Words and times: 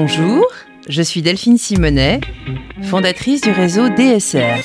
Bonjour, 0.00 0.46
je 0.88 1.02
suis 1.02 1.22
Delphine 1.22 1.58
Simonet, 1.58 2.20
fondatrice 2.82 3.40
du 3.40 3.50
réseau 3.50 3.88
DSR. 3.88 4.62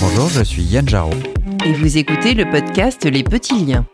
Bonjour, 0.00 0.28
je 0.28 0.42
suis 0.42 0.64
Yann 0.64 0.88
Jarot. 0.88 1.14
Et 1.64 1.72
vous 1.72 1.98
écoutez 1.98 2.34
le 2.34 2.50
podcast 2.50 3.04
Les 3.04 3.22
Petits 3.22 3.64
Liens. 3.64 3.86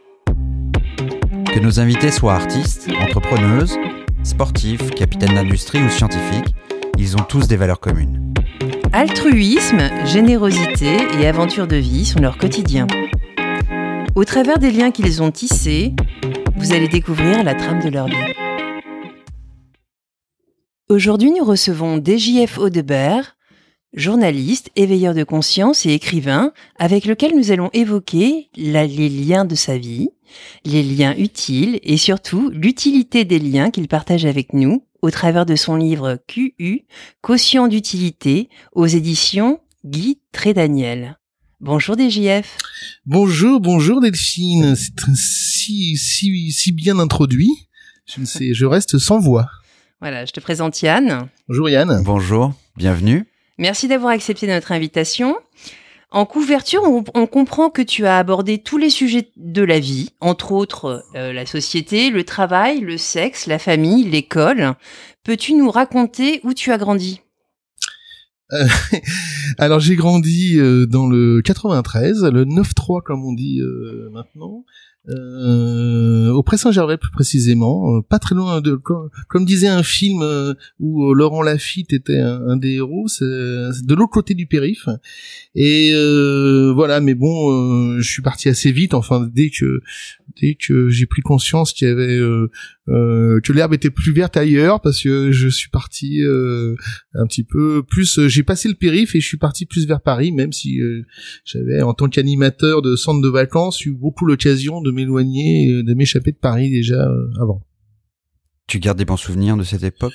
Que 1.52 1.60
nos 1.60 1.78
invités 1.78 2.10
soient 2.10 2.32
artistes, 2.32 2.88
entrepreneuses, 3.02 3.76
sportifs, 4.22 4.90
capitaines 4.92 5.34
d'industrie 5.34 5.82
ou 5.82 5.90
scientifiques, 5.90 6.54
ils 6.96 7.16
ont 7.16 7.24
tous 7.28 7.46
des 7.48 7.56
valeurs 7.56 7.80
communes. 7.80 8.32
Altruisme, 8.94 9.90
générosité 10.06 10.96
et 11.20 11.26
aventure 11.26 11.66
de 11.66 11.76
vie 11.76 12.06
sont 12.06 12.20
leur 12.20 12.38
quotidien. 12.38 12.86
Au 14.14 14.24
travers 14.24 14.58
des 14.58 14.70
liens 14.70 14.90
qu'ils 14.90 15.22
ont 15.22 15.32
tissés, 15.32 15.92
vous 16.56 16.72
allez 16.72 16.88
découvrir 16.88 17.44
la 17.44 17.54
trame 17.54 17.82
de 17.82 17.90
leur 17.90 18.06
vie. 18.06 18.47
Aujourd'hui, 20.90 21.30
nous 21.30 21.44
recevons 21.44 22.02
DJF 22.02 22.56
Audebert, 22.56 23.36
journaliste, 23.92 24.70
éveilleur 24.74 25.12
de 25.12 25.22
conscience 25.22 25.84
et 25.84 25.92
écrivain, 25.92 26.54
avec 26.78 27.04
lequel 27.04 27.36
nous 27.36 27.50
allons 27.50 27.68
évoquer 27.74 28.48
les 28.56 29.10
liens 29.10 29.44
de 29.44 29.54
sa 29.54 29.76
vie, 29.76 30.08
les 30.64 30.82
liens 30.82 31.14
utiles 31.18 31.78
et 31.82 31.98
surtout 31.98 32.48
l'utilité 32.48 33.26
des 33.26 33.38
liens 33.38 33.70
qu'il 33.70 33.86
partage 33.86 34.24
avec 34.24 34.54
nous 34.54 34.82
au 35.02 35.10
travers 35.10 35.44
de 35.44 35.56
son 35.56 35.76
livre 35.76 36.18
QU, 36.26 36.86
Quotient 37.20 37.68
d'utilité, 37.68 38.48
aux 38.72 38.86
éditions 38.86 39.60
Guy 39.84 40.20
Trédaniel. 40.32 41.18
Bonjour 41.60 41.96
DJF. 41.98 42.56
Bonjour, 43.04 43.60
bonjour 43.60 44.00
Delphine. 44.00 44.74
C'est 44.74 44.92
si, 45.14 45.98
si, 45.98 46.50
si 46.50 46.72
bien 46.72 46.98
introduit. 46.98 47.50
Je 48.06 48.22
ne 48.22 48.24
sais, 48.24 48.54
je 48.54 48.64
reste 48.64 48.96
sans 48.96 49.18
voix. 49.18 49.50
Voilà, 50.00 50.24
je 50.24 50.32
te 50.32 50.38
présente 50.38 50.80
Yann. 50.80 51.28
Bonjour 51.48 51.68
Yann. 51.68 52.02
Bonjour, 52.04 52.52
bienvenue. 52.76 53.26
Merci 53.58 53.88
d'avoir 53.88 54.12
accepté 54.12 54.46
notre 54.46 54.70
invitation. 54.70 55.36
En 56.12 56.24
couverture, 56.24 56.82
on, 56.84 57.26
comprend 57.26 57.68
que 57.68 57.82
tu 57.82 58.06
as 58.06 58.16
abordé 58.16 58.58
tous 58.58 58.78
les 58.78 58.90
sujets 58.90 59.32
de 59.36 59.62
la 59.62 59.80
vie, 59.80 60.10
entre 60.20 60.52
autres 60.52 61.04
euh, 61.16 61.32
la 61.32 61.46
société, 61.46 62.10
le 62.10 62.22
travail, 62.22 62.80
le 62.80 62.96
sexe, 62.96 63.48
la 63.48 63.58
famille, 63.58 64.04
l'école. 64.08 64.74
Peux-tu 65.24 65.54
nous 65.54 65.70
raconter 65.70 66.40
où 66.44 66.54
tu 66.54 66.70
as 66.70 66.78
grandi? 66.78 67.20
Euh, 68.52 68.66
alors 69.58 69.80
j'ai 69.80 69.96
grandi 69.96 70.58
euh, 70.60 70.86
dans 70.86 71.08
le 71.08 71.42
93, 71.42 72.22
le 72.22 72.44
9-3 72.44 73.02
comme 73.02 73.24
on 73.24 73.32
dit 73.32 73.60
maintenant 74.12 74.64
euh, 75.08 76.30
au 76.30 76.42
Pré-Saint-Gervais 76.42 76.98
plus 76.98 77.10
précisément, 77.10 77.96
euh, 77.96 78.02
pas 78.02 78.18
très 78.18 78.34
loin 78.34 78.60
de 78.60 78.74
comme, 78.74 79.44
disait 79.44 79.68
un 79.68 79.82
film 79.82 80.22
euh, 80.22 80.54
où 80.80 81.04
euh, 81.04 81.14
Laurent 81.14 81.42
Lafitte 81.42 81.92
était 81.92 82.18
un, 82.18 82.56
des 82.56 82.74
héros, 82.74 83.08
c'est 83.08 83.24
de 83.24 83.94
l'autre 83.94 84.12
côté 84.12 84.34
du 84.34 84.46
périph. 84.46 84.88
Et 85.54 85.92
voilà, 86.74 87.00
mais 87.00 87.14
bon, 87.14 87.98
je 88.00 88.08
suis 88.08 88.22
parti 88.22 88.48
assez 88.48 88.72
vite. 88.72 88.94
Enfin, 88.94 89.28
dès 89.32 89.50
que 89.50 89.80
dès 90.40 90.54
que 90.54 90.88
j'ai 90.88 91.06
pris 91.06 91.22
conscience 91.22 91.72
qu'il 91.72 91.88
y 91.88 91.90
avait 91.90 92.20
que 92.88 93.52
l'herbe 93.52 93.74
était 93.74 93.90
plus 93.90 94.12
verte 94.12 94.36
ailleurs, 94.36 94.80
parce 94.80 95.02
que 95.02 95.30
je 95.32 95.48
suis 95.48 95.68
parti 95.70 96.20
un 97.14 97.26
petit 97.26 97.44
peu 97.44 97.82
plus. 97.82 98.26
j'ai 98.28 98.42
passé 98.42 98.68
le 98.68 98.74
périph 98.74 99.14
et 99.14 99.20
je 99.20 99.26
suis 99.26 99.36
parti 99.36 99.66
plus 99.66 99.86
vers 99.86 100.00
Paris, 100.00 100.32
même 100.32 100.52
si 100.52 100.80
j'avais 101.44 101.82
en 101.82 101.94
tant 101.94 102.08
qu'animateur 102.08 102.82
de 102.82 102.96
centre 102.96 103.20
de 103.20 103.28
vacances 103.28 103.84
eu 103.84 103.92
beaucoup 103.92 104.24
l'occasion 104.24 104.80
de 104.80 104.90
m'éloigner, 104.90 105.82
de 105.82 105.94
m'échapper 105.94 106.32
de 106.32 106.36
Paris 106.36 106.70
déjà 106.70 107.08
euh, 107.08 107.30
avant. 107.40 107.62
Tu 108.66 108.78
gardes 108.80 108.98
des 108.98 109.04
bons 109.04 109.16
souvenirs 109.16 109.56
de 109.56 109.64
cette 109.64 109.82
époque? 109.82 110.12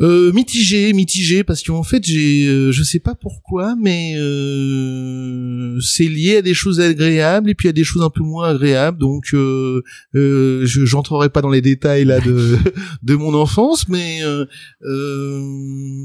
Euh, 0.00 0.32
mitigé, 0.32 0.92
mitigé, 0.92 1.42
parce 1.44 1.62
qu'en 1.62 1.82
fait, 1.82 2.04
j'ai, 2.04 2.46
euh, 2.46 2.70
je 2.70 2.82
sais 2.82 3.00
pas 3.00 3.14
pourquoi, 3.14 3.74
mais 3.80 4.14
euh, 4.16 5.78
c'est 5.80 6.06
lié 6.06 6.36
à 6.36 6.42
des 6.42 6.54
choses 6.54 6.80
agréables 6.80 7.50
et 7.50 7.54
puis 7.54 7.68
à 7.68 7.72
des 7.72 7.84
choses 7.84 8.02
un 8.02 8.10
peu 8.10 8.22
moins 8.22 8.50
agréables. 8.50 8.98
Donc, 8.98 9.34
euh, 9.34 9.82
euh 10.14 10.64
je 10.66 10.84
j'entrerai 10.84 11.30
pas 11.30 11.42
dans 11.42 11.50
les 11.50 11.62
détails 11.62 12.04
là 12.04 12.20
de 12.20 12.58
de 13.02 13.14
mon 13.14 13.34
enfance, 13.34 13.88
mais 13.88 14.20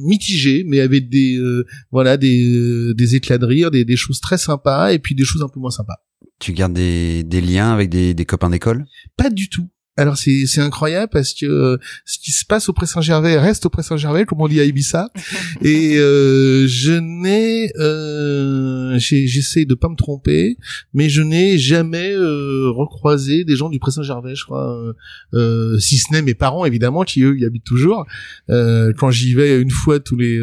mitigé, 0.05 0.63
mais 0.67 0.79
avec 0.79 1.09
des 1.09 1.39
voilà 1.91 2.17
des 2.17 2.93
des 2.95 3.15
éclats 3.15 3.37
de 3.37 3.45
rire, 3.45 3.71
des 3.71 3.85
des 3.85 3.95
choses 3.95 4.19
très 4.19 4.37
sympas 4.37 4.91
et 4.91 4.99
puis 4.99 5.15
des 5.15 5.23
choses 5.23 5.43
un 5.43 5.49
peu 5.49 5.59
moins 5.59 5.71
sympas. 5.71 5.97
Tu 6.39 6.51
gardes 6.51 6.73
des, 6.73 7.23
des 7.23 7.41
liens 7.41 7.71
avec 7.71 7.89
des, 7.89 8.13
des 8.13 8.25
copains 8.25 8.49
d'école? 8.49 8.85
Pas 9.15 9.29
du 9.29 9.49
tout. 9.49 9.69
Alors 9.95 10.17
c'est 10.17 10.47
c'est 10.47 10.61
incroyable 10.61 11.09
parce 11.11 11.33
que 11.33 11.45
euh, 11.45 11.77
ce 12.05 12.17
qui 12.17 12.31
se 12.31 12.45
passe 12.45 12.67
au 12.67 12.73
Pré 12.73 12.87
Saint-Gervais 12.87 13.37
reste 13.37 13.67
au 13.67 13.69
Pré 13.69 13.83
Saint-Gervais 13.83 14.25
comme 14.25 14.41
on 14.41 14.47
dit 14.47 14.59
à 14.59 14.63
Ibiza. 14.63 15.09
Et 15.61 15.97
euh, 15.99 16.65
je 16.67 16.93
n'ai 16.93 17.71
euh, 17.77 18.97
j'essaie 18.97 19.65
de 19.65 19.75
pas 19.75 19.89
me 19.89 19.95
tromper 19.95 20.57
mais 20.95 21.09
je 21.09 21.21
n'ai 21.21 21.59
jamais 21.59 22.11
euh, 22.11 22.71
recroisé 22.71 23.43
des 23.43 23.55
gens 23.55 23.69
du 23.69 23.77
Pré 23.77 23.91
Saint-Gervais 23.91 24.33
je 24.33 24.45
crois 24.45 24.95
euh, 25.35 25.77
si 25.77 25.99
ce 25.99 26.11
n'est 26.11 26.23
mes 26.23 26.33
parents 26.33 26.65
évidemment 26.65 27.03
qui 27.03 27.21
eux 27.21 27.37
y 27.37 27.45
habitent 27.45 27.63
toujours. 27.63 28.05
Quand 28.49 29.11
j'y 29.11 29.35
vais 29.35 29.61
une 29.61 29.69
fois 29.69 29.99
tous 29.99 30.17
les 30.17 30.39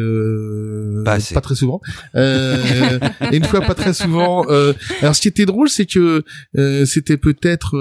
pas, 1.03 1.17
pas, 1.33 1.41
très 1.41 1.55
souvent. 1.55 1.81
Et 2.15 3.35
une 3.35 3.43
fois 3.43 3.61
pas 3.61 3.75
très 3.75 3.93
souvent 3.93 4.43
alors 5.01 5.15
ce 5.15 5.19
qui 5.19 5.27
était 5.27 5.45
drôle 5.45 5.67
c'est 5.67 5.85
que 5.85 6.23
c'était 6.85 7.17
peut-être 7.17 7.75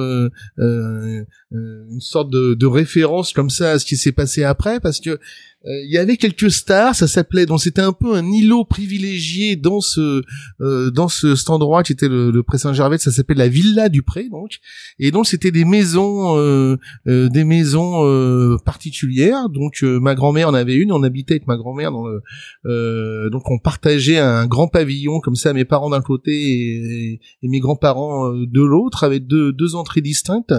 euh, 0.59 1.25
une 1.53 2.01
sorte 2.01 2.31
de, 2.31 2.67
référence 2.67 3.33
comme 3.33 3.51
ça 3.51 3.73
à 3.73 3.79
ce 3.79 3.85
qui 3.85 3.97
s'est 3.97 4.13
passé 4.13 4.45
après 4.45 4.81
parce 4.81 5.01
que 5.01 5.11
euh, 5.11 5.19
il 5.65 5.91
y 5.93 5.99
avait 5.99 6.17
quelques 6.17 6.51
stars, 6.51 6.95
ça 6.95 7.07
s'appelait, 7.07 7.45
donc 7.45 7.61
c'était 7.61 7.83
un 7.83 7.93
peu 7.93 8.15
un 8.15 8.25
îlot 8.25 8.65
privilégié 8.65 9.57
dans 9.57 9.83
ce 9.83 10.23
euh, 10.63 10.91
dans 10.91 11.09
ce, 11.09 11.37
cet 11.37 11.51
endroit 11.51 11.83
qui 11.83 11.93
était 11.93 12.09
le, 12.09 12.31
le 12.31 12.43
Pré 12.43 12.57
Saint-Gervais, 12.57 12.97
ça 12.97 13.13
s'appelait 13.13 13.35
la 13.37 13.49
Villa 13.49 13.91
du 13.91 14.03
Pré, 14.03 14.31
donc, 14.31 14.53
et 14.99 15.11
donc 15.11 15.27
c'était 15.27 15.51
des 15.51 15.67
maisons, 15.67 16.39
euh, 16.39 16.79
des 17.07 17.45
maisons 17.45 18.59
particulières. 18.65 19.51
Donc 19.51 19.83
ma 19.83 20.15
grand-mère 20.15 20.49
en 20.49 20.55
avait 20.55 20.77
une, 20.77 20.93
on 20.93 21.03
habitait 21.03 21.35
avec 21.35 21.47
ma 21.47 21.59
grand-mère 21.59 21.93
dans 21.93 22.07
le, 22.07 23.29
donc 23.29 23.51
on 23.51 23.59
partageait 23.59 24.19
un 24.19 24.47
grand 24.47 24.69
pavillon 24.69 25.21
comme 25.21 25.37
ça, 25.37 25.53
mes 25.53 25.67
parents 25.67 25.91
d'un 25.91 26.01
côté 26.01 26.33
et, 26.33 27.21
et 27.43 27.49
mes 27.49 27.61
grands-parents 27.61 28.33
de 28.33 28.63
l'autre, 28.63 29.05
avec 29.05 29.27
deux 29.27 29.53
deux 29.53 29.75
entrées 29.75 30.01
distinctes. 30.01 30.55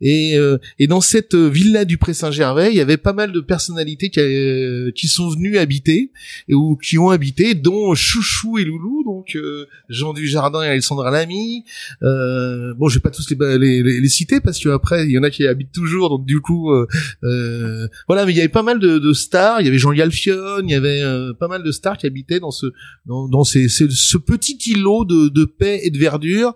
Et 0.00 0.36
et 0.78 0.86
dans 0.86 1.02
cette 1.02 1.34
villa 1.34 1.84
du 1.84 1.98
Pré 1.98 2.14
Saint-Gervais, 2.14 2.70
il 2.70 2.76
y 2.76 2.80
avait 2.80 2.96
pas 2.96 3.12
mal 3.12 3.32
de 3.32 3.40
personnalités 3.40 4.08
qui 4.08 4.20
avaient 4.20 4.37
euh, 4.38 4.90
qui 4.92 5.08
sont 5.08 5.28
venus 5.28 5.58
habiter 5.58 6.12
ou 6.50 6.76
qui 6.76 6.98
ont 6.98 7.10
habité, 7.10 7.54
dont 7.54 7.94
Chouchou 7.94 8.58
et 8.58 8.64
Loulou, 8.64 9.04
donc 9.04 9.36
euh, 9.36 9.66
Jean 9.88 10.12
Dujardin 10.12 10.62
et 10.62 10.68
Alexandra 10.68 11.10
Lamy. 11.10 11.64
Euh, 12.02 12.74
bon, 12.74 12.88
je 12.88 12.96
vais 12.96 13.00
pas 13.00 13.10
tous 13.10 13.28
les, 13.30 13.82
les, 13.82 14.08
citer 14.08 14.40
parce 14.40 14.58
que 14.58 14.68
après 14.68 15.04
il 15.04 15.12
y 15.12 15.18
en 15.18 15.22
a 15.22 15.30
qui 15.30 15.46
habitent 15.46 15.72
toujours, 15.72 16.08
donc 16.10 16.26
du 16.26 16.40
coup, 16.40 16.72
euh, 16.72 17.88
voilà. 18.06 18.26
Mais 18.26 18.32
il 18.32 18.36
y 18.36 18.40
avait 18.40 18.48
pas 18.48 18.62
mal 18.62 18.78
de, 18.78 19.12
stars. 19.12 19.60
Il 19.60 19.64
y 19.64 19.68
avait 19.68 19.78
Jean 19.78 19.92
Galfion, 19.92 20.62
il 20.62 20.70
y 20.70 20.74
avait 20.74 21.02
pas 21.38 21.48
mal 21.48 21.62
de 21.62 21.72
stars 21.72 21.96
qui 21.96 22.06
habitaient 22.06 22.40
dans 22.40 22.50
ce 22.50 22.66
dans 23.06 23.44
ces, 23.44 23.68
ce 23.68 24.16
petit 24.18 24.58
îlot 24.66 25.04
de, 25.04 25.28
de 25.28 25.44
paix 25.44 25.80
et 25.82 25.90
de 25.90 25.98
verdure 25.98 26.54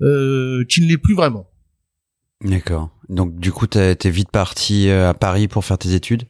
qui 0.00 0.06
ne 0.82 0.86
l'est 0.86 0.98
plus 0.98 1.14
vraiment. 1.14 1.46
D'accord. 2.44 2.90
Donc 3.08 3.38
du 3.38 3.52
coup, 3.52 3.66
t'es 3.66 3.96
vite 4.04 4.30
parti 4.30 4.90
à 4.90 5.14
Paris 5.14 5.48
pour 5.48 5.64
faire 5.64 5.78
tes 5.78 5.94
études? 5.94 6.24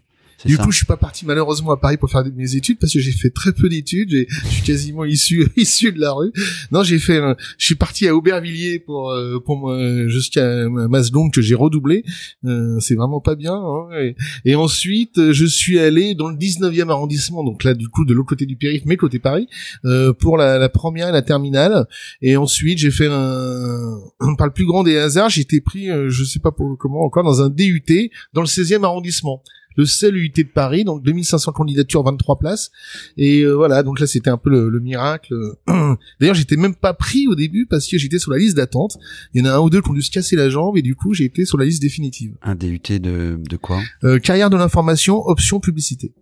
Du 0.44 0.58
coup, 0.58 0.70
je 0.70 0.78
suis 0.78 0.86
pas 0.86 0.96
parti 0.96 1.26
malheureusement 1.26 1.72
à 1.72 1.76
Paris 1.76 1.96
pour 1.96 2.10
faire 2.10 2.24
mes 2.34 2.56
études 2.56 2.78
parce 2.78 2.92
que 2.92 3.00
j'ai 3.00 3.12
fait 3.12 3.30
très 3.30 3.52
peu 3.52 3.68
d'études. 3.68 4.10
Je 4.10 4.48
suis 4.48 4.62
quasiment 4.62 5.04
issu 5.04 5.48
issu 5.56 5.92
de 5.92 6.00
la 6.00 6.12
rue. 6.12 6.32
Non, 6.72 6.82
j'ai 6.82 6.98
fait. 6.98 7.20
je 7.58 7.64
suis 7.64 7.74
parti 7.74 8.08
à 8.08 8.14
Aubervilliers 8.14 8.78
pour 8.78 9.10
euh, 9.10 9.38
pour 9.40 9.72
jusqu'à 10.08 10.68
Masdonk 10.68 11.34
que 11.34 11.42
j'ai 11.42 11.54
redoublé. 11.54 12.04
Euh, 12.44 12.78
c'est 12.80 12.94
vraiment 12.94 13.20
pas 13.20 13.34
bien. 13.34 13.54
Hein, 13.54 14.12
et, 14.44 14.54
ensuite, 14.54 15.32
je 15.32 15.44
suis 15.44 15.78
allé 15.78 16.14
dans 16.14 16.28
le 16.28 16.36
19e 16.36 16.90
arrondissement, 16.90 17.44
donc 17.44 17.64
là 17.64 17.74
du 17.74 17.88
coup 17.88 18.04
de 18.04 18.14
l'autre 18.14 18.28
côté 18.28 18.46
du 18.46 18.56
périph', 18.56 18.84
mais 18.86 18.96
côté 18.96 19.18
Paris, 19.18 19.48
euh, 19.84 20.12
pour 20.12 20.36
la, 20.36 20.58
la, 20.58 20.68
première 20.68 21.08
et 21.08 21.12
la 21.12 21.22
terminale. 21.22 21.86
Et 22.22 22.36
ensuite, 22.36 22.78
j'ai 22.78 22.90
fait 22.90 23.08
un 23.08 24.34
par 24.36 24.46
le 24.46 24.52
plus 24.52 24.66
grand 24.66 24.82
des 24.82 24.96
hasards, 24.96 25.30
j'ai 25.30 25.42
été 25.42 25.60
pris, 25.60 25.88
je 26.08 26.24
sais 26.24 26.38
pas 26.38 26.52
pour, 26.52 26.76
comment 26.78 27.02
encore, 27.02 27.24
dans 27.24 27.42
un 27.42 27.50
DUT 27.50 28.10
dans 28.32 28.42
le 28.42 28.46
16e 28.46 28.84
arrondissement 28.84 29.42
le 29.76 29.84
seul 29.86 30.16
UT 30.16 30.32
de 30.36 30.42
Paris, 30.42 30.84
donc 30.84 31.02
2500 31.02 31.52
candidatures, 31.52 32.02
23 32.02 32.38
places. 32.38 32.70
Et 33.16 33.42
euh, 33.42 33.52
voilà, 33.52 33.82
donc 33.82 34.00
là 34.00 34.06
c'était 34.06 34.30
un 34.30 34.36
peu 34.36 34.50
le, 34.50 34.80
miracle. 34.80 35.34
D'ailleurs, 36.20 36.34
j'étais 36.34 36.56
même 36.56 36.74
pas 36.74 36.94
pris 36.94 37.28
au 37.28 37.34
début 37.34 37.66
parce 37.66 37.86
que 37.86 37.98
j'étais 37.98 38.18
sur 38.18 38.32
la 38.32 38.38
liste 38.38 38.56
d'attente. 38.56 38.96
Il 39.34 39.44
y 39.44 39.46
en 39.46 39.50
a 39.50 39.54
un 39.54 39.60
ou 39.60 39.70
deux 39.70 39.82
qui 39.82 39.90
ont 39.90 39.94
dû 39.94 40.02
se 40.02 40.10
casser 40.10 40.36
la 40.36 40.48
jambe 40.48 40.76
et 40.76 40.82
du 40.82 40.94
coup 40.94 41.14
j'ai 41.14 41.24
été 41.24 41.44
sur 41.44 41.58
la 41.58 41.64
liste 41.64 41.82
définitive. 41.82 42.34
Un 42.42 42.54
DUT 42.54 42.80
de, 42.88 43.38
de 43.38 43.56
quoi? 43.56 43.80
Euh, 44.04 44.18
Carrière 44.18 44.50
de 44.50 44.56
l'information, 44.56 45.22
option 45.26 45.60
publicité. 45.60 46.12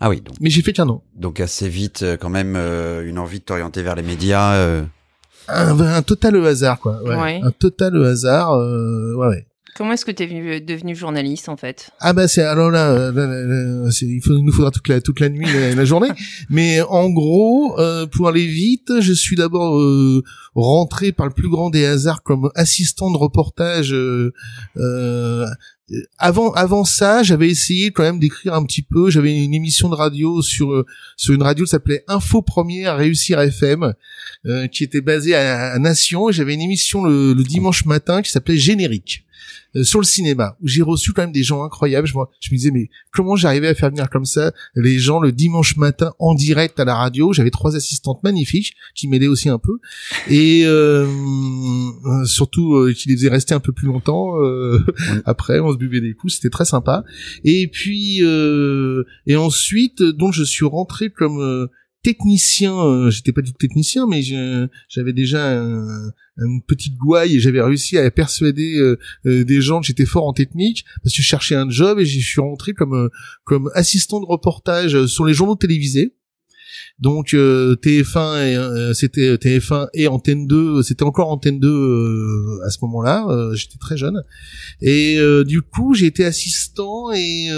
Ah 0.00 0.08
oui. 0.08 0.20
Donc, 0.20 0.36
Mais 0.40 0.50
j'ai 0.50 0.62
fait 0.62 0.72
qu'un 0.72 0.88
an. 0.88 1.02
Donc 1.16 1.40
assez 1.40 1.68
vite, 1.68 2.02
euh, 2.02 2.16
quand 2.16 2.30
même, 2.30 2.56
une 2.56 3.18
envie 3.18 3.40
de 3.40 3.44
t'orienter 3.44 3.82
vers 3.82 3.96
les 3.96 4.02
médias. 4.02 4.84
Un, 5.48 5.80
un, 5.80 6.02
total 6.02 6.44
hasard, 6.44 6.78
quoi. 6.78 7.02
Ouais. 7.02 7.40
Un 7.42 7.50
total 7.52 8.04
hasard. 8.04 8.52
ouais, 8.58 9.26
ouais. 9.26 9.47
Comment 9.78 9.92
est-ce 9.92 10.04
que 10.04 10.10
tu 10.10 10.24
es 10.24 10.60
devenu 10.60 10.96
journaliste 10.96 11.48
en 11.48 11.56
fait? 11.56 11.90
Ah 12.00 12.12
bah 12.12 12.26
c'est 12.26 12.42
alors 12.42 12.68
là, 12.68 13.12
il, 14.02 14.20
faut, 14.24 14.36
nous 14.36 14.50
faudra 14.50 14.72
toute 14.72 14.88
la 14.88 15.00
toute 15.00 15.20
la 15.20 15.28
nuit, 15.28 15.46
la, 15.46 15.72
la 15.72 15.84
journée. 15.84 16.08
Mais 16.50 16.80
en 16.80 17.08
gros, 17.10 17.78
euh, 17.78 18.04
pour 18.04 18.26
aller 18.26 18.48
vite, 18.48 18.90
je 18.98 19.12
suis 19.12 19.36
d'abord 19.36 19.78
euh, 19.78 20.24
rentré 20.56 21.12
par 21.12 21.26
le 21.26 21.32
plus 21.32 21.48
grand 21.48 21.70
des 21.70 21.86
hasards 21.86 22.24
comme 22.24 22.50
assistant 22.56 23.12
de 23.12 23.16
reportage. 23.16 23.94
Euh, 23.94 24.32
euh 24.78 25.46
avant 26.18 26.50
avant 26.52 26.84
ça, 26.84 27.22
j'avais 27.22 27.48
essayé 27.48 27.92
quand 27.92 28.02
même 28.02 28.18
d'écrire 28.18 28.54
un 28.54 28.64
petit 28.64 28.82
peu. 28.82 29.10
J'avais 29.10 29.44
une 29.44 29.54
émission 29.54 29.88
de 29.88 29.94
radio 29.94 30.42
sur 30.42 30.84
sur 31.16 31.34
une 31.34 31.42
radio 31.44 31.64
qui 31.64 31.70
s'appelait 31.70 32.02
Info 32.08 32.42
Première 32.42 32.96
Réussir 32.96 33.40
FM, 33.40 33.94
euh, 34.44 34.66
qui 34.66 34.82
était 34.82 35.00
basée 35.00 35.36
à, 35.36 35.72
à 35.72 35.78
Nation. 35.78 36.32
J'avais 36.32 36.54
une 36.54 36.62
émission 36.62 37.04
le, 37.04 37.32
le 37.32 37.44
dimanche 37.44 37.84
matin 37.84 38.22
qui 38.22 38.32
s'appelait 38.32 38.58
Générique. 38.58 39.24
Euh, 39.76 39.84
sur 39.84 40.00
le 40.00 40.04
cinéma 40.04 40.56
où 40.62 40.68
j'ai 40.68 40.82
reçu 40.82 41.12
quand 41.12 41.22
même 41.22 41.32
des 41.32 41.42
gens 41.42 41.62
incroyables. 41.62 42.06
Je, 42.06 42.14
je 42.40 42.50
me 42.50 42.56
disais 42.56 42.70
mais 42.70 42.88
comment 43.12 43.36
j'arrivais 43.36 43.68
à 43.68 43.74
faire 43.74 43.90
venir 43.90 44.08
comme 44.10 44.24
ça 44.24 44.52
les 44.74 44.98
gens 44.98 45.20
le 45.20 45.32
dimanche 45.32 45.76
matin 45.76 46.12
en 46.18 46.34
direct 46.34 46.80
à 46.80 46.84
la 46.84 46.94
radio? 46.94 47.32
J'avais 47.32 47.50
trois 47.50 47.76
assistantes 47.76 48.22
magnifiques 48.22 48.74
qui 48.94 49.08
m'aidaient 49.08 49.26
aussi 49.26 49.48
un 49.48 49.58
peu 49.58 49.78
et 50.28 50.62
euh, 50.64 51.06
euh 51.06 52.24
surtout 52.24 52.74
euh, 52.74 52.92
qui 52.92 53.08
les 53.08 53.16
faisaient 53.16 53.28
rester 53.28 53.54
un 53.54 53.60
peu 53.60 53.72
plus 53.72 53.86
longtemps. 53.86 54.34
Après 55.24 55.60
on 55.60 55.72
se 55.72 55.76
buvait 55.76 56.00
des 56.00 56.14
coups, 56.14 56.34
c'était 56.34 56.50
très 56.50 56.64
sympa. 56.64 57.04
Et 57.44 57.68
puis 57.68 58.20
et 59.26 59.36
ensuite 59.36 60.02
donc 60.02 60.32
je 60.32 60.44
suis 60.44 60.64
rentré 60.64 61.10
comme 61.10 61.68
technicien, 62.02 62.78
euh, 62.78 63.10
j'étais 63.10 63.32
pas 63.32 63.42
du 63.42 63.52
tout 63.52 63.58
technicien, 63.58 64.06
mais 64.06 64.22
j'avais 64.22 65.12
déjà 65.12 65.50
une 65.50 66.62
petite 66.66 66.96
gouaille 66.96 67.36
et 67.36 67.40
j'avais 67.40 67.60
réussi 67.60 67.98
à 67.98 68.10
persuader 68.10 68.76
euh, 68.78 68.98
euh, 69.26 69.44
des 69.44 69.60
gens 69.60 69.80
que 69.80 69.86
j'étais 69.86 70.06
fort 70.06 70.26
en 70.26 70.32
technique 70.32 70.84
parce 71.02 71.14
que 71.14 71.22
je 71.22 71.26
cherchais 71.26 71.54
un 71.54 71.68
job 71.68 71.98
et 71.98 72.04
j'y 72.04 72.22
suis 72.22 72.40
rentré 72.40 72.72
comme 72.72 73.10
comme 73.44 73.70
assistant 73.74 74.20
de 74.20 74.26
reportage 74.26 75.06
sur 75.06 75.24
les 75.24 75.34
journaux 75.34 75.56
télévisés. 75.56 76.14
Donc 76.98 77.34
euh, 77.34 77.76
TF1 77.76 78.46
et 78.46 78.56
euh, 78.56 78.92
c'était 78.92 79.34
TF1 79.36 79.88
et 79.94 80.08
Antenne 80.08 80.46
2, 80.46 80.82
c'était 80.82 81.04
encore 81.04 81.30
Antenne 81.30 81.60
2 81.60 81.68
euh, 81.68 82.60
à 82.66 82.70
ce 82.70 82.78
moment-là, 82.82 83.26
j'étais 83.54 83.78
très 83.78 83.96
jeune. 83.96 84.22
Et 84.80 85.18
du 85.44 85.62
coup, 85.62 85.94
j'ai 85.94 86.06
été 86.06 86.24
assistant 86.24 87.12
et 87.12 87.48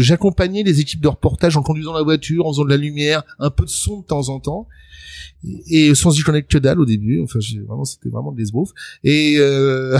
j'accompagnais 0.00 0.62
les 0.62 0.80
équipes 0.80 1.00
de 1.00 1.08
reportage 1.08 1.56
en 1.56 1.62
conduisant 1.62 1.92
la 1.92 2.02
voiture, 2.02 2.46
en 2.46 2.52
faisant 2.52 2.64
de 2.64 2.70
la 2.70 2.76
lumière, 2.76 3.22
un 3.38 3.50
peu 3.50 3.64
de 3.64 3.70
son 3.70 4.00
de 4.00 4.04
temps 4.04 4.28
en 4.28 4.40
temps 4.40 4.68
et 5.68 5.94
sans 5.94 6.18
y 6.18 6.22
connaître 6.22 6.48
que 6.48 6.58
dalle 6.58 6.80
au 6.80 6.84
début 6.84 7.20
enfin 7.20 7.38
vraiment 7.66 7.84
c'était 7.84 8.08
vraiment 8.08 8.32
de 8.32 8.38
l'esbrouf 8.38 8.70
et, 9.04 9.36
euh, 9.38 9.98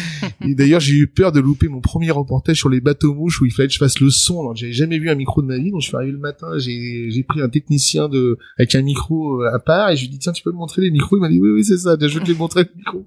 d'ailleurs 0.40 0.80
j'ai 0.80 0.94
eu 0.94 1.06
peur 1.06 1.32
de 1.32 1.40
louper 1.40 1.68
mon 1.68 1.80
premier 1.80 2.10
reportage 2.10 2.58
sur 2.58 2.68
les 2.68 2.80
bateaux 2.80 3.14
mouches 3.14 3.40
où 3.40 3.46
il 3.46 3.52
fallait 3.52 3.68
que 3.68 3.74
je 3.74 3.78
fasse 3.78 4.00
le 4.00 4.10
son 4.10 4.40
alors 4.40 4.56
j'avais 4.56 4.72
jamais 4.72 4.98
vu 4.98 5.10
un 5.10 5.14
micro 5.14 5.42
de 5.42 5.46
ma 5.46 5.58
vie. 5.58 5.70
Donc 5.70 5.80
je 5.80 5.88
suis 5.88 5.96
arrivé 5.96 6.12
le 6.12 6.18
matin 6.18 6.58
j'ai 6.58 7.10
j'ai 7.10 7.22
pris 7.22 7.40
un 7.40 7.48
technicien 7.48 8.08
de 8.08 8.38
avec 8.58 8.74
un 8.74 8.82
micro 8.82 9.42
euh, 9.42 9.54
à 9.54 9.58
part 9.58 9.90
et 9.90 9.96
je 9.96 10.02
lui 10.02 10.08
ai 10.08 10.10
dit 10.10 10.18
tiens 10.18 10.32
tu 10.32 10.42
peux 10.42 10.52
me 10.52 10.56
montrer 10.56 10.82
les 10.82 10.90
micros? 10.90 11.16
Il 11.16 11.20
m'a 11.20 11.28
dit 11.28 11.40
oui 11.40 11.50
oui 11.50 11.64
c'est 11.64 11.78
ça 11.78 11.96
je 12.00 12.06
vais 12.06 12.24
te 12.24 12.30
les 12.30 12.36
montrer 12.36 12.62
le 12.62 12.70
micro 12.76 13.04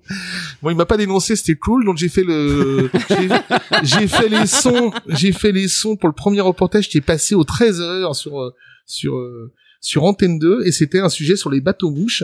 bon 0.61 0.69
il 0.69 0.75
m'a 0.75 0.85
pas 0.85 0.97
dénoncé 0.97 1.35
c'était 1.35 1.55
cool 1.55 1.85
donc 1.85 1.97
j'ai 1.97 2.09
fait 2.09 2.23
le 2.23 2.89
j'ai 3.83 4.07
fait 4.07 4.29
les 4.29 4.47
sons 4.47 4.91
j'ai 5.09 5.31
fait 5.31 5.51
les 5.51 5.67
sons 5.67 5.95
pour 5.95 6.09
le 6.09 6.15
premier 6.15 6.41
reportage 6.41 6.89
qui 6.89 6.97
est 6.97 7.01
passé 7.01 7.35
aux 7.35 7.43
13 7.43 7.81
heures 7.81 8.15
sur 8.15 8.53
sur 8.85 9.15
euh, 9.15 9.51
sur 9.81 10.03
Antenne 10.03 10.39
2 10.39 10.65
et 10.65 10.71
c'était 10.71 10.99
un 10.99 11.09
sujet 11.09 11.35
sur 11.35 11.49
les 11.49 11.61
bateaux 11.61 11.91
mouches. 11.91 12.23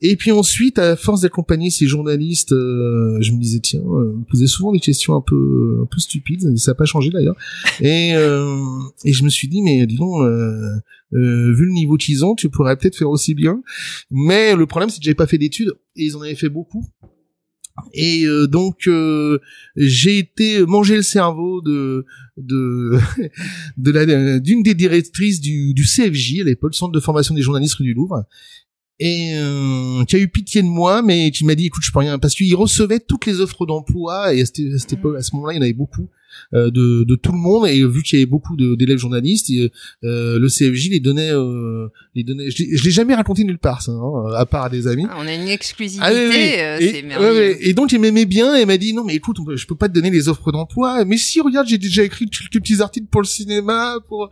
Et 0.00 0.16
puis 0.16 0.32
ensuite, 0.32 0.78
à 0.78 0.96
force 0.96 1.22
d'accompagner 1.22 1.70
ces 1.70 1.86
journalistes, 1.86 2.52
euh, 2.52 3.16
je 3.20 3.32
me 3.32 3.38
disais 3.38 3.60
tiens, 3.60 3.80
euh, 3.80 4.12
vous 4.14 4.24
posez 4.24 4.46
souvent 4.46 4.72
des 4.72 4.80
questions 4.80 5.14
un 5.14 5.22
peu 5.22 5.80
un 5.82 5.86
peu 5.86 5.98
stupides, 5.98 6.56
ça 6.58 6.72
n'a 6.72 6.74
pas 6.74 6.84
changé 6.84 7.10
d'ailleurs. 7.10 7.36
Et 7.80 8.14
euh, 8.14 8.56
et 9.04 9.12
je 9.12 9.24
me 9.24 9.30
suis 9.30 9.48
dit 9.48 9.62
mais 9.62 9.86
disons 9.86 10.22
euh, 10.22 11.52
vu 11.52 11.66
le 11.66 11.72
niveau 11.72 11.96
qu'ils 11.96 12.24
ont, 12.24 12.34
tu 12.34 12.48
pourrais 12.50 12.76
peut-être 12.76 12.96
faire 12.96 13.10
aussi 13.10 13.34
bien. 13.34 13.62
Mais 14.10 14.56
le 14.56 14.66
problème 14.66 14.90
c'est 14.90 14.98
que 14.98 15.04
j'avais 15.04 15.14
pas 15.14 15.26
fait 15.26 15.38
d'études 15.38 15.72
et 15.96 16.04
ils 16.04 16.16
en 16.16 16.22
avaient 16.22 16.34
fait 16.34 16.48
beaucoup. 16.48 16.84
Et 17.92 18.24
euh, 18.24 18.46
donc 18.46 18.86
euh, 18.86 19.38
j'ai 19.76 20.18
été 20.18 20.64
manger 20.64 20.96
le 20.96 21.02
cerveau 21.02 21.60
de 21.60 22.04
de 23.76 23.90
la 23.90 24.40
d'une 24.40 24.62
des 24.62 24.74
directrices 24.74 25.40
du, 25.40 25.72
du 25.74 25.84
CFJ 25.84 26.40
à 26.40 26.44
l'époque, 26.44 26.74
Centre 26.74 26.92
de 26.92 27.00
formation 27.00 27.34
des 27.34 27.42
journalistes 27.42 27.80
du 27.80 27.94
Louvre, 27.94 28.24
et 29.00 29.32
euh, 29.34 30.04
qui 30.04 30.16
a 30.16 30.18
eu 30.18 30.28
pitié 30.28 30.62
de 30.62 30.68
moi, 30.68 31.02
mais 31.02 31.30
qui 31.30 31.44
m'a 31.44 31.54
dit 31.54 31.66
écoute 31.66 31.82
je 31.84 31.92
peux 31.92 31.98
rien. 31.98 32.18
Parce 32.18 32.34
qu'il 32.34 32.54
recevait 32.54 33.00
toutes 33.00 33.26
les 33.26 33.40
offres 33.40 33.66
d'emploi 33.66 34.34
et 34.34 34.42
à, 34.42 34.46
cette, 34.46 34.60
à 34.60 35.22
ce 35.22 35.34
moment-là 35.34 35.54
il 35.54 35.56
y 35.56 35.58
en 35.58 35.62
avait 35.62 35.72
beaucoup 35.72 36.08
euh, 36.52 36.70
de, 36.70 37.04
de, 37.04 37.14
tout 37.16 37.32
le 37.32 37.38
monde. 37.38 37.66
Et 37.66 37.84
vu 37.84 38.02
qu'il 38.02 38.18
y 38.18 38.22
avait 38.22 38.30
beaucoup 38.30 38.56
d'élèves 38.56 38.98
journalistes 38.98 39.50
euh, 40.04 40.38
le 40.38 40.48
CFJ 40.48 40.90
les 40.90 41.00
donnait 41.00 41.30
euh, 41.32 41.88
les 42.14 42.22
donnait. 42.22 42.50
Je 42.50 42.84
l'ai 42.84 42.90
jamais 42.90 43.14
raconté 43.14 43.44
nulle 43.44 43.58
part 43.58 43.82
ça 43.82 43.92
hein, 43.92 44.32
à 44.36 44.46
part 44.46 44.64
à 44.64 44.68
des 44.68 44.86
amis. 44.86 45.06
Ah, 45.10 45.16
on 45.18 45.26
a 45.26 45.34
une 45.34 45.48
exclusivité 45.48 46.04
ah, 46.60 46.80
et, 46.80 47.02
merveilleux. 47.02 47.56
et 47.66 47.72
donc 47.74 47.92
il 47.92 48.00
m'aimait 48.00 48.26
bien 48.26 48.54
et 48.54 48.66
m'a 48.66 48.76
dit 48.76 48.92
non 48.92 49.04
mais 49.04 49.14
écoute 49.14 49.38
je 49.54 49.66
peux 49.66 49.76
pas 49.76 49.88
te 49.88 49.94
donner 49.94 50.10
les 50.10 50.28
offres 50.28 50.52
d'emploi. 50.52 51.04
Mais 51.04 51.16
si 51.16 51.40
regarde 51.40 51.66
j'ai 51.66 51.78
déjà 51.78 52.04
écrit 52.04 52.26
quelques 52.28 52.62
petits 52.62 52.80
articles 52.80 53.08
pour 53.10 53.22
le 53.22 53.26
cinéma 53.26 53.96
pour 54.06 54.30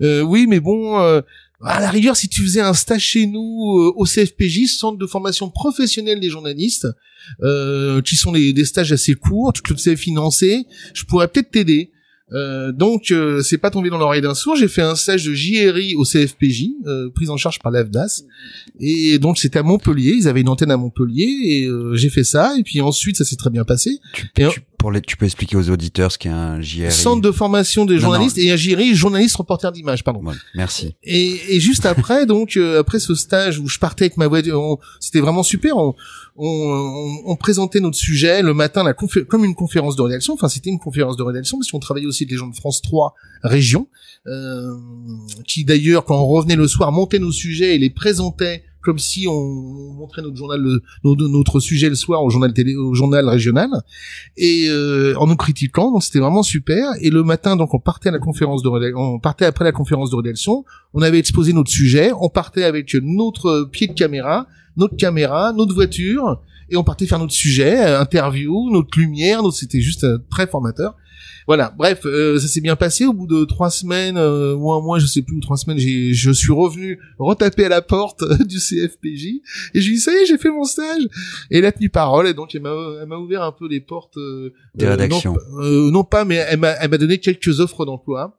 oui 0.00 0.46
mais 0.48 0.60
bon 0.60 1.22
à 1.64 1.80
la 1.80 1.90
rigueur, 1.90 2.16
si 2.16 2.28
tu 2.28 2.42
faisais 2.42 2.60
un 2.60 2.74
stage 2.74 3.02
chez 3.02 3.26
nous 3.26 3.78
euh, 3.78 3.92
au 3.96 4.04
CFPJ, 4.04 4.66
Centre 4.66 4.98
de 4.98 5.06
formation 5.06 5.50
professionnelle 5.50 6.20
des 6.20 6.30
journalistes, 6.30 6.88
euh, 7.42 8.02
qui 8.02 8.16
sont 8.16 8.32
des, 8.32 8.64
stages 8.64 8.92
assez 8.92 9.14
courts, 9.14 9.52
tu 9.52 9.62
te 9.62 9.72
le 9.72 9.78
sais 9.78 9.96
financer, 9.96 10.66
je 10.94 11.04
pourrais 11.04 11.28
peut-être 11.28 11.50
t'aider. 11.50 11.92
Euh, 12.32 12.72
donc 12.72 13.10
euh, 13.10 13.42
c'est 13.42 13.58
pas 13.58 13.70
tombé 13.70 13.90
dans 13.90 13.98
l'oreille 13.98 14.20
d'un 14.20 14.34
sourd. 14.34 14.56
J'ai 14.56 14.68
fait 14.68 14.82
un 14.82 14.94
stage 14.94 15.24
de 15.24 15.34
JRI 15.34 15.94
au 15.94 16.04
CFPJ, 16.04 16.68
euh, 16.86 17.10
prise 17.10 17.30
en 17.30 17.36
charge 17.36 17.58
par 17.58 17.72
l'AFDAS. 17.72 18.22
Et 18.80 19.18
donc 19.18 19.38
c'était 19.38 19.58
à 19.58 19.62
Montpellier. 19.62 20.14
Ils 20.16 20.28
avaient 20.28 20.40
une 20.40 20.48
antenne 20.48 20.70
à 20.70 20.76
Montpellier 20.76 21.28
et 21.44 21.66
euh, 21.66 21.94
j'ai 21.94 22.10
fait 22.10 22.24
ça. 22.24 22.54
Et 22.58 22.62
puis 22.62 22.80
ensuite 22.80 23.16
ça 23.16 23.24
s'est 23.24 23.36
très 23.36 23.50
bien 23.50 23.64
passé. 23.64 23.98
Tu, 24.12 24.30
tu, 24.34 24.44
pour 24.78 24.90
les, 24.90 25.00
tu 25.00 25.16
peux 25.16 25.26
expliquer 25.26 25.56
aux 25.56 25.70
auditeurs 25.70 26.10
ce 26.10 26.18
qu'est 26.18 26.28
un 26.28 26.60
JRI 26.60 26.90
Centre 26.90 27.22
de 27.22 27.30
formation 27.30 27.84
des 27.84 27.98
journalistes 27.98 28.38
et 28.38 28.50
un 28.50 28.56
JRI, 28.56 28.94
journaliste 28.94 29.36
reporter 29.36 29.70
d'image. 29.72 30.02
Pardon. 30.02 30.22
merci. 30.54 30.94
Et, 31.02 31.56
et 31.56 31.60
juste 31.60 31.86
après, 31.86 32.26
donc 32.26 32.56
après 32.56 32.98
ce 32.98 33.14
stage 33.14 33.58
où 33.58 33.68
je 33.68 33.78
partais 33.78 34.06
avec 34.06 34.16
ma 34.16 34.26
voiture, 34.26 34.78
c'était 35.00 35.20
vraiment 35.20 35.42
super. 35.42 35.76
On, 35.76 35.94
on, 36.36 37.20
on, 37.26 37.36
présentait 37.36 37.80
notre 37.80 37.96
sujet 37.96 38.42
le 38.42 38.54
matin, 38.54 38.82
la 38.82 38.94
comme 38.94 39.44
une 39.44 39.54
conférence 39.54 39.96
de 39.96 40.02
rédaction. 40.02 40.32
Enfin, 40.32 40.48
c'était 40.48 40.70
une 40.70 40.78
conférence 40.78 41.16
de 41.16 41.22
rédaction 41.22 41.58
parce 41.58 41.70
qu'on 41.70 41.78
travaillait 41.78 42.06
aussi 42.06 42.24
avec 42.24 42.32
les 42.32 42.38
gens 42.38 42.46
de 42.46 42.54
France 42.54 42.80
3 42.80 43.14
région, 43.42 43.88
euh, 44.26 44.74
qui 45.46 45.64
d'ailleurs, 45.64 46.04
quand 46.04 46.18
on 46.18 46.26
revenait 46.26 46.56
le 46.56 46.68
soir, 46.68 46.90
montaient 46.92 47.18
nos 47.18 47.32
sujets 47.32 47.74
et 47.74 47.78
les 47.78 47.90
présentaient 47.90 48.64
comme 48.82 48.98
si 48.98 49.26
on 49.28 49.94
montrait 49.94 50.22
notre 50.22 50.36
journal, 50.36 50.60
notre 51.04 51.60
sujet 51.60 51.88
le 51.88 51.94
soir 51.94 52.22
au 52.22 52.30
journal 52.30 52.52
télé, 52.52 52.76
au 52.76 52.94
journal 52.94 53.28
régional, 53.28 53.70
et 54.36 54.66
euh, 54.68 55.14
en 55.16 55.26
nous 55.26 55.36
critiquant. 55.36 55.92
Donc 55.92 56.02
c'était 56.02 56.18
vraiment 56.18 56.42
super. 56.42 56.90
Et 57.00 57.10
le 57.10 57.22
matin, 57.22 57.56
donc 57.56 57.74
on 57.74 57.78
partait 57.78 58.08
à 58.08 58.12
la 58.12 58.18
conférence 58.18 58.62
de 58.62 58.68
on 58.96 59.18
partait 59.18 59.44
après 59.44 59.64
la 59.64 59.72
conférence 59.72 60.10
de 60.10 60.16
rédaction. 60.16 60.64
On 60.94 61.02
avait 61.02 61.18
exposé 61.18 61.52
notre 61.52 61.70
sujet. 61.70 62.12
On 62.20 62.28
partait 62.28 62.64
avec 62.64 62.94
notre 63.00 63.68
pied 63.70 63.86
de 63.86 63.92
caméra 63.94 64.46
notre 64.76 64.96
caméra, 64.96 65.52
notre 65.52 65.74
voiture, 65.74 66.40
et 66.70 66.76
on 66.76 66.84
partait 66.84 67.06
faire 67.06 67.18
notre 67.18 67.32
sujet, 67.32 67.84
euh, 67.84 68.00
interview, 68.00 68.70
notre 68.70 68.98
lumière, 68.98 69.42
notre... 69.42 69.56
c'était 69.56 69.80
juste 69.80 70.04
euh, 70.04 70.18
très 70.30 70.46
formateur. 70.46 70.96
Voilà, 71.46 71.74
bref, 71.76 72.02
euh, 72.04 72.38
ça 72.38 72.46
s'est 72.46 72.60
bien 72.60 72.76
passé. 72.76 73.04
Au 73.04 73.12
bout 73.12 73.26
de 73.26 73.44
trois 73.44 73.70
semaines 73.70 74.16
ou 74.18 74.72
un 74.72 74.80
mois, 74.80 74.98
je 74.98 75.06
sais 75.06 75.22
plus, 75.22 75.36
ou 75.36 75.40
trois 75.40 75.56
semaines, 75.56 75.78
j'ai, 75.78 76.12
je 76.12 76.30
suis 76.30 76.52
revenu 76.52 77.00
retaper 77.18 77.64
à 77.64 77.68
la 77.68 77.82
porte 77.82 78.24
du 78.46 78.58
CFPJ 78.58 79.26
et 79.74 79.80
je 79.80 79.88
lui 79.88 79.96
dit 79.96 80.00
ça 80.00 80.12
y 80.12 80.16
est, 80.16 80.26
j'ai 80.26 80.38
fait 80.38 80.50
mon 80.50 80.64
stage. 80.64 81.02
Et 81.50 81.58
elle 81.58 81.66
a 81.66 81.72
tenu 81.72 81.88
parole 81.88 82.28
et 82.28 82.34
donc 82.34 82.54
elle 82.54 82.62
m'a, 82.62 82.74
elle 83.00 83.08
m'a 83.08 83.16
ouvert 83.16 83.42
un 83.42 83.52
peu 83.52 83.68
les 83.68 83.80
portes 83.80 84.18
des 84.74 84.86
rédactions. 84.86 85.36
Non, 85.52 85.90
non, 85.90 86.04
pas, 86.04 86.24
mais 86.24 86.36
elle 86.36 86.58
m'a, 86.58 86.70
elle 86.70 86.90
m'a 86.90 86.98
donné 86.98 87.18
quelques 87.18 87.60
offres 87.60 87.84
d'emploi. 87.84 88.38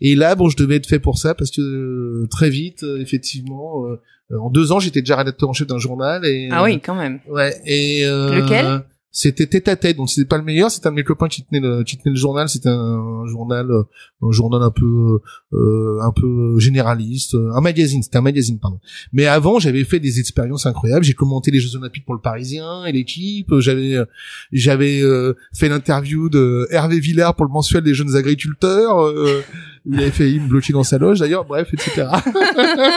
Et 0.00 0.14
là, 0.14 0.34
bon, 0.34 0.48
je 0.48 0.56
devais 0.56 0.76
être 0.76 0.86
fait 0.86 0.98
pour 0.98 1.18
ça 1.18 1.34
parce 1.34 1.50
que 1.50 2.26
très 2.30 2.48
vite, 2.48 2.84
effectivement, 2.98 3.84
euh, 4.32 4.38
en 4.38 4.50
deux 4.50 4.72
ans, 4.72 4.80
j'étais 4.80 5.00
déjà 5.00 5.16
rédacteur 5.16 5.48
en 5.48 5.52
chef 5.52 5.66
d'un 5.66 5.78
journal. 5.78 6.24
Et, 6.24 6.48
ah 6.50 6.62
oui, 6.62 6.80
quand 6.80 6.94
même. 6.94 7.20
Ouais. 7.28 7.54
Et 7.66 8.04
euh, 8.04 8.34
lequel? 8.34 8.84
C'était 9.12 9.46
tête 9.46 9.66
à 9.66 9.74
tête, 9.74 9.96
donc 9.96 10.08
c'était 10.08 10.28
pas 10.28 10.38
le 10.38 10.44
meilleur. 10.44 10.70
C'était 10.70 10.86
un 10.86 10.92
de 10.92 10.96
mes 10.96 11.04
copains 11.04 11.26
qui 11.26 11.44
tenait 11.44 11.60
le, 11.60 11.82
qui 11.82 11.98
tenait 11.98 12.12
le 12.12 12.18
journal. 12.18 12.48
C'était 12.48 12.68
un, 12.68 13.26
journal, 13.26 13.68
euh, 13.68 13.82
un 14.22 14.30
journal 14.30 14.62
un 14.62 14.70
peu, 14.70 15.20
euh, 15.52 15.98
un 16.00 16.12
peu 16.12 16.60
généraliste, 16.60 17.34
un 17.34 17.60
magazine. 17.60 18.04
C'était 18.04 18.18
un 18.18 18.22
magazine, 18.22 18.60
pardon. 18.60 18.78
Mais 19.12 19.26
avant, 19.26 19.58
j'avais 19.58 19.82
fait 19.82 19.98
des 19.98 20.20
expériences 20.20 20.66
incroyables. 20.66 21.04
J'ai 21.04 21.14
commenté 21.14 21.50
les 21.50 21.58
Jeux 21.58 21.76
Olympiques 21.76 22.04
pour 22.04 22.14
le 22.14 22.20
Parisien 22.20 22.84
et 22.84 22.92
l'équipe. 22.92 23.52
J'avais, 23.58 23.96
j'avais 24.52 25.02
fait 25.52 25.68
l'interview 25.68 26.28
de 26.28 26.68
Hervé 26.70 27.00
Villard 27.00 27.34
pour 27.34 27.46
le 27.46 27.52
mensuel 27.52 27.82
des 27.82 27.94
jeunes 27.94 28.14
agriculteurs. 28.14 29.12
Il 29.86 29.98
avait 29.98 30.10
failli 30.10 30.38
me 30.38 30.46
bloquer 30.46 30.72
dans 30.72 30.84
sa 30.84 30.98
loge 30.98 31.18
d'ailleurs, 31.18 31.46
bref, 31.46 31.68
etc. 31.72 32.06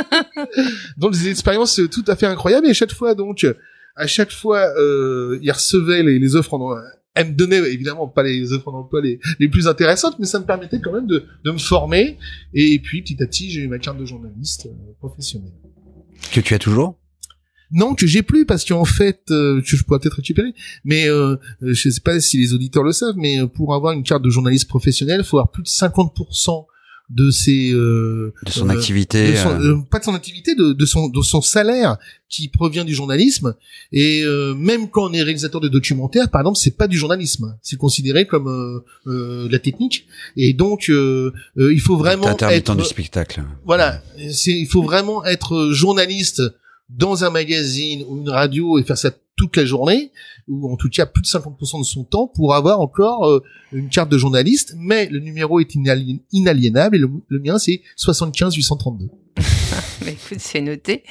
donc 0.98 1.14
des 1.14 1.30
expériences 1.30 1.82
tout 1.92 2.04
à 2.08 2.16
fait 2.16 2.26
incroyables 2.26 2.68
et 2.68 2.72
à 2.72 2.74
chaque 2.74 2.92
fois 2.92 3.16
donc 3.16 3.46
à 3.96 4.08
chaque 4.08 4.32
fois 4.32 4.68
euh, 4.78 5.40
il 5.42 5.52
recevait 5.52 6.04
les, 6.04 6.20
les 6.20 6.36
offres 6.36 6.54
en, 6.54 6.76
elle 7.16 7.28
me 7.28 7.34
donnait 7.34 7.60
évidemment 7.72 8.08
pas 8.08 8.24
les 8.24 8.54
offres 8.54 8.72
d'emploi 8.72 9.02
les, 9.02 9.20
les 9.40 9.48
plus 9.48 9.68
intéressantes, 9.68 10.18
mais 10.20 10.26
ça 10.26 10.40
me 10.40 10.46
permettait 10.46 10.80
quand 10.82 10.94
même 10.94 11.08
de, 11.08 11.24
de 11.44 11.52
me 11.52 11.58
former. 11.58 12.18
Et 12.54 12.80
puis 12.80 13.02
petit 13.02 13.22
à 13.22 13.28
petit, 13.28 13.52
j'ai 13.52 13.62
eu 13.62 13.68
ma 13.68 13.80
carte 13.80 14.00
de 14.00 14.06
journaliste 14.06 14.66
euh, 14.66 14.94
professionnel. 15.00 15.52
Que 16.32 16.40
tu 16.40 16.54
as 16.54 16.60
toujours? 16.60 16.98
Non, 17.72 17.96
que 17.96 18.06
j'ai 18.06 18.22
plus 18.22 18.46
parce 18.46 18.66
qu'en 18.66 18.86
fait, 18.86 19.32
euh, 19.32 19.60
que 19.62 19.76
je 19.76 19.84
pourrais 19.84 20.00
peut-être 20.00 20.18
récupérer, 20.18 20.54
mais 20.84 21.08
euh, 21.08 21.38
euh, 21.64 21.74
je 21.74 21.90
sais 21.90 22.02
pas 22.02 22.20
si 22.20 22.38
les 22.38 22.54
auditeurs 22.54 22.84
le 22.84 22.92
savent, 22.92 23.16
mais 23.18 23.42
euh, 23.42 23.48
pour 23.48 23.74
avoir 23.74 23.94
une 23.94 24.04
carte 24.04 24.22
de 24.22 24.30
journaliste 24.30 24.68
professionnel, 24.68 25.22
il 25.22 25.26
faut 25.26 25.38
avoir 25.38 25.52
plus 25.52 25.64
de 25.64 25.68
50% 25.68 26.66
de 27.10 27.30
ses 27.32 27.72
euh, 27.74 28.34
de 28.46 28.52
son 28.52 28.70
euh, 28.70 28.74
activité 28.74 29.32
de 29.32 29.36
son- 29.36 29.50
euh, 29.50 29.76
euh, 29.76 29.82
pas 29.92 30.00
de 30.00 30.04
son 30.06 30.16
activité, 30.16 30.56
de, 30.56 30.72
de 30.74 30.86
son 30.86 31.10
de 31.10 31.22
son 31.22 31.42
salaire 31.42 31.98
qui 32.30 32.48
provient 32.48 32.86
du 32.86 32.96
journalisme. 32.96 33.54
Et 33.92 34.24
euh, 34.24 34.56
même 34.56 34.90
quand 34.90 35.10
on 35.10 35.14
est 35.14 35.22
réalisateur 35.22 35.62
de 35.62 35.68
documentaires, 35.68 36.30
par 36.30 36.42
exemple, 36.42 36.58
c'est 36.58 36.76
pas 36.78 36.88
du 36.88 36.98
journalisme, 36.98 37.58
c'est 37.62 37.76
considéré 37.78 38.26
comme 38.26 38.48
euh, 38.48 38.80
euh, 39.08 39.48
de 39.48 39.52
la 39.52 39.60
technique. 39.60 40.08
Et 40.38 40.54
donc, 40.54 40.90
euh, 40.90 41.32
euh, 41.58 41.74
il 41.74 41.82
faut 41.82 41.98
vraiment 41.98 42.24
être 42.56 42.66
du 42.76 42.86
spectacle. 42.90 43.44
voilà, 43.66 44.02
c'est 44.32 44.54
il 44.58 44.68
faut 44.68 44.82
vraiment 44.82 45.24
être 45.26 45.70
journaliste 45.72 46.42
dans 46.90 47.24
un 47.24 47.30
magazine 47.30 48.04
ou 48.08 48.18
une 48.22 48.30
radio 48.30 48.78
et 48.80 48.84
faire 48.84 48.98
ça 48.98 49.12
toute 49.36 49.58
la 49.58 49.66
journée 49.66 50.12
ou 50.48 50.72
en 50.72 50.76
tout 50.78 50.90
cas 50.90 51.06
plus 51.06 51.22
de 51.22 51.28
50% 51.28 51.80
de 51.80 51.84
son 51.86 52.04
temps 52.04 52.28
pour 52.28 52.54
avoir 52.54 52.80
encore 52.80 53.28
euh, 53.28 53.42
une 53.72 53.90
carte 53.90 54.10
de 54.10 54.18
journaliste 54.18 54.76
mais 54.78 55.08
le 55.10 55.20
numéro 55.20 55.60
est 55.60 55.74
inali- 55.76 56.22
inaliénable 56.32 56.96
et 56.96 57.00
le, 57.00 57.10
le 57.28 57.40
mien 57.40 57.58
c'est 57.58 57.82
75 57.96 58.54
832 58.56 59.08
Bah, 60.02 60.10
écoute, 60.12 60.38
c'est 60.40 60.62
noté. 60.62 61.04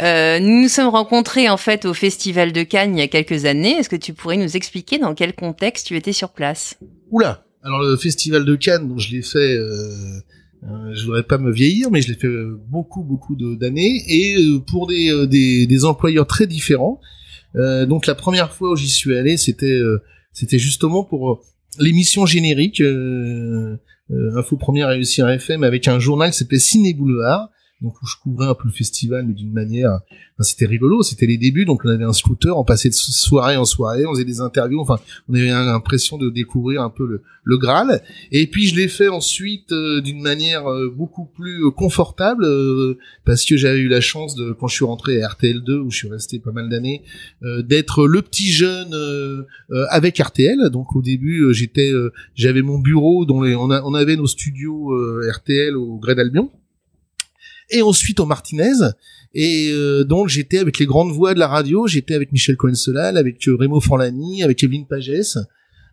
Euh, 0.00 0.38
nous 0.38 0.62
nous 0.62 0.68
sommes 0.68 0.88
rencontrés 0.88 1.48
en 1.48 1.56
fait 1.56 1.84
au 1.86 1.94
Festival 1.94 2.52
de 2.52 2.62
Cannes 2.62 2.96
il 2.96 3.00
y 3.00 3.02
a 3.02 3.08
quelques 3.08 3.46
années. 3.46 3.72
Est-ce 3.78 3.88
que 3.88 3.96
tu 3.96 4.12
pourrais 4.12 4.36
nous 4.36 4.56
expliquer 4.56 4.98
dans 4.98 5.14
quel 5.14 5.34
contexte 5.34 5.86
tu 5.88 5.96
étais 5.96 6.12
sur 6.12 6.30
place? 6.30 6.76
Oula 7.10 7.44
Alors 7.64 7.80
le 7.80 7.96
festival 7.96 8.44
de 8.44 8.54
Cannes, 8.54 8.88
donc 8.88 9.00
je 9.00 9.10
l'ai 9.10 9.22
fait, 9.22 9.38
euh, 9.56 9.90
euh, 10.64 10.94
je 10.94 11.04
voudrais 11.04 11.24
pas 11.24 11.38
me 11.38 11.50
vieillir, 11.52 11.90
mais 11.90 12.00
je 12.02 12.08
l'ai 12.12 12.18
fait 12.18 12.26
euh, 12.28 12.60
beaucoup 12.68 13.02
beaucoup 13.02 13.34
d'années 13.36 14.02
et 14.06 14.36
euh, 14.36 14.60
pour 14.60 14.86
des, 14.86 15.10
euh, 15.10 15.26
des 15.26 15.66
des 15.66 15.84
employeurs 15.84 16.26
très 16.28 16.46
différents. 16.46 17.00
Euh, 17.56 17.86
donc 17.86 18.06
la 18.06 18.14
première 18.14 18.52
fois 18.52 18.72
où 18.72 18.76
j'y 18.76 18.88
suis 18.88 19.16
allé, 19.16 19.36
c'était 19.36 19.66
euh, 19.66 20.02
c'était 20.32 20.58
justement 20.58 21.02
pour 21.02 21.30
euh, 21.30 21.40
l'émission 21.78 22.26
générique 22.26 22.82
euh, 22.82 23.76
euh, 24.10 24.36
Info 24.38 24.56
Première 24.56 24.90
FM 24.90 25.64
avec 25.64 25.88
un 25.88 25.98
journal 25.98 26.30
qui 26.30 26.38
s'appelait 26.38 26.58
Ciné 26.58 26.92
Boulevard. 26.92 27.48
Donc 27.82 28.00
où 28.02 28.06
je 28.06 28.16
couvrais 28.22 28.46
un 28.46 28.54
peu 28.54 28.68
le 28.68 28.72
festival, 28.72 29.26
mais 29.26 29.34
d'une 29.34 29.52
manière, 29.52 29.90
enfin, 30.10 30.42
c'était 30.42 30.64
rigolo, 30.64 31.02
c'était 31.02 31.26
les 31.26 31.36
débuts, 31.36 31.66
donc 31.66 31.82
on 31.84 31.90
avait 31.90 32.04
un 32.04 32.14
scooter, 32.14 32.56
on 32.58 32.64
passait 32.64 32.88
de 32.88 32.94
soirée 32.94 33.58
en 33.58 33.66
soirée, 33.66 34.06
on 34.06 34.14
faisait 34.14 34.24
des 34.24 34.40
interviews, 34.40 34.80
enfin 34.80 34.98
on 35.28 35.34
avait 35.34 35.48
l'impression 35.48 36.16
de 36.16 36.30
découvrir 36.30 36.80
un 36.80 36.88
peu 36.88 37.06
le, 37.06 37.22
le 37.44 37.58
Graal. 37.58 38.02
Et 38.32 38.46
puis 38.46 38.66
je 38.66 38.76
l'ai 38.76 38.88
fait 38.88 39.08
ensuite 39.08 39.72
euh, 39.72 40.00
d'une 40.00 40.22
manière 40.22 40.66
euh, 40.66 40.88
beaucoup 40.88 41.26
plus 41.26 41.66
euh, 41.66 41.70
confortable 41.70 42.44
euh, 42.46 42.96
parce 43.26 43.44
que 43.44 43.58
j'avais 43.58 43.80
eu 43.80 43.88
la 43.88 44.00
chance 44.00 44.34
de 44.36 44.52
quand 44.52 44.68
je 44.68 44.74
suis 44.76 44.84
rentré 44.86 45.22
à 45.22 45.28
RTL2 45.28 45.70
où 45.80 45.90
je 45.90 45.96
suis 45.98 46.08
resté 46.08 46.38
pas 46.38 46.52
mal 46.52 46.70
d'années 46.70 47.02
euh, 47.42 47.60
d'être 47.60 48.06
le 48.06 48.22
petit 48.22 48.50
jeune 48.52 48.94
euh, 48.94 49.44
avec 49.90 50.16
RTL. 50.16 50.70
Donc 50.70 50.96
au 50.96 51.02
début 51.02 51.52
j'étais 51.52 51.92
j'avais 52.34 52.62
mon 52.62 52.78
bureau 52.78 53.26
dont 53.26 53.42
les, 53.42 53.54
on, 53.54 53.70
a- 53.70 53.82
on 53.82 53.92
avait 53.92 54.16
nos 54.16 54.26
studios 54.26 54.94
RTL 55.30 55.76
au 55.76 55.98
Grès 55.98 56.14
d'Albion 56.14 56.50
et 57.70 57.82
ensuite 57.82 58.20
au 58.20 58.26
Martinez. 58.26 58.90
Et 59.34 59.70
euh, 59.70 60.04
donc 60.04 60.28
j'étais 60.28 60.58
avec 60.58 60.78
les 60.78 60.86
grandes 60.86 61.12
voix 61.12 61.34
de 61.34 61.38
la 61.38 61.48
radio, 61.48 61.86
j'étais 61.86 62.14
avec 62.14 62.32
Michel 62.32 62.56
Cohen-Solal, 62.56 63.16
avec 63.16 63.46
euh, 63.48 63.56
Remo 63.56 63.80
Forlani, 63.80 64.42
avec 64.42 64.62
Evelyne 64.64 64.86
Pagès, 64.86 65.36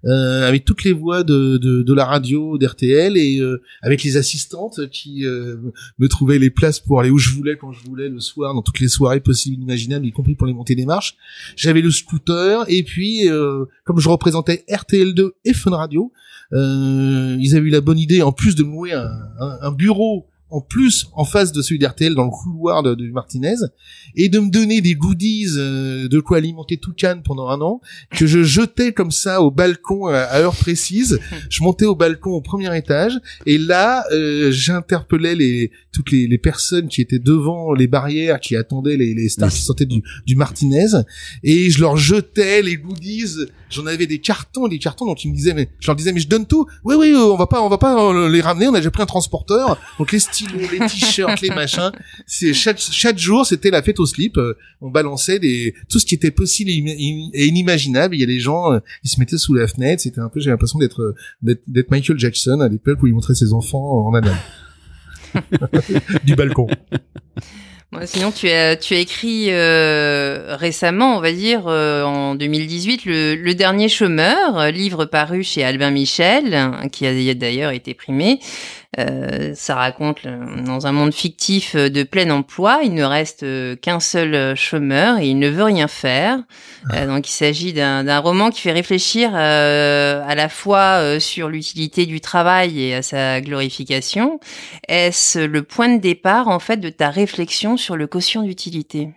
euh, 0.06 0.48
avec 0.48 0.66
toutes 0.66 0.84
les 0.84 0.92
voix 0.92 1.24
de, 1.24 1.58
de, 1.58 1.82
de 1.82 1.94
la 1.94 2.04
radio 2.04 2.58
d'RTL 2.58 3.16
et 3.16 3.40
euh, 3.40 3.62
avec 3.82 4.04
les 4.04 4.18
assistantes 4.18 4.90
qui 4.90 5.26
euh, 5.26 5.56
me 5.98 6.08
trouvaient 6.08 6.40
les 6.40 6.50
places 6.50 6.80
pour 6.82 7.00
aller 7.00 7.10
où 7.10 7.18
je 7.18 7.30
voulais 7.30 7.56
quand 7.58 7.72
je 7.72 7.84
voulais 7.86 8.10
le 8.10 8.20
soir 8.20 8.54
dans 8.54 8.62
toutes 8.62 8.82
les 8.82 8.90
soirées 8.90 9.22
possibles 9.22 9.62
et 9.62 9.64
imaginables 9.64 10.06
y 10.06 10.12
compris 10.12 10.36
pour 10.36 10.46
les 10.46 10.54
montées 10.54 10.76
des 10.76 10.86
marches. 10.86 11.16
J'avais 11.56 11.82
le 11.82 11.90
scooter 11.90 12.66
et 12.68 12.84
puis 12.84 13.30
euh, 13.30 13.64
comme 13.86 14.00
je 14.00 14.10
représentais 14.10 14.66
RTL2 14.70 15.32
et 15.46 15.54
Fun 15.54 15.72
Radio 15.72 16.12
ils 16.52 17.56
avaient 17.56 17.68
eu 17.68 17.72
la 17.72 17.82
bonne 17.82 17.98
idée 17.98 18.22
en 18.22 18.32
plus 18.32 18.56
de 18.56 18.62
louer 18.62 18.94
un, 18.94 19.10
un 19.40 19.72
bureau 19.72 20.28
en 20.54 20.62
plus 20.62 21.08
en 21.14 21.26
face 21.26 21.52
de 21.52 21.64
celui 21.64 21.80
d'RTL 21.80 22.14
dans 22.14 22.26
le 22.26 22.30
couloir 22.30 22.84
de, 22.84 22.94
de 22.94 23.10
Martinez 23.10 23.56
et 24.16 24.30
de 24.30 24.38
me 24.40 24.52
donner 24.52 24.82
des 24.82 24.94
goodies 24.94 25.48
euh, 25.58 26.08
de 26.08 26.20
quoi 26.20 26.38
alimenter 26.38 26.78
tout 26.78 26.94
Cannes 26.94 27.24
pendant 27.24 27.50
un 27.50 27.60
an 27.62 27.82
que 28.12 28.28
je 28.28 28.44
jetais 28.44 28.94
comme 28.94 29.10
ça 29.10 29.42
au 29.42 29.50
balcon 29.50 30.06
à, 30.08 30.20
à 30.20 30.42
heure 30.42 30.56
précise. 30.56 31.20
Je 31.50 31.64
montais 31.64 31.86
au 31.86 31.96
balcon 31.96 32.30
au 32.30 32.42
premier 32.42 32.78
étage 32.78 33.20
et 33.48 33.58
là 33.58 34.06
euh, 34.12 34.52
j'interpellais 34.52 35.34
les 35.34 35.72
toutes 35.92 36.12
les, 36.12 36.28
les 36.28 36.38
personnes 36.38 36.88
qui 36.88 37.02
étaient 37.02 37.20
devant 37.20 37.74
les 37.74 37.88
barrières 37.88 38.40
qui 38.40 38.56
attendaient 38.56 38.98
les, 38.98 39.16
les 39.16 39.30
stars 39.30 39.50
qui 39.52 39.62
sortaient 39.62 39.86
du, 39.86 40.04
du 40.28 40.36
Martinez 40.36 40.86
et 41.42 41.72
je 41.72 41.80
leur 41.80 41.98
jetais 41.98 42.62
les 42.62 42.78
goodies. 42.78 43.48
J'en 43.72 43.88
avais 43.88 44.06
des 44.06 44.20
cartons 44.20 44.68
des 44.68 44.78
cartons 44.78 45.08
donc 45.08 45.24
ils 45.26 45.32
me 45.32 45.36
disaient 45.36 45.56
mais 45.56 45.70
je 45.80 45.88
leur 45.88 45.96
disais 45.96 46.12
mais 46.14 46.20
je 46.20 46.28
donne 46.28 46.46
tout. 46.46 46.68
Oui 46.84 46.94
oui 46.96 47.12
euh, 47.12 47.34
on 47.34 47.38
va 47.38 47.48
pas 47.48 47.60
on 47.64 47.70
va 47.70 47.80
pas 47.80 48.00
euh, 48.00 48.30
les 48.30 48.42
ramener 48.42 48.68
on 48.68 48.74
a 48.76 48.78
déjà 48.78 48.92
pris 48.92 49.02
un 49.02 49.08
transporteur. 49.08 49.80
Donc 49.98 50.12
les 50.12 50.20
stylos 50.48 50.72
les 50.72 50.80
t-shirts 50.88 51.42
les 51.42 51.50
machins. 51.50 51.92
C'est 52.26 52.54
chaque 52.54 52.80
chaque 52.80 53.18
jour 53.18 53.46
c'était 53.46 53.72
la 53.72 53.82
fête 53.82 54.00
au 54.00 54.06
slip. 54.06 54.38
Euh, 54.38 54.54
on 54.82 54.90
balançait 54.90 55.40
des 55.40 55.74
tout 55.90 56.00
ce 56.00 56.06
qui 56.06 56.16
était 56.16 56.32
possible 56.32 56.70
et 56.70 56.78
im- 56.80 57.30
et 57.34 57.46
inimaginable. 57.48 58.16
Il 58.16 58.20
y 58.22 58.24
a 58.24 58.28
des 58.28 58.40
gens 58.40 58.74
euh, 58.74 58.80
ils 59.04 59.10
se 59.10 59.20
mettaient 59.20 59.38
sous 59.38 59.54
la 59.54 59.68
fenêtre. 59.68 60.02
C'était 60.04 60.22
un 60.22 60.30
peu 60.30 60.40
j'ai 60.40 60.50
l'impression 60.50 60.80
d'être 60.80 61.02
euh, 61.02 61.56
d'être 61.68 61.92
Michael 61.92 62.18
Jackson 62.20 62.60
à 62.62 62.70
l'époque 62.70 63.02
où 63.04 63.08
il 63.08 63.14
montrait 63.14 63.36
ses 63.36 63.54
enfants 63.54 64.06
en 64.08 64.14
anal. 64.14 64.36
Du 66.24 66.36
balcon. 66.36 66.68
Bon, 67.92 68.00
Sinon, 68.06 68.32
tu 68.32 68.50
as, 68.50 68.76
tu 68.76 68.96
as 68.96 69.00
écrit 69.00 69.48
euh, 69.50 70.56
récemment, 70.58 71.18
on 71.18 71.22
va 71.22 71.32
dire, 71.32 71.68
euh, 71.68 72.04
en 72.04 72.34
2018, 72.36 73.06
le, 73.06 73.36
le 73.36 73.54
dernier 73.56 73.88
chômeur, 73.88 74.72
livre 74.72 75.06
paru 75.06 75.44
chez 75.44 75.64
Albin 75.64 75.92
Michel, 75.92 76.54
hein, 76.56 76.88
qui 76.92 77.06
a 77.06 77.34
d'ailleurs 77.36 77.72
été 77.72 77.94
primé. 77.94 78.40
Euh, 79.00 79.54
ça 79.56 79.74
raconte 79.76 80.22
le- 80.24 80.64
dans 80.66 80.86
un 80.86 80.92
monde 80.92 81.14
fictif 81.14 81.74
euh, 81.76 81.90
de 81.90 82.04
plein 82.04 82.30
emploi, 82.30 82.82
il 82.84 82.94
ne 82.94 83.04
reste 83.04 83.42
euh, 83.42 83.76
qu'un 83.76 84.00
seul 84.00 84.36
euh, 84.36 84.56
chômeur 84.56 85.18
et 85.18 85.28
il 85.30 85.40
ne 85.40 85.50
veut 85.50 85.64
rien 85.64 85.88
faire. 85.88 86.40
Euh, 86.94 87.08
donc, 87.08 87.28
il 87.28 87.32
s'agit 87.32 87.74
d'un 87.74 88.04
d'un 88.04 88.20
roman 88.20 88.52
qui 88.52 88.62
fait 88.62 88.72
réfléchir 88.72 89.32
euh, 89.34 90.22
à 90.28 90.36
la 90.36 90.48
fois 90.48 91.00
euh, 91.02 91.20
sur 91.20 91.50
l'utilité 91.50 92.06
du 92.06 92.22
travail 92.22 92.80
et 92.80 92.94
à 92.94 93.02
sa 93.02 93.42
glorification. 93.42 94.40
Est-ce 94.88 95.40
le 95.40 95.64
point 95.64 95.96
de 95.96 96.00
départ 96.00 96.48
en 96.48 96.60
fait 96.60 96.78
de 96.78 96.90
ta 96.90 97.10
réflexion 97.10 97.78
sur 97.78 97.96
le 97.96 98.06
quotient 98.06 98.44
d'utilité? 98.44 99.10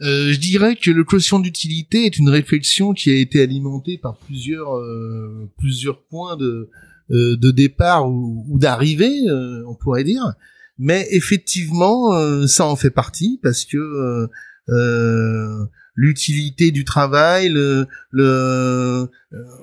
Euh, 0.00 0.32
je 0.32 0.38
dirais 0.38 0.76
que 0.76 0.92
le 0.92 1.02
quotient 1.02 1.40
d'utilité 1.40 2.06
est 2.06 2.18
une 2.18 2.28
réflexion 2.28 2.92
qui 2.92 3.10
a 3.10 3.16
été 3.16 3.42
alimentée 3.42 3.98
par 3.98 4.16
plusieurs 4.16 4.76
euh, 4.76 5.50
plusieurs 5.58 6.02
points 6.04 6.36
de 6.36 6.44
euh, 6.46 6.70
de 7.10 7.50
départ 7.50 8.08
ou, 8.08 8.44
ou 8.48 8.58
d'arrivée, 8.58 9.28
euh, 9.28 9.62
on 9.66 9.74
pourrait 9.74 10.04
dire. 10.04 10.34
Mais 10.78 11.06
effectivement, 11.10 12.14
euh, 12.14 12.46
ça 12.46 12.64
en 12.66 12.76
fait 12.76 12.90
partie 12.90 13.40
parce 13.42 13.64
que 13.64 13.76
euh, 13.76 14.28
euh, 14.68 15.64
l'utilité 15.94 16.70
du 16.70 16.84
travail, 16.84 17.48
le, 17.48 17.86
le 18.10 18.24
euh, 18.24 19.08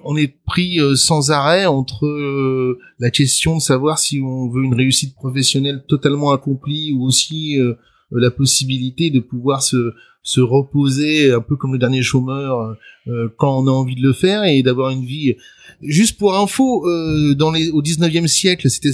on 0.04 0.18
est 0.18 0.36
pris 0.46 0.82
euh, 0.82 0.96
sans 0.96 1.32
arrêt 1.32 1.66
entre 1.66 2.06
euh, 2.06 2.78
la 3.00 3.10
question 3.10 3.56
de 3.56 3.62
savoir 3.62 4.00
si 4.00 4.20
on 4.22 4.50
veut 4.50 4.64
une 4.64 4.76
réussite 4.76 5.16
professionnelle 5.16 5.84
totalement 5.88 6.32
accomplie 6.34 6.92
ou 6.92 7.06
aussi 7.06 7.58
euh, 7.60 7.76
la 8.12 8.32
possibilité 8.32 9.10
de 9.10 9.22
pouvoir 9.22 9.64
se 9.64 9.94
se 10.26 10.42
reposer 10.42 11.32
un 11.32 11.40
peu 11.40 11.56
comme 11.56 11.72
le 11.72 11.80
dernier 11.80 12.02
chômeur 12.02 12.76
euh, 13.08 13.30
quand 13.38 13.60
on 13.60 13.68
a 13.68 13.72
envie 13.72 13.96
de 13.96 14.02
le 14.02 14.12
faire 14.12 14.44
et 14.44 14.64
d'avoir 14.64 14.90
une 14.90 15.06
vie. 15.06 15.36
Juste 15.82 16.18
pour 16.18 16.36
info 16.36 16.86
euh, 16.88 17.36
dans 17.36 17.52
les 17.52 17.70
au 17.70 17.82
19e 17.82 18.28
siècle 18.28 18.70
c'était 18.70 18.92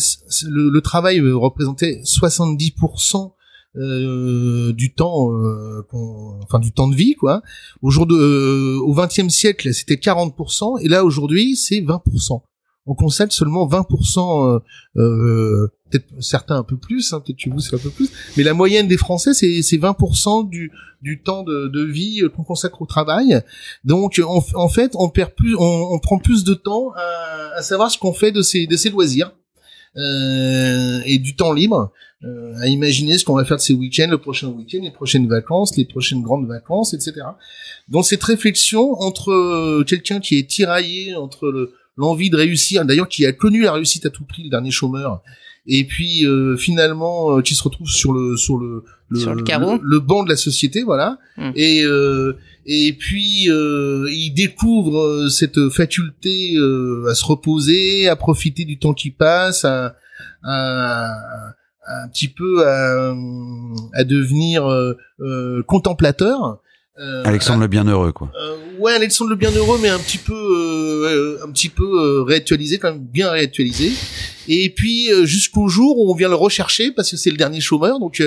le, 0.49 0.69
le 0.69 0.81
travail 0.81 1.19
euh, 1.19 1.35
représentait 1.35 2.01
70% 2.03 3.31
euh, 3.77 4.73
du 4.73 4.93
temps 4.93 5.31
euh, 5.31 5.87
enfin 6.43 6.59
du 6.59 6.73
temps 6.73 6.89
de 6.89 6.95
vie 6.95 7.15
quoi. 7.15 7.41
Au 7.81 7.91
jour 7.91 8.05
de 8.05 8.15
euh, 8.15 8.79
au 8.81 8.93
20e 8.93 9.29
siècle 9.29 9.73
c'était 9.73 9.95
40% 9.95 10.83
et 10.83 10.89
là 10.89 11.05
aujourd'hui 11.05 11.55
c'est 11.55 11.79
20% 11.79 12.41
on 12.85 12.95
consacre 12.95 13.33
seulement 13.33 13.67
20% 13.67 14.55
euh, 14.55 14.59
euh, 14.97 15.67
peut-être 15.91 16.07
certains 16.21 16.57
un 16.57 16.63
peu 16.63 16.77
plus 16.77 17.13
hein, 17.13 17.19
peut-être 17.19 17.39
chez 17.39 17.49
vous 17.49 17.59
c'est 17.59 17.75
un 17.75 17.79
peu 17.79 17.89
plus 17.89 18.09
mais 18.37 18.43
la 18.43 18.53
moyenne 18.53 18.87
des 18.87 18.97
français 18.97 19.33
c'est 19.33 19.61
c'est 19.61 19.77
20% 19.77 20.49
du 20.49 20.71
du 21.01 21.21
temps 21.21 21.43
de, 21.43 21.67
de 21.67 21.83
vie 21.83 22.21
qu'on 22.35 22.43
consacre 22.43 22.81
au 22.81 22.85
travail 22.85 23.41
donc 23.83 24.21
en, 24.23 24.43
en 24.55 24.69
fait 24.69 24.91
on 24.95 25.09
perd 25.09 25.31
plus 25.31 25.55
on, 25.55 25.93
on 25.93 25.99
prend 25.99 26.19
plus 26.19 26.43
de 26.43 26.53
temps 26.53 26.91
à, 26.95 27.57
à 27.57 27.61
savoir 27.61 27.91
ce 27.91 27.97
qu'on 27.97 28.13
fait 28.13 28.31
de 28.31 28.41
ses 28.41 28.67
de 28.67 28.77
ses 28.77 28.89
loisirs 28.89 29.31
euh, 29.97 31.01
et 31.05 31.17
du 31.17 31.35
temps 31.35 31.51
libre 31.51 31.91
euh, 32.23 32.53
à 32.61 32.67
imaginer 32.67 33.17
ce 33.17 33.25
qu'on 33.25 33.35
va 33.35 33.43
faire 33.43 33.57
de 33.57 33.61
ces 33.61 33.73
week-ends, 33.73 34.07
le 34.09 34.19
prochain 34.19 34.47
week-end, 34.47 34.79
les 34.81 34.91
prochaines 34.91 35.27
vacances, 35.27 35.75
les 35.75 35.83
prochaines 35.83 36.21
grandes 36.21 36.47
vacances, 36.47 36.93
etc. 36.93 37.13
Dans 37.89 38.01
cette 38.01 38.23
réflexion 38.23 38.93
entre 39.01 39.31
euh, 39.31 39.83
quelqu'un 39.83 40.21
qui 40.21 40.37
est 40.37 40.49
tiraillé 40.49 41.15
entre 41.15 41.49
le, 41.49 41.73
l'envie 41.97 42.29
de 42.29 42.37
réussir, 42.37 42.85
d'ailleurs 42.85 43.09
qui 43.09 43.25
a 43.25 43.33
connu 43.33 43.63
la 43.63 43.73
réussite 43.73 44.05
à 44.05 44.09
tout 44.09 44.23
prix, 44.23 44.43
le 44.43 44.49
dernier 44.49 44.71
chômeur, 44.71 45.21
et 45.67 45.83
puis 45.85 46.25
euh, 46.25 46.57
finalement 46.57 47.37
euh, 47.37 47.41
qui 47.41 47.53
se 47.55 47.63
retrouve 47.63 47.87
sur 47.89 48.13
le 48.13 48.35
sur 48.37 48.57
le 48.57 48.83
le, 49.09 49.19
Sur 49.19 49.35
le 49.35 49.43
carreau. 49.43 49.77
le, 49.83 49.99
banc 49.99 50.23
de 50.23 50.29
la 50.29 50.37
société, 50.37 50.83
voilà. 50.83 51.17
Mm. 51.37 51.51
Et 51.55 51.83
euh, 51.83 52.37
et 52.65 52.93
puis 52.93 53.49
euh, 53.49 54.07
il 54.09 54.31
découvre 54.33 54.99
euh, 55.01 55.27
cette 55.29 55.67
faculté 55.69 56.55
euh, 56.55 57.05
à 57.09 57.13
se 57.15 57.25
reposer, 57.25 58.07
à 58.07 58.15
profiter 58.15 58.63
du 58.63 58.79
temps 58.79 58.93
qui 58.93 59.11
passe, 59.11 59.65
à, 59.65 59.95
à- 60.43 61.11
à 61.83 62.03
un 62.05 62.07
petit 62.09 62.29
peu 62.29 62.65
à, 62.65 63.13
à 63.93 64.03
devenir 64.05 64.65
euh, 64.65 64.93
euh, 65.19 65.61
contemplateur. 65.63 66.61
Euh, 67.01 67.23
Alexandre 67.25 67.61
le 67.61 67.67
Bienheureux, 67.67 68.11
quoi. 68.11 68.31
euh, 68.39 68.79
ouais, 68.79 68.93
Alexandre 68.93 69.31
le 69.31 69.35
Bienheureux, 69.35 69.79
mais 69.81 69.89
un 69.89 69.97
petit 69.97 70.19
peu, 70.19 70.33
euh, 70.33 71.39
un 71.43 71.51
petit 71.51 71.69
peu 71.69 72.21
réactualisé, 72.21 72.77
quand 72.77 72.91
même 72.91 73.03
bien 73.03 73.31
réactualisé. 73.31 73.91
Et 74.47 74.69
puis 74.69 75.09
jusqu'au 75.23 75.67
jour 75.67 75.97
où 75.97 76.11
on 76.11 76.15
vient 76.15 76.29
le 76.29 76.35
rechercher 76.35 76.91
parce 76.91 77.09
que 77.09 77.17
c'est 77.17 77.31
le 77.31 77.37
dernier 77.37 77.61
chômeur, 77.61 77.99
donc 77.99 78.21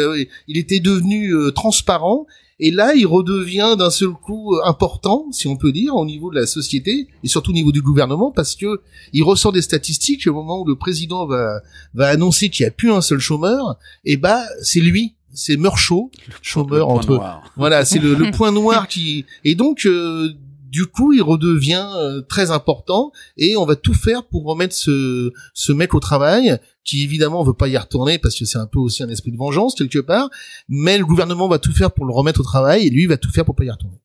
il 0.49 0.59
était 0.59 0.81
devenu 0.81 1.33
transparent. 1.54 2.26
Et 2.61 2.71
là, 2.71 2.95
il 2.95 3.04
redevient 3.07 3.75
d'un 3.76 3.90
seul 3.90 4.11
coup 4.11 4.57
important, 4.64 5.26
si 5.33 5.49
on 5.49 5.57
peut 5.57 5.73
dire, 5.73 5.97
au 5.97 6.07
niveau 6.07 6.31
de 6.31 6.37
la 6.37 6.47
société 6.47 7.09
et 7.25 7.28
surtout 7.28 7.50
au 7.50 7.54
niveau 7.54 7.73
du 7.73 7.83
gouvernement, 7.83 8.31
parce 8.31 8.54
que 8.54 8.81
il 9.12 9.25
ressort 9.25 9.50
des 9.50 9.61
statistiques 9.61 10.26
au 10.28 10.33
moment 10.33 10.61
où 10.61 10.64
le 10.64 10.76
président 10.76 11.26
va 11.26 11.61
va 11.95 12.09
annoncer 12.09 12.50
qu'il 12.50 12.64
n'y 12.64 12.69
a 12.69 12.73
plus 12.73 12.93
un 12.93 13.00
seul 13.00 13.19
chômeur. 13.19 13.76
Et 14.04 14.16
bah, 14.16 14.40
c'est 14.62 14.81
lui, 14.81 15.13
c'est 15.34 15.56
Meurchaud, 15.56 16.10
chômeur 16.42 16.88
Le 16.88 16.94
entre 16.94 17.14
noir. 17.14 17.42
voilà, 17.56 17.84
c'est 17.84 17.98
le, 17.98 18.14
le 18.14 18.30
point 18.36 18.52
noir 18.52 18.88
qui 18.88 19.26
et 19.44 19.54
donc 19.54 19.86
euh, 19.86 20.30
du 20.70 20.86
coup 20.86 21.12
il 21.12 21.22
redevient 21.22 21.86
euh, 21.96 22.22
très 22.22 22.50
important 22.50 23.12
et 23.36 23.56
on 23.56 23.64
va 23.64 23.76
tout 23.76 23.94
faire 23.94 24.24
pour 24.24 24.44
remettre 24.44 24.74
ce 24.74 25.32
ce 25.52 25.72
mec 25.72 25.94
au 25.94 26.00
travail 26.00 26.58
qui 26.84 27.02
évidemment 27.02 27.42
veut 27.42 27.54
pas 27.54 27.68
y 27.68 27.76
retourner 27.76 28.18
parce 28.18 28.38
que 28.38 28.44
c'est 28.44 28.58
un 28.58 28.66
peu 28.66 28.78
aussi 28.78 29.02
un 29.02 29.08
esprit 29.08 29.32
de 29.32 29.36
vengeance 29.36 29.74
quelque 29.74 29.98
part, 29.98 30.28
mais 30.68 30.98
le 30.98 31.06
gouvernement 31.06 31.48
va 31.48 31.58
tout 31.58 31.72
faire 31.72 31.92
pour 31.92 32.04
le 32.04 32.12
remettre 32.12 32.40
au 32.40 32.44
travail 32.44 32.86
et 32.86 32.90
lui 32.90 33.02
il 33.02 33.08
va 33.08 33.16
tout 33.16 33.30
faire 33.30 33.44
pour 33.44 33.56
pas 33.56 33.64
y 33.64 33.70
retourner. 33.70 33.98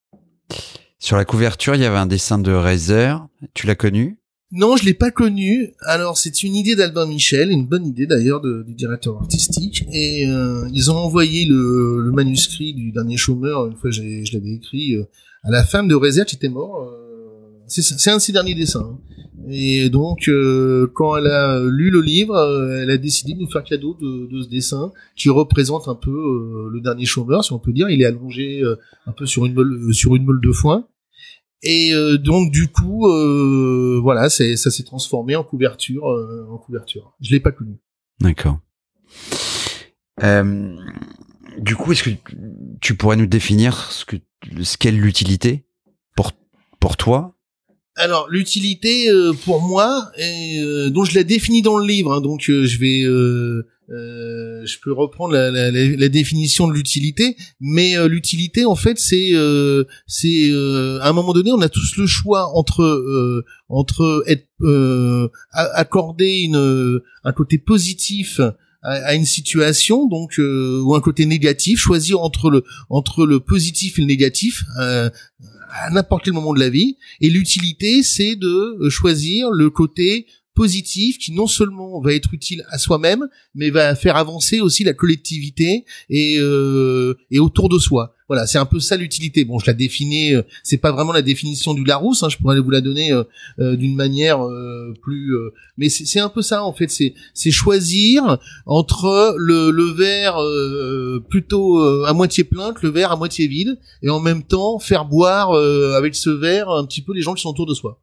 Sur 1.01 1.15
la 1.15 1.24
couverture, 1.24 1.75
il 1.75 1.81
y 1.81 1.86
avait 1.86 1.98
un 1.98 2.05
dessin 2.05 2.38
de 2.38 2.51
Razer. 2.51 3.25
Tu 3.53 3.67
l'as 3.67 3.75
connu? 3.75 4.19
Non, 4.51 4.77
je 4.77 4.86
l'ai 4.86 4.96
pas 4.96 5.12
connu. 5.12 5.74
Alors 5.82 6.18
c'est 6.18 6.41
une 6.41 6.56
idée 6.56 6.75
d'Albin 6.75 7.06
Michel, 7.06 7.51
une 7.51 7.68
bonne 7.68 7.86
idée 7.86 8.08
d'ailleurs 8.08 8.41
du 8.41 8.74
directeur 8.74 9.18
artistique. 9.18 9.86
Et 9.94 10.27
euh, 10.27 10.68
ils 10.74 10.89
ont 10.89 10.98
envoyé 10.98 11.46
le, 11.46 12.12
manuscrit 12.12 12.74
du 12.74 12.91
dernier 12.91 13.18
chômeur. 13.18 13.68
Une 13.68 13.75
fois, 13.75 13.91
je 13.91 14.01
l'avais 14.01 14.53
écrit 14.53 14.96
euh, 14.96 15.03
à 15.44 15.51
la 15.51 15.63
femme 15.63 15.88
de 15.88 15.94
Réserve 15.94 16.27
qui 16.27 16.36
était 16.36 16.50
mort. 16.50 16.82
euh, 16.82 16.96
c'est 17.68 18.10
un 18.10 18.18
de 18.18 18.22
ses 18.22 18.32
derniers 18.32 18.56
dessins. 18.56 18.89
hein. 18.91 19.00
Et 19.51 19.89
donc, 19.89 20.27
euh, 20.27 20.88
quand 20.96 21.15
elle 21.18 21.27
a 21.27 21.62
lu 21.63 21.91
le 21.91 22.01
livre, 22.01 22.36
elle 22.82 22.89
a 22.89 22.98
décidé 22.98 23.34
de 23.34 23.39
nous 23.39 23.50
faire 23.50 23.63
cadeau 23.63 23.96
de, 24.01 24.27
de 24.32 24.41
ce 24.41 24.50
dessin 24.50 24.91
qui 25.15 25.29
représente 25.29 25.88
un 25.88 25.96
peu 25.96 26.70
le 26.72 26.82
dernier 26.82 27.06
chômeur, 27.06 27.44
si 27.44 27.53
on 27.53 27.60
peut 27.60 27.72
dire. 27.72 27.89
Il 27.89 28.01
est 28.01 28.06
allongé 28.06 28.63
un 29.06 29.12
peu 29.12 29.27
sur 29.27 29.46
une 29.46 29.53
meule, 29.53 29.94
sur 29.94 30.15
une 30.15 30.25
meule 30.25 30.41
de 30.41 30.51
foin. 30.51 30.88
Et 31.62 31.94
euh, 31.94 32.18
donc 32.18 32.51
du 32.51 32.68
coup, 32.68 33.08
euh, 33.08 34.00
voilà, 34.01 34.30
c'est 34.30 34.56
ça 34.56 34.72
s'est 34.72 34.84
transformé 34.84 35.36
en 35.36 35.44
couverture, 35.44 36.10
euh, 36.10 36.48
en 36.50 36.58
couverture. 36.58 37.13
Je 37.22 37.32
l'ai 37.32 37.39
pas 37.39 37.51
connu. 37.51 37.78
D'accord. 38.22 38.60
Euh, 40.24 40.75
du 41.58 41.75
coup, 41.75 41.92
est-ce 41.92 42.04
que 42.04 42.10
tu 42.80 42.96
pourrais 42.96 43.18
nous 43.18 43.25
définir 43.25 43.92
ce 43.92 44.06
que 44.06 44.16
ce 44.63 44.78
qu'est 44.78 44.92
l'utilité 44.92 45.66
pour 46.16 46.32
pour 46.80 46.96
toi? 46.96 47.36
Alors 47.96 48.30
l'utilité 48.30 49.10
euh, 49.10 49.34
pour 49.34 49.62
moi, 49.62 50.10
est, 50.16 50.62
euh, 50.62 50.89
dont 50.89 51.04
je 51.04 51.13
la 51.16 51.24
définis 51.24 51.62
dans 51.62 51.78
le 51.78 51.86
livre, 51.86 52.13
hein, 52.13 52.22
donc 52.22 52.50
euh, 52.50 52.66
je 52.66 52.80
vais, 52.80 53.04
euh, 53.91 54.65
je 54.65 54.77
peux 54.84 54.91
reprendre 54.93 55.34
la, 55.34 55.50
la- 55.50 55.72
la- 55.72 56.09
définition 56.09 56.68
de 56.68 56.74
l'utilité, 56.74 57.35
mais 57.59 57.98
euh, 57.98 58.07
l'utilité 58.07 58.66
en 58.66 58.75
fait 58.75 59.00
c'est, 59.00 59.29
euh, 59.33 59.83
c'est 60.05 60.50
euh, 60.51 61.00
à 61.01 61.09
un 61.09 61.14
moment 61.14 61.33
donné 61.33 61.51
on 61.51 61.61
a 61.61 61.70
tous 61.70 61.98
le 61.98 62.05
choix 62.07 62.55
entre 62.55 62.83
euh, 62.83 63.44
entre 63.68 64.24
être 64.27 64.48
accorder 65.53 66.42
une 66.42 67.01
un 67.24 67.31
côté 67.33 67.57
positif 67.57 68.40
à, 68.81 68.92
à 68.92 69.16
une 69.16 69.25
situation 69.25 70.07
donc 70.07 70.35
ou 70.40 70.96
un 70.96 71.01
côté 71.01 71.25
négatif 71.25 71.79
choisir 71.79 72.20
entre 72.22 72.50
le 72.50 72.64
entre 72.90 73.25
le 73.25 73.40
positif 73.40 73.98
et 73.98 74.01
le 74.01 74.07
négatif 74.07 74.64
à 75.72 75.92
n'importe 75.92 76.25
quel 76.25 76.33
moment 76.33 76.53
de 76.53 76.59
la 76.59 76.70
vie. 76.70 76.98
Et 77.22 77.29
l'utilité, 77.29 78.01
c'est 78.01 78.35
de 78.35 78.90
choisir 78.90 79.51
le 79.51 79.70
côté 79.70 80.25
positif 80.55 81.18
qui 81.18 81.31
non 81.31 81.48
seulement 81.48 82.01
va 82.01 82.14
être 82.14 82.33
utile 82.33 82.66
à 82.70 82.77
soi-même, 82.77 83.27
mais 83.55 83.70
va 83.70 83.96
faire 83.96 84.18
avancer 84.18 84.59
aussi 84.59 84.83
la 84.83 84.94
collectivité 84.94 85.85
et, 86.09 86.38
euh, 86.40 87.16
et 87.31 87.40
autour 87.40 87.70
de 87.70 87.79
soi. 87.79 88.16
Voilà, 88.27 88.46
c'est 88.46 88.59
un 88.59 88.66
peu 88.66 88.79
ça 88.79 88.96
l'utilité. 88.96 89.44
Bon, 89.44 89.57
je 89.57 89.66
la 89.66 89.74
définis, 89.74 90.35
euh, 90.35 90.44
c'est 90.64 90.77
pas 90.77 90.92
vraiment 90.92 91.14
la 91.14 91.24
définition 91.24 91.74
du 91.74 91.83
Larousse, 91.83 92.22
hein, 92.22 92.29
je 92.29 92.38
pourrais 92.38 92.59
vous 92.59 92.70
la 92.70 92.81
donner 92.81 93.12
euh, 93.12 93.24
euh, 93.59 93.75
d'une 93.75 93.96
manière 93.96 94.46
euh, 94.46 94.94
plus... 95.01 95.35
euh, 95.35 95.51
mais 95.77 95.90
c'est 95.90 96.20
un 96.20 96.29
peu 96.29 96.42
ça, 96.42 96.64
en 96.64 96.74
fait, 96.74 96.92
c'est 96.92 97.51
choisir 97.51 98.38
entre 98.66 99.35
le, 99.38 99.72
le 99.72 99.85
verre 99.85 100.38
plutôt 101.29 101.81
à 102.03 102.12
moitié 102.14 102.44
plein 102.44 102.74
que 102.74 102.85
le 102.85 102.92
verre 102.92 103.14
à 103.14 103.16
moitié 103.16 103.48
vide, 103.48 103.79
et 104.03 104.09
en 104.09 104.20
même 104.20 104.44
temps 104.44 104.77
faire 104.77 105.05
boire 105.05 105.53
avec 105.96 106.16
ce 106.16 106.29
verre 106.29 106.70
un 106.70 106.85
petit 106.85 107.01
peu 107.01 107.14
les 107.14 107.22
gens 107.22 107.33
qui 107.33 107.42
sont 107.44 107.50
autour 107.50 107.66
de 107.66 107.74
soi. 107.74 108.01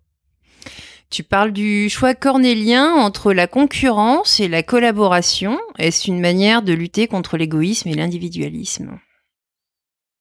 Tu 1.08 1.22
parles 1.22 1.52
du 1.52 1.88
choix 1.88 2.14
cornélien 2.14 2.92
entre 2.92 3.32
la 3.32 3.46
concurrence 3.46 4.40
et 4.40 4.48
la 4.48 4.62
collaboration. 4.62 5.58
Est-ce 5.78 6.10
une 6.10 6.20
manière 6.20 6.62
de 6.62 6.72
lutter 6.72 7.06
contre 7.06 7.36
l'égoïsme 7.36 7.88
et 7.88 7.94
l'individualisme? 7.94 8.98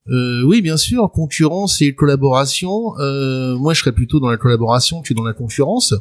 Euh, 0.08 0.44
oui, 0.44 0.62
bien 0.62 0.78
sûr, 0.78 1.12
concurrence 1.12 1.82
et 1.82 1.96
collaboration. 1.96 2.98
Euh, 3.00 3.56
moi, 3.58 3.74
je 3.74 3.80
serais 3.80 3.94
plutôt 3.94 4.20
dans 4.20 4.30
la 4.30 4.38
collaboration 4.38 5.02
que 5.02 5.16
dans 5.16 5.24
la 5.24 5.34
concurrence. 5.34 5.96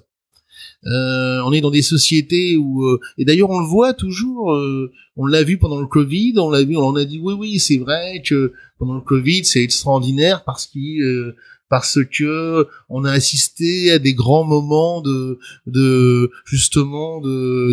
Euh, 0.87 1.41
on 1.47 1.53
est 1.55 1.63
dans 1.63 1.71
des 1.71 1.81
sociétés 1.81 2.59
où, 2.59 2.87
et 3.17 3.25
d'ailleurs, 3.25 3.49
on 3.49 3.61
le 3.61 3.67
voit 3.67 3.95
toujours. 3.95 4.55
on 5.17 5.27
l'a 5.27 5.43
vu 5.43 5.57
pendant 5.57 5.81
le 5.81 5.87
Covid. 5.87 6.35
On 6.37 6.51
l'a 6.51 6.63
vu. 6.63 6.77
On 6.77 6.95
a 6.95 7.07
dit 7.07 7.19
oui, 7.23 7.33
oui, 7.33 7.59
c'est 7.59 7.79
vrai 7.79 8.23
que 8.23 8.53
pendant 8.79 8.95
le 8.95 9.01
Covid, 9.01 9.45
c'est 9.45 9.63
extraordinaire 9.63 10.45
parce 10.45 10.67
qu'il 10.67 11.01
euh, 11.03 11.37
parce 11.69 11.99
que 12.05 12.67
on 12.89 13.05
a 13.05 13.11
assisté 13.11 13.91
à 13.93 13.99
des 13.99 14.15
grands 14.15 14.45
moments 14.45 15.01
de, 15.01 15.39
de 15.67 16.31
justement 16.45 17.21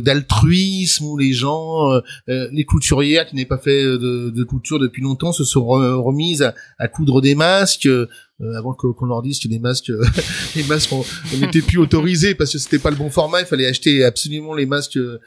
d'altruisme 0.02 1.06
où 1.06 1.18
les 1.18 1.34
gens, 1.34 1.92
euh, 1.92 2.00
euh, 2.30 2.48
les 2.52 2.66
couturières 2.66 3.28
qui 3.28 3.36
n'avaient 3.36 3.46
pas 3.46 3.58
fait 3.58 3.84
de, 3.84 4.44
couture 4.44 4.80
depuis 4.80 5.02
longtemps 5.02 5.32
se 5.32 5.44
sont 5.44 5.62
re- 5.62 5.94
remises 5.94 6.52
à 6.80 6.88
coudre 6.88 7.22
des 7.22 7.36
masques. 7.36 7.88
Euh, 8.42 8.58
avant 8.58 8.74
que- 8.74 8.88
qu'on 8.88 9.06
leur 9.06 9.22
dise 9.22 9.40
que 9.40 9.48
les 9.48 9.60
masques, 9.60 9.92
les 10.56 10.64
masques, 10.64 10.92
on 10.94 11.04
n'était 11.40 11.62
plus 11.62 11.78
autorisés 11.78 12.34
parce 12.36 12.52
que 12.52 12.58
c'était 12.58 12.80
pas 12.80 12.90
le 12.90 12.96
bon 12.96 13.10
format. 13.10 13.40
Il 13.42 13.46
fallait 13.46 13.68
acheter 13.68 14.04
absolument 14.04 14.54
les 14.54 14.66
masques. 14.66 14.98
euh, 14.98 15.20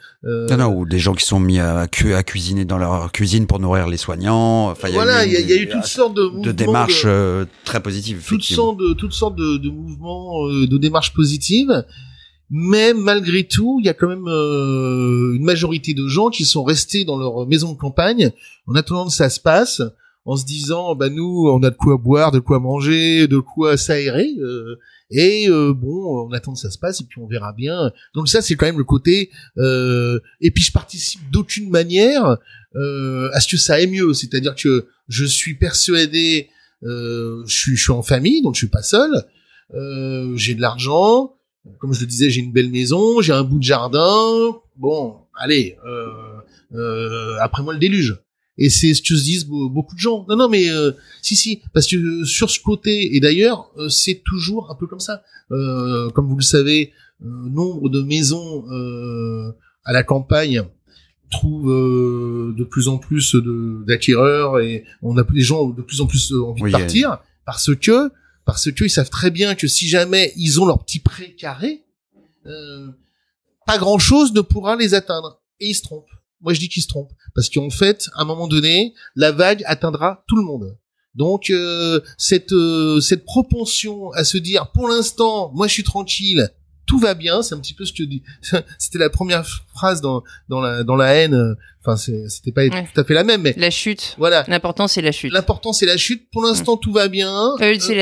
Non, 0.49 0.57
non, 0.57 0.67
ou 0.75 0.85
des 0.85 0.99
gens 0.99 1.13
qui 1.13 1.25
sont 1.25 1.39
mis 1.39 1.59
à, 1.59 1.87
cu- 1.87 2.13
à 2.13 2.23
cuisiner 2.23 2.65
dans 2.65 2.77
leur 2.77 3.11
cuisine 3.11 3.47
pour 3.47 3.59
nourrir 3.59 3.87
les 3.87 3.97
soignants. 3.97 4.69
Enfin, 4.71 4.89
y 4.89 4.93
voilà, 4.93 5.25
il 5.25 5.31
y, 5.31 5.35
a- 5.37 5.39
il 5.39 5.49
y 5.49 5.53
a 5.53 5.57
eu 5.61 5.69
toutes 5.69 5.85
sortes 5.85 6.13
de, 6.15 6.41
de 6.43 6.51
démarches 6.51 7.03
de- 7.05 7.09
euh, 7.09 7.45
très 7.63 7.81
positives. 7.81 8.23
toutes 8.27 8.43
sortes 8.43 8.77
de 8.79 8.93
toutes 8.93 9.13
sortes 9.13 9.35
de, 9.35 9.57
de 9.57 9.69
mouvements 9.69 10.47
euh, 10.47 10.67
de 10.67 10.77
démarches 10.77 11.13
positives 11.13 11.83
mais 12.51 12.93
malgré 12.93 13.43
tout 13.43 13.77
il 13.81 13.85
y 13.87 13.89
a 13.89 13.93
quand 13.93 14.07
même 14.07 14.27
euh, 14.27 15.33
une 15.35 15.43
majorité 15.43 15.93
de 15.93 16.07
gens 16.07 16.29
qui 16.29 16.45
sont 16.45 16.63
restés 16.63 17.03
dans 17.05 17.17
leur 17.17 17.47
maison 17.47 17.73
de 17.73 17.77
campagne 17.77 18.31
en 18.67 18.75
attendant 18.75 19.07
que 19.07 19.13
ça 19.13 19.29
se 19.29 19.39
passe 19.39 19.81
en 20.25 20.35
se 20.35 20.45
disant 20.45 20.95
bah 20.95 21.09
nous 21.09 21.47
on 21.47 21.61
a 21.63 21.69
de 21.69 21.75
quoi 21.75 21.97
boire 21.97 22.31
de 22.31 22.39
quoi 22.39 22.59
manger 22.59 23.27
de 23.27 23.37
quoi 23.37 23.77
s'aérer 23.77 24.29
euh, 24.39 24.75
et 25.11 25.47
euh, 25.49 25.73
bon 25.73 26.27
on 26.27 26.31
attend 26.31 26.53
que 26.53 26.59
ça 26.59 26.71
se 26.71 26.79
passe 26.79 27.01
et 27.01 27.05
puis 27.05 27.21
on 27.21 27.27
verra 27.27 27.53
bien. 27.53 27.91
Donc 28.13 28.27
ça 28.27 28.41
c'est 28.41 28.55
quand 28.55 28.65
même 28.65 28.77
le 28.77 28.83
côté 28.83 29.29
euh, 29.57 30.19
et 30.41 30.51
puis 30.51 30.63
je 30.63 30.71
participe 30.71 31.29
d'aucune 31.31 31.69
manière 31.69 32.37
euh, 32.75 33.29
à 33.33 33.39
ce 33.39 33.47
que 33.47 33.57
ça 33.57 33.75
aille 33.75 33.87
mieux. 33.87 34.13
C'est-à-dire 34.13 34.55
que 34.55 34.87
je 35.07 35.25
suis 35.25 35.55
persuadé 35.55 36.49
euh, 36.83 37.43
je 37.45 37.55
suis 37.55 37.75
je 37.77 37.83
suis 37.83 37.91
en 37.91 38.01
famille 38.01 38.41
donc 38.41 38.55
je 38.55 38.59
suis 38.59 38.67
pas 38.67 38.83
seul 38.83 39.09
euh, 39.73 40.35
j'ai 40.35 40.55
de 40.55 40.61
l'argent 40.61 41.35
comme 41.79 41.93
je 41.93 42.01
le 42.01 42.05
disais 42.05 42.29
j'ai 42.29 42.41
une 42.41 42.51
belle 42.51 42.69
maison 42.69 43.21
j'ai 43.21 43.33
un 43.33 43.43
bout 43.43 43.59
de 43.59 43.63
jardin 43.63 44.55
bon 44.75 45.15
allez 45.35 45.77
après 47.39 47.63
moi 47.63 47.73
le 47.73 47.79
déluge 47.79 48.19
et 48.57 48.69
c'est 48.69 48.93
ce 48.93 49.01
que 49.01 49.15
se 49.15 49.23
disent 49.23 49.45
be- 49.47 49.71
beaucoup 49.71 49.95
de 49.95 49.99
gens. 49.99 50.25
Non 50.29 50.35
non 50.35 50.49
mais 50.49 50.69
euh, 50.69 50.91
si 51.21 51.35
si 51.35 51.61
parce 51.73 51.87
que 51.87 51.95
euh, 51.97 52.25
sur 52.25 52.49
ce 52.49 52.59
côté 52.59 53.15
et 53.15 53.19
d'ailleurs 53.19 53.69
euh, 53.77 53.89
c'est 53.89 54.21
toujours 54.25 54.71
un 54.71 54.75
peu 54.75 54.87
comme 54.87 54.99
ça. 54.99 55.23
Euh, 55.51 56.09
comme 56.11 56.27
vous 56.27 56.37
le 56.37 56.43
savez 56.43 56.91
euh, 57.23 57.25
nombre 57.49 57.89
de 57.89 58.01
maisons 58.01 58.65
euh, 58.71 59.51
à 59.83 59.93
la 59.93 60.03
campagne 60.03 60.63
trouve 61.31 61.69
euh, 61.71 62.53
de 62.57 62.63
plus 62.63 62.87
en 62.87 62.97
plus 62.97 63.35
de 63.35 63.83
d'acquéreurs 63.85 64.59
et 64.59 64.85
on 65.01 65.17
a 65.17 65.25
les 65.33 65.41
gens 65.41 65.61
ont 65.63 65.69
de 65.69 65.81
plus 65.81 65.99
en 66.01 66.07
plus 66.07 66.33
envie 66.33 66.61
Oui, 66.63 66.71
de 66.71 66.77
partir 66.77 67.17
parce 67.45 67.75
que 67.75 68.11
parce 68.45 68.71
que 68.71 68.83
ils 68.85 68.89
savent 68.89 69.09
très 69.09 69.31
bien 69.31 69.55
que 69.55 69.67
si 69.67 69.87
jamais 69.87 70.31
ils 70.37 70.61
ont 70.61 70.65
leur 70.67 70.83
petit 70.85 70.99
pré 70.99 71.33
carré, 71.35 71.83
euh, 72.45 72.87
pas 73.65 73.77
grand 73.79 73.97
chose 73.97 74.33
ne 74.33 74.41
pourra 74.41 74.75
les 74.75 74.93
atteindre. 74.93 75.41
Et 75.59 75.69
ils 75.69 75.73
se 75.73 75.81
trompent. 75.81 76.05
Moi 76.45 76.53
je 76.53 76.59
dis 76.61 76.69
qu'ils 76.69 76.83
se 76.83 76.87
trompent 76.87 77.11
parce 77.33 77.49
qu'en 77.49 77.69
fait 77.69 78.07
à 78.15 78.21
un 78.21 78.25
moment 78.25 78.47
donné 78.47 78.93
la 79.15 79.31
vague 79.33 79.63
atteindra 79.65 80.23
tout 80.27 80.37
le 80.37 80.43
monde. 80.43 80.77
Donc 81.15 81.49
euh, 81.49 81.99
cette 82.17 82.51
euh, 82.53 83.01
cette 83.01 83.25
propension 83.25 84.11
à 84.11 84.23
se 84.23 84.37
dire 84.37 84.71
pour 84.73 84.87
l'instant 84.87 85.51
moi 85.53 85.67
je 85.67 85.73
suis 85.73 85.83
tranquille 85.83 86.49
tout 86.85 86.99
va 86.99 87.15
bien, 87.15 87.41
c'est 87.41 87.55
un 87.55 87.59
petit 87.59 87.73
peu 87.73 87.83
ce 87.83 87.91
que 87.93 88.03
dit. 88.03 88.21
C'était 88.77 88.99
la 88.99 89.09
première 89.09 89.43
phrase 89.73 90.01
dans 90.01 90.21
dans 90.49 90.61
la 90.61 90.83
dans 90.83 90.95
la 90.95 91.15
haine. 91.15 91.55
Enfin, 91.83 91.97
c'était 91.97 92.51
pas 92.51 92.61
Ouais. 92.61 92.87
tout 92.93 92.99
à 93.01 93.03
fait 93.03 93.15
la 93.15 93.23
même, 93.23 93.41
mais 93.41 93.53
La 93.57 93.71
chute. 93.71 94.13
voilà. 94.19 94.43
L'important, 94.47 94.87
c'est 94.87 95.01
la 95.01 95.11
chute. 95.11 95.31
L'important 95.33 95.73
c'est 95.73 95.87
la 95.87 95.97
chute. 95.97 96.29
Pour 96.31 96.43
l'instant, 96.43 96.77
tout 96.77 96.91
va 96.91 97.07
bien. 97.07 97.53
Euh, 97.59 97.75
c'est 97.79 97.93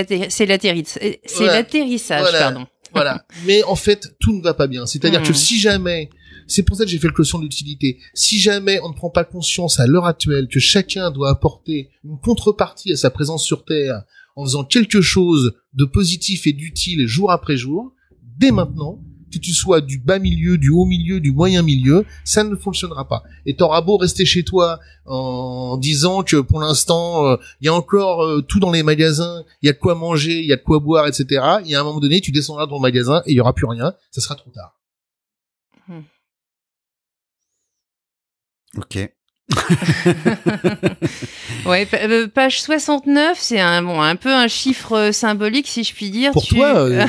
voilà. 1.38 1.53
l'atterrissage, 1.53 2.21
Voilà. 2.21 2.39
pardon. 2.39 2.67
voilà. 2.93 3.25
Mais 3.45 3.63
en 3.63 3.75
fait, 3.75 4.15
tout 4.19 4.34
ne 4.34 4.41
va 4.41 4.53
pas 4.53 4.67
bien. 4.67 4.86
C'est-à-dire 4.86 5.21
Mhm. 5.21 5.27
que 5.27 5.34
si 5.34 5.58
jamais, 5.60 6.10
c'est 6.47 6.63
pour 6.63 6.77
ça 6.77 6.86
que 6.86 6.89
j'ai 6.89 6.99
fait 6.99 7.08
le 7.08 7.13
caution 7.13 7.38
de 7.38 7.43
l'utilité. 7.43 7.99
Si 8.13 8.39
jamais 8.39 8.79
on 8.84 8.89
ne 8.89 8.93
prend 8.93 9.10
pas 9.10 9.23
conscience 9.23 9.79
à 9.79 9.88
l'heure 9.88 10.06
actuelle 10.06 10.47
que 10.47 10.60
chacun 10.60 11.12
doit 11.12 11.29
apporter 11.29 11.89
une 12.03 12.19
contrepartie 12.19 12.91
à 12.91 12.95
sa 12.95 13.10
présence 13.10 13.43
sur 13.43 13.65
Terre 13.65 14.03
en 14.36 14.45
faisant 14.45 14.63
quelque 14.63 15.01
chose 15.01 15.53
de 15.73 15.86
positif 15.86 16.47
et 16.47 16.53
d'utile 16.53 17.08
jour 17.08 17.32
après 17.32 17.58
jour, 17.58 17.93
dès 18.38 18.51
maintenant, 18.51 18.99
que 19.34 19.39
tu 19.39 19.53
sois 19.53 19.82
du 19.82 19.97
bas 19.97 20.19
milieu, 20.19 20.58
du 20.58 20.69
haut 20.69 20.86
milieu, 20.86 21.19
du 21.19 21.32
moyen 21.32 21.63
milieu, 21.63 22.06
ça 22.23 22.43
ne 22.43 22.56
fonctionnera 22.56 23.08
pas. 23.08 23.23
Et 23.45 23.56
t'auras 23.56 23.82
beau 23.82 23.97
rester 23.97 24.25
chez 24.25 24.43
toi 24.43 24.79
en 25.06 25.77
disant 25.77 26.23
que 26.23 26.38
pour 26.38 26.60
l'instant, 26.60 27.25
euh, 27.25 27.38
il 27.62 27.65
y 27.65 27.67
a 27.67 27.73
encore 27.73 28.23
euh, 28.23 28.41
tout 28.41 28.60
dans 28.60 28.71
les 28.71 28.84
magasins, 28.84 29.43
il 29.62 29.67
y 29.67 29.69
a 29.69 29.73
de 29.73 29.79
quoi 29.79 29.95
manger, 29.95 30.39
il 30.39 30.45
y 30.45 30.53
a 30.53 30.58
de 30.58 30.62
quoi 30.62 30.79
boire, 30.79 31.08
etc. 31.08 31.25
Et 31.65 31.75
à 31.75 31.82
un 31.82 31.84
moment 31.84 31.99
donné, 31.99 32.21
tu 32.21 32.32
descendras 32.32 32.67
dans 32.67 32.75
le 32.75 32.82
magasin 32.82 33.21
et 33.25 33.32
il 33.32 33.36
y 33.36 33.41
aura 33.41 33.53
plus 33.53 33.65
rien, 33.65 33.93
ça 34.12 34.21
sera 34.21 34.36
trop 34.36 34.51
tard. 34.51 34.75
Ok. 38.77 38.97
Ouais, 41.65 41.88
euh, 41.93 42.27
page 42.27 42.62
69, 42.62 43.38
c'est 43.39 43.59
un 43.59 43.81
bon, 43.81 44.01
un 44.01 44.15
peu 44.17 44.31
un 44.33 44.47
chiffre 44.49 44.93
euh, 44.97 45.12
symbolique, 45.13 45.67
si 45.67 45.83
je 45.83 45.93
puis 45.93 46.09
dire. 46.09 46.31
Pour 46.33 46.43
tu, 46.43 46.55
toi, 46.55 46.75
euh, 46.89 47.05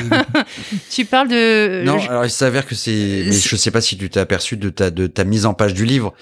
tu 0.89 1.03
parles 1.05 1.27
de. 1.27 1.83
non, 1.83 1.97
je- 1.99 2.09
alors 2.09 2.23
il 2.25 2.29
s'avère 2.29 2.65
que 2.65 2.73
c'est, 2.75 3.23
mais 3.25 3.31
je 3.33 3.55
sais 3.55 3.71
pas 3.71 3.81
si 3.81 3.97
tu 3.97 4.09
t'es 4.09 4.19
aperçu 4.19 4.55
de 4.55 4.69
ta 4.69 4.91
de 4.91 5.07
ta 5.07 5.23
mise 5.25 5.45
en 5.45 5.53
page 5.53 5.73
du 5.73 5.83
livre, 5.85 6.13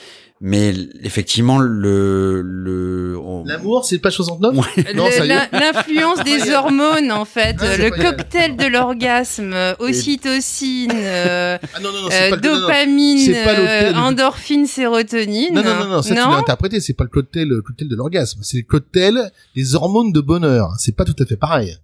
mais 0.46 0.74
effectivement 1.04 1.58
le 1.58 2.42
le 2.44 3.18
on- 3.18 3.46
l'amour, 3.46 3.86
c'est 3.86 3.98
page 3.98 4.16
69 4.18 4.54
Ouais. 4.58 4.94
Non, 4.96 5.06
L'influence 5.54 6.22
des 6.26 6.52
hormones, 6.52 7.14
en 7.14 7.24
fait, 7.24 7.56
Ah, 7.60 7.66
c'est 7.66 7.78
le 7.78 7.90
cocktail 7.92 8.58
de 8.58 8.66
l'orgasme, 8.66 9.54
euh, 9.54 9.74
ocytocine, 9.80 10.92
euh, 10.94 11.58
Ah 11.74 11.80
non, 11.80 11.94
non, 11.94 12.10
euh, 12.12 12.30
pas 12.30 12.36
dopamine, 12.36 13.32
pas 13.46 13.58
euh, 13.58 13.94
endorphine, 13.94 14.68
sérotonine. 14.68 15.54
Non, 15.54 15.64
non, 15.64 15.76
non, 15.80 15.88
non, 15.88 16.02
ça 16.02 16.10
tu 16.10 16.16
l'as 16.16 16.28
interprété, 16.36 16.82
c'est 16.82 16.94
pas 16.94 17.06
le 17.06 17.10
cocktail, 17.10 17.48
le 17.48 17.62
cocktail 17.62 17.88
de 17.88 17.96
l'orgasme, 17.96 18.42
c'est 18.44 18.58
le 18.58 18.64
cocktail 18.64 19.32
des 19.56 19.76
hormones 19.76 20.12
de 20.12 20.20
bonheur. 20.20 20.74
C'est 20.78 20.96
pas 20.96 21.06
tout 21.06 21.16
à 21.20 21.26
fait 21.26 21.38
pareil. 21.38 21.78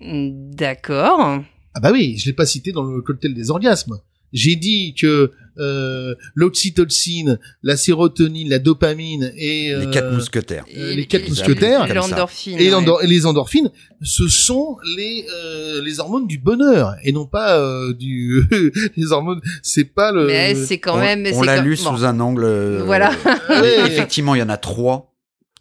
D'accord. 0.00 1.42
Ah 1.74 1.80
bah 1.80 1.90
oui, 1.92 2.16
je 2.18 2.24
l'ai 2.26 2.32
pas 2.32 2.46
cité 2.46 2.72
dans 2.72 2.84
le 2.84 3.02
cocktail 3.02 3.34
des 3.34 3.50
orgasmes. 3.50 3.98
J'ai 4.32 4.56
dit 4.56 4.94
que 4.94 5.30
euh, 5.58 6.14
l'oxytocine, 6.34 7.38
la 7.62 7.76
sérotonine, 7.76 8.48
la 8.48 8.58
dopamine 8.58 9.32
et 9.36 9.68
les 9.68 9.86
euh, 9.86 9.90
quatre 9.90 10.12
mousquetaires. 10.12 10.64
euh, 10.76 10.90
Et- 10.92 10.96
les 10.96 11.06
quatre 11.06 11.26
et- 11.26 11.28
mousquetaires. 11.28 11.90
et 11.90 11.94
L'endorphine. 11.94 12.58
et, 12.58 12.64
ouais. 12.64 12.70
l'endor- 12.70 13.02
et 13.02 13.06
les 13.06 13.26
endorphines, 13.26 13.70
ce 14.02 14.28
sont 14.28 14.76
les 14.96 15.26
euh, 15.34 15.82
les 15.82 16.00
hormones 16.00 16.26
du 16.26 16.38
bonheur 16.38 16.94
et 17.04 17.12
non 17.12 17.26
pas 17.26 17.58
euh, 17.58 17.92
du 17.94 18.42
les 18.96 19.12
hormones. 19.12 19.40
C'est 19.62 19.84
pas 19.84 20.12
le. 20.12 20.26
Mais 20.26 20.54
c'est 20.54 20.78
quand 20.78 20.94
on 20.96 21.00
même. 21.00 21.26
on 21.32 21.40
c'est 21.40 21.46
l'a 21.46 21.60
lu 21.60 21.76
bon. 21.76 21.96
sous 21.96 22.04
un 22.04 22.18
angle. 22.20 22.44
euh, 22.44 22.82
Voilà. 22.84 23.12
Ouais, 23.48 23.86
effectivement, 23.86 24.34
il 24.34 24.38
y 24.38 24.42
en 24.42 24.48
a 24.48 24.56
trois 24.56 25.12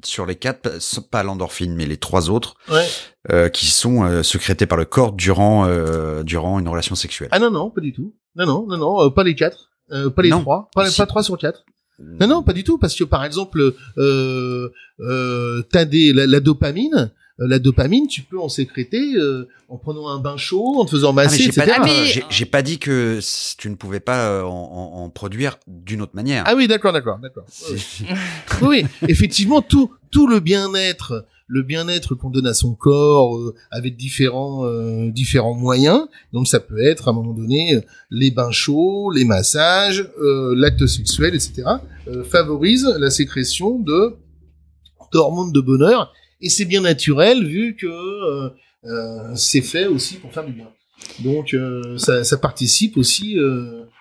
sur 0.03 0.25
les 0.25 0.35
quatre, 0.35 0.69
pas 1.09 1.23
l'endorphine, 1.23 1.73
mais 1.73 1.85
les 1.87 1.97
trois 1.97 2.29
autres, 2.29 2.55
ouais. 2.71 2.85
euh, 3.31 3.49
qui 3.49 3.65
sont 3.67 4.03
euh, 4.03 4.21
sécrétés 4.21 4.65
par 4.67 4.77
le 4.77 4.85
corps 4.85 5.13
durant 5.13 5.65
euh, 5.67 6.21
durant 6.23 6.59
une 6.59 6.67
relation 6.67 6.93
sexuelle. 6.95 7.29
Ah 7.31 7.39
non 7.39 7.49
non, 7.49 7.71
pas 7.71 7.81
du 7.81 7.91
tout. 7.93 8.13
Non 8.35 8.45
non 8.45 8.67
non 8.67 8.77
non, 8.77 9.05
euh, 9.05 9.09
pas 9.09 9.23
les 9.23 9.33
quatre, 9.33 9.71
euh, 9.91 10.09
pas 10.09 10.21
les 10.21 10.29
Non. 10.29 10.41
trois, 10.41 10.69
pas, 10.73 10.89
Si. 10.89 10.97
pas 10.97 11.05
trois 11.05 11.23
sur 11.23 11.37
quatre. 11.37 11.65
Non, 11.99 12.27
non, 12.27 12.43
pas 12.43 12.51
du 12.53 12.63
tout, 12.65 12.77
parce 12.77 12.93
que 12.95 13.05
par 13.05 13.23
exemple, 13.23 13.73
euh, 13.97 14.69
euh, 14.99 15.61
t'as 15.71 15.85
des 15.85 16.11
la, 16.13 16.25
la 16.27 16.39
dopamine. 16.41 17.11
euh, 17.39 17.47
La 17.47 17.59
dopamine, 17.59 18.07
tu 18.07 18.21
peux 18.21 18.39
en 18.39 18.47
sécréter 18.49 19.15
euh, 19.15 19.47
en 19.69 19.77
prenant 19.77 20.07
un 20.09 20.19
bain 20.19 20.35
chaud, 20.37 20.75
en 20.79 20.85
te 20.85 20.91
faisant 20.91 21.09
Ah, 21.11 21.13
mais 21.15 21.23
masser, 21.23 21.37
j'ai 21.43 21.49
etc. 21.49 21.65
pas, 21.67 21.73
Ah, 21.81 21.85
mais- 21.85 22.23
j'ai- 22.29 22.45
pas 22.45 22.61
dit 22.61 22.79
que 22.79 23.19
tu 23.57 23.69
ne 23.69 23.75
pouvais 23.75 23.99
pas 24.01 24.27
euh, 24.29 24.43
en, 24.43 24.47
en- 24.49 25.03
en 25.03 25.09
produire 25.09 25.57
d'une 25.67 26.01
autre 26.01 26.15
manière. 26.15 26.43
Ah 26.47 26.55
oui, 26.55 26.67
d'accord, 26.67 26.91
d'accord, 26.93 27.17
d'accord. 27.19 27.45
Oui, 28.61 28.85
effectivement, 29.07 29.61
tout 29.61 29.91
tout 30.11 30.27
le 30.27 30.39
bien-être, 30.39 31.25
le 31.47 31.61
bien-être 31.61 32.15
qu'on 32.15 32.29
donne 32.29 32.47
à 32.47 32.53
son 32.53 32.73
corps 32.73 33.37
euh, 33.37 33.53
avec 33.71 33.95
différents 33.97 34.65
euh, 34.65 35.11
différents 35.11 35.53
moyens. 35.53 36.07
Donc 36.33 36.47
ça 36.47 36.59
peut 36.59 36.83
être 36.83 37.07
à 37.07 37.11
un 37.11 37.13
moment 37.13 37.33
donné 37.33 37.75
euh, 37.75 37.81
les 38.09 38.31
bains 38.31 38.51
chauds, 38.51 39.11
les 39.11 39.25
massages, 39.25 40.09
euh, 40.19 40.55
l'acte 40.55 40.85
sexuel, 40.87 41.35
etc. 41.35 41.63
euh, 42.07 42.23
favorise 42.23 42.85
la 42.99 43.09
sécrétion 43.09 43.79
de 43.79 44.15
d'hormones 45.11 45.51
de 45.51 45.61
bonheur 45.61 46.13
et 46.41 46.49
c'est 46.49 46.65
bien 46.65 46.81
naturel 46.81 47.45
vu 47.45 47.75
que 47.75 47.87
c'est 49.35 49.61
fait 49.61 49.87
aussi 49.87 50.15
pour 50.17 50.31
faire 50.33 50.45
du 50.45 50.51
bien. 50.51 50.67
Donc 51.23 51.55
ça, 51.97 52.23
ça 52.23 52.37
participe 52.37 52.97
aussi 52.97 53.37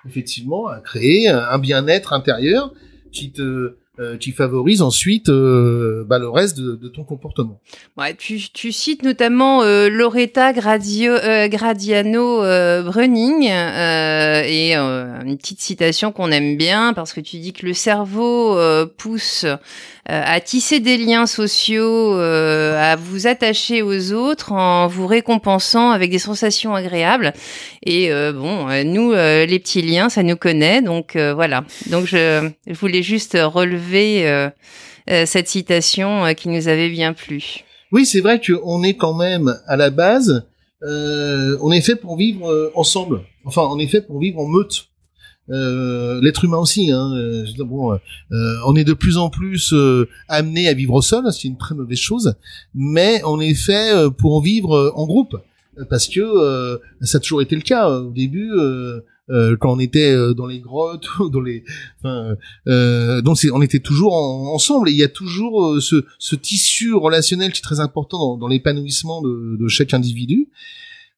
effectivement 0.06 0.66
à 0.66 0.80
créer 0.80 1.28
un 1.28 1.38
un 1.38 1.58
bien-être 1.58 2.12
intérieur 2.12 2.72
qui 3.12 3.30
te 3.32 3.76
euh, 4.00 4.16
qui 4.16 4.32
favorise 4.32 4.82
ensuite 4.82 5.28
euh, 5.28 6.04
bah, 6.06 6.18
le 6.18 6.28
reste 6.28 6.58
de, 6.58 6.74
de 6.74 6.88
ton 6.88 7.04
comportement. 7.04 7.60
Ouais, 7.96 8.14
tu, 8.14 8.40
tu 8.52 8.72
cites 8.72 9.02
notamment 9.04 9.62
euh, 9.62 9.88
Loretta 9.88 10.52
Gradio, 10.52 11.12
euh, 11.12 11.46
Gradiano 11.46 12.42
euh, 12.42 12.82
Brunning 12.82 13.48
euh, 13.48 14.42
et 14.44 14.74
une 14.74 15.36
petite 15.36 15.60
citation 15.60 16.10
qu'on 16.10 16.30
aime 16.32 16.56
bien 16.56 16.92
parce 16.92 17.12
que 17.12 17.20
tu 17.20 17.38
dis 17.38 17.52
que 17.52 17.66
le 17.66 17.72
cerveau 17.72 18.58
pousse 18.96 19.46
à 20.06 20.40
tisser 20.40 20.80
des 20.80 20.98
liens 20.98 21.26
sociaux, 21.26 22.14
euh, 22.14 22.76
à 22.78 22.96
vous 22.96 23.26
attacher 23.26 23.80
aux 23.82 24.12
autres 24.12 24.52
en 24.52 24.86
vous 24.86 25.06
récompensant 25.06 25.90
avec 25.90 26.10
des 26.10 26.18
sensations 26.18 26.74
agréables. 26.74 27.32
Et 27.84 28.12
euh, 28.12 28.32
bon, 28.32 28.68
euh, 28.68 28.84
nous, 28.84 29.12
euh, 29.12 29.46
les 29.46 29.58
petits 29.58 29.82
liens, 29.82 30.08
ça 30.10 30.22
nous 30.22 30.36
connaît, 30.36 30.82
donc 30.82 31.16
euh, 31.16 31.32
voilà. 31.32 31.64
Donc 31.86 32.04
je, 32.06 32.50
je 32.66 32.74
voulais 32.74 33.02
juste 33.02 33.38
relever 33.40 34.28
euh, 34.28 34.50
euh, 35.10 35.24
cette 35.26 35.48
citation 35.48 36.24
euh, 36.26 36.32
qui 36.34 36.48
nous 36.48 36.68
avait 36.68 36.90
bien 36.90 37.12
plu. 37.14 37.64
Oui, 37.90 38.04
c'est 38.04 38.20
vrai 38.20 38.40
qu'on 38.40 38.82
est 38.82 38.96
quand 38.96 39.14
même 39.14 39.58
à 39.66 39.76
la 39.76 39.90
base, 39.90 40.46
euh, 40.82 41.56
on 41.62 41.72
est 41.72 41.80
fait 41.80 41.96
pour 41.96 42.16
vivre 42.16 42.50
euh, 42.50 42.70
ensemble. 42.74 43.22
Enfin, 43.46 43.62
on 43.70 43.78
est 43.78 43.86
fait 43.86 44.02
pour 44.02 44.18
vivre 44.18 44.40
en 44.40 44.46
meute. 44.46 44.88
Euh, 45.50 46.20
L'être 46.22 46.44
humain 46.44 46.58
aussi. 46.58 46.90
Hein, 46.90 47.12
euh, 47.14 47.44
bon, 47.58 47.92
euh, 47.92 47.98
on 48.66 48.74
est 48.76 48.84
de 48.84 48.94
plus 48.94 49.18
en 49.18 49.28
plus 49.30 49.72
euh, 49.72 50.08
amené 50.28 50.68
à 50.68 50.74
vivre 50.74 51.00
seul, 51.02 51.30
ce 51.32 51.38
qui 51.40 51.46
est 51.48 51.50
une 51.50 51.58
très 51.58 51.74
mauvaise 51.74 51.98
chose. 51.98 52.34
Mais 52.74 53.20
on 53.24 53.40
est 53.40 53.54
fait 53.54 53.92
euh, 53.94 54.10
pour 54.10 54.34
en 54.36 54.40
vivre 54.40 54.74
euh, 54.74 54.90
en 54.94 55.06
groupe, 55.06 55.36
parce 55.90 56.08
que 56.08 56.78
ça 57.02 57.18
a 57.18 57.20
toujours 57.20 57.42
été 57.42 57.56
le 57.56 57.62
cas 57.62 57.90
au 57.90 58.10
début. 58.12 58.50
Quand 59.28 59.72
on 59.72 59.78
était 59.80 60.14
dans 60.34 60.46
les 60.46 60.60
grottes 60.60 61.06
dans 61.32 61.40
les 61.40 61.64
enfin, 61.98 62.36
donc 63.22 63.38
c'est 63.38 63.50
on 63.50 63.60
était 63.62 63.78
toujours 63.80 64.12
en- 64.14 64.52
ensemble 64.54 64.88
et 64.88 64.92
il 64.92 64.98
y 64.98 65.02
a 65.02 65.08
toujours 65.08 65.80
ce, 65.82 66.04
ce 66.18 66.36
tissu 66.36 66.94
relationnel 66.94 67.50
qui 67.52 67.58
est 67.58 67.62
très 67.62 67.80
important 67.80 68.18
dans, 68.18 68.36
dans 68.36 68.46
l'épanouissement 68.48 69.22
de, 69.22 69.56
de 69.58 69.66
chaque 69.68 69.94
individu 69.94 70.48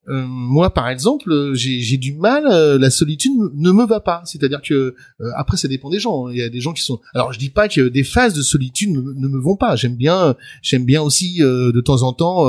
Euh, 0.08 0.24
moi 0.28 0.72
par 0.72 0.88
exemple 0.88 1.50
j'ai 1.54 1.96
du 1.96 2.14
mal 2.14 2.46
euh, 2.46 2.78
la 2.78 2.90
solitude 2.90 3.32
ne 3.54 3.72
me 3.72 3.84
va 3.84 3.98
pas 3.98 4.22
c'est-à-dire 4.24 4.62
que 4.62 4.94
euh, 5.20 5.30
après 5.34 5.56
ça 5.56 5.66
dépend 5.66 5.90
des 5.90 5.98
gens 5.98 6.28
hein. 6.28 6.30
il 6.32 6.38
y 6.38 6.42
a 6.42 6.48
des 6.48 6.60
gens 6.60 6.72
qui 6.72 6.82
sont 6.82 7.00
alors 7.12 7.32
je 7.32 7.40
dis 7.40 7.50
pas 7.50 7.66
que 7.66 7.88
des 7.88 8.04
phases 8.04 8.32
de 8.32 8.42
solitude 8.42 8.90
ne, 8.90 9.00
ne 9.00 9.26
me 9.26 9.40
vont 9.40 9.56
pas 9.56 9.74
j'aime 9.74 9.96
bien 9.96 10.36
j'aime 10.62 10.84
bien 10.84 11.02
aussi 11.02 11.38
de 11.38 11.80
temps 11.80 12.02
en 12.02 12.12
temps 12.12 12.46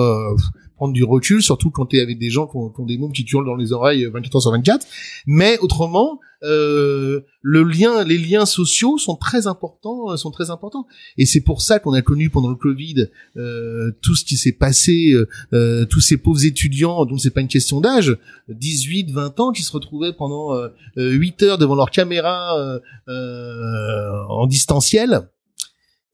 prendre 0.77 0.93
du 0.93 1.03
recul, 1.03 1.41
surtout 1.41 1.71
quand 1.71 1.87
t'es 1.87 1.99
avec 1.99 2.19
des 2.19 2.29
gens 2.29 2.47
qui 2.47 2.55
ont, 2.55 2.85
des 2.85 2.97
mômes 2.97 3.11
qui 3.11 3.25
hurlent 3.33 3.45
dans 3.45 3.55
les 3.55 3.73
oreilles 3.73 4.05
24 4.05 4.35
heures 4.35 4.41
sur 4.41 4.51
24. 4.51 4.87
Mais 5.25 5.57
autrement, 5.59 6.19
euh, 6.43 7.21
le 7.41 7.63
lien, 7.63 8.03
les 8.03 8.17
liens 8.17 8.45
sociaux 8.45 8.97
sont 8.99 9.15
très 9.15 9.47
importants, 9.47 10.11
euh, 10.11 10.17
sont 10.17 10.29
très 10.29 10.51
importants. 10.51 10.85
Et 11.17 11.25
c'est 11.25 11.41
pour 11.41 11.61
ça 11.61 11.79
qu'on 11.79 11.93
a 11.93 12.01
connu 12.01 12.29
pendant 12.29 12.49
le 12.49 12.55
Covid 12.55 13.07
euh, 13.37 13.91
tout 14.01 14.15
ce 14.15 14.23
qui 14.23 14.37
s'est 14.37 14.51
passé, 14.51 15.13
euh, 15.13 15.27
euh 15.53 15.85
tous 15.85 15.99
ces 15.99 16.17
pauvres 16.17 16.45
étudiants 16.45 17.05
dont 17.05 17.17
c'est 17.17 17.31
pas 17.31 17.41
une 17.41 17.47
question 17.47 17.81
d'âge, 17.81 18.15
18, 18.49 19.11
20 19.11 19.39
ans, 19.39 19.51
qui 19.51 19.63
se 19.63 19.71
retrouvaient 19.71 20.13
pendant 20.13 20.53
euh, 20.53 20.69
8 20.95 21.43
heures 21.43 21.57
devant 21.57 21.75
leur 21.75 21.89
caméra 21.89 22.79
en 23.07 24.47
distanciel. 24.47 25.21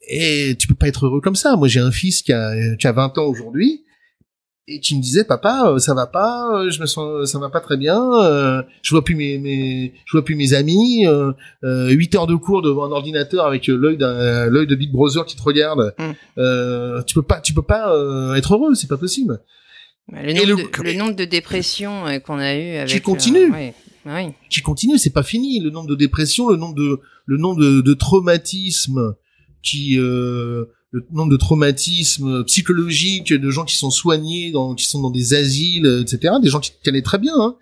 Et 0.09 0.55
tu 0.57 0.67
peux 0.67 0.75
pas 0.75 0.87
être 0.87 1.05
heureux 1.05 1.21
comme 1.21 1.35
ça. 1.35 1.55
Moi, 1.55 1.67
j'ai 1.67 1.79
un 1.79 1.91
fils 1.91 2.21
qui 2.21 2.33
a, 2.33 2.75
qui 2.75 2.87
a 2.87 2.91
20 2.91 3.17
ans 3.17 3.25
aujourd'hui 3.25 3.82
et 4.67 4.79
qui 4.79 4.95
me 4.95 5.01
disait 5.01 5.25
papa 5.25 5.65
euh, 5.67 5.79
ça 5.79 5.93
va 5.93 6.07
pas 6.07 6.47
euh, 6.53 6.69
je 6.69 6.79
me 6.79 6.85
sens 6.85 7.29
ça 7.29 7.37
va 7.37 7.49
pas 7.49 7.59
très 7.59 7.75
bien 7.75 8.01
euh, 8.21 8.63
je 8.81 8.91
vois 8.91 9.03
plus 9.03 9.15
mes, 9.15 9.37
mes 9.37 9.93
je 10.05 10.11
vois 10.13 10.23
plus 10.23 10.35
mes 10.35 10.53
amis 10.53 11.05
euh, 11.05 11.33
8 11.63 12.15
heures 12.15 12.27
de 12.27 12.35
cours 12.35 12.61
devant 12.61 12.85
un 12.85 12.91
ordinateur 12.91 13.45
avec 13.45 13.67
l'œil 13.67 13.97
d'un 13.97 14.45
l'œil 14.45 14.67
de 14.67 14.75
Big 14.75 14.91
Brother 14.91 15.25
qui 15.25 15.35
te 15.35 15.41
regarde. 15.41 15.93
Mm. 15.99 17.03
tu 17.05 17.15
peux 17.15 17.23
pas 17.23 17.41
tu 17.41 17.53
peux 17.53 17.61
pas 17.61 17.93
être 18.37 18.53
heureux 18.53 18.75
c'est 18.75 18.87
pas 18.87 18.97
possible. 18.97 19.41
Bah, 20.11 20.21
le, 20.21 20.33
nombre, 20.33 20.47
le, 20.47 20.55
de, 20.55 20.83
le 20.83 20.93
nombre 20.93 21.15
de 21.15 21.23
dépressions 21.25 22.03
qu'on 22.25 22.37
a 22.37 22.55
eu 22.55 22.75
avec 22.75 22.89
qui 22.89 23.01
continue 23.01 23.51
ouais, 23.51 24.35
qui 24.49 24.61
continue 24.61 24.97
c'est 24.97 25.13
pas 25.13 25.23
fini. 25.23 25.59
Le 25.59 25.69
nombre 25.69 25.87
de 25.89 25.95
dépressions 25.95 26.49
le 26.49 26.57
nombre 26.57 26.75
de 26.75 26.99
le 27.25 27.37
nombre 27.37 27.61
de, 27.61 27.81
de 27.81 27.93
traumatismes 27.93 29.15
qui 29.63 29.97
euh, 29.97 30.65
le 30.93 31.03
nombre 31.11 31.31
de 31.31 31.37
traumatismes 31.37 32.43
psychologiques 32.45 33.33
de 33.33 33.49
gens 33.49 33.65
qui 33.65 33.75
sont 33.75 33.89
soignés 33.89 34.51
dans 34.51 34.75
qui 34.75 34.85
sont 34.85 35.01
dans 35.01 35.09
des 35.09 35.33
asiles 35.33 36.01
etc 36.01 36.35
des 36.41 36.49
gens 36.49 36.59
qui 36.59 36.71
allaient 36.85 37.01
très 37.01 37.17
bien 37.17 37.33
hein. 37.35 37.57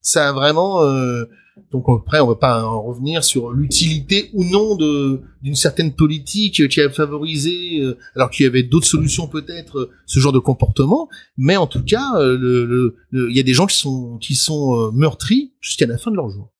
ça 0.00 0.28
a 0.28 0.32
vraiment 0.32 0.82
euh, 0.82 1.24
donc 1.72 1.86
après 1.88 2.20
on 2.20 2.28
va 2.28 2.36
pas 2.36 2.64
en 2.64 2.80
revenir 2.80 3.24
sur 3.24 3.50
l'utilité 3.50 4.30
ou 4.32 4.44
non 4.44 4.76
de 4.76 5.20
d'une 5.42 5.56
certaine 5.56 5.92
politique 5.92 6.68
qui 6.68 6.80
a 6.80 6.88
favorisé 6.88 7.80
euh, 7.80 7.98
alors 8.14 8.30
qu'il 8.30 8.44
y 8.44 8.46
avait 8.46 8.62
d'autres 8.62 8.86
solutions 8.86 9.26
peut-être 9.26 9.90
ce 10.06 10.20
genre 10.20 10.32
de 10.32 10.38
comportement 10.38 11.08
mais 11.36 11.56
en 11.56 11.66
tout 11.66 11.82
cas 11.82 12.12
il 12.16 12.38
le, 12.38 12.96
il 13.12 13.36
y 13.36 13.40
a 13.40 13.44
des 13.44 13.54
gens 13.54 13.66
qui 13.66 13.76
sont 13.76 14.18
qui 14.18 14.36
sont 14.36 14.92
meurtris 14.92 15.52
jusqu'à 15.60 15.86
la 15.86 15.98
fin 15.98 16.12
de 16.12 16.16
leur 16.16 16.30
jour 16.30 16.52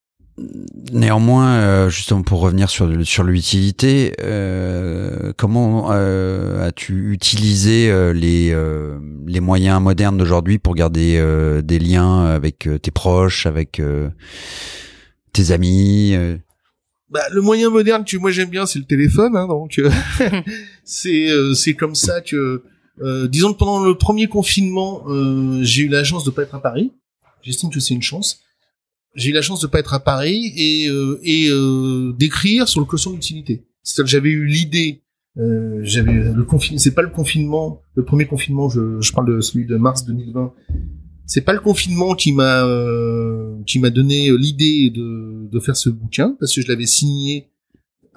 Néanmoins, 0.93 1.57
euh, 1.57 1.91
justement 1.91 2.23
pour 2.23 2.41
revenir 2.41 2.71
sur 2.71 2.89
sur 3.07 3.25
l'utilité, 3.25 4.15
euh, 4.21 5.33
comment 5.37 5.89
euh, 5.91 6.67
as-tu 6.67 7.13
utilisé 7.13 7.93
les 8.15 8.55
les 9.27 9.41
moyens 9.41 9.81
modernes 9.81 10.17
d'aujourd'hui 10.17 10.59
pour 10.59 10.75
garder 10.75 11.23
des 11.63 11.79
liens 11.79 12.25
avec 12.27 12.69
tes 12.83 12.91
proches, 12.91 13.47
avec 13.47 13.83
tes 15.33 15.53
amis 15.53 16.17
bah, 17.11 17.23
le 17.33 17.41
moyen 17.41 17.71
moderne 17.71 18.05
que 18.05 18.19
moi 18.19 18.31
j'aime 18.31 18.51
bien, 18.51 18.67
c'est 18.67 18.79
le 18.79 18.85
téléphone, 18.85 19.35
hein, 19.35 19.47
donc 19.47 19.81
c'est 20.85 21.29
c'est 21.55 21.75
comme 21.75 21.95
ça 21.95 22.21
que 22.21 22.63
disons 23.29 23.53
que 23.53 23.59
pendant 23.59 23.85
le 23.85 23.97
premier 23.97 24.27
confinement, 24.27 25.05
j'ai 25.63 25.83
eu 25.83 25.89
la 25.89 26.05
chance 26.05 26.25
de 26.25 26.31
pas 26.31 26.43
être 26.43 26.55
à 26.55 26.61
Paris. 26.61 26.93
J'estime 27.43 27.71
que 27.71 27.81
c'est 27.81 27.95
une 27.95 28.03
chance 28.03 28.43
j'ai 29.15 29.31
eu 29.31 29.33
la 29.33 29.43
chance 29.43 29.61
de 29.61 29.67
pas 29.67 29.81
être 29.81 29.95
à 29.95 30.01
Paris 30.01 30.53
et 30.57 30.89
euh, 30.89 31.21
et 31.23 31.49
euh, 31.51 32.13
d'écrire 32.19 32.69
sur 32.69 32.81
le 32.81 32.87
quotient 32.87 33.13
d'utilité. 33.13 33.65
C'est-à-dire 33.83 34.05
que 34.05 34.11
j'avais 34.11 34.31
eu 34.31 34.47
l'idée, 34.47 35.03
euh, 35.39 35.81
j'avais 35.83 36.13
le 36.13 36.45
confinement, 36.45 36.79
c'est 36.79 36.95
pas 36.95 37.03
le 37.03 37.11
confinement, 37.11 37.81
le 37.95 38.05
premier 38.05 38.27
confinement, 38.27 38.69
je, 38.69 39.01
je 39.01 39.13
parle 39.13 39.35
de 39.35 39.41
celui 39.41 39.67
de 39.67 39.77
mars 39.77 40.05
2020. 40.05 40.53
C'est 41.27 41.43
pas 41.43 41.53
le 41.53 41.61
confinement 41.61 42.15
qui 42.15 42.33
m'a 42.33 42.65
euh, 42.65 43.57
qui 43.67 43.79
m'a 43.79 43.91
donné 43.91 44.31
l'idée 44.37 44.91
de 44.91 45.49
de 45.51 45.61
faire 45.61 45.77
ce 45.77 45.91
bouquin 45.91 46.37
parce 46.39 46.55
que 46.55 46.63
je 46.63 46.69
l'avais 46.69 46.87
signé 46.87 47.49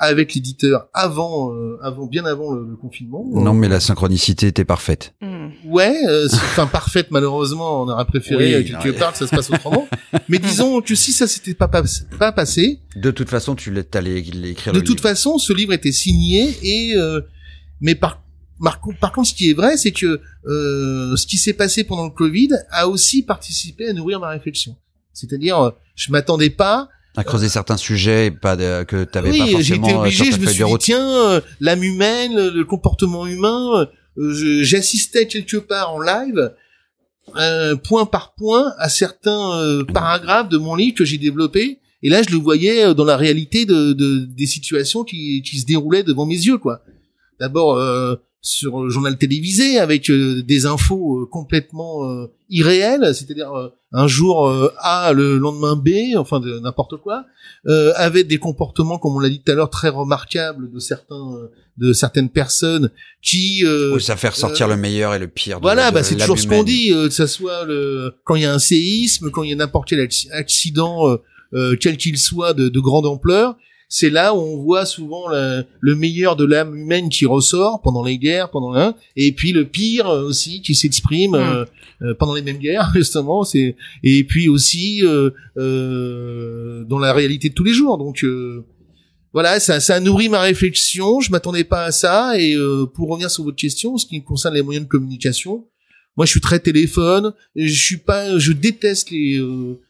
avec 0.01 0.33
l'éditeur 0.33 0.87
avant, 0.95 1.53
euh, 1.53 1.77
avant, 1.83 2.07
bien 2.07 2.25
avant 2.25 2.51
le, 2.51 2.75
confinement. 2.75 3.23
Non, 3.31 3.53
mais 3.53 3.69
la 3.69 3.79
synchronicité 3.79 4.47
était 4.47 4.65
parfaite. 4.65 5.13
Hmm. 5.21 5.49
Ouais, 5.63 5.95
euh, 6.09 6.25
enfin 6.25 6.65
parfaite 6.65 7.11
malheureusement, 7.11 7.83
on 7.83 7.87
aurait 7.87 8.05
préféré 8.05 8.57
oui, 8.57 8.65
quelque 8.65 8.97
part 8.97 9.11
que 9.11 9.19
ça 9.19 9.27
se 9.27 9.35
passe 9.35 9.51
autrement. 9.51 9.87
mais 10.27 10.39
disons 10.39 10.81
que 10.81 10.95
si 10.95 11.11
ça 11.11 11.27
s'était 11.27 11.53
pas, 11.53 11.67
pas, 11.67 11.83
pas 12.17 12.31
passé. 12.31 12.79
De 12.95 13.11
toute 13.11 13.29
façon, 13.29 13.53
tu 13.53 13.71
allais 13.93 14.21
l'écrire. 14.21 14.73
De 14.73 14.79
toute 14.79 15.01
façon, 15.01 15.37
ce 15.37 15.53
livre 15.53 15.71
était 15.71 15.91
signé 15.91 16.57
et 16.63 16.95
euh, 16.95 17.21
mais 17.79 17.93
par 17.93 18.23
par, 18.59 18.81
par 18.99 19.11
contre, 19.11 19.29
ce 19.29 19.35
qui 19.35 19.51
est 19.51 19.53
vrai, 19.53 19.77
c'est 19.77 19.91
que 19.91 20.19
euh, 20.47 21.15
ce 21.15 21.27
qui 21.27 21.37
s'est 21.37 21.53
passé 21.53 21.83
pendant 21.83 22.05
le 22.05 22.11
Covid 22.11 22.49
a 22.71 22.87
aussi 22.87 23.21
participé 23.21 23.87
à 23.87 23.93
nourrir 23.93 24.19
ma 24.19 24.29
réflexion. 24.29 24.75
C'est-à-dire, 25.13 25.73
je 25.95 26.11
m'attendais 26.11 26.49
pas 26.49 26.89
à 27.15 27.23
creuser 27.23 27.49
certains 27.49 27.77
sujets 27.77 28.31
pas 28.31 28.55
que 28.85 29.03
tu 29.03 29.17
avais 29.17 29.31
oui, 29.31 29.39
pas 29.39 29.47
forcément 29.47 29.87
j'étais 29.87 29.97
obligé 29.97 30.31
je 30.31 30.39
me 30.39 30.47
suis 30.47 30.63
dit 30.63 30.77
tiens 30.79 31.29
euh, 31.29 31.41
l'âme 31.59 31.83
humaine 31.83 32.47
le 32.47 32.63
comportement 32.63 33.27
humain 33.27 33.87
euh, 34.17 34.63
j'assistais 34.63 35.27
quelque 35.27 35.57
part 35.57 35.93
en 35.93 36.01
live 36.01 36.53
euh, 37.37 37.75
point 37.75 38.05
par 38.05 38.33
point 38.33 38.73
à 38.77 38.89
certains 38.89 39.53
euh, 39.59 39.83
paragraphes 39.83 40.49
de 40.49 40.57
mon 40.57 40.75
livre 40.75 40.97
que 40.97 41.05
j'ai 41.05 41.17
développé. 41.17 41.79
Et 42.03 42.09
là 42.09 42.23
je 42.23 42.31
le 42.31 42.37
voyais 42.37 42.93
dans 42.93 43.05
la 43.05 43.15
réalité 43.15 43.65
de, 43.65 43.93
de 43.93 44.25
des 44.25 44.47
situations 44.47 45.03
qui, 45.03 45.41
qui 45.43 45.59
se 45.59 45.65
déroulaient 45.65 46.03
devant 46.03 46.25
mes 46.25 46.35
yeux 46.35 46.57
quoi. 46.57 46.81
D'abord 47.39 47.77
sur 48.41 48.81
le 48.81 48.89
journal 48.89 49.17
télévisé 49.17 49.77
avec 49.77 50.09
euh, 50.09 50.41
des 50.41 50.65
infos 50.65 51.21
euh, 51.21 51.25
complètement 51.25 52.09
euh, 52.09 52.27
irréelles, 52.49 53.13
c'est-à-dire 53.13 53.71
un 53.91 54.07
jour 54.07 54.51
A, 54.79 55.13
le 55.13 55.37
lendemain 55.37 55.75
B, 55.75 56.15
enfin 56.17 56.39
de 56.39 56.59
n'importe 56.59 56.97
quoi, 56.97 57.25
avec 57.95 58.27
des 58.27 58.37
comportements, 58.37 58.97
comme 58.97 59.15
on 59.15 59.19
l'a 59.19 59.29
dit 59.29 59.41
tout 59.41 59.51
à 59.51 59.55
l'heure, 59.55 59.69
très 59.69 59.89
remarquables 59.89 60.71
de 60.71 60.79
certains, 60.79 61.49
de 61.77 61.93
certaines 61.93 62.29
personnes 62.29 62.89
qui. 63.21 63.63
oui, 63.65 64.01
ça 64.01 64.15
fait 64.15 64.29
ressortir 64.29 64.67
le 64.67 64.77
meilleur 64.77 65.13
et 65.13 65.19
le 65.19 65.27
pire. 65.27 65.57
De 65.57 65.63
voilà, 65.63 65.91
bah 65.91 66.03
c'est 66.03 66.15
toujours 66.15 66.39
ce 66.39 66.47
qu'on 66.47 66.63
dit, 66.63 66.89
que 66.89 67.09
ça 67.09 67.27
soit 67.27 67.65
le 67.65 68.15
quand 68.23 68.35
il 68.35 68.43
y 68.43 68.45
a 68.45 68.53
un 68.53 68.59
séisme, 68.59 69.29
quand 69.29 69.43
il 69.43 69.49
y 69.49 69.53
a 69.53 69.57
n'importe 69.57 69.89
quel 69.89 70.07
accident, 70.31 71.17
quel 71.79 71.97
qu'il 71.97 72.17
soit, 72.17 72.53
de, 72.53 72.69
de 72.69 72.79
grande 72.79 73.05
ampleur 73.05 73.57
c'est 73.93 74.09
là 74.09 74.33
où 74.33 74.37
on 74.39 74.55
voit 74.55 74.85
souvent 74.85 75.27
le, 75.27 75.95
meilleur 75.95 76.37
de 76.37 76.45
l'âme 76.45 76.77
humaine 76.77 77.09
qui 77.09 77.25
ressort 77.25 77.81
pendant 77.81 78.05
les 78.05 78.17
guerres, 78.17 78.49
pendant 78.49 78.71
l'un, 78.71 78.95
et 79.17 79.33
puis 79.33 79.51
le 79.51 79.65
pire 79.65 80.07
euh, 80.07 80.23
aussi 80.23 80.61
qui 80.61 80.75
s'exprime 80.75 81.31
hmm. 81.31 81.35
euh, 81.35 81.65
euh, 82.01 82.13
pendant 82.15 82.33
les 82.33 82.41
mêmes 82.41 82.57
guerres 82.57 82.89
justement. 82.95 83.43
C'est 83.43 83.75
et 84.01 84.23
puis 84.23 84.47
aussi 84.47 85.01
euh, 85.03 86.85
dans 86.85 86.99
la 86.99 87.11
réalité 87.11 87.49
de 87.49 87.53
tous 87.53 87.65
les 87.65 87.73
jours. 87.73 87.97
Donc 87.97 88.25
voilà, 89.33 89.59
ça, 89.59 89.81
ça 89.81 89.95
a 89.95 89.99
nourri 89.99 90.29
ma 90.29 90.39
réflexion. 90.39 91.19
Je 91.19 91.29
m'attendais 91.29 91.65
pas 91.65 91.83
à 91.83 91.91
ça. 91.91 92.39
Et 92.39 92.55
pour 92.93 93.09
revenir 93.09 93.29
sur 93.29 93.43
votre 93.43 93.57
question, 93.57 93.97
ce 93.97 94.05
qui 94.05 94.23
concerne 94.23 94.53
les 94.53 94.61
moyens 94.61 94.85
de 94.85 94.89
communication, 94.89 95.67
moi 96.15 96.25
je 96.25 96.31
suis 96.31 96.41
très 96.41 96.59
téléphone. 96.59 97.33
je 97.57 97.73
suis 97.73 97.97
pas, 97.97 98.39
je 98.39 98.53
déteste 98.53 99.11
les. 99.11 99.41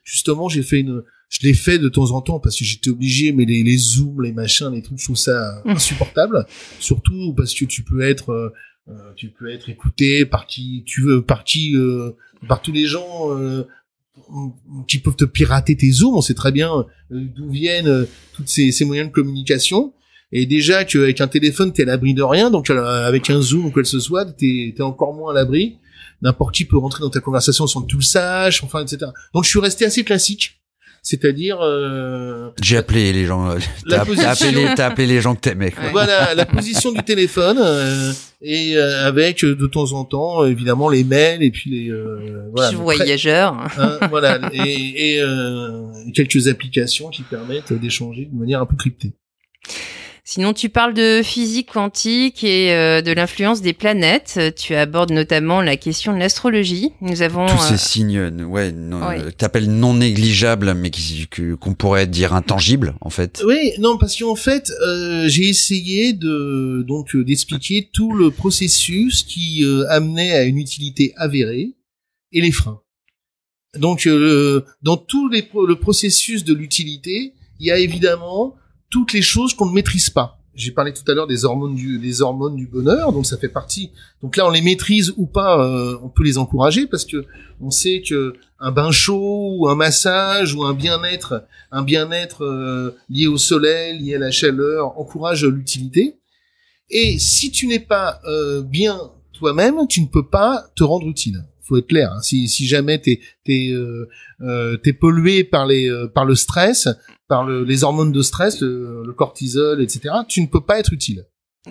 justement, 0.03 0.49
j'ai 0.49 0.63
fait 0.63 0.79
une 0.79 1.03
je 1.31 1.39
l'ai 1.47 1.53
fait 1.53 1.79
de 1.79 1.87
temps 1.87 2.11
en 2.11 2.21
temps 2.21 2.39
parce 2.39 2.59
que 2.59 2.65
j'étais 2.65 2.89
obligé, 2.89 3.31
mais 3.31 3.45
les, 3.45 3.63
les 3.63 3.77
zooms, 3.77 4.21
les 4.21 4.33
machins, 4.33 4.69
les 4.71 4.81
trucs, 4.81 4.99
je 4.99 5.05
trouve 5.05 5.15
ça 5.15 5.61
mm. 5.63 5.71
insupportable. 5.71 6.45
Surtout 6.79 7.33
parce 7.35 7.53
que 7.55 7.63
tu 7.63 7.83
peux 7.83 8.01
être, 8.01 8.31
euh, 8.31 8.53
euh, 8.89 9.13
tu 9.15 9.29
peux 9.29 9.49
être 9.49 9.69
écouté 9.69 10.25
par 10.25 10.45
qui 10.45 10.83
tu 10.85 11.01
veux, 11.01 11.21
par 11.21 11.45
qui, 11.45 11.73
euh, 11.75 12.11
par 12.49 12.61
tous 12.61 12.73
les 12.73 12.85
gens 12.85 13.29
qui 14.87 14.99
peuvent 14.99 15.15
te 15.15 15.23
pirater 15.23 15.77
tes 15.77 15.91
zooms. 15.91 16.15
On 16.15 16.21
sait 16.21 16.33
très 16.33 16.51
bien 16.51 16.85
d'où 17.09 17.49
viennent 17.49 18.05
toutes 18.33 18.49
ces, 18.49 18.73
ces 18.73 18.83
moyens 18.83 19.07
de 19.07 19.13
communication. 19.13 19.93
Et 20.33 20.45
déjà 20.45 20.83
qu'avec 20.83 21.21
un 21.21 21.27
téléphone, 21.27 21.71
t'es 21.71 21.83
à 21.83 21.85
l'abri 21.85 22.13
de 22.13 22.23
rien, 22.23 22.51
donc 22.51 22.69
avec 22.69 23.29
un 23.29 23.41
zoom 23.41 23.67
ou 23.67 23.71
quoi 23.71 23.83
que 23.83 23.87
ce 23.87 23.99
soit, 23.99 24.25
t'es 24.25 24.73
es 24.77 24.81
encore 24.81 25.13
moins 25.13 25.31
à 25.31 25.35
l'abri. 25.35 25.77
N'importe 26.21 26.55
qui 26.55 26.65
peut 26.65 26.77
rentrer 26.77 27.01
dans 27.01 27.09
ta 27.09 27.19
conversation 27.19 27.67
sans 27.67 27.81
que 27.81 27.87
tu 27.87 27.95
le 27.95 28.01
saches, 28.01 28.63
enfin, 28.63 28.81
etc. 28.81 29.11
Donc 29.33 29.45
je 29.45 29.49
suis 29.49 29.59
resté 29.59 29.85
assez 29.85 30.03
classique 30.03 30.60
c'est-à-dire 31.01 31.57
euh, 31.61 32.51
j'ai 32.61 32.77
appelé 32.77 33.11
les 33.11 33.25
gens 33.25 33.55
t'as 33.89 34.01
appelé 34.01 34.65
t'as 34.75 34.85
appelé 34.85 35.07
les 35.07 35.19
gens 35.19 35.33
que 35.33 35.41
t'aimais 35.41 35.73
voilà 35.91 36.35
la 36.35 36.45
position 36.45 36.91
du 36.91 37.01
téléphone 37.01 37.57
euh, 37.59 38.13
et 38.41 38.77
euh, 38.77 39.07
avec 39.07 39.43
de 39.43 39.67
temps 39.67 39.93
en 39.93 40.05
temps 40.05 40.45
évidemment 40.45 40.89
les 40.89 41.03
mails 41.03 41.41
et 41.41 41.49
puis 41.49 41.71
les 41.71 41.91
voilà 42.51 42.71
voyageurs 42.71 43.57
hein, 43.77 43.97
voilà 44.09 44.39
et, 44.53 45.17
et 45.17 45.23
quelques 46.13 46.47
applications 46.47 47.09
qui 47.09 47.23
permettent 47.23 47.73
d'échanger 47.73 48.29
de 48.31 48.37
manière 48.37 48.61
un 48.61 48.67
peu 48.67 48.75
cryptée 48.75 49.13
Sinon, 50.33 50.53
tu 50.53 50.69
parles 50.69 50.93
de 50.93 51.21
physique 51.23 51.73
quantique 51.73 52.45
et 52.45 52.71
euh, 52.71 53.01
de 53.01 53.11
l'influence 53.11 53.61
des 53.61 53.73
planètes. 53.73 54.39
Tu 54.55 54.73
abordes 54.75 55.11
notamment 55.11 55.59
la 55.59 55.75
question 55.75 56.13
de 56.13 56.19
l'astrologie. 56.19 56.93
Nous 57.01 57.21
avons 57.21 57.47
Tous 57.47 57.57
ces 57.61 57.73
euh, 57.73 57.77
signes, 57.77 58.17
euh, 58.17 58.43
ouais, 58.45 58.71
non, 58.71 59.05
Ouais. 59.05 59.19
euh, 59.19 59.31
t'appelles 59.31 59.69
non 59.69 59.93
négligeables, 59.95 60.73
mais 60.73 60.89
qui- 60.89 61.27
que- 61.29 61.55
qu'on 61.55 61.73
pourrait 61.73 62.07
dire 62.07 62.33
intangibles, 62.33 62.95
en 63.01 63.09
fait. 63.09 63.43
Oui, 63.45 63.73
non, 63.79 63.97
parce 63.97 64.15
qu'en 64.17 64.37
fait, 64.37 64.71
euh, 64.87 65.27
j'ai 65.27 65.49
essayé 65.49 66.13
de 66.13 66.85
donc 66.87 67.13
euh, 67.13 67.25
d'expliquer 67.25 67.89
tout 67.91 68.13
le 68.13 68.31
processus 68.31 69.23
qui 69.23 69.65
euh, 69.65 69.83
amenait 69.89 70.31
à 70.31 70.43
une 70.43 70.59
utilité 70.59 71.11
avérée 71.17 71.73
et 72.31 72.39
les 72.39 72.53
freins. 72.53 72.79
Donc, 73.77 74.07
euh, 74.07 74.63
dans 74.81 74.95
tout 74.95 75.27
les, 75.27 75.45
le 75.67 75.75
processus 75.75 76.45
de 76.45 76.53
l'utilité, 76.53 77.33
il 77.59 77.65
y 77.67 77.71
a 77.71 77.77
évidemment 77.79 78.55
toutes 78.91 79.13
les 79.13 79.23
choses 79.23 79.55
qu'on 79.55 79.65
ne 79.65 79.73
maîtrise 79.73 80.11
pas. 80.11 80.37
J'ai 80.53 80.71
parlé 80.71 80.93
tout 80.93 81.09
à 81.09 81.15
l'heure 81.15 81.27
des 81.27 81.45
hormones 81.45 81.75
du 81.75 81.97
des 81.97 82.21
hormones 82.21 82.57
du 82.57 82.67
bonheur, 82.67 83.13
donc 83.13 83.25
ça 83.25 83.37
fait 83.37 83.49
partie. 83.49 83.91
Donc 84.21 84.35
là, 84.35 84.45
on 84.45 84.51
les 84.51 84.61
maîtrise 84.61 85.13
ou 85.15 85.25
pas, 85.25 85.65
euh, 85.65 85.97
on 86.03 86.09
peut 86.09 86.23
les 86.23 86.37
encourager 86.37 86.87
parce 86.87 87.05
que 87.05 87.25
on 87.61 87.71
sait 87.71 88.03
que 88.07 88.33
un 88.59 88.71
bain 88.71 88.91
chaud 88.91 89.55
ou 89.57 89.69
un 89.69 89.75
massage 89.75 90.53
ou 90.53 90.63
un 90.65 90.73
bien-être 90.73 91.45
un 91.71 91.83
bien-être 91.83 92.43
euh, 92.43 92.97
lié 93.09 93.27
au 93.27 93.37
soleil, 93.37 93.99
lié 93.99 94.15
à 94.15 94.19
la 94.19 94.31
chaleur, 94.31 94.99
encourage 94.99 95.45
l'utilité. 95.45 96.17
Et 96.89 97.17
si 97.17 97.51
tu 97.51 97.67
n'es 97.67 97.79
pas 97.79 98.19
euh, 98.25 98.61
bien 98.61 98.99
toi-même, 99.33 99.87
tu 99.87 100.01
ne 100.01 100.07
peux 100.07 100.27
pas 100.27 100.65
te 100.75 100.83
rendre 100.83 101.07
utile. 101.07 101.45
Faut 101.71 101.77
être 101.77 101.87
clair. 101.87 102.11
hein. 102.11 102.21
Si, 102.21 102.49
si 102.49 102.67
jamais 102.67 102.99
t'es 102.99 103.21
t'es 103.45 103.69
euh, 103.71 104.09
euh, 104.41 104.75
t'es 104.75 104.91
pollué 104.91 105.45
par 105.45 105.65
les 105.65 105.89
euh, 105.89 106.07
par 106.09 106.25
le 106.25 106.35
stress, 106.35 106.89
par 107.29 107.45
le, 107.45 107.63
les 107.63 107.85
hormones 107.85 108.11
de 108.11 108.21
stress, 108.21 108.59
le, 108.59 109.03
le 109.05 109.13
cortisol, 109.13 109.81
etc., 109.81 110.01
tu 110.27 110.41
ne 110.41 110.47
peux 110.47 110.59
pas 110.59 110.79
être 110.79 110.91
utile. 110.91 111.23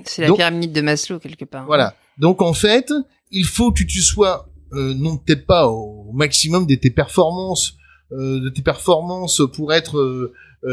c'est 0.07 0.23
la 0.23 0.29
donc- 0.29 0.39
pyramide 0.39 0.73
de 0.73 0.81
Maslow 0.81 1.19
quelque 1.19 1.45
part. 1.45 1.67
Voilà. 1.67 1.95
Donc 2.17 2.41
en 2.41 2.55
fait, 2.55 2.91
il 3.31 3.45
faut 3.45 3.73
que 3.73 3.85
tu 3.85 4.01
sois 4.01 4.49
euh, 4.73 4.95
non 4.95 5.19
peut-être 5.19 5.45
pas 5.45 5.69
au 5.69 6.11
maximum 6.15 6.67
de 6.67 6.77
tes 6.77 6.91
performances, 6.91 7.75
euh, 8.13 8.41
de 8.41 8.49
tes 8.49 8.63
performances 8.63 9.43
pour 9.53 9.75
être 9.75 10.33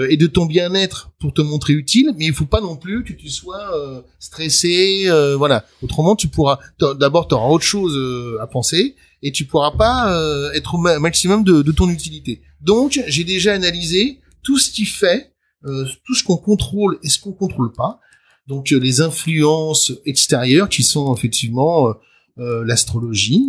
et 0.10 0.18
de 0.18 0.28
ton 0.28 0.46
bien-être 0.46 1.12
pour 1.18 1.34
te 1.34 1.42
montrer 1.42 1.72
utile, 1.72 2.12
mais 2.18 2.26
il 2.26 2.34
faut 2.34 2.44
pas 2.46 2.60
non 2.60 2.76
plus 2.76 3.06
que 3.06 3.14
tu 3.14 3.30
sois 3.30 3.74
euh, 3.74 4.02
stressé, 4.20 5.06
euh, 5.08 5.38
voilà. 5.38 5.64
Autrement, 5.82 6.18
tu 6.18 6.28
pourras 6.28 6.60
d'abord 7.00 7.30
tu 7.30 7.36
auras 7.36 7.48
autre 7.48 7.64
chose 7.64 7.96
euh, 7.96 8.38
à 8.42 8.48
penser 8.48 8.96
et 9.24 9.32
tu 9.32 9.46
pourras 9.46 9.72
pas 9.72 10.14
euh, 10.14 10.52
être 10.52 10.76
au 10.76 10.78
ma- 10.78 11.00
maximum 11.00 11.44
de, 11.44 11.62
de 11.62 11.72
ton 11.72 11.90
utilité. 11.90 12.42
Donc 12.62 13.02
j'ai 13.08 13.24
déjà 13.24 13.54
analysé 13.54 14.20
tout 14.44 14.58
ce 14.58 14.72
qui 14.72 14.86
fait, 14.86 15.32
euh, 15.66 15.86
tout 16.06 16.14
ce 16.16 16.24
qu'on 16.24 16.38
contrôle 16.38 16.98
et 17.04 17.10
ce 17.10 17.20
qu'on 17.20 17.34
contrôle 17.34 17.72
pas. 17.74 18.00
Donc 18.48 18.72
euh, 18.72 18.78
les 18.80 19.02
influences 19.02 19.92
extérieures 20.06 20.70
qui 20.70 20.84
sont 20.84 21.14
effectivement 21.16 21.90
euh, 21.90 21.94
euh, 22.40 22.64
l'astrologie, 22.66 23.44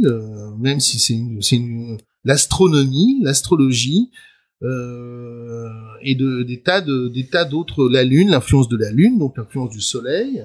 même 0.58 0.80
si 0.80 0.98
c'est 0.98 1.14
une, 1.14 1.40
une- 1.52 1.98
l'astronomie, 2.24 3.20
l'astrologie 3.22 4.10
et 6.02 6.14
de, 6.14 6.42
des 6.42 6.60
tas 6.62 6.80
de 6.80 7.08
des 7.08 7.26
tas 7.28 7.44
d'autres, 7.44 7.88
la 7.88 8.02
lune, 8.02 8.30
l'influence 8.30 8.68
de 8.68 8.76
la 8.76 8.90
lune, 8.90 9.18
donc 9.18 9.36
l'influence 9.36 9.70
du 9.70 9.80
soleil, 9.80 10.44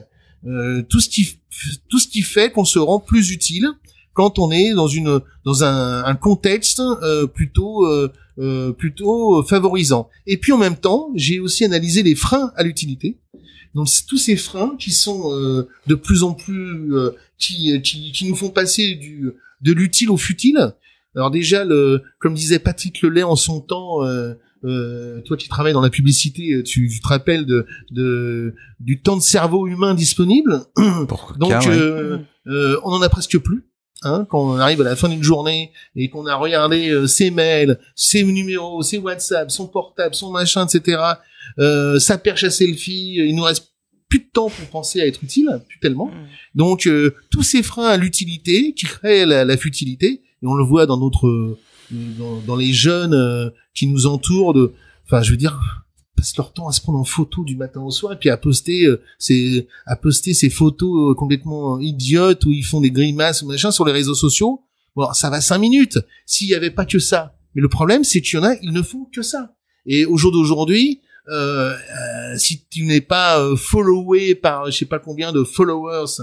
tout 0.90 1.00
ce 1.00 1.10
qui 1.10 1.40
tout 1.90 2.00
ce 2.00 2.08
qui 2.08 2.22
fait 2.22 2.52
qu'on 2.52 2.66
se 2.66 2.80
rend 2.80 3.00
plus 3.00 3.32
utile 3.32 3.68
quand 4.14 4.40
on 4.40 4.52
est 4.52 4.74
dans 4.74 4.88
une 4.88 5.20
dans 5.46 5.64
un, 5.64 6.04
un 6.04 6.16
contexte 6.16 6.80
euh, 6.80 7.28
plutôt 7.28 7.86
euh, 7.86 8.12
euh, 8.40 8.72
plutôt 8.72 9.44
favorisant. 9.44 10.10
Et 10.26 10.38
puis 10.38 10.52
en 10.52 10.58
même 10.58 10.78
temps, 10.78 11.10
j'ai 11.16 11.40
aussi 11.40 11.66
analysé 11.66 12.04
les 12.04 12.16
freins 12.16 12.52
à 12.56 12.64
l'utilité. 12.64 13.20
Donc 13.76 13.88
tous 14.08 14.18
ces 14.18 14.36
freins 14.36 14.76
qui 14.78 14.92
sont 14.92 15.34
euh, 15.34 15.68
de 15.88 15.96
plus 15.96 16.24
en 16.24 16.34
plus 16.34 16.96
euh, 16.96 17.12
qui, 17.40 17.82
qui 17.82 18.12
qui 18.12 18.28
nous 18.30 18.36
font 18.36 18.50
passer 18.50 18.96
du 18.96 19.32
de 19.62 19.72
l'utile 19.74 20.10
au 20.12 20.18
futile. 20.18 20.74
Alors 21.16 21.32
déjà 21.32 21.64
le 21.64 22.04
comme 22.20 22.34
disait 22.36 22.60
Patrick 22.60 23.02
Lelay 23.02 23.24
en 23.24 23.36
son 23.36 23.62
temps 23.62 24.04
euh, 24.04 24.34
euh, 24.64 25.22
toi 25.22 25.36
qui 25.38 25.50
travailles 25.50 25.74
dans 25.74 25.82
la 25.82 25.90
publicité, 25.90 26.64
tu, 26.64 26.88
tu 26.88 27.00
te 27.02 27.08
rappelles 27.08 27.46
de, 27.46 27.66
de 27.92 28.56
du 28.80 29.02
temps 29.02 29.18
de 29.18 29.22
cerveau 29.22 29.68
humain 29.68 29.94
disponible. 29.94 30.62
Pour 31.08 31.36
Donc 31.38 31.50
cas, 31.50 31.68
ouais. 31.68 32.20
euh, 32.48 32.80
on 32.84 32.92
en 32.92 33.02
a 33.02 33.10
presque 33.10 33.38
plus. 33.40 33.66
Hein, 34.04 34.26
quand 34.30 34.40
on 34.40 34.58
arrive 34.58 34.82
à 34.82 34.84
la 34.84 34.96
fin 34.96 35.10
d'une 35.10 35.24
journée 35.24 35.72
et 35.96 36.10
qu'on 36.10 36.26
a 36.26 36.36
regardé 36.36 36.90
euh, 36.90 37.08
ses 37.08 37.32
mails, 37.32 37.80
ses 37.96 38.24
numéros, 38.24 38.82
ses 38.84 38.98
WhatsApp, 38.98 39.52
son 39.52 39.68
portable, 39.68 40.16
son 40.16 40.32
machin, 40.32 40.66
etc., 40.66 41.02
euh, 41.60 42.00
sa 42.00 42.18
perche 42.18 42.44
à 42.44 42.50
selfie, 42.50 43.16
il 43.16 43.36
nous 43.36 43.44
reste 43.44 43.74
plus 44.14 44.20
de 44.20 44.30
temps 44.32 44.50
pour 44.50 44.68
penser 44.68 45.02
à 45.02 45.08
être 45.08 45.24
utile, 45.24 45.50
plus 45.68 45.80
tellement. 45.80 46.06
Mm. 46.06 46.28
Donc 46.54 46.86
euh, 46.86 47.16
tous 47.32 47.42
ces 47.42 47.64
freins 47.64 47.88
à 47.88 47.98
l'utilité 47.98 48.74
qui 48.74 48.86
créent 48.86 49.26
la, 49.26 49.44
la 49.44 49.58
futilité, 49.58 50.22
et 50.44 50.46
on 50.46 50.54
le 50.54 50.64
voit 50.64 50.86
dans 50.86 51.00
notre, 51.00 51.28
euh, 51.28 51.58
dans, 51.92 52.38
dans 52.42 52.56
les 52.56 52.74
jeunes 52.74 53.16
euh, 53.16 53.50
qui 53.74 53.88
nous 53.88 54.06
entourent, 54.06 54.54
de, 54.54 54.74
enfin 55.06 55.24
je 55.24 55.32
veux 55.32 55.38
dire, 55.38 55.83
passent 56.16 56.38
leur 56.38 56.54
temps 56.54 56.68
à 56.68 56.72
se 56.72 56.82
prendre 56.82 57.00
en 57.00 57.04
photo 57.04 57.44
du 57.44 57.56
matin 57.56 57.82
au 57.82 57.92
soir 57.92 58.14
et 58.14 58.18
puis 58.18 58.30
à 58.30 58.38
poster 58.38 58.86
euh, 58.86 59.02
ces, 59.18 59.68
à 59.86 59.96
poster 59.96 60.34
ces 60.34 60.50
photos 60.50 61.12
euh, 61.12 61.16
complètement 61.16 61.80
idiotes 61.80 62.46
où 62.46 62.52
ils 62.52 62.64
font 62.64 62.82
des 62.82 62.92
grimaces 62.92 63.42
ou 63.42 63.48
machin 63.48 63.72
sur 63.72 63.86
les 63.86 63.92
réseaux 63.92 64.16
sociaux. 64.16 64.62
Bon, 64.96 65.12
ça 65.14 65.30
va 65.30 65.42
cinq 65.42 65.58
minutes. 65.58 66.00
S'il 66.26 66.48
y 66.48 66.56
avait 66.56 66.72
pas 66.72 66.86
que 66.86 67.00
ça, 67.00 67.36
mais 67.56 67.62
le 67.62 67.70
problème 67.70 68.04
c'est 68.04 68.22
qu'il 68.22 68.40
y 68.40 68.42
en 68.42 68.46
a, 68.46 68.56
ils 68.62 68.74
ne 68.74 68.82
font 68.82 69.06
que 69.14 69.22
ça. 69.22 69.56
Et 69.86 70.06
au 70.06 70.18
jour 70.18 70.32
d'aujourd'hui, 70.32 71.02
euh, 71.30 71.74
euh, 71.74 72.38
si 72.38 72.66
tu 72.70 72.86
n'es 72.86 73.02
pas 73.02 73.40
euh, 73.40 73.56
followé 73.56 74.36
par 74.36 74.70
je 74.70 74.78
sais 74.78 74.86
pas 74.86 75.00
combien 75.00 75.32
de 75.32 75.44
followers, 75.44 76.22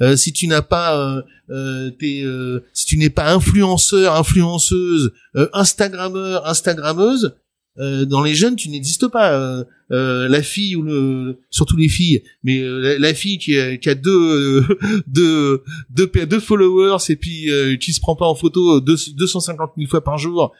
euh, 0.00 0.16
si 0.16 0.32
tu 0.32 0.46
n'as 0.46 0.62
pas 0.62 0.98
euh, 0.98 1.22
euh, 1.50 1.90
t'es, 1.90 2.22
euh, 2.24 2.64
si 2.72 2.86
tu 2.86 2.98
n'es 2.98 3.10
pas 3.10 3.32
influenceur, 3.32 4.16
influenceuse, 4.16 5.12
euh, 5.36 5.48
instagrammeur, 5.52 6.46
instagrammeuse, 6.46 7.34
euh, 7.78 8.04
dans 8.04 8.22
les 8.22 8.34
jeunes 8.34 8.56
tu 8.56 8.68
n'existes 8.68 9.08
pas. 9.08 9.32
Euh, 9.32 9.64
euh, 9.90 10.26
la 10.26 10.42
fille 10.42 10.74
ou 10.74 10.80
le 10.82 11.38
surtout 11.50 11.76
les 11.76 11.88
filles, 11.90 12.22
mais 12.42 12.60
euh, 12.60 12.78
la, 12.78 12.98
la 12.98 13.12
fille 13.14 13.36
qui 13.36 13.58
a, 13.58 13.76
qui 13.76 13.90
a 13.90 13.94
deux, 13.94 14.10
euh, 14.10 14.78
deux, 15.06 15.62
deux, 15.90 16.10
deux 16.26 16.40
followers 16.40 16.96
et 17.10 17.16
puis 17.16 17.48
qui 17.78 17.92
se 17.92 18.00
prend 18.00 18.16
pas 18.16 18.24
en 18.26 18.34
photo 18.34 18.80
deux- 18.80 18.96
250 19.14 19.72
000 19.76 19.90
fois 19.90 20.02
par 20.02 20.16
jour 20.16 20.52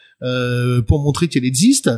pour 0.86 1.02
montrer 1.02 1.28
qu'elle 1.28 1.46
existe 1.46 1.90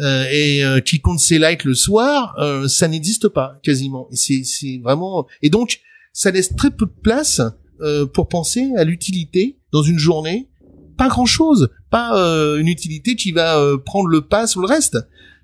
et 0.00 0.62
qui 0.84 1.00
compte 1.00 1.18
ses 1.18 1.38
likes 1.40 1.64
le 1.64 1.74
soir, 1.74 2.36
ça 2.68 2.86
n'existe 2.86 3.28
pas 3.28 3.58
quasiment. 3.64 4.06
C'est 4.12 4.44
c'est 4.44 4.78
vraiment 4.82 5.26
et 5.42 5.50
donc 5.50 5.80
ça 6.12 6.30
laisse 6.30 6.54
très 6.54 6.70
peu 6.70 6.86
de 6.86 6.94
place 7.02 7.40
pour 8.14 8.28
penser 8.28 8.70
à 8.76 8.84
l'utilité 8.84 9.58
dans 9.72 9.82
une 9.82 9.98
journée. 9.98 10.48
Pas 10.96 11.08
grand 11.08 11.26
chose, 11.26 11.70
pas 11.90 12.16
euh, 12.16 12.58
une 12.58 12.68
utilité 12.68 13.16
qui 13.16 13.32
va 13.32 13.58
euh, 13.58 13.76
prendre 13.78 14.08
le 14.08 14.20
pas 14.20 14.46
sur 14.46 14.60
le 14.60 14.66
reste, 14.66 14.98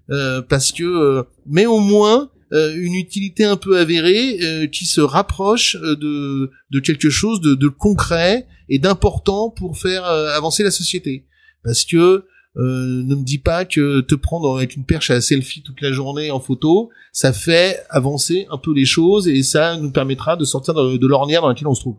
Euh, 0.09 0.41
parce 0.41 0.71
que 0.71 1.25
mais 1.47 1.67
au 1.67 1.81
moins 1.81 2.31
euh, 2.53 2.77
une 2.77 2.95
utilité 2.95 3.43
un 3.45 3.57
peu 3.57 3.77
avérée 3.77 4.39
euh, 4.41 4.69
qui 4.69 4.85
se 4.85 5.01
rapproche 5.01 5.75
euh, 5.75 5.97
de 5.97 6.51
de 6.71 6.81
quelque 6.81 7.11
chose 7.11 7.41
de, 7.41 7.57
de 7.57 7.67
concret 7.67 8.47
et 8.69 8.79
d'important 8.79 9.51
pour 9.51 9.79
faire 9.79 10.05
avancer 10.05 10.63
la 10.63 10.71
société. 10.71 11.25
Parce 11.65 11.85
que 11.85 12.25
ne 12.57 13.15
me 13.15 13.25
dis 13.25 13.39
pas 13.39 13.65
que 13.65 14.01
te 14.01 14.15
prendre 14.15 14.57
avec 14.57 14.77
une 14.77 14.85
perche 14.85 15.11
à 15.11 15.21
selfie 15.21 15.63
toute 15.63 15.81
la 15.83 15.93
journée 15.93 16.31
en 16.31 16.41
photo, 16.41 16.91
ça 17.13 17.33
fait 17.33 17.83
avancer 17.91 18.47
un 18.51 18.59
peu 18.59 18.73
les 18.73 18.87
choses 18.87 19.27
et 19.29 19.43
ça 19.43 19.77
nous 19.77 19.91
permettra 19.91 20.37
de 20.37 20.45
sortir 20.45 20.73
de, 20.75 20.97
de 20.97 21.07
l'ornière 21.07 21.43
dans 21.43 21.49
laquelle 21.49 21.69
on 21.69 21.75
se 21.75 21.81
trouve. 21.81 21.99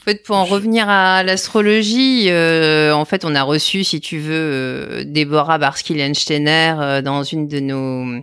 En 0.00 0.04
fait, 0.04 0.22
pour 0.22 0.36
en 0.36 0.44
revenir 0.44 0.88
à 0.88 1.22
l'astrologie, 1.22 2.26
euh, 2.30 2.92
en 2.94 3.04
fait, 3.04 3.24
on 3.26 3.34
a 3.34 3.42
reçu, 3.42 3.84
si 3.84 4.00
tu 4.00 4.18
veux, 4.18 4.32
euh, 4.34 5.04
Déborah 5.06 5.58
Barski-Lensteiner 5.58 6.74
euh, 6.80 7.02
dans 7.02 7.22
une 7.22 7.46
de 7.48 7.60
nos 7.60 8.06
euh, 8.06 8.20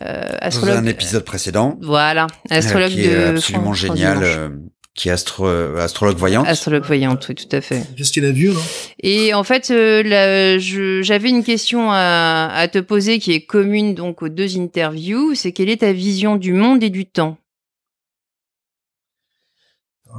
Dans 0.00 0.36
astrologues. 0.40 0.76
un 0.76 0.86
épisode 0.86 1.24
précédent, 1.24 1.76
Voilà, 1.82 2.28
euh, 2.52 2.56
astrologue 2.56 2.90
qui 2.92 3.00
est 3.00 3.08
de 3.14 3.24
absolument 3.36 3.64
France- 3.74 3.78
génial, 3.78 4.18
euh, 4.22 4.48
qui 4.94 5.08
est 5.08 5.12
astro, 5.12 5.46
astrologue 5.48 6.16
voyante. 6.16 6.46
Astrologue 6.46 6.84
voyante, 6.84 7.26
oui, 7.28 7.34
tout 7.34 7.56
à 7.56 7.60
fait. 7.60 7.82
Qu'est-ce 7.96 8.12
qu'il 8.12 8.24
a 8.24 8.30
vu, 8.30 8.50
non 8.50 8.60
Et 9.02 9.34
en 9.34 9.42
fait, 9.42 9.70
euh, 9.72 10.04
là, 10.04 10.58
je- 10.58 11.02
j'avais 11.02 11.28
une 11.30 11.42
question 11.42 11.90
à, 11.90 12.50
à 12.54 12.68
te 12.68 12.78
poser 12.78 13.18
qui 13.18 13.32
est 13.32 13.40
commune 13.44 13.94
donc 13.96 14.22
aux 14.22 14.28
deux 14.28 14.58
interviews. 14.58 15.34
C'est 15.34 15.50
quelle 15.50 15.70
est 15.70 15.78
ta 15.80 15.92
vision 15.92 16.36
du 16.36 16.52
monde 16.52 16.84
et 16.84 16.90
du 16.90 17.04
temps? 17.04 17.36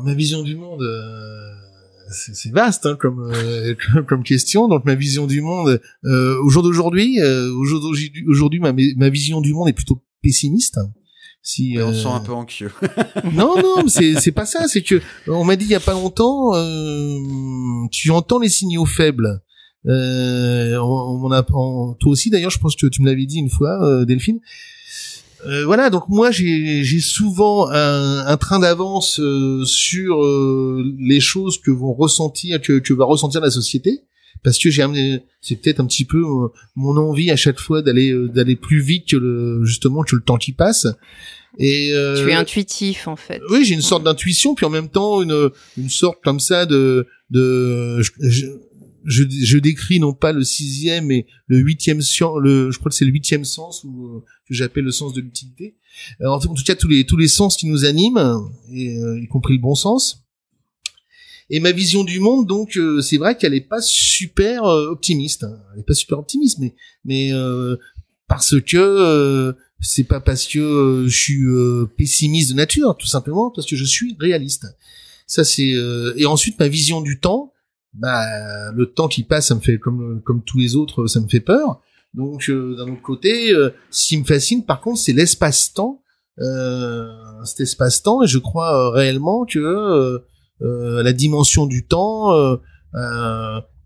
Ma 0.04 0.14
vision 0.14 0.42
du 0.44 0.56
monde, 0.56 0.82
euh, 0.82 1.50
c'est 2.12 2.52
vaste 2.52 2.86
hein, 2.86 2.98
comme, 3.00 3.32
euh, 3.34 3.76
comme 3.94 4.06
comme 4.10 4.24
question. 4.24 4.68
Donc 4.68 4.86
ma 4.86 4.96
vision 4.96 5.28
du 5.28 5.42
monde, 5.42 5.80
euh, 6.06 6.38
au 6.44 6.50
jour 6.50 6.64
d'aujourd'hui, 6.64 7.20
euh, 7.22 7.52
au 7.54 7.64
jour 7.66 7.80
d'aujourd'hui, 7.80 8.26
aujourd'hui, 8.28 8.60
ma, 8.60 8.74
ma 8.74 9.10
vision 9.10 9.42
du 9.42 9.54
monde 9.54 9.70
est 9.70 9.74
plutôt 9.74 10.02
pessimiste. 10.22 10.80
Si 11.44 11.76
on 11.80 11.90
euh, 11.90 11.94
se 11.94 12.04
sent 12.04 12.08
un 12.10 12.20
peu 12.20 12.34
anxieux. 12.34 12.72
non, 13.34 13.56
non, 13.62 13.88
c'est 13.88 14.14
c'est 14.20 14.32
pas 14.32 14.46
ça. 14.46 14.68
C'est 14.68 14.84
que 14.84 15.02
on 15.28 15.44
m'a 15.44 15.56
dit 15.56 15.66
il 15.66 15.72
y 15.72 15.76
a 15.76 15.80
pas 15.80 15.94
longtemps, 15.94 16.54
euh, 16.56 17.18
tu 17.92 18.12
entends 18.12 18.40
les 18.40 18.50
signaux 18.50 18.86
faibles. 18.86 19.42
Euh, 19.88 20.78
on, 20.78 21.26
on 21.26 21.32
a, 21.32 21.44
on- 21.54 21.96
toi 22.00 22.12
aussi 22.12 22.30
d'ailleurs, 22.30 22.52
je 22.52 22.60
pense 22.60 22.76
que 22.76 22.86
tu 22.86 23.02
me 23.02 23.08
l'avais 23.08 23.26
dit 23.26 23.38
une 23.40 23.50
fois, 23.50 23.84
euh, 23.84 24.06
Delphine. 24.06 24.40
Euh, 25.48 25.66
voilà, 25.66 25.90
donc 25.90 26.08
moi 26.08 26.32
j'ai 26.32 27.00
souvent 27.00 27.70
un, 27.70 28.26
un 28.26 28.38
train 28.38 28.60
d'avance 28.60 29.20
euh, 29.20 29.64
sur 29.66 30.24
euh, 30.24 30.84
les 31.00 31.20
choses 31.20 31.60
que 31.60 31.72
vont 31.72 31.94
ressentir 31.94 32.62
que, 32.62 32.80
que 32.80 32.94
va 32.94 33.06
ressentir 33.06 33.42
la 33.42 33.50
société 33.52 34.02
parce 34.44 34.58
que 34.58 34.70
j'ai 34.70 34.86
c'est 35.42 35.56
peut-être 35.56 35.80
un 35.80 35.86
petit 35.86 36.06
peu 36.06 36.20
euh, 36.20 36.48
mon 36.76 36.96
envie 36.98 37.32
à 37.32 37.36
chaque 37.36 37.60
fois 37.60 37.82
d'aller 37.82 38.12
euh, 38.12 38.28
d'aller 38.28 38.56
plus 38.56 38.82
vite 38.82 39.10
que 39.10 39.18
le 39.18 39.66
justement 39.66 40.04
que 40.04 40.16
le 40.16 40.22
temps 40.22 40.38
qui 40.38 40.52
passe 40.52 40.88
et 41.58 41.92
tu 41.92 42.30
es 42.30 42.34
intuitif 42.34 43.08
en 43.08 43.18
fait. 43.18 43.42
Oui, 43.50 43.66
j'ai 43.66 43.74
une 43.74 43.82
sorte 43.82 44.04
d'intuition 44.04 44.56
puis 44.56 44.66
en 44.66 44.70
même 44.70 44.90
temps 44.90 45.22
une 45.22 45.50
une 45.78 45.90
sorte 45.90 46.20
comme 46.24 46.40
ça 46.40 46.66
de 46.66 47.08
de 47.30 48.02
je, 48.02 48.12
je, 48.22 48.46
je, 49.06 49.58
décris 49.58 50.00
non 50.00 50.14
pas 50.14 50.32
le 50.32 50.44
sixième 50.44 51.06
mais 51.06 51.26
le 51.48 51.58
huitième 51.58 52.02
sens, 52.02 52.40
le, 52.42 52.72
je 52.72 52.78
crois 52.78 52.90
que 52.90 52.96
c'est 52.96 53.06
le 53.06 53.12
huitième 53.12 53.46
sens 53.46 53.84
ou 53.84 54.08
euh, 54.08 54.24
que 54.48 54.54
j'appelle 54.54 54.84
le 54.84 54.92
sens 54.92 55.14
de 55.14 55.22
l'utilité. 55.22 55.76
Euh, 56.22 56.28
en, 56.28 56.40
tout 56.40 56.54
cas, 56.66 56.76
tous 56.76 56.88
les 56.88 57.06
tous 57.06 57.18
les 57.18 57.28
sens 57.28 57.58
qui 57.58 57.68
nous 57.68 57.86
animent, 57.86 58.50
et, 58.72 58.98
euh, 58.98 59.20
y 59.22 59.28
compris 59.28 59.56
le 59.56 59.62
bon 59.62 59.76
sens. 59.76 60.24
Et 61.50 61.60
ma 61.60 61.72
vision 61.74 62.06
du 62.06 62.22
monde, 62.22 62.48
donc, 62.48 62.80
c'est 63.02 63.18
vrai 63.18 63.38
qu'elle 63.38 63.54
est 63.54 63.68
pas 63.68 63.82
super 63.82 64.64
optimiste. 64.64 65.44
Hein. 65.44 65.60
Elle 65.74 65.82
est 65.82 65.86
pas 65.86 65.94
super 65.94 66.18
optimiste, 66.18 66.60
mais 66.60 66.76
mais 67.04 67.32
parce 68.30 68.56
que 68.62 69.54
c'est 69.82 70.06
pas 70.06 70.22
parce 70.22 70.48
que 70.48 71.08
je 71.10 71.18
suis 71.18 71.44
pessimiste 71.98 72.52
de 72.52 72.56
nature, 72.56 72.96
tout 72.98 73.08
simplement 73.08 73.52
parce 73.52 73.68
que 73.68 73.76
je 73.76 73.84
suis 73.84 74.16
réaliste. 74.18 74.66
Ça 75.28 75.44
c'est 75.44 75.74
et 76.16 76.26
ensuite 76.26 76.58
ma 76.58 76.70
vision 76.70 77.02
du 77.02 77.20
temps 77.20 77.52
bah 77.94 78.72
le 78.72 78.86
temps 78.86 79.08
qui 79.08 79.24
passe, 79.24 79.48
ça 79.48 79.56
me 79.56 79.60
fait 79.60 79.78
comme 79.78 80.22
comme 80.24 80.44
tous 80.44 80.58
les 80.58 80.76
autres, 80.76 81.08
ça 81.08 81.20
me 81.20 81.28
fait 81.28 81.42
peur. 81.42 81.82
Donc 82.14 82.50
euh, 82.50 82.76
d'un 82.76 82.92
autre 82.92 83.02
côté, 83.02 83.54
euh, 83.54 83.70
ce 83.90 84.08
qui 84.08 84.18
me 84.18 84.26
fascine, 84.26 84.66
par 84.66 84.82
contre, 84.82 85.00
c'est 85.00 85.14
l'espace-temps. 85.14 86.02
Euh, 86.40 87.08
cet 87.44 87.60
espace-temps, 87.60 88.24
et 88.24 88.28
je 88.28 88.38
crois 88.38 88.74
euh, 88.74 88.90
réellement 88.90 89.46
que 89.46 90.22
la 90.62 91.14
dimension 91.14 91.66
du 91.66 91.86
temps, 91.86 92.58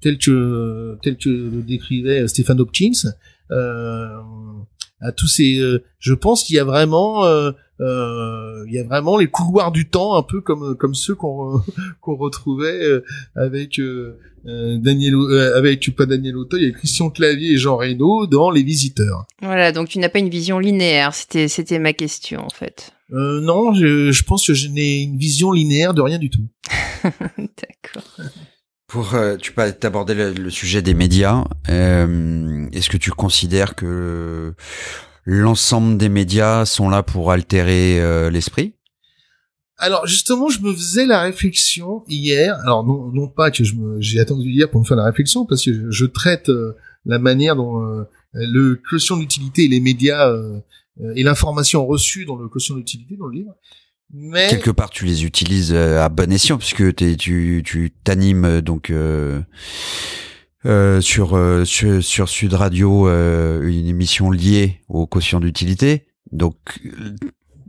tel 0.01 0.17
que 0.17 0.97
tel 1.01 1.17
que 1.17 1.29
le 1.29 1.61
décrivait 1.61 2.27
Stéphane 2.27 2.59
Hopkins, 2.61 3.11
à 5.01 5.11
tous 5.11 5.27
ces, 5.27 5.61
je 5.99 6.13
pense 6.13 6.43
qu'il 6.43 6.55
y 6.55 6.59
a 6.59 6.63
vraiment 6.63 7.25
euh, 7.25 7.51
il 7.79 8.73
y 8.73 8.79
a 8.79 8.83
vraiment 8.83 9.17
les 9.17 9.27
couloirs 9.27 9.71
du 9.71 9.87
temps 9.89 10.15
un 10.15 10.23
peu 10.23 10.41
comme 10.41 10.75
comme 10.77 10.95
ceux 10.95 11.15
qu'on 11.15 11.61
qu'on 12.01 12.15
retrouvait 12.15 12.83
euh, 12.83 13.03
avec 13.35 13.79
euh, 13.79 14.17
Daniel 14.45 15.15
avec 15.55 15.95
pas 15.95 16.05
Daniel 16.05 16.37
Auteuil 16.37 16.65
avec 16.65 16.77
Christian 16.77 17.09
Clavier 17.09 17.53
et 17.53 17.57
Jean 17.57 17.77
Reynaud 17.77 18.27
dans 18.27 18.51
Les 18.51 18.63
Visiteurs. 18.63 19.25
Voilà, 19.41 19.71
donc 19.71 19.89
tu 19.89 19.99
n'as 19.99 20.09
pas 20.09 20.19
une 20.19 20.29
vision 20.29 20.59
linéaire, 20.59 21.13
c'était 21.13 21.47
c'était 21.47 21.79
ma 21.79 21.93
question 21.93 22.45
en 22.45 22.49
fait. 22.49 22.91
Euh, 23.13 23.39
non, 23.41 23.73
je, 23.73 24.11
je 24.11 24.23
pense 24.23 24.47
que 24.47 24.53
je 24.53 24.67
n'ai 24.67 25.03
une 25.03 25.17
vision 25.17 25.51
linéaire 25.51 25.93
de 25.93 26.01
rien 26.01 26.17
du 26.17 26.29
tout. 26.29 26.47
D'accord. 27.03 28.17
Pour 28.87 29.13
euh, 29.15 29.35
tu 29.37 29.51
peux 29.51 29.61
aborder 29.83 30.13
le, 30.13 30.33
le, 30.33 30.49
sujet 30.49 30.81
des 30.81 30.93
médias. 30.93 31.43
Euh, 31.69 32.67
Est-ce 32.71 32.89
que 32.89 32.97
tu 32.97 33.11
considères 33.11 33.75
que 33.75 34.53
l'ensemble 35.25 35.97
des 35.97 36.09
médias 36.09 36.65
sont 36.65 36.89
là 36.89 37.03
pour 37.03 37.31
altérer 37.31 37.99
euh, 37.99 38.29
l'esprit 38.29 38.73
alors 39.77 40.07
justement, 40.07 40.47
je 40.47 40.61
me 40.61 40.73
faisais 40.73 41.05
la 41.05 41.19
réflexion 41.19 42.05
hier. 42.07 42.57
Alors 42.61 42.85
non, 42.85 43.11
non 43.11 43.27
pas 43.27 43.51
que 43.51 43.65
je 43.65 43.75
me, 43.75 43.99
j'ai 43.99 44.21
attendu 44.21 44.49
hier 44.49 44.71
pour 44.71 44.79
me 44.79 44.85
faire 44.85 44.95
la 44.95 45.03
réflexion, 45.03 45.45
parce 45.45 45.65
que 45.65 45.91
je, 45.91 46.05
traite 46.05 46.47
euh, 46.47 46.77
la 47.03 47.19
manière 47.19 47.57
dont 47.57 47.83
euh, 47.83 48.05
le 48.35 48.79
quotient 48.89 49.17
d'utilité 49.17 49.65
et 49.65 49.67
les 49.67 49.81
médias 49.81 50.33
et 51.15 51.23
l'information 51.23 51.85
reçue 51.85 52.23
dans 52.23 52.37
le 52.37 52.47
quotient 52.47 52.75
d'utilité 52.75 53.17
dans 53.17 53.27
le 53.27 53.33
livre. 53.33 53.53
Mais 54.13 54.47
quelque 54.47 54.71
part, 54.71 54.91
tu 54.91 55.03
les 55.03 55.25
utilises 55.25 55.73
à 55.73 56.07
bon 56.07 56.31
escient 56.31 56.57
puisque 56.57 56.95
tu 56.95 57.61
tu 57.65 57.91
t'animes 58.05 58.61
donc 58.61 58.93
euh, 60.65 61.01
sur, 61.01 61.35
euh, 61.35 61.63
sur, 61.65 62.03
sur 62.03 62.29
Sud 62.29 62.53
Radio 62.53 63.07
euh, 63.07 63.61
une 63.67 63.87
émission 63.87 64.31
liée 64.31 64.81
au 64.89 65.07
quotient 65.07 65.39
d'utilité. 65.39 66.07
Donc 66.31 66.55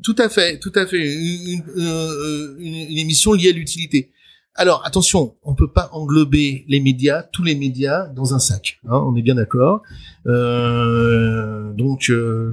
tout 0.03 0.17
à 0.19 0.29
fait, 0.29 0.59
tout 0.59 0.73
à 0.75 0.87
fait 0.87 0.99
une, 0.99 1.63
une, 1.77 2.75
une 2.75 2.99
émission 2.99 3.33
liée 3.33 3.51
à 3.51 3.53
l'utilité. 3.53 4.13
Alors 4.55 4.83
attention, 4.87 5.35
on 5.43 5.55
peut 5.55 5.71
pas 5.71 5.91
englober 5.93 6.65
les 6.69 6.81
médias, 6.81 7.23
tous 7.23 7.43
les 7.43 7.55
médias, 7.55 8.07
dans 8.07 8.35
un 8.35 8.39
sac. 8.39 8.81
Hein, 8.89 9.03
on 9.07 9.15
est 9.15 9.23
bien 9.23 9.35
d'accord. 9.35 9.83
Euh, 10.27 11.73
donc, 11.75 12.11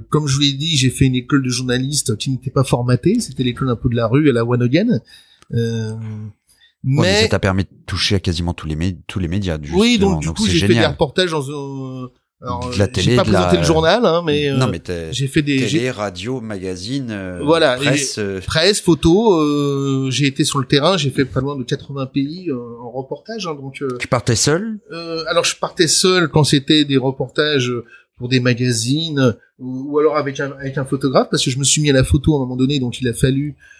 comme 0.10 0.28
je 0.28 0.36
vous 0.36 0.42
l'ai 0.42 0.54
dit, 0.54 0.76
j'ai 0.76 0.90
fait 0.90 1.06
une 1.06 1.16
école 1.16 1.44
de 1.44 1.50
journaliste 1.50 2.18
qui 2.18 2.32
n'était 2.32 2.52
pas 2.52 2.66
formatée. 2.66 3.22
C'était 3.22 3.44
l'école 3.44 3.70
un 3.70 3.78
peu 3.78 3.88
de 3.90 3.96
la 3.96 4.08
rue 4.08 4.30
à 4.30 4.34
la 4.34 4.42
again. 4.42 5.00
Euh, 5.54 5.94
mais... 6.84 7.24
ça 7.24 7.28
t'a 7.30 7.40
permis 7.40 7.64
de 7.64 7.70
toucher 7.86 8.16
à 8.16 8.20
quasiment 8.20 8.54
tous 8.54 8.68
les, 8.68 8.98
tous 9.08 9.20
les 9.20 9.28
médias. 9.28 9.58
Oui, 9.74 9.98
donc 9.98 10.22
du 10.22 10.32
coup, 10.32 10.46
j'ai 10.48 10.68
fait 10.68 10.74
des 10.74 10.86
reportages 10.86 11.32
dans 11.32 11.44
euh, 11.50 12.08
alors, 12.44 12.72
de 12.72 12.78
la 12.78 12.90
télé, 12.90 13.12
j'ai 13.12 13.16
pas 13.16 13.24
présenté 13.24 13.58
le 13.58 13.64
journal, 13.64 14.06
hein, 14.06 14.22
mais, 14.26 14.52
non, 14.52 14.68
mais 14.68 14.82
j'ai 15.12 15.28
fait 15.28 15.42
des 15.42 15.66
télé, 15.66 15.90
radio, 15.90 16.42
magazine, 16.42 17.10
euh, 17.10 17.40
voilà, 17.42 17.78
presse, 17.78 18.18
euh. 18.18 18.42
presse, 18.42 18.82
photo. 18.82 19.40
Euh, 19.40 20.10
j'ai 20.12 20.28
été 20.28 20.44
sur 20.44 20.60
le 20.60 20.66
terrain, 20.66 20.98
j'ai 20.98 21.10
fait 21.10 21.24
pas 21.24 21.40
loin 21.40 21.56
de 21.56 21.64
80 21.64 22.08
pays 22.08 22.52
en 22.52 22.92
reportage. 22.92 23.48
Hein, 23.48 23.56
donc 23.56 23.82
tu 23.98 24.08
partais 24.10 24.36
seul? 24.36 24.80
Alors 25.30 25.46
je 25.46 25.56
partais 25.56 25.88
seul 25.88 26.28
quand 26.28 26.44
c'était 26.44 26.84
des 26.84 26.98
reportages 26.98 27.72
pour 28.18 28.28
des 28.28 28.42
magazines 28.42 29.36
ou, 29.58 29.94
ou, 29.94 30.00
alors 30.00 30.18
avec 30.18 30.40
un 30.42 30.52
avec 30.60 30.78
un 30.78 30.86
photographe 30.86 31.30
parce 31.32 31.44
que 31.44 31.50
je 31.50 31.58
me 31.58 31.64
suis 31.64 31.82
mis 31.82 31.92
à 31.92 31.94
la 31.94 32.04
photo 32.04 32.34
à 32.34 32.38
un 32.38 32.40
moment 32.40 32.58
donné, 32.58 32.80
donc 32.80 33.00
il 33.00 33.08
a 33.08 33.14
fallu 33.14 33.56
euh, 33.56 33.74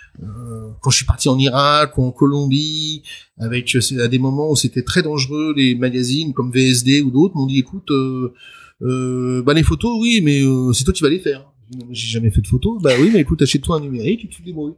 quand 0.82 0.90
je 0.90 0.98
suis 0.98 1.06
parti 1.06 1.28
en 1.30 1.38
Irak 1.38 1.98
ou 1.98 2.04
en 2.04 2.12
Colombie, 2.12 3.04
avec 3.38 3.76
à 3.76 4.08
des 4.08 4.20
moments 4.20 4.52
où 4.52 4.56
c'était 4.56 4.84
très 4.84 5.02
dangereux, 5.02 5.54
les 5.56 5.76
magazines 5.76 6.34
comme 6.34 6.52
VSD 6.52 7.02
ou 7.02 7.12
d'autres 7.12 7.36
m'ont 7.36 7.46
dit 7.46 7.60
écoute, 7.60 7.90
euh, 7.92 8.34
euh, 8.82 9.42
bah 9.44 9.54
les 9.54 9.64
photos 9.64 9.98
oui, 10.00 10.22
mais 10.22 10.42
euh, 10.42 10.74
c'est 10.74 10.84
toi 10.84 10.94
qui 10.94 11.04
vas 11.04 11.10
les 11.10 11.20
faire. 11.20 11.50
J'ai 11.90 12.08
jamais 12.08 12.30
fait 12.30 12.42
de 12.42 12.48
photos, 12.48 12.82
bah 12.82 12.92
oui, 13.00 13.10
mais 13.14 13.22
écoute, 13.22 13.42
achète-toi 13.42 13.78
un 13.78 13.80
numérique 13.80 14.26
et 14.26 14.28
tu 14.28 14.42
te 14.42 14.46
débrouilles. 14.46 14.76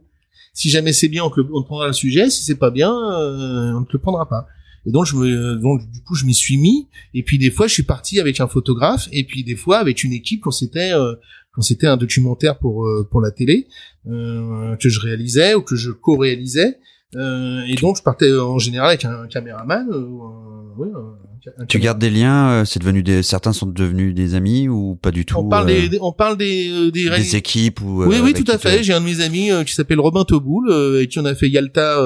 Si 0.54 0.70
jamais 0.70 0.92
c'est 0.92 1.08
bien, 1.08 1.24
on 1.24 1.30
te, 1.30 1.40
on 1.40 1.62
prendra 1.62 1.86
le 1.88 1.92
sujet. 1.92 2.30
Si 2.30 2.44
c'est 2.44 2.54
pas 2.56 2.70
bien, 2.70 2.90
euh, 2.90 3.72
on 3.74 3.80
ne 3.80 3.84
te 3.84 3.92
le 3.92 3.98
prendra 3.98 4.28
pas. 4.28 4.46
Et 4.86 4.92
donc, 4.92 5.04
je 5.04 5.16
me, 5.16 5.56
donc 5.56 5.82
du 5.90 6.00
coup, 6.02 6.14
je 6.14 6.24
m'y 6.24 6.32
suis 6.32 6.56
mis. 6.56 6.86
Et 7.12 7.22
puis 7.22 7.38
des 7.38 7.50
fois, 7.50 7.66
je 7.66 7.74
suis 7.74 7.82
parti 7.82 8.20
avec 8.20 8.40
un 8.40 8.46
photographe, 8.46 9.08
et 9.12 9.24
puis 9.24 9.44
des 9.44 9.56
fois 9.56 9.78
avec 9.78 10.04
une 10.04 10.12
équipe 10.12 10.42
quand 10.42 10.52
c'était 10.52 10.92
euh, 10.92 11.14
quand 11.56 11.62
c'était 11.62 11.86
un 11.86 11.96
documentaire 11.96 12.58
pour 12.58 12.86
euh, 12.86 13.08
pour 13.10 13.22
la 13.22 13.30
télé 13.30 13.66
euh, 14.06 14.76
que 14.76 14.90
je 14.90 15.00
réalisais 15.00 15.54
ou 15.54 15.62
que 15.62 15.74
je 15.74 15.90
co-réalisais. 15.90 16.78
Euh, 17.16 17.62
et 17.66 17.74
donc 17.76 17.96
je 17.96 18.02
partais 18.02 18.30
en 18.38 18.58
général 18.58 18.90
avec 18.90 19.04
un, 19.06 19.26
caméraman. 19.26 19.88
Ouais, 20.76 20.88
tu 21.68 21.78
gardes 21.78 21.98
des 21.98 22.10
liens 22.10 22.64
C'est 22.66 22.80
devenu 22.80 23.02
des 23.02 23.22
certains 23.22 23.54
sont 23.54 23.66
devenus 23.66 24.14
des 24.14 24.34
amis 24.34 24.68
ou 24.68 24.96
pas 24.96 25.12
du 25.12 25.24
tout 25.24 25.36
On 25.38 25.48
parle 25.48 25.66
des, 25.66 25.98
on 26.02 26.12
parle 26.12 26.36
des 26.36 26.90
des, 26.90 27.08
des 27.08 27.36
équipes 27.36 27.80
ou 27.80 28.04
oui 28.04 28.16
oui 28.22 28.34
tout 28.34 28.50
à 28.50 28.58
fait. 28.58 28.82
J'ai 28.82 28.92
un 28.92 29.00
de 29.00 29.06
mes 29.06 29.22
amis 29.22 29.50
qui 29.64 29.72
s'appelle 29.72 30.00
Robin 30.00 30.24
Toboul 30.24 31.00
et 31.00 31.06
qui 31.06 31.18
en 31.18 31.24
a 31.24 31.34
fait 31.34 31.48
Yalta 31.48 32.04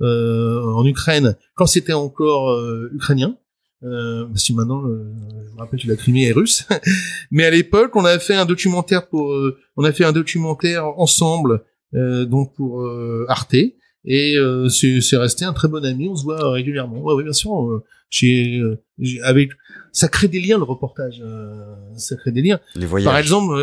en 0.00 0.86
Ukraine 0.86 1.36
quand 1.54 1.66
c'était 1.66 1.92
encore 1.92 2.58
ukrainien 2.92 3.36
euh, 3.84 4.26
parce 4.26 4.46
que 4.46 4.52
maintenant, 4.54 4.84
euh, 4.84 5.12
je 5.48 5.54
me 5.54 5.58
rappelle 5.58 5.80
que 5.80 5.88
la 5.88 5.96
Crimée 5.96 6.26
est 6.26 6.32
russe. 6.32 6.66
Mais 7.30 7.44
à 7.44 7.50
l'époque, 7.50 7.94
on 7.94 8.04
a 8.04 8.18
fait 8.18 8.34
un 8.34 8.44
documentaire 8.44 9.08
pour, 9.08 9.32
euh, 9.32 9.58
on 9.76 9.84
a 9.84 9.92
fait 9.92 10.04
un 10.04 10.12
documentaire 10.12 10.86
ensemble, 10.98 11.62
euh, 11.94 12.24
donc 12.24 12.54
pour 12.54 12.82
euh, 12.82 13.24
Arte. 13.28 13.54
Et 14.04 14.36
c'est 14.70 15.16
resté 15.16 15.44
un 15.44 15.52
très 15.52 15.68
bon 15.68 15.84
ami. 15.84 16.08
On 16.08 16.16
se 16.16 16.24
voit 16.24 16.50
régulièrement. 16.52 17.02
Ouais, 17.02 17.14
ouais 17.14 17.24
bien 17.24 17.32
sûr. 17.32 17.82
j'ai 18.08 18.62
avec 19.22 19.50
ça 19.92 20.08
crée 20.08 20.28
des 20.28 20.40
liens 20.40 20.56
le 20.56 20.64
reportage. 20.64 21.22
ça 21.96 22.16
crée 22.16 22.30
des 22.30 22.40
liens. 22.40 22.58
Les 22.74 22.86
voyages. 22.86 23.04
Par 23.04 23.18
exemple, 23.18 23.54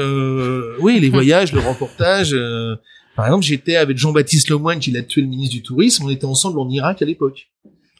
oui, 0.82 1.00
les 1.00 1.10
voyages, 1.20 1.52
le 1.52 1.62
reportage. 1.62 2.36
par 3.16 3.26
exemple, 3.26 3.44
j'étais 3.44 3.76
avec 3.76 3.98
Jean-Baptiste 3.98 4.50
Lemoyne, 4.50 4.80
qui 4.80 4.92
l'a 4.92 5.02
tué 5.02 5.22
le 5.22 5.28
ministre 5.28 5.56
du 5.56 5.64
Tourisme. 5.64 6.04
On 6.06 6.10
était 6.10 6.26
ensemble 6.26 6.60
en 6.60 6.70
Irak 6.70 7.02
à 7.02 7.06
l'époque. 7.06 7.50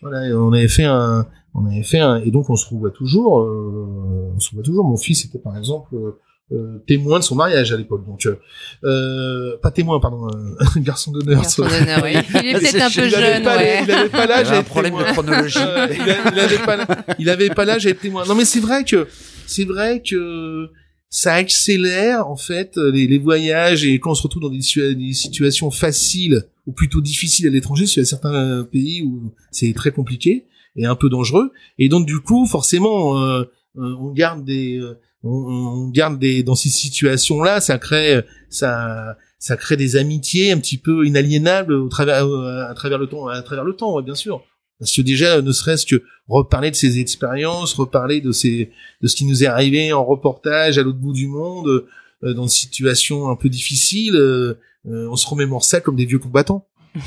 Voilà, 0.02 0.38
on 0.38 0.54
avait 0.54 0.68
fait 0.68 0.84
un, 0.84 1.26
on 1.56 1.66
avait 1.66 1.84
fait 1.84 2.00
un, 2.00 2.18
et 2.18 2.32
donc 2.32 2.50
on 2.50 2.56
se 2.56 2.68
revoit 2.68 2.92
toujours, 2.92 3.40
euh, 3.40 4.34
on 4.36 4.40
se 4.40 4.50
revoit 4.50 4.64
toujours. 4.64 4.84
Mon 4.86 4.98
fils 4.98 5.26
était 5.26 5.40
par 5.40 5.58
exemple 5.58 5.96
euh, 5.96 6.20
euh 6.52 6.78
témoin 6.86 7.20
de 7.20 7.24
son 7.24 7.36
mariage 7.36 7.72
à 7.72 7.78
l'époque, 7.78 8.06
donc 8.06 8.26
euh, 8.26 8.36
euh 8.84 9.58
pas 9.62 9.72
témoin, 9.72 10.00
pardon, 10.02 10.28
garçon 10.78 11.12
d'honneur. 11.12 11.42
Garçon 11.42 11.64
d'honneur, 11.64 12.02
oui. 12.04 12.12
Il 12.44 12.50
est 12.50 12.54
peut-être 12.60 12.82
un 12.82 12.90
peu 12.90 13.10
jeune, 13.10 13.44
pas, 13.44 13.58
ouais. 13.58 13.84
Il 13.84 13.92
avait 13.92 14.10
pas 14.10 14.28
l'âge. 14.28 14.52
Un 14.52 14.64
problème 14.64 14.94
témoin. 14.94 15.08
de 15.08 15.14
chronologie. 15.14 15.60
il, 16.34 16.40
avait 16.40 16.58
pas, 16.58 16.88
il 17.20 17.30
avait 17.30 17.50
pas 17.50 17.66
l'âge 17.66 17.88
à 17.88 17.90
être 17.90 18.02
témoin. 18.02 18.26
Non, 18.26 18.36
mais 18.36 18.46
c'est 18.46 18.60
vrai 18.60 18.84
que 18.84 19.08
c'est 19.48 19.66
vrai 19.66 20.02
que 20.02 20.70
ça 21.10 21.36
accélère 21.36 22.28
en 22.28 22.36
fait 22.36 22.76
les, 22.76 23.08
les, 23.08 23.20
voyages 23.20 23.86
et 23.86 24.00
quand 24.00 24.12
on 24.12 24.16
se 24.16 24.24
retrouve 24.24 24.42
dans 24.42 24.50
des, 24.50 24.96
des 24.96 25.14
situations 25.14 25.72
faciles 25.72 26.44
ou 26.68 26.74
plutôt 26.74 27.00
difficiles 27.00 27.48
à 27.48 27.50
l'étranger, 27.50 27.86
il 27.86 28.00
y 28.00 28.02
a 28.02 28.06
certains 28.06 28.68
pays 28.70 29.04
où 29.04 29.32
c'est 29.52 29.72
très 29.74 29.92
compliqué 29.92 30.46
et 30.76 30.86
un 30.86 30.96
peu 30.96 31.10
dangereux. 31.10 31.52
Et 31.78 31.90
donc 31.90 32.06
du 32.06 32.20
coup, 32.20 32.46
forcément, 32.46 33.20
euh, 33.20 33.44
euh, 33.78 33.96
on 34.00 34.12
garde 34.12 34.44
des, 34.44 34.82
on, 35.24 35.30
on 35.30 35.90
garde 35.90 36.20
des 36.20 36.44
dans 36.44 36.56
ces 36.56 36.70
situations-là, 36.70 37.62
ça 37.62 37.78
crée 37.78 38.22
ça 38.50 39.18
ça 39.40 39.58
crée 39.58 39.78
des 39.78 39.96
amitiés 39.96 40.52
un 40.52 40.60
petit 40.60 40.78
peu 40.78 41.06
inaliénables 41.06 41.74
au 41.74 41.90
travers 41.90 42.26
à 42.26 42.74
travers 42.74 42.98
le 42.98 43.08
temps 43.08 43.28
à 43.28 43.42
travers 43.42 43.64
le 43.64 43.74
temps, 43.74 43.96
ouais, 43.96 44.04
bien 44.04 44.16
sûr. 44.16 44.44
Parce 44.80 44.92
que 44.92 45.02
déjà, 45.02 45.42
ne 45.42 45.52
serait-ce 45.52 45.86
que 45.86 46.04
reparler 46.28 46.70
de 46.70 46.76
ses 46.76 47.00
expériences, 47.00 47.74
reparler 47.74 48.20
de 48.20 48.32
ces, 48.32 48.72
de 49.02 49.08
ce 49.08 49.16
qui 49.16 49.26
nous 49.26 49.44
est 49.44 49.48
arrivé 49.48 49.94
en 49.94 50.04
reportage 50.04 50.78
à 50.78 50.84
l'autre 50.84 50.98
bout 50.98 51.14
du 51.14 51.28
monde, 51.28 51.86
euh, 52.24 52.34
dans 52.34 52.44
une 52.44 52.50
situation 52.50 53.30
un 53.30 53.36
peu 53.36 53.50
difficile, 53.50 54.16
euh, 54.16 54.60
euh, 54.88 55.08
on 55.10 55.16
se 55.16 55.28
remémore 55.28 55.64
ça 55.64 55.82
comme 55.82 55.96
des 55.96 56.06
vieux 56.06 56.20
combattants. 56.20 56.68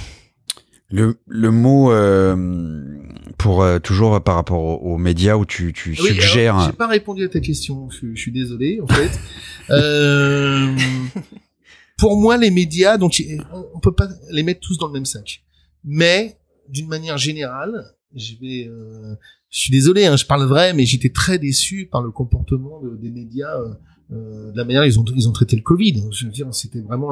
Le, 0.91 1.19
le 1.27 1.51
mot 1.51 1.93
pour 3.37 3.67
toujours 3.83 4.23
par 4.23 4.37
rapport 4.37 4.83
aux, 4.83 4.97
médias 4.97 5.37
où 5.37 5.45
tu, 5.45 5.73
tu 5.73 5.91
oui, 5.91 5.97
suggères. 5.97 6.59
J'ai 6.61 6.73
pas 6.73 6.87
répondu 6.87 7.25
à 7.25 7.29
ta 7.29 7.41
question. 7.41 7.91
Je, 7.91 8.15
je 8.15 8.21
suis 8.21 8.33
désolé 8.33 8.81
en 8.81 8.87
fait. 8.87 9.11
pour 11.99 12.17
moi, 12.17 12.39
les 12.39 12.51
médias, 12.51 12.97
donc 12.97 13.23
on 13.75 13.81
peut 13.81 13.93
pas 13.93 14.09
les 14.31 14.43
mettre 14.43 14.61
tous 14.61 14.79
dans 14.79 14.87
le 14.87 14.93
même 14.93 15.05
sac. 15.05 15.43
Mais 15.85 16.39
d'une 16.69 16.89
manière 16.89 17.19
générale, 17.19 17.95
je 18.15 18.35
vais, 18.41 18.67
euh, 18.69 19.15
je 19.51 19.59
suis 19.59 19.73
désolé, 19.73 20.07
hein, 20.07 20.17
je 20.17 20.25
parle 20.25 20.45
vrai, 20.45 20.73
mais 20.73 20.87
j'étais 20.87 21.11
très 21.11 21.39
déçu 21.39 21.89
par 21.91 22.03
le 22.03 22.11
comportement 22.11 22.81
des 23.01 23.11
médias, 23.11 23.55
euh, 23.59 23.75
euh, 24.13 24.53
de 24.53 24.57
la 24.57 24.65
manière 24.65 24.85
ils 24.87 24.99
ont 24.99 25.05
ils 25.15 25.29
ont 25.29 25.33
traité 25.33 25.57
le 25.57 25.63
Covid. 25.63 26.05
Je 26.13 26.27
veux 26.27 26.33
dire, 26.33 26.53
c'était 26.55 26.81
vraiment, 26.81 27.11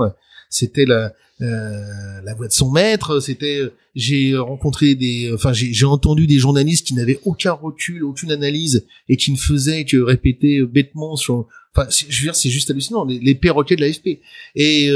c'était 0.51 0.87
la 0.87 1.13
euh, 1.43 2.23
la 2.25 2.35
voix 2.35 2.49
de 2.49 2.53
son 2.53 2.71
maître. 2.71 3.21
C'était, 3.21 3.61
j'ai 3.95 4.37
rencontré 4.37 4.95
des, 4.95 5.31
enfin 5.35 5.53
j'ai 5.53 5.73
j'ai 5.73 5.87
entendu 5.87 6.27
des 6.27 6.39
journalistes 6.39 6.87
qui 6.87 6.95
n'avaient 6.95 7.21
aucun 7.25 7.53
recul, 7.53 8.05
aucune 8.05 8.33
analyse 8.33 8.87
et 9.09 9.17
qui 9.17 9.33
ne 9.33 9.37
faisaient 9.37 9.85
que 9.85 9.99
répéter 9.99 10.63
bêtement 10.63 11.17
sur, 11.17 11.47
enfin 11.75 11.89
je 11.91 12.05
veux 12.07 12.25
dire, 12.25 12.37
c'est 12.37 12.51
juste 12.51 12.71
hallucinant, 12.71 13.05
les, 13.05 13.19
les 13.19 13.35
perroquets 13.35 13.77
de 13.77 13.83
l'AFP. 13.83 14.21
Et 14.55 14.91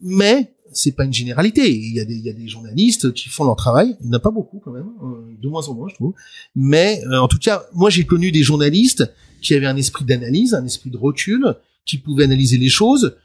mais 0.00 0.50
c'est 0.72 0.92
pas 0.92 1.04
une 1.04 1.12
généralité. 1.12 1.70
Il 1.70 1.94
y 1.94 2.00
a 2.00 2.04
des, 2.04 2.14
il 2.14 2.24
y 2.24 2.30
a 2.30 2.32
des 2.32 2.48
journalistes 2.48 3.12
qui 3.12 3.28
font 3.28 3.44
leur 3.44 3.56
travail. 3.56 3.96
Il 4.00 4.06
n'y 4.06 4.14
en 4.14 4.18
a 4.18 4.20
pas 4.20 4.30
beaucoup 4.30 4.60
quand 4.64 4.72
même, 4.72 4.88
euh, 5.02 5.36
de 5.40 5.48
moins 5.48 5.66
en 5.68 5.74
moins, 5.74 5.88
je 5.88 5.94
trouve. 5.94 6.14
Mais 6.54 7.02
euh, 7.06 7.18
en 7.18 7.28
tout 7.28 7.38
cas, 7.38 7.64
moi 7.74 7.90
j'ai 7.90 8.04
connu 8.04 8.32
des 8.32 8.42
journalistes 8.42 9.10
qui 9.42 9.54
avaient 9.54 9.66
un 9.66 9.76
esprit 9.76 10.04
d'analyse, 10.04 10.54
un 10.54 10.64
esprit 10.64 10.90
de 10.90 10.96
recul, 10.96 11.54
qui 11.86 11.98
pouvaient 11.98 12.24
analyser 12.24 12.58
les 12.58 12.68
choses. 12.68 13.16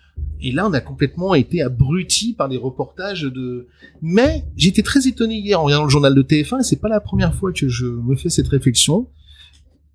Et 0.41 0.51
là, 0.51 0.67
on 0.67 0.73
a 0.73 0.81
complètement 0.81 1.33
été 1.33 1.61
abruti 1.61 2.33
par 2.33 2.49
des 2.49 2.57
reportages 2.57 3.23
de. 3.23 3.67
Mais 4.01 4.45
j'étais 4.55 4.83
très 4.83 5.07
étonné 5.07 5.35
hier 5.37 5.59
en 5.59 5.63
regardant 5.63 5.85
le 5.85 5.89
journal 5.89 6.13
de 6.13 6.21
TF1. 6.21 6.59
Et 6.59 6.63
c'est 6.63 6.79
pas 6.79 6.89
la 6.89 6.99
première 6.99 7.33
fois 7.33 7.51
que 7.51 7.67
je 7.67 7.85
me 7.85 8.15
fais 8.15 8.29
cette 8.29 8.47
réflexion, 8.47 9.09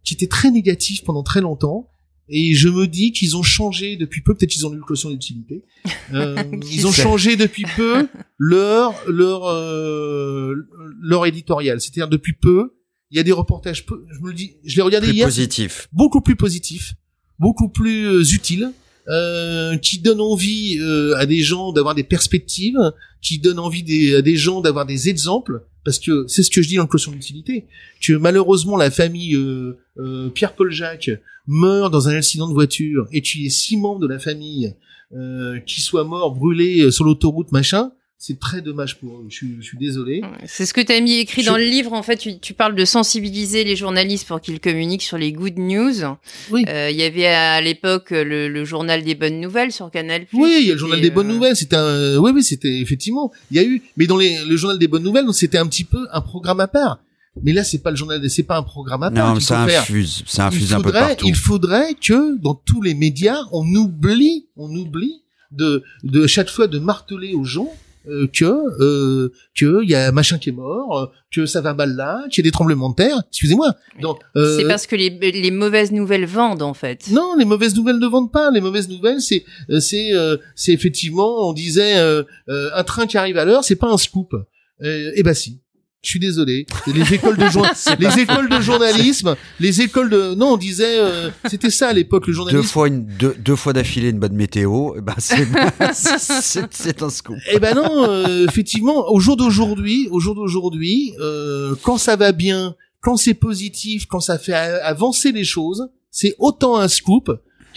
qui 0.02 0.14
était 0.14 0.26
très 0.26 0.50
négatif 0.50 1.04
pendant 1.04 1.22
très 1.22 1.40
longtemps 1.40 1.90
et 2.32 2.54
je 2.54 2.68
me 2.68 2.86
dis 2.86 3.10
qu'ils 3.10 3.36
ont 3.36 3.42
changé 3.42 3.96
depuis 3.96 4.22
peu, 4.22 4.34
peut-être 4.34 4.50
qu'ils 4.50 4.64
ont 4.64 4.72
eu 4.72 4.76
le 4.76 4.82
caution 4.82 5.10
d'utilité. 5.10 5.64
Euh, 6.12 6.42
ils 6.72 6.88
ont 6.88 6.92
changé 6.92 7.36
depuis 7.36 7.64
peu 7.76 8.08
leur 8.36 8.94
leur 9.08 9.44
euh, 9.46 10.54
leur 11.00 11.24
éditorial. 11.24 11.80
C'est-à-dire 11.80 12.08
depuis 12.08 12.32
peu, 12.32 12.74
il 13.12 13.16
y 13.16 13.20
a 13.20 13.22
des 13.22 13.30
reportages. 13.30 13.86
Peu, 13.86 14.04
je 14.12 14.18
me 14.18 14.30
le 14.30 14.34
dis, 14.34 14.56
je 14.64 14.74
l'ai 14.74 14.82
regardé 14.82 15.06
plus 15.06 15.16
hier. 15.16 15.26
Positif. 15.28 15.88
Beaucoup 15.92 16.20
plus 16.20 16.34
positif, 16.34 16.94
beaucoup 17.38 17.68
plus 17.68 18.06
euh, 18.06 18.24
utile. 18.24 18.72
Euh, 19.08 19.78
qui 19.78 19.98
donne 19.98 20.20
envie 20.20 20.78
euh, 20.78 21.16
à 21.16 21.24
des 21.24 21.40
gens 21.40 21.72
d'avoir 21.72 21.94
des 21.94 22.04
perspectives, 22.04 22.78
qui 23.22 23.38
donne 23.38 23.58
envie 23.58 23.82
des, 23.82 24.16
à 24.16 24.22
des 24.22 24.36
gens 24.36 24.60
d'avoir 24.60 24.84
des 24.84 25.08
exemples, 25.08 25.62
parce 25.84 25.98
que 25.98 26.26
c'est 26.28 26.42
ce 26.42 26.50
que 26.50 26.60
je 26.60 26.68
dis 26.68 26.76
dans 26.76 26.82
le 26.82 26.88
caution 26.88 27.10
d'utilité, 27.10 27.64
que 28.02 28.12
malheureusement 28.12 28.76
la 28.76 28.90
famille 28.90 29.34
euh, 29.34 29.78
euh 29.98 30.28
Pierre-Paul 30.28 30.70
Jacques 30.70 31.10
meurt 31.46 31.90
dans 31.90 32.08
un 32.08 32.14
accident 32.14 32.46
de 32.46 32.52
voiture 32.52 33.08
et 33.10 33.22
tu 33.22 33.42
es 33.44 33.48
six 33.48 33.78
membres 33.78 34.00
de 34.00 34.06
la 34.06 34.18
famille 34.18 34.76
euh, 35.14 35.58
qui 35.60 35.80
soient 35.80 36.04
morts, 36.04 36.34
brûlés 36.34 36.90
sur 36.90 37.04
l'autoroute, 37.04 37.52
machin, 37.52 37.92
c'est 38.22 38.38
très 38.38 38.60
dommage 38.60 39.00
pour 39.00 39.16
eux. 39.16 39.26
Je 39.30 39.34
suis, 39.34 39.56
je 39.60 39.64
suis 39.64 39.78
désolé. 39.78 40.20
C'est 40.44 40.66
ce 40.66 40.74
que 40.74 40.82
tu 40.82 40.92
as 40.92 41.00
mis 41.00 41.20
écrit 41.20 41.42
dans 41.42 41.56
le 41.56 41.64
livre. 41.64 41.94
En 41.94 42.02
fait, 42.02 42.18
tu, 42.18 42.38
tu, 42.38 42.52
parles 42.52 42.74
de 42.74 42.84
sensibiliser 42.84 43.64
les 43.64 43.76
journalistes 43.76 44.28
pour 44.28 44.42
qu'ils 44.42 44.60
communiquent 44.60 45.02
sur 45.02 45.16
les 45.16 45.32
good 45.32 45.56
news. 45.56 45.94
Oui. 46.50 46.64
Euh, 46.68 46.90
il 46.90 46.98
y 46.98 47.02
avait 47.02 47.24
à 47.24 47.62
l'époque 47.62 48.10
le, 48.10 48.48
le, 48.48 48.64
journal 48.66 49.04
des 49.04 49.14
bonnes 49.14 49.40
nouvelles 49.40 49.72
sur 49.72 49.90
Canal+. 49.90 50.26
Oui, 50.34 50.58
il 50.60 50.66
y 50.66 50.70
a 50.70 50.74
le 50.74 50.78
journal 50.78 51.00
des 51.00 51.08
bonnes 51.08 51.30
euh, 51.30 51.32
nouvelles. 51.32 51.56
C'était 51.56 51.76
un, 51.76 52.18
oui, 52.18 52.30
oui, 52.34 52.42
c'était 52.42 52.80
effectivement. 52.80 53.32
Il 53.50 53.56
y 53.56 53.60
a 53.60 53.64
eu, 53.64 53.80
mais 53.96 54.06
dans 54.06 54.18
les, 54.18 54.44
le 54.44 54.54
journal 54.54 54.78
des 54.78 54.86
bonnes 54.86 55.02
nouvelles, 55.02 55.24
c'était 55.32 55.56
un 55.56 55.66
petit 55.66 55.84
peu 55.84 56.06
un 56.12 56.20
programme 56.20 56.60
à 56.60 56.68
part. 56.68 56.98
Mais 57.42 57.54
là, 57.54 57.64
c'est 57.64 57.78
pas 57.78 57.90
le 57.90 57.96
journal, 57.96 58.28
c'est 58.28 58.42
pas 58.42 58.58
un 58.58 58.62
programme 58.62 59.02
à 59.02 59.10
part. 59.10 59.34
Non, 59.34 59.40
ça 59.40 59.62
infuse, 59.62 60.24
ça 60.26 60.48
infuse 60.48 60.74
un 60.74 60.82
peu 60.82 60.92
partout. 60.92 61.26
Il 61.26 61.36
faudrait 61.36 61.94
que 61.94 62.38
dans 62.38 62.54
tous 62.54 62.82
les 62.82 62.92
médias, 62.92 63.38
on 63.50 63.66
oublie, 63.74 64.48
on 64.56 64.68
oublie 64.76 65.22
de, 65.52 65.82
de 66.02 66.26
chaque 66.26 66.50
fois 66.50 66.66
de 66.66 66.78
marteler 66.78 67.32
aux 67.32 67.44
gens 67.44 67.72
euh, 68.08 68.26
que 68.26 68.44
euh, 68.44 69.32
que 69.54 69.82
il 69.82 69.90
y 69.90 69.94
a 69.94 70.10
machin 70.12 70.38
qui 70.38 70.48
est 70.48 70.52
mort, 70.52 70.98
euh, 70.98 71.06
que 71.32 71.46
ça 71.46 71.60
va 71.60 71.74
mal 71.74 71.94
là, 71.94 72.22
qu'il 72.30 72.44
y 72.44 72.46
a 72.46 72.48
des 72.48 72.52
tremblements 72.52 72.90
de 72.90 72.94
terre. 72.94 73.22
Excusez-moi. 73.28 73.74
Donc 74.00 74.18
euh, 74.36 74.56
c'est 74.56 74.66
parce 74.66 74.86
que 74.86 74.96
les, 74.96 75.10
les 75.10 75.50
mauvaises 75.50 75.92
nouvelles 75.92 76.26
vendent 76.26 76.62
en 76.62 76.74
fait. 76.74 77.10
Non, 77.10 77.34
les 77.38 77.44
mauvaises 77.44 77.74
nouvelles 77.76 77.98
ne 77.98 78.06
vendent 78.06 78.32
pas. 78.32 78.50
Les 78.50 78.60
mauvaises 78.60 78.88
nouvelles, 78.88 79.20
c'est 79.20 79.44
c'est 79.80 80.12
c'est 80.54 80.72
effectivement, 80.72 81.48
on 81.48 81.52
disait 81.52 81.94
un 82.48 82.84
train 82.84 83.06
qui 83.06 83.18
arrive 83.18 83.38
à 83.38 83.44
l'heure, 83.44 83.64
c'est 83.64 83.76
pas 83.76 83.88
un 83.88 83.98
scoop. 83.98 84.34
Eh 84.82 85.22
ben 85.22 85.34
si 85.34 85.60
je 86.02 86.10
suis 86.10 86.18
désolé. 86.18 86.66
Les 86.86 87.14
écoles 87.14 87.36
de 87.36 87.44
les 87.98 88.22
écoles 88.22 88.48
de 88.48 88.60
journalisme, 88.60 89.36
les 89.58 89.82
écoles 89.82 90.08
de 90.08 90.34
non, 90.34 90.54
on 90.54 90.56
disait 90.56 90.98
euh, 90.98 91.30
c'était 91.48 91.70
ça 91.70 91.88
à 91.88 91.92
l'époque 91.92 92.26
le 92.26 92.32
journalisme. 92.32 92.62
Deux 92.62 92.68
fois 92.68 92.88
une 92.88 93.04
deux, 93.04 93.34
deux 93.38 93.56
fois 93.56 93.72
d'affilée 93.72 94.08
une 94.08 94.18
bonne 94.18 94.34
météo, 94.34 94.94
eh 94.96 95.02
ben 95.02 95.14
c'est 95.18 95.46
c'est 96.70 97.02
un 97.02 97.10
scoop. 97.10 97.36
Eh 97.52 97.58
ben 97.58 97.74
non, 97.74 98.08
euh, 98.08 98.46
effectivement, 98.48 99.10
au 99.10 99.20
jour 99.20 99.36
d'aujourd'hui, 99.36 100.08
au 100.10 100.20
jour 100.20 100.34
d'aujourd'hui, 100.34 101.12
euh, 101.20 101.74
quand 101.82 101.98
ça 101.98 102.16
va 102.16 102.32
bien, 102.32 102.74
quand 103.00 103.16
c'est 103.16 103.34
positif, 103.34 104.06
quand 104.06 104.20
ça 104.20 104.38
fait 104.38 104.54
avancer 104.54 105.32
les 105.32 105.44
choses, 105.44 105.88
c'est 106.10 106.34
autant 106.38 106.78
un 106.78 106.88
scoop 106.88 107.30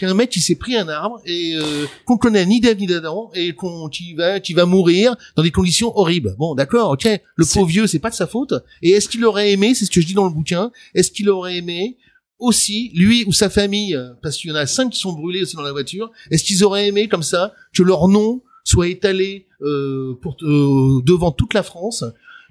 qu'un 0.04 0.14
mec 0.14 0.30
qui 0.30 0.40
s'est 0.40 0.54
pris 0.54 0.76
un 0.76 0.88
arbre 0.88 1.20
et 1.24 1.56
euh, 1.56 1.86
qu'on 2.04 2.16
connaît 2.16 2.46
ni 2.46 2.60
David 2.60 2.90
ni 2.90 2.96
Adam 2.96 3.30
et 3.34 3.52
qu'on 3.52 3.88
qui 3.88 4.14
va 4.14 4.40
qui 4.40 4.54
va 4.54 4.66
mourir 4.66 5.16
dans 5.36 5.42
des 5.42 5.50
conditions 5.50 5.96
horribles. 5.96 6.34
Bon, 6.38 6.54
d'accord, 6.54 6.90
ok. 6.90 7.08
Le 7.36 7.44
pauvre 7.44 7.66
vieux, 7.66 7.86
c'est 7.86 7.98
pas 7.98 8.10
de 8.10 8.14
sa 8.14 8.26
faute. 8.26 8.54
Et 8.82 8.90
est-ce 8.90 9.08
qu'il 9.08 9.24
aurait 9.24 9.52
aimé, 9.52 9.74
c'est 9.74 9.84
ce 9.84 9.90
que 9.90 10.00
je 10.00 10.06
dis 10.06 10.14
dans 10.14 10.26
le 10.26 10.32
bouquin, 10.32 10.70
est-ce 10.94 11.10
qu'il 11.10 11.28
aurait 11.30 11.56
aimé 11.56 11.96
aussi 12.38 12.90
lui 12.94 13.24
ou 13.26 13.32
sa 13.32 13.48
famille, 13.48 13.94
euh, 13.94 14.10
parce 14.22 14.36
qu'il 14.36 14.50
y 14.50 14.52
en 14.52 14.56
a 14.56 14.66
cinq 14.66 14.90
qui 14.90 14.98
sont 14.98 15.12
brûlés 15.12 15.42
aussi 15.42 15.56
dans 15.56 15.62
la 15.62 15.72
voiture, 15.72 16.10
est-ce 16.30 16.44
qu'ils 16.44 16.64
auraient 16.64 16.88
aimé 16.88 17.08
comme 17.08 17.22
ça 17.22 17.54
que 17.74 17.82
leur 17.82 18.08
nom 18.08 18.42
soit 18.64 18.88
étalé 18.88 19.46
euh, 19.62 20.18
pour 20.20 20.36
euh, 20.42 21.00
devant 21.04 21.32
toute 21.32 21.54
la 21.54 21.62
France 21.62 22.04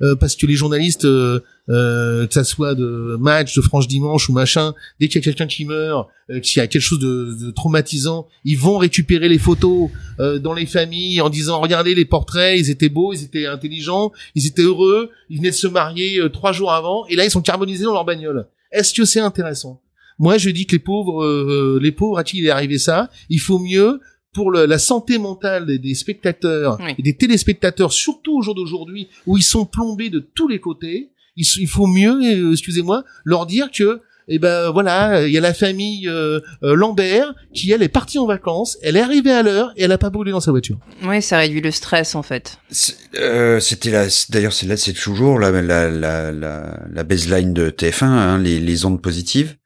euh, 0.03 0.15
parce 0.15 0.35
que 0.35 0.45
les 0.45 0.55
journalistes, 0.55 1.05
euh, 1.05 1.39
euh, 1.69 2.27
que 2.27 2.33
ça 2.33 2.43
soit 2.43 2.75
de 2.75 3.15
match, 3.21 3.55
de 3.55 3.61
franche 3.61 3.87
dimanche 3.87 4.27
ou 4.27 4.33
machin, 4.33 4.73
dès 4.99 5.07
qu'il 5.07 5.15
y 5.15 5.19
a 5.19 5.23
quelqu'un 5.23 5.47
qui 5.47 5.63
meurt, 5.63 6.09
qu'il 6.41 6.59
y 6.59 6.63
a 6.63 6.67
quelque 6.67 6.81
chose 6.81 6.99
de, 6.99 7.51
traumatisant, 7.51 8.27
ils 8.43 8.57
vont 8.57 8.77
récupérer 8.77 9.29
les 9.29 9.37
photos 9.37 9.89
dans 10.19 10.53
les 10.53 10.65
familles 10.65 11.21
en 11.21 11.29
disant 11.29 11.59
regardez 11.59 11.95
les 11.95 12.05
portraits, 12.05 12.59
ils 12.59 12.69
étaient 12.69 12.89
beaux, 12.89 13.13
ils 13.13 13.23
étaient 13.23 13.45
intelligents, 13.45 14.11
ils 14.35 14.47
étaient 14.47 14.61
heureux, 14.63 15.09
ils 15.29 15.37
venaient 15.37 15.51
de 15.51 15.55
se 15.55 15.67
marier 15.67 16.21
trois 16.31 16.51
jours 16.51 16.71
avant 16.73 17.05
et 17.07 17.15
là 17.15 17.25
ils 17.25 17.31
sont 17.31 17.41
carbonisés 17.41 17.85
dans 17.85 17.93
leur 17.93 18.05
bagnole. 18.05 18.47
Est-ce 18.71 18.93
que 18.93 19.05
c'est 19.05 19.19
intéressant? 19.19 19.81
Moi, 20.19 20.37
je 20.37 20.49
dis 20.49 20.67
que 20.67 20.73
les 20.73 20.79
pauvres, 20.79 21.79
les 21.79 21.91
pauvres, 21.91 22.17
à 22.17 22.23
qui 22.23 22.37
il 22.37 22.45
est 22.45 22.51
arrivé 22.51 22.77
ça 22.77 23.09
Il 23.29 23.39
faut 23.39 23.59
mieux 23.59 23.99
pour 24.33 24.51
le, 24.51 24.65
la 24.65 24.79
santé 24.79 25.17
mentale 25.17 25.65
des, 25.65 25.77
des 25.77 25.95
spectateurs 25.95 26.77
et 26.97 27.01
des 27.01 27.15
téléspectateurs, 27.15 27.93
surtout 27.93 28.37
au 28.37 28.41
jour 28.41 28.55
d'aujourd'hui, 28.55 29.07
où 29.25 29.37
ils 29.37 29.43
sont 29.43 29.65
plombés 29.65 30.09
de 30.09 30.19
tous 30.19 30.47
les 30.47 30.59
côtés, 30.59 31.11
il, 31.35 31.45
il 31.57 31.67
faut 31.67 31.87
mieux, 31.87 32.19
euh, 32.23 32.51
excusez-moi, 32.51 33.03
leur 33.23 33.45
dire 33.45 33.71
que 33.71 34.01
eh 34.29 34.39
ben 34.39 34.71
voilà, 34.71 35.27
il 35.27 35.33
y 35.33 35.37
a 35.37 35.41
la 35.41 35.53
famille 35.53 36.07
euh, 36.07 36.39
euh, 36.63 36.75
Lambert 36.75 37.33
qui 37.53 37.71
elle 37.71 37.83
est 37.83 37.89
partie 37.89 38.19
en 38.19 38.25
vacances, 38.25 38.77
elle 38.81 38.95
est 38.95 39.01
arrivée 39.01 39.33
à 39.33 39.43
l'heure 39.43 39.73
et 39.75 39.83
elle 39.83 39.91
a 39.91 39.97
pas 39.97 40.09
brûlé 40.09 40.31
dans 40.31 40.39
sa 40.39 40.51
voiture. 40.51 40.77
Oui, 41.03 41.21
ça 41.21 41.37
réduit 41.37 41.59
le 41.59 41.71
stress 41.71 42.15
en 42.15 42.23
fait. 42.23 42.57
C'était 42.71 43.91
là, 43.91 44.07
d'ailleurs 44.29 44.53
c'est 44.53 44.65
là, 44.65 44.77
c'est 44.77 44.93
toujours 44.93 45.39
la 45.39 45.51
la, 45.51 45.89
la 45.89 46.31
la 46.31 46.79
la 46.89 47.03
baseline 47.03 47.53
de 47.53 47.69
TF1, 47.69 48.05
hein, 48.05 48.37
les 48.37 48.61
les 48.61 48.85
ondes 48.85 49.01
positives. 49.01 49.57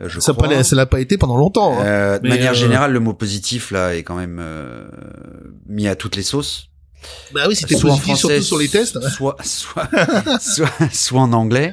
Euh, 0.00 0.08
je 0.08 0.18
ça 0.18 0.32
crois. 0.32 0.62
ça 0.64 0.76
l'a 0.76 0.86
pas 0.86 1.00
été 1.00 1.18
pendant 1.18 1.36
longtemps. 1.36 1.78
Hein. 1.78 1.84
Euh, 1.84 2.18
de 2.18 2.28
manière 2.28 2.52
euh, 2.52 2.54
générale, 2.54 2.92
le 2.92 3.00
mot 3.00 3.14
positif 3.14 3.70
là 3.70 3.94
est 3.94 4.02
quand 4.02 4.16
même 4.16 4.38
euh, 4.40 4.86
mis 5.66 5.86
à 5.86 5.94
toutes 5.94 6.16
les 6.16 6.22
sauces. 6.22 6.68
Bah 7.32 7.42
oui, 7.48 7.54
c'était 7.54 7.76
soit 7.76 7.90
positif, 7.90 8.12
en 8.12 8.16
français, 8.16 8.28
surtout 8.40 8.44
sur 8.44 8.58
les 8.58 8.68
tests. 8.68 8.98
Soit, 9.10 9.36
soit, 9.44 9.88
soit, 10.40 10.72
soit, 10.90 11.20
en 11.20 11.32
anglais. 11.34 11.72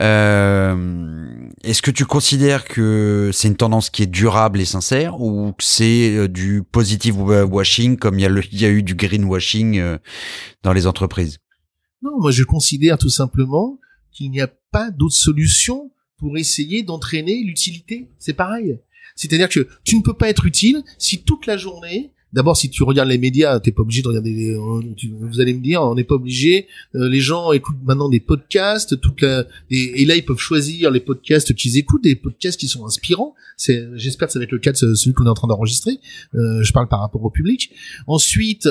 Euh, 0.00 1.50
Est-ce 1.64 1.82
que 1.82 1.90
tu 1.90 2.06
considères 2.06 2.64
que 2.64 3.30
c'est 3.32 3.48
une 3.48 3.56
tendance 3.56 3.90
qui 3.90 4.04
est 4.04 4.06
durable 4.06 4.60
et 4.60 4.64
sincère 4.64 5.20
ou 5.20 5.52
que 5.52 5.64
c'est 5.64 6.28
du 6.28 6.62
positive 6.62 7.18
washing 7.20 7.96
comme 7.96 8.18
il 8.20 8.22
y, 8.22 8.26
a 8.26 8.30
il 8.52 8.60
y 8.60 8.64
a 8.64 8.68
eu 8.68 8.84
du 8.84 8.94
greenwashing 8.94 9.98
dans 10.62 10.72
les 10.72 10.86
entreprises? 10.86 11.38
Non, 12.02 12.12
moi 12.20 12.30
je 12.30 12.44
considère 12.44 12.96
tout 12.96 13.10
simplement 13.10 13.80
qu'il 14.12 14.30
n'y 14.30 14.40
a 14.40 14.48
pas 14.70 14.90
d'autre 14.92 15.16
solution 15.16 15.90
pour 16.16 16.36
essayer 16.38 16.82
d'entraîner 16.82 17.42
l'utilité. 17.42 18.08
C'est 18.18 18.34
pareil. 18.34 18.78
C'est-à-dire 19.16 19.48
que 19.48 19.68
tu 19.84 19.96
ne 19.96 20.02
peux 20.02 20.14
pas 20.14 20.28
être 20.28 20.46
utile 20.46 20.82
si 20.98 21.22
toute 21.22 21.46
la 21.46 21.56
journée 21.56 22.12
D'abord, 22.34 22.56
si 22.56 22.68
tu 22.68 22.82
regardes 22.82 23.08
les 23.08 23.18
médias, 23.18 23.60
t'es 23.60 23.70
pas 23.70 23.82
obligé 23.82 24.02
de 24.02 24.08
regarder. 24.08 24.32
Les, 24.32 24.50
euh, 24.50 24.82
vous 25.20 25.40
allez 25.40 25.54
me 25.54 25.60
dire, 25.60 25.82
on 25.82 25.94
n'est 25.94 26.02
pas 26.02 26.16
obligé. 26.16 26.66
Euh, 26.96 27.08
les 27.08 27.20
gens 27.20 27.52
écoutent 27.52 27.82
maintenant 27.84 28.08
des 28.08 28.18
podcasts, 28.18 29.00
toute 29.00 29.20
la, 29.20 29.44
et 29.70 30.04
là 30.04 30.16
ils 30.16 30.24
peuvent 30.24 30.38
choisir 30.38 30.90
les 30.90 30.98
podcasts 30.98 31.54
qu'ils 31.54 31.78
écoutent, 31.78 32.02
des 32.02 32.16
podcasts 32.16 32.58
qui 32.58 32.66
sont 32.66 32.84
inspirants. 32.84 33.36
C'est, 33.56 33.86
j'espère 33.94 34.26
que 34.26 34.32
ça 34.32 34.40
va 34.40 34.46
être 34.46 34.50
le 34.50 34.58
cas 34.58 34.72
de 34.72 34.94
celui 34.94 35.14
qu'on 35.14 35.26
est 35.26 35.30
en 35.30 35.34
train 35.34 35.46
d'enregistrer. 35.46 36.00
Euh, 36.34 36.60
je 36.64 36.72
parle 36.72 36.88
par 36.88 36.98
rapport 36.98 37.22
au 37.22 37.30
public. 37.30 37.70
Ensuite, 38.08 38.68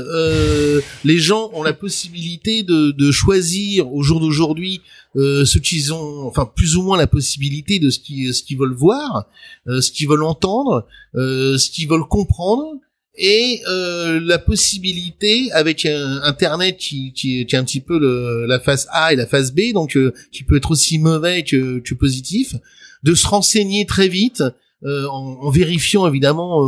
les 1.06 1.18
gens 1.18 1.50
ont 1.54 1.64
la 1.64 1.74
possibilité 1.74 2.64
de, 2.64 2.92
de 2.92 3.12
choisir 3.12 3.94
au 3.94 4.04
jour 4.04 4.20
d'aujourd'hui 4.20 4.82
euh, 5.16 5.46
ce 5.46 5.58
qu'ils 5.58 5.94
ont, 5.94 6.28
enfin 6.28 6.52
plus 6.54 6.76
ou 6.76 6.82
moins 6.82 6.98
la 6.98 7.08
possibilité 7.08 7.80
de 7.80 7.90
ce 7.90 8.00
qu'ils 8.00 8.34
ce 8.34 8.44
qu'ils 8.44 8.58
veulent 8.58 8.74
voir, 8.74 9.26
ce 9.68 9.90
qu'ils 9.90 10.10
veulent 10.10 10.24
entendre, 10.24 10.86
ce 11.14 11.70
qu'ils 11.70 11.88
veulent 11.88 12.08
comprendre 12.08 12.80
et 13.16 13.62
euh, 13.68 14.20
la 14.20 14.40
possibilité 14.40 15.52
avec 15.52 15.86
internet 15.86 16.78
qui, 16.78 17.14
qui, 17.14 17.42
est 17.42 17.54
un 17.54 17.64
petit 17.64 17.80
peu 17.80 18.00
la 18.48 18.60
phase 18.60 18.88
A 18.92 19.14
et 19.14 19.16
la 19.16 19.28
phase 19.28 19.54
B 19.54 19.72
donc 19.74 19.96
euh, 19.96 20.14
qui 20.32 20.44
peut 20.44 20.58
être 20.58 20.72
aussi 20.72 20.98
mauvais 20.98 21.44
que, 21.44 21.80
que 21.80 21.94
positif 21.94 22.56
de 23.04 23.14
se 23.14 23.28
renseigner 23.28 23.86
très 23.86 24.08
vite 24.08 24.44
euh, 24.84 25.06
en, 25.08 25.50
vérifiant 25.52 26.08
évidemment 26.08 26.68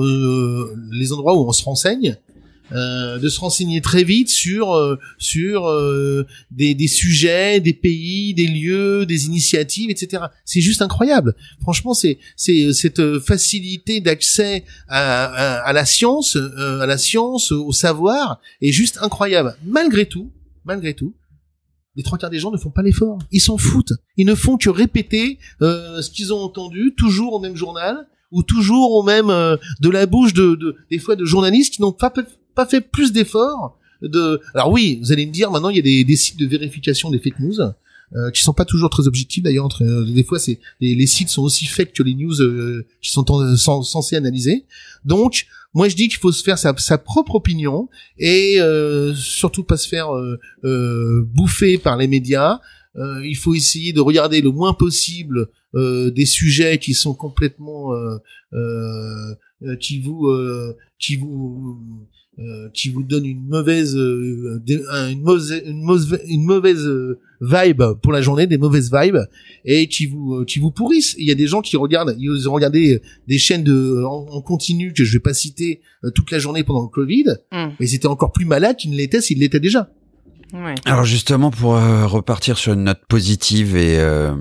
les 0.91 1.13
endroits 1.13 1.35
où 1.35 1.47
on 1.47 1.51
se 1.51 1.63
renseigne 1.63 2.17
euh, 2.71 3.19
de 3.19 3.29
se 3.29 3.39
renseigner 3.39 3.79
très 3.79 4.03
vite 4.03 4.27
sur 4.27 4.73
euh, 4.73 4.97
sur 5.19 5.67
euh, 5.67 6.25
des, 6.49 6.73
des, 6.73 6.87
sujets, 6.87 7.59
des 7.59 7.73
pays, 7.73 8.33
des 8.33 8.47
lieux, 8.47 9.05
des 9.05 9.27
initiatives, 9.27 9.91
etc. 9.91 10.23
C'est 10.45 10.61
juste 10.61 10.81
incroyable. 10.81 11.35
Franchement, 11.61 11.93
c'est 11.93 12.17
c'est 12.35 12.73
cette 12.73 13.19
facilité 13.19 14.01
d'accès 14.01 14.63
à, 14.87 15.25
à, 15.25 15.59
à, 15.59 15.73
la 15.73 15.85
science, 15.85 16.37
à 16.57 16.87
la 16.87 16.97
science, 16.97 17.51
au 17.51 17.71
savoir, 17.71 18.39
est 18.61 18.71
juste 18.71 18.97
incroyable. 18.99 19.55
Malgré 19.63 20.07
tout, 20.07 20.31
malgré 20.63 20.95
tout, 20.95 21.13
les 21.95 22.01
trois 22.01 22.17
quarts 22.17 22.31
des 22.31 22.39
gens 22.39 22.51
ne 22.51 22.57
font 22.57 22.71
pas 22.71 22.81
l'effort. 22.81 23.19
Ils 23.31 23.41
s'en 23.41 23.59
foutent. 23.59 23.93
Ils 24.17 24.25
ne 24.25 24.33
font 24.33 24.57
que 24.57 24.71
répéter 24.71 25.37
ce 25.61 26.09
qu'ils 26.09 26.33
ont 26.33 26.39
entendu, 26.39 26.95
toujours 26.97 27.33
au 27.33 27.39
même 27.39 27.55
journal 27.55 28.07
ou 28.31 28.41
toujours 28.41 28.93
au 28.93 29.03
même 29.03 29.27
de 29.27 29.89
la 29.89 30.07
bouche 30.07 30.33
de, 30.33 30.55
de, 30.55 30.75
des 30.89 30.97
fois 30.97 31.15
de 31.15 31.25
journalistes 31.25 31.75
qui 31.75 31.83
n'ont 31.83 31.93
pas 31.93 32.09
pas 32.55 32.65
fait 32.65 32.81
plus 32.81 33.11
d'efforts 33.11 33.77
de. 34.01 34.41
Alors 34.53 34.71
oui, 34.71 34.99
vous 35.01 35.11
allez 35.11 35.25
me 35.25 35.31
dire 35.31 35.51
maintenant 35.51 35.69
il 35.69 35.75
y 35.75 35.79
a 35.79 35.83
des, 35.83 36.03
des 36.03 36.15
sites 36.15 36.39
de 36.39 36.47
vérification 36.47 37.09
des 37.09 37.19
fake 37.19 37.39
news. 37.39 37.59
Euh, 38.15 38.29
qui 38.29 38.43
sont 38.43 38.53
pas 38.53 38.65
toujours 38.65 38.91
très 38.91 39.07
objectifs 39.07 39.43
d'ailleurs. 39.43 39.67
Euh, 39.81 40.05
des 40.05 40.23
fois, 40.23 40.37
c'est 40.37 40.59
les, 40.79 41.07
sites 41.07 41.29
sont 41.29 41.41
aussi 41.41 41.65
fake 41.65 41.91
que 41.91 42.03
les 42.03 42.13
news 42.13 42.39
euh, 42.39 42.85
qui 43.01 43.09
sont 43.09 43.25
censés 43.55 44.15
analyser. 44.15 44.65
Donc, 45.03 45.47
moi, 45.73 45.89
je 45.89 45.95
dis 45.95 46.07
qu'il 46.07 46.19
faut 46.19 46.31
se 46.31 46.43
faire 46.43 46.59
sa, 46.59 46.75
sa 46.77 46.99
propre 46.99 47.35
opinion 47.35 47.89
et 48.19 48.61
euh, 48.61 49.13
surtout 49.15 49.63
pas 49.63 49.75
se 49.75 49.87
faire 49.89 50.09
bouffer 51.33 51.79
par 51.79 51.97
les 51.97 52.07
médias. 52.07 52.59
il 52.95 53.35
faut 53.35 53.55
essayer 53.55 53.91
de 53.91 54.01
regarder 54.01 54.39
le 54.39 54.51
moins 54.51 54.73
possible 54.73 55.47
des 55.73 56.25
sujets 56.25 56.77
qui 56.77 56.93
sont 56.93 57.15
complètement 57.15 57.91
qui 59.81 59.99
vous 59.99 60.29
qui 60.99 61.15
vous 61.17 61.79
euh, 62.37 62.69
qui 62.73 62.89
vous 62.89 63.01
donne 63.01 63.25
une 63.25 63.47
mauvaise 63.47 63.95
euh, 63.95 64.59
une 65.09 65.21
mauvaise 65.21 65.63
une 65.65 65.81
mauvaise 65.81 66.19
une 66.27 66.43
mauvaise 66.43 66.85
euh, 66.85 67.17
vibe 67.39 67.81
pour 68.01 68.11
la 68.11 68.21
journée 68.21 68.45
des 68.45 68.57
mauvaises 68.57 68.91
vibes 68.91 69.19
et 69.63 69.87
qui 69.87 70.05
vous 70.05 70.43
qui 70.43 70.59
vous 70.59 70.69
pourrissent 70.69 71.15
il 71.17 71.25
y 71.25 71.31
a 71.31 71.35
des 71.35 71.47
gens 71.47 71.61
qui 71.61 71.77
regardent 71.77 72.13
ils 72.19 72.49
ont 72.49 72.51
regardé 72.51 73.01
des 73.29 73.37
chaînes 73.37 73.63
de 73.63 74.03
en, 74.03 74.41
continu 74.41 74.91
que 74.91 75.05
je 75.05 75.13
vais 75.13 75.21
pas 75.21 75.33
citer 75.33 75.79
toute 76.13 76.29
la 76.29 76.39
journée 76.39 76.65
pendant 76.65 76.81
le 76.81 76.89
Covid 76.89 77.37
mm. 77.53 77.67
mais 77.79 77.87
ils 77.87 77.95
étaient 77.95 78.05
encore 78.05 78.33
plus 78.33 78.45
malades 78.45 78.75
qu'ils 78.75 78.91
ne 78.91 78.97
l'étaient 78.97 79.21
s'ils 79.21 79.39
l'étaient 79.39 79.61
déjà 79.61 79.89
Ouais. 80.53 80.75
Alors 80.85 81.03
justement, 81.03 81.51
pour 81.51 81.71
repartir 81.73 82.57
sur 82.57 82.73
une 82.73 82.83
note 82.83 83.01
positive 83.09 83.75
et 83.75 83.97
euh, 83.97 84.33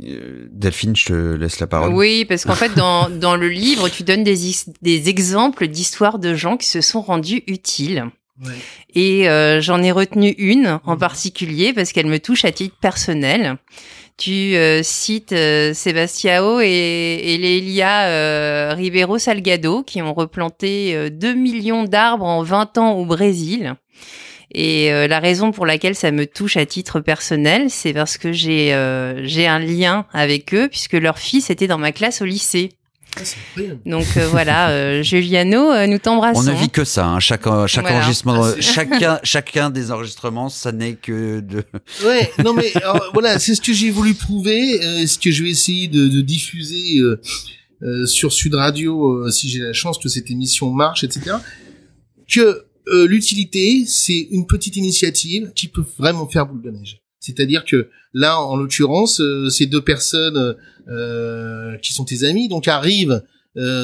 Delphine, 0.00 0.94
je 0.94 1.06
te 1.06 1.34
laisse 1.34 1.60
la 1.60 1.66
parole. 1.66 1.92
Oui, 1.92 2.24
parce 2.24 2.44
qu'en 2.44 2.54
fait, 2.54 2.74
dans, 2.74 3.10
dans 3.10 3.36
le 3.36 3.48
livre, 3.48 3.88
tu 3.88 4.02
donnes 4.02 4.24
des, 4.24 4.36
des 4.82 5.08
exemples 5.08 5.66
d'histoires 5.66 6.18
de 6.18 6.34
gens 6.34 6.56
qui 6.56 6.66
se 6.66 6.80
sont 6.80 7.00
rendus 7.00 7.42
utiles. 7.46 8.06
Ouais. 8.44 8.52
Et 8.94 9.28
euh, 9.28 9.60
j'en 9.60 9.82
ai 9.82 9.90
retenu 9.90 10.30
une 10.38 10.78
en 10.84 10.94
mmh. 10.94 10.98
particulier 10.98 11.72
parce 11.72 11.92
qu'elle 11.92 12.06
me 12.06 12.20
touche 12.20 12.44
à 12.44 12.52
titre 12.52 12.76
personnel. 12.80 13.58
Tu 14.18 14.56
euh, 14.56 14.82
cites 14.82 15.30
euh, 15.30 15.72
Sebastiao 15.72 16.60
et, 16.60 16.66
et 16.66 17.38
Lélia 17.38 18.08
euh, 18.08 18.74
Ribeiro 18.74 19.16
Salgado 19.16 19.84
qui 19.84 20.02
ont 20.02 20.12
replanté 20.12 21.08
2 21.08 21.34
millions 21.34 21.84
d'arbres 21.84 22.26
en 22.26 22.42
20 22.42 22.78
ans 22.78 22.92
au 22.94 23.06
Brésil. 23.06 23.76
Et 24.52 24.92
euh, 24.92 25.06
la 25.06 25.20
raison 25.20 25.52
pour 25.52 25.66
laquelle 25.66 25.94
ça 25.94 26.10
me 26.10 26.26
touche 26.26 26.56
à 26.56 26.64
titre 26.64 27.00
personnel, 27.00 27.68
c'est 27.68 27.92
parce 27.92 28.16
que 28.16 28.32
j'ai 28.32 28.72
euh, 28.72 29.26
j'ai 29.26 29.46
un 29.46 29.58
lien 29.58 30.06
avec 30.12 30.54
eux 30.54 30.68
puisque 30.68 30.94
leur 30.94 31.18
fils 31.18 31.50
était 31.50 31.66
dans 31.66 31.78
ma 31.78 31.92
classe 31.92 32.22
au 32.22 32.24
lycée. 32.24 32.70
Donc 33.84 34.06
euh, 34.16 34.26
voilà, 34.28 35.02
Juliano, 35.02 35.86
nous 35.86 35.98
t'embrassons. 35.98 36.40
On 36.40 36.42
ne 36.44 36.58
vit 36.58 36.70
que 36.70 36.84
ça. 36.84 37.06
Hein. 37.06 37.20
Chaque 37.20 37.46
chaque 37.66 37.90
enregistrement, 37.90 38.46
chacun 38.60 39.20
chacun 39.22 39.68
des 39.68 39.90
enregistrements, 39.90 40.48
ça 40.48 40.72
n'est 40.72 40.94
que 40.94 41.40
de. 41.40 41.62
Ouais, 42.06 42.32
non 42.42 42.54
mais 42.54 42.72
voilà, 43.12 43.38
c'est 43.38 43.54
ce 43.54 43.60
que 43.60 43.74
j'ai 43.74 43.90
voulu 43.90 44.14
prouver, 44.14 45.06
ce 45.06 45.18
que 45.18 45.30
je 45.30 45.42
vais 45.42 45.50
essayer 45.50 45.88
de, 45.88 46.08
de 46.08 46.20
diffuser 46.22 47.00
sur 48.06 48.32
Sud 48.32 48.54
Radio 48.54 49.30
si 49.30 49.50
j'ai 49.50 49.60
la 49.60 49.74
chance 49.74 49.98
que 49.98 50.08
cette 50.08 50.30
émission 50.30 50.70
marche, 50.70 51.04
etc. 51.04 51.36
Que 52.28 52.67
euh, 52.90 53.06
l'utilité, 53.06 53.84
c'est 53.86 54.28
une 54.30 54.46
petite 54.46 54.76
initiative 54.76 55.52
qui 55.54 55.68
peut 55.68 55.84
vraiment 55.98 56.26
faire 56.28 56.46
boule 56.46 56.62
de 56.62 56.70
neige. 56.70 57.00
C'est-à-dire 57.20 57.64
que 57.64 57.90
là, 58.14 58.40
en 58.40 58.56
l'occurrence, 58.56 59.20
euh, 59.20 59.48
ces 59.48 59.66
deux 59.66 59.82
personnes 59.82 60.56
euh, 60.88 61.76
qui 61.78 61.92
sont 61.92 62.04
tes 62.04 62.24
amis, 62.24 62.48
donc 62.48 62.68
arrivent 62.68 63.22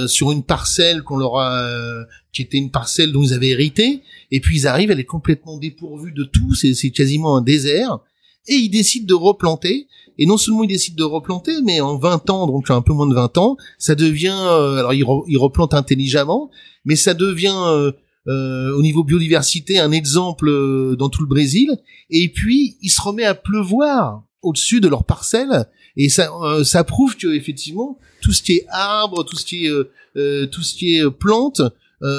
sur 0.07 0.31
une 0.31 0.45
parcelle 0.45 1.03
qu'on 1.03 1.17
leur 1.17 1.37
a, 1.37 2.07
qui 2.33 2.43
était 2.43 2.59
une 2.59 2.71
parcelle 2.71 3.11
dont 3.11 3.25
ils 3.25 3.35
avaient 3.35 3.49
hérité, 3.49 4.03
et 4.31 4.39
puis 4.39 4.59
ils 4.59 4.67
arrivent, 4.69 4.93
elle 4.93 5.01
est 5.01 5.05
complètement 5.05 5.59
dépourvue 5.59 6.13
de 6.13 6.23
tout, 6.23 6.55
c'est, 6.55 6.91
quasiment 6.91 7.37
un 7.37 7.43
désert, 7.43 7.99
et 8.47 8.55
ils 8.55 8.69
décident 8.69 9.05
de 9.05 9.15
replanter. 9.15 9.89
Et 10.17 10.27
non 10.27 10.37
seulement 10.37 10.63
ils 10.63 10.69
décident 10.69 10.97
de 10.97 11.11
replanter, 11.11 11.61
mais 11.65 11.81
en 11.81 11.99
20 11.99 12.31
ans, 12.31 12.47
donc 12.47 12.71
un 12.71 12.83
peu 12.83 12.93
moins 12.93 13.09
de 13.09 13.17
20 13.17 13.37
ans, 13.39 13.57
ça 13.77 13.97
devient, 13.97 14.29
alors 14.29 14.95
ils, 14.95 15.05
ils, 15.27 15.39
replantent 15.39 15.75
intelligemment, 15.75 16.53
mais 16.85 16.97
ça 16.97 17.15
devient 17.15 17.57
euh, 17.67 17.93
au 18.27 18.83
niveau 18.83 19.05
biodiversité 19.05 19.79
un 19.79 19.93
exemple 19.93 20.49
euh, 20.49 20.97
dans 20.97 21.09
tout 21.09 21.23
le 21.23 21.29
Brésil. 21.29 21.77
Et 22.11 22.29
puis 22.29 22.77
il 22.81 22.91
se 22.91 23.01
remet 23.01 23.25
à 23.25 23.35
pleuvoir 23.35 24.23
au-dessus 24.43 24.81
de 24.81 24.89
leurs 24.89 25.05
parcelles 25.05 25.67
et 25.97 26.09
ça 26.09 26.31
euh, 26.43 26.65
ça 26.65 26.85
prouve 26.85 27.17
que 27.17 27.29
effectivement 27.29 27.99
tout 28.23 28.33
ce 28.33 28.43
qui 28.43 28.55
est 28.55 28.67
arbre, 28.71 29.25
tout 29.25 29.37
ce 29.37 29.45
qui 29.45 29.67
est 29.67 30.49
tout 30.51 30.63
ce 30.63 30.75
qui 30.75 30.97
est 30.97 31.11
plante 31.11 31.61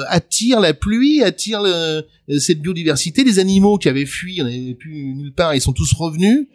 attire 0.08 0.60
la 0.60 0.74
pluie, 0.74 1.22
attire 1.22 1.62
cette 2.38 2.60
biodiversité. 2.60 3.22
Les 3.24 3.38
animaux 3.38 3.78
qui 3.78 3.88
avaient 3.88 4.04
fui, 4.06 4.42
on 4.42 4.46
avait 4.46 4.74
plus 4.74 5.14
nulle 5.14 5.32
part, 5.32 5.54
ils 5.54 5.60
sont 5.60 5.72
tous 5.72 5.92
revenus. 5.92 6.46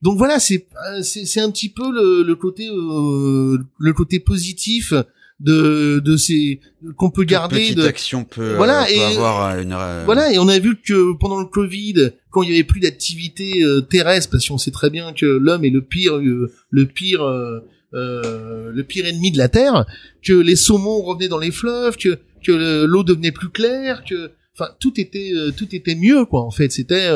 Donc 0.00 0.18
voilà, 0.18 0.40
c'est 0.40 0.66
c'est 1.02 1.40
un 1.40 1.50
petit 1.50 1.68
peu 1.68 1.92
le, 1.92 2.22
le 2.22 2.34
côté 2.34 2.66
le 2.66 3.92
côté 3.92 4.20
positif 4.20 4.92
de 5.42 6.00
de 6.04 6.16
ces 6.16 6.60
qu'on 6.96 7.10
peut 7.10 7.24
garder 7.24 7.74
de 7.74 7.82
action 7.82 8.24
peut 8.24 8.54
voilà 8.54 8.88
et 8.90 9.02
avoir 9.02 9.58
une 9.58 9.76
voilà 10.04 10.32
et 10.32 10.38
on 10.38 10.48
a 10.48 10.58
vu 10.58 10.76
que 10.80 11.14
pendant 11.14 11.40
le 11.40 11.46
Covid 11.46 12.12
quand 12.30 12.42
il 12.42 12.50
y 12.50 12.52
avait 12.52 12.64
plus 12.64 12.80
d'activité 12.80 13.62
euh, 13.62 13.80
terrestre 13.80 14.30
parce 14.30 14.48
qu'on 14.48 14.58
sait 14.58 14.70
très 14.70 14.88
bien 14.88 15.12
que 15.12 15.26
l'homme 15.26 15.64
est 15.64 15.70
le 15.70 15.82
pire 15.82 16.16
euh, 16.16 16.52
le 16.70 16.86
pire 16.86 17.22
euh, 17.24 17.60
le 17.92 18.82
pire 18.82 19.06
ennemi 19.06 19.32
de 19.32 19.38
la 19.38 19.48
terre 19.48 19.84
que 20.22 20.32
les 20.32 20.56
saumons 20.56 21.02
revenaient 21.02 21.28
dans 21.28 21.38
les 21.38 21.50
fleuves 21.50 21.96
que 21.96 22.18
que 22.44 22.84
l'eau 22.84 23.02
devenait 23.02 23.32
plus 23.32 23.50
claire 23.50 24.04
que 24.08 24.30
enfin 24.54 24.70
tout 24.78 25.00
était 25.00 25.32
tout 25.56 25.74
était 25.74 25.94
mieux 25.94 26.24
quoi 26.24 26.42
en 26.42 26.50
fait. 26.50 26.70
C'était 26.72 27.10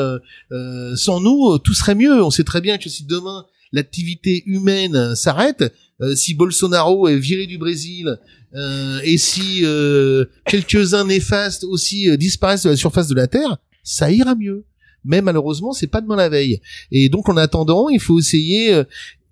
sans 0.95 1.19
nous 1.19 1.57
tout 1.59 1.73
serait 1.73 1.95
mieux. 1.95 2.23
On 2.23 2.29
sait 2.29 2.43
très 2.43 2.61
bien 2.61 2.77
que 2.77 2.89
si 2.89 3.05
demain 3.05 3.45
l'activité 3.71 4.43
humaine 4.45 5.15
s'arrête 5.15 5.61
euh, 5.61 5.69
si 6.15 6.33
Bolsonaro 6.33 7.07
est 7.07 7.17
viré 7.17 7.47
du 7.47 7.57
Brésil 7.57 8.17
euh, 8.55 8.99
et 9.03 9.17
si 9.17 9.61
euh, 9.63 10.25
quelques-uns 10.45 11.05
néfastes 11.05 11.63
aussi 11.63 12.15
disparaissent 12.17 12.63
de 12.63 12.69
la 12.69 12.75
surface 12.75 13.07
de 13.07 13.15
la 13.15 13.27
Terre, 13.27 13.57
ça 13.83 14.11
ira 14.11 14.35
mieux. 14.35 14.63
Mais 15.05 15.21
malheureusement, 15.21 15.71
c'est 15.71 15.87
pas 15.87 16.01
demain 16.01 16.15
la 16.15 16.29
veille. 16.29 16.59
Et 16.91 17.07
donc, 17.09 17.29
en 17.29 17.37
attendant, 17.37 17.87
il 17.87 17.99
faut 17.99 18.19
essayer 18.19 18.83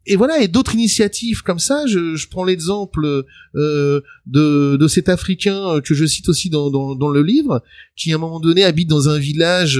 et 0.07 0.15
voilà, 0.15 0.39
et 0.39 0.47
d'autres 0.47 0.75
initiatives 0.75 1.41
comme 1.41 1.57
ça. 1.57 1.85
Je, 1.87 2.15
je 2.15 2.27
prends 2.29 2.43
l'exemple 2.43 3.25
euh, 3.55 4.01
de, 4.27 4.77
de 4.77 4.87
cet 4.87 5.09
Africain 5.09 5.81
que 5.83 5.95
je 5.95 6.05
cite 6.05 6.29
aussi 6.29 6.49
dans, 6.49 6.69
dans, 6.69 6.95
dans, 6.95 7.09
le 7.09 7.23
livre, 7.23 7.63
qui 7.95 8.11
à 8.11 8.15
un 8.15 8.19
moment 8.19 8.39
donné 8.39 8.63
habite 8.63 8.87
dans 8.87 9.09
un 9.09 9.17
village 9.17 9.79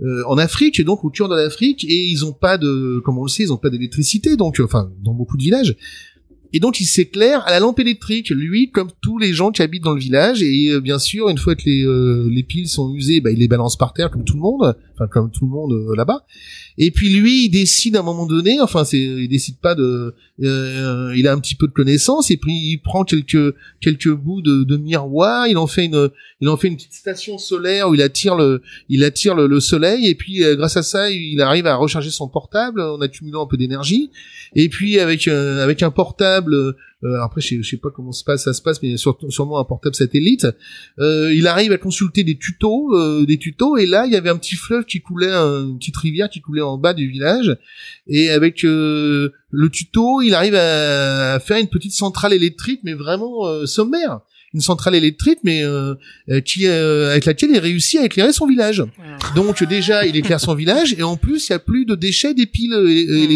euh, 0.00 0.22
en 0.26 0.38
Afrique, 0.38 0.80
et 0.80 0.84
donc 0.84 1.04
au 1.04 1.10
cœur 1.10 1.28
de 1.28 1.36
l'Afrique, 1.36 1.84
et 1.84 2.06
ils 2.06 2.24
ont 2.24 2.32
pas 2.32 2.56
de, 2.56 3.00
comme 3.04 3.18
on 3.18 3.24
le 3.24 3.28
sait, 3.28 3.42
ils 3.42 3.52
ont 3.52 3.58
pas 3.58 3.70
d'électricité, 3.70 4.36
donc 4.36 4.60
enfin 4.64 4.90
dans 5.02 5.12
beaucoup 5.12 5.36
de 5.36 5.42
villages 5.42 5.76
Et 6.52 6.60
donc 6.60 6.80
il 6.80 6.86
s'éclaire 6.86 7.46
à 7.46 7.50
la 7.50 7.60
lampe 7.60 7.78
électrique, 7.80 8.30
lui 8.30 8.70
comme 8.70 8.90
tous 9.02 9.18
les 9.18 9.32
gens 9.32 9.50
qui 9.50 9.62
habitent 9.62 9.82
dans 9.82 9.94
le 9.94 10.00
village. 10.00 10.42
Et 10.42 10.70
euh, 10.70 10.80
bien 10.80 10.98
sûr, 10.98 11.28
une 11.28 11.38
fois 11.38 11.54
que 11.54 11.62
les, 11.66 11.84
euh, 11.84 12.28
les 12.30 12.42
piles 12.42 12.68
sont 12.68 12.92
usées, 12.94 13.20
bah, 13.20 13.30
il 13.30 13.38
les 13.38 13.48
balance 13.48 13.76
par 13.76 13.92
terre 13.92 14.10
comme 14.10 14.24
tout 14.24 14.34
le 14.34 14.40
monde, 14.40 14.76
enfin 14.94 15.06
comme 15.08 15.30
tout 15.30 15.44
le 15.44 15.50
monde 15.50 15.72
euh, 15.72 15.96
là-bas. 15.96 16.24
Et 16.78 16.90
puis 16.90 17.08
lui, 17.08 17.46
il 17.46 17.48
décide 17.48 17.96
à 17.96 18.00
un 18.00 18.02
moment 18.02 18.26
donné, 18.26 18.60
enfin 18.60 18.84
c'est, 18.84 18.98
il 18.98 19.28
décide 19.28 19.58
pas 19.58 19.74
de, 19.74 20.14
il 20.38 21.26
a 21.26 21.32
un 21.32 21.40
petit 21.40 21.54
peu 21.54 21.66
de 21.66 21.72
connaissance 21.72 22.30
et 22.30 22.36
puis 22.36 22.52
il 22.52 22.78
prend 22.78 23.04
quelques 23.04 23.54
quelques 23.80 24.12
bouts 24.12 24.42
de, 24.42 24.62
de 24.64 24.76
miroir, 24.76 25.46
il 25.46 25.56
en 25.56 25.66
fait 25.66 25.86
une, 25.86 26.10
il 26.42 26.48
en 26.48 26.58
fait 26.58 26.68
une 26.68 26.76
petite 26.76 26.92
station 26.92 27.38
solaire 27.38 27.88
où 27.88 27.94
il 27.94 28.02
attire 28.02 28.36
le, 28.36 28.60
il 28.90 29.04
attire 29.04 29.34
le, 29.34 29.58
soleil 29.58 30.06
et 30.06 30.14
puis 30.14 30.42
grâce 30.56 30.76
à 30.76 30.82
ça, 30.82 31.10
il 31.10 31.40
arrive 31.40 31.66
à 31.66 31.76
recharger 31.76 32.10
son 32.10 32.28
portable 32.28 32.82
en 32.82 33.00
accumulant 33.00 33.44
un 33.44 33.46
peu 33.46 33.56
d'énergie. 33.56 34.10
Et 34.54 34.68
puis 34.68 34.98
avec 34.98 35.26
avec 35.28 35.82
un 35.82 35.90
portable 35.90 36.35
euh, 37.04 37.20
après 37.22 37.40
je 37.40 37.48
sais, 37.48 37.62
sais 37.62 37.76
pas 37.76 37.90
comment 37.90 38.12
se 38.12 38.24
passe, 38.24 38.44
ça 38.44 38.52
se 38.52 38.62
passe, 38.62 38.82
mais 38.82 38.96
sûrement 38.96 39.58
un 39.58 39.64
portable 39.64 39.94
satellite. 39.94 40.46
Euh, 40.98 41.32
il 41.34 41.46
arrive 41.46 41.72
à 41.72 41.78
consulter 41.78 42.24
des 42.24 42.36
tutos, 42.38 42.94
euh, 42.94 43.26
des 43.26 43.38
tutos, 43.38 43.76
et 43.76 43.86
là 43.86 44.06
il 44.06 44.12
y 44.12 44.16
avait 44.16 44.30
un 44.30 44.36
petit 44.36 44.56
fleuve 44.56 44.84
qui 44.84 45.00
coulait, 45.00 45.32
une 45.32 45.78
petite 45.78 45.96
rivière 45.96 46.28
qui 46.30 46.40
coulait 46.40 46.62
en 46.62 46.78
bas 46.78 46.94
du 46.94 47.08
village, 47.08 47.56
et 48.06 48.30
avec 48.30 48.62
le 48.62 49.32
tuto, 49.70 50.22
il 50.22 50.34
arrive 50.34 50.54
à, 50.54 51.38
faire 51.40 51.58
une 51.58 51.68
petite 51.68 51.92
centrale 51.92 52.32
électrique, 52.32 52.80
mais 52.84 52.94
vraiment 52.94 53.66
sommaire 53.66 54.20
une 54.54 54.60
centrale 54.62 54.94
électrique, 54.94 55.40
mais 55.44 55.62
qui 56.44 56.66
avec 56.66 57.26
laquelle 57.26 57.50
il 57.50 57.58
réussit 57.58 58.00
à 58.00 58.04
éclairer 58.06 58.32
son 58.32 58.46
village. 58.46 58.82
Donc 59.34 59.62
déjà, 59.64 60.06
il 60.06 60.16
éclaire 60.16 60.40
son 60.40 60.54
village 60.54 60.94
et 60.96 61.02
en 61.02 61.16
plus, 61.16 61.48
il 61.48 61.52
y 61.52 61.54
a 61.54 61.58
plus 61.58 61.84
de 61.84 61.94
déchets 61.94 62.32
des 62.32 62.46
piles 62.46 62.74
mmh. 62.74 63.32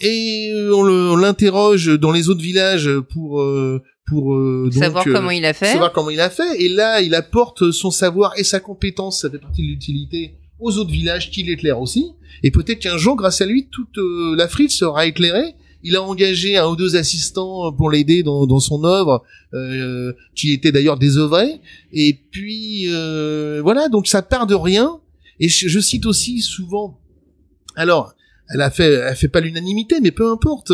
Et 0.00 0.50
euh, 0.52 0.74
on 0.74 1.16
l'interroge 1.16 1.86
dans 1.98 2.12
les 2.12 2.28
autres 2.28 2.42
villages 2.42 2.90
pour 3.12 3.40
euh, 3.40 3.82
pour 4.06 4.34
euh, 4.34 4.70
savoir 4.72 5.04
comment 5.04 5.30
il 5.30 5.44
a 5.44 5.52
fait. 5.52 5.72
Savoir 5.72 5.92
comment 5.92 6.10
il 6.10 6.20
a 6.20 6.30
fait. 6.30 6.62
Et 6.62 6.68
là, 6.68 7.00
il 7.00 7.14
apporte 7.14 7.70
son 7.70 7.90
savoir 7.90 8.34
et 8.36 8.44
sa 8.44 8.60
compétence, 8.60 9.22
ça 9.22 9.30
fait 9.30 9.38
partie 9.38 9.62
de 9.62 9.68
l'utilité, 9.68 10.34
aux 10.60 10.78
autres 10.78 10.92
villages 10.92 11.30
qui 11.30 11.42
l'éclairent 11.42 11.80
aussi. 11.80 12.12
Et 12.42 12.50
peut-être 12.50 12.80
qu'un 12.80 12.98
jour, 12.98 13.16
grâce 13.16 13.40
à 13.40 13.46
lui, 13.46 13.68
toute 13.70 13.98
l'Afrique 14.36 14.70
sera 14.70 15.06
éclairée. 15.06 15.54
Il 15.82 15.96
a 15.96 16.02
engagé 16.02 16.56
un 16.56 16.66
ou 16.68 16.76
deux 16.76 16.96
assistants 16.96 17.72
pour 17.72 17.90
l'aider 17.90 18.22
dans, 18.22 18.46
dans 18.46 18.60
son 18.60 18.84
œuvre, 18.84 19.22
euh, 19.54 20.12
qui 20.34 20.52
était 20.52 20.72
d'ailleurs 20.72 20.98
désœuvré. 20.98 21.60
Et 21.92 22.18
puis 22.30 22.86
voilà, 23.62 23.88
donc 23.88 24.06
ça 24.06 24.22
part 24.22 24.46
de 24.46 24.54
rien. 24.54 25.00
Et 25.40 25.48
je, 25.48 25.68
je 25.68 25.80
cite 25.80 26.06
aussi 26.06 26.40
souvent. 26.40 27.00
Alors, 27.74 28.15
elle 28.48 28.60
a 28.60 28.70
fait, 28.70 28.92
elle 28.92 29.16
fait 29.16 29.28
pas 29.28 29.40
l'unanimité, 29.40 30.00
mais 30.00 30.10
peu 30.10 30.30
importe. 30.30 30.72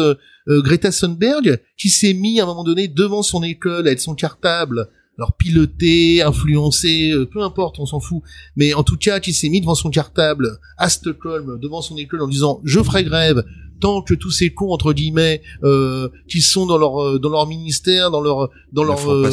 Euh, 0.49 0.61
Greta 0.61 0.91
Thunberg, 0.91 1.61
qui 1.77 1.89
s'est 1.89 2.15
mis 2.15 2.41
à 2.41 2.43
un 2.43 2.47
moment 2.47 2.65
donné 2.65 2.89
devant 2.89 3.23
son 3.23 3.43
école 3.45 3.87
avec 3.87 4.01
son 4.01 4.15
cartable, 4.17 4.89
alors 5.19 5.37
piloté, 5.37 6.23
influencé, 6.23 7.13
euh, 7.13 7.27
peu 7.27 7.43
importe, 7.43 7.79
on 7.79 7.87
s'en 7.87 8.01
fout. 8.01 8.23
Mais 8.57 8.75
en 8.75 8.83
tout 8.83 8.97
cas, 8.97 9.21
qui 9.21 9.33
s'est 9.33 9.49
mis 9.49 9.61
devant 9.61 9.75
son 9.75 9.91
cartable 9.91 10.59
à 10.79 10.89
Stockholm, 10.89 11.59
devant 11.61 11.81
son 11.81 11.97
école, 11.97 12.23
en 12.23 12.29
disant 12.29 12.61
je 12.65 12.81
ferai 12.81 13.05
grève, 13.05 13.45
tant 13.83 14.01
que 14.01 14.15
tous 14.15 14.31
ces 14.31 14.51
cons 14.51 14.73
entre 14.73 14.93
guillemets 14.93 15.43
euh, 15.65 16.09
qui 16.29 16.41
sont 16.41 16.67
dans 16.67 16.79
leur 16.79 17.03
euh, 17.03 17.19
dans 17.19 17.31
leur 17.31 17.47
ministère, 17.47 18.11
dans 18.11 18.21
leur 18.21 18.49
dans 18.73 18.85
leur 18.85 19.11
euh, 19.11 19.29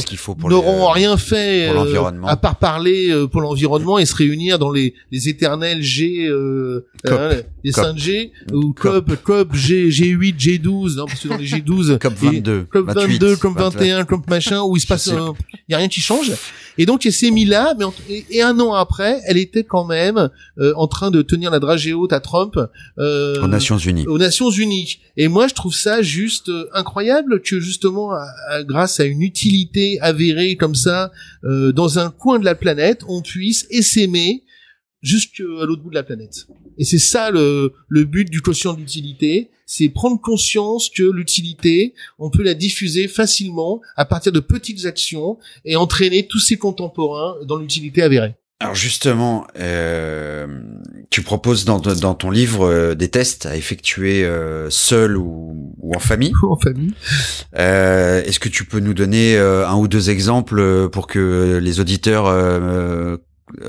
n'auront 0.50 0.90
rien 0.90 1.18
fait 1.18 1.70
euh, 1.70 2.04
à 2.26 2.36
part 2.36 2.58
parler 2.58 3.14
pour 3.32 3.42
l'environnement 3.42 4.00
et 4.00 4.06
se 4.06 4.16
réunir 4.16 4.58
dans 4.58 4.72
les 4.72 4.96
les 5.12 5.30
éternels 5.30 5.84
G 5.84 6.30
les 7.64 7.72
5 7.72 7.98
G 7.98 8.32
ou 8.52 8.74
COP 8.74 9.16
COP 9.24 9.54
G 9.54 9.90
G8 9.90 10.36
G12 10.36 10.96
non 10.96 11.06
parce 11.06 11.20
que 11.20 11.28
dans 11.28 11.38
les 11.38 11.46
G12 11.46 11.98
COP 12.00 12.14
22 12.14 12.66
COP 12.72 12.86
22 12.88 13.36
COP 13.36 13.58
21 13.58 14.06
COP 14.06 14.28
machin 14.30 14.64
où 14.64 14.76
il 14.76 14.80
se 14.80 14.88
passe 14.88 15.08
il 15.08 15.72
y 15.72 15.76
a 15.76 15.78
rien 15.78 15.88
qui 15.88 16.02
change. 16.02 16.32
Et 16.80 16.86
donc 16.86 17.06
elle 17.06 17.14
s'est 17.14 17.32
mis 17.32 17.46
là 17.46 17.76
mais 17.78 17.86
et, 18.32 18.42
un 18.42 18.60
an 18.60 18.74
après 18.74 19.22
elle 19.28 19.38
était 19.38 19.64
quand 19.64 19.86
même 19.86 20.30
en 20.76 20.88
train 20.88 21.12
de 21.12 21.22
tenir 21.22 21.52
la 21.52 21.60
dragée 21.60 21.94
haute 21.94 22.14
à 22.14 22.20
Trump 22.20 22.58
aux 22.98 23.48
Nations 23.48 23.78
Unies. 23.78 24.08
aux 24.08 24.18
Nations 24.18 24.39
Et 25.18 25.28
moi, 25.28 25.48
je 25.48 25.54
trouve 25.54 25.74
ça 25.74 26.02
juste 26.02 26.50
euh, 26.50 26.70
incroyable 26.74 27.42
que 27.42 27.60
justement, 27.60 28.12
grâce 28.62 29.00
à 29.00 29.06
une 29.06 29.22
utilité 29.22 30.00
avérée 30.02 30.56
comme 30.56 30.76
ça, 30.76 31.12
euh, 31.44 31.72
dans 31.72 32.00
un 32.00 32.10
coin 32.10 32.40
de 32.40 32.46
la 32.46 32.56
planète, 32.56 33.02
on 33.08 33.22
puisse 33.22 33.68
essaimer 33.70 34.44
jusqu'à 35.02 35.44
l'autre 35.44 35.82
bout 35.82 35.90
de 35.90 35.96
la 35.96 36.04
planète. 36.04 36.48
Et 36.78 36.86
c'est 36.86 37.00
ça 37.00 37.32
le, 37.32 37.74
le 37.88 38.04
but 38.06 38.30
du 38.30 38.42
quotient 38.42 38.74
d'utilité, 38.74 39.50
c'est 39.66 39.90
prendre 39.90 40.20
conscience 40.20 40.90
que 40.90 41.04
l'utilité, 41.04 41.94
on 42.18 42.30
peut 42.30 42.44
la 42.44 42.54
diffuser 42.54 43.08
facilement 43.08 43.82
à 43.96 44.06
partir 44.06 44.32
de 44.32 44.40
petites 44.40 44.86
actions 44.86 45.38
et 45.64 45.76
entraîner 45.76 46.28
tous 46.28 46.40
ses 46.40 46.58
contemporains 46.58 47.36
dans 47.46 47.58
l'utilité 47.58 48.02
avérée. 48.02 48.34
Alors 48.62 48.76
justement, 48.76 49.48
euh, 49.58 50.46
tu 51.10 51.22
proposes 51.22 51.64
dans, 51.64 51.80
dans 51.80 52.14
ton 52.14 52.30
livre 52.30 52.66
euh, 52.66 52.94
des 52.94 53.08
tests 53.08 53.46
à 53.46 53.56
effectuer 53.56 54.26
euh, 54.26 54.70
seul 54.70 55.16
ou, 55.16 55.74
ou, 55.80 55.96
en 55.96 56.00
famille. 56.00 56.34
en 56.44 56.58
famille. 56.58 56.94
Euh, 57.58 58.22
Est-ce 58.24 58.40
que 58.40 58.50
tu 58.50 58.66
peux 58.66 58.82
nous 58.82 58.94
donner 58.94 59.38
un 59.38 59.76
ou 59.76 59.88
deux 59.88 60.10
exemples 60.10 60.90
pour 60.90 61.08
que 61.08 61.58
les 61.62 61.80
auditeurs 61.80 62.26
euh, 62.28 63.16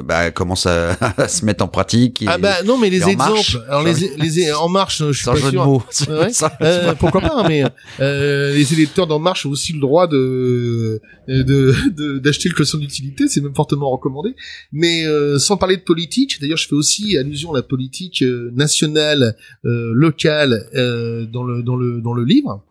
bah, 0.05 0.31
commence 0.31 0.67
à, 0.67 0.93
à, 1.17 1.29
se 1.29 1.45
mettre 1.45 1.65
en 1.65 1.69
pratique. 1.69 2.25
ah 2.27 2.39
bah 2.39 2.63
non, 2.65 2.79
mais 2.79 2.91
les 2.91 3.09
exemples. 3.09 3.63
Alors 3.69 3.83
les, 3.83 3.95
les, 4.17 4.53
en 4.53 4.69
marche, 4.69 4.99
je 4.99 5.13
suis 5.13 5.25
pas 5.25 5.37
sûr. 5.37 5.51
De 5.51 5.57
mots. 5.57 5.83
euh, 6.61 6.95
pourquoi 6.95 7.21
pas 7.21 7.49
Mais 7.49 7.65
euh, 8.01 8.55
les 8.55 8.73
électeurs 8.73 9.07
d'en 9.07 9.19
marche 9.19 9.47
ont 9.47 9.51
aussi 9.51 9.73
le 9.73 9.81
droit 9.81 10.07
de 10.07 11.01
de 11.29 12.19
d'acheter 12.19 12.49
le 12.49 12.55
quotient 12.55 12.79
d'utilité. 12.79 13.29
C'est 13.29 13.41
même 13.41 13.55
fortement 13.55 13.91
recommandé. 13.91 14.35
Mais 14.73 15.07
euh, 15.07 15.39
sans 15.39 15.57
parler 15.57 15.77
de 15.77 15.83
politique, 15.83 16.41
d'ailleurs, 16.41 16.59
je 16.59 16.69
fais 16.69 16.75
aussi 16.75 17.17
allusion 17.17 17.53
à 17.53 17.57
la 17.57 17.63
politique 17.63 18.23
euh, 18.23 18.51
nationale, 18.55 19.37
euh, 19.65 19.93
locale 19.95 20.67
dans 21.33 21.45
le 21.45 21.63
dans 21.63 21.77
le 21.77 22.01
dans 22.01 22.13
le 22.13 22.25
livre. 22.25 22.63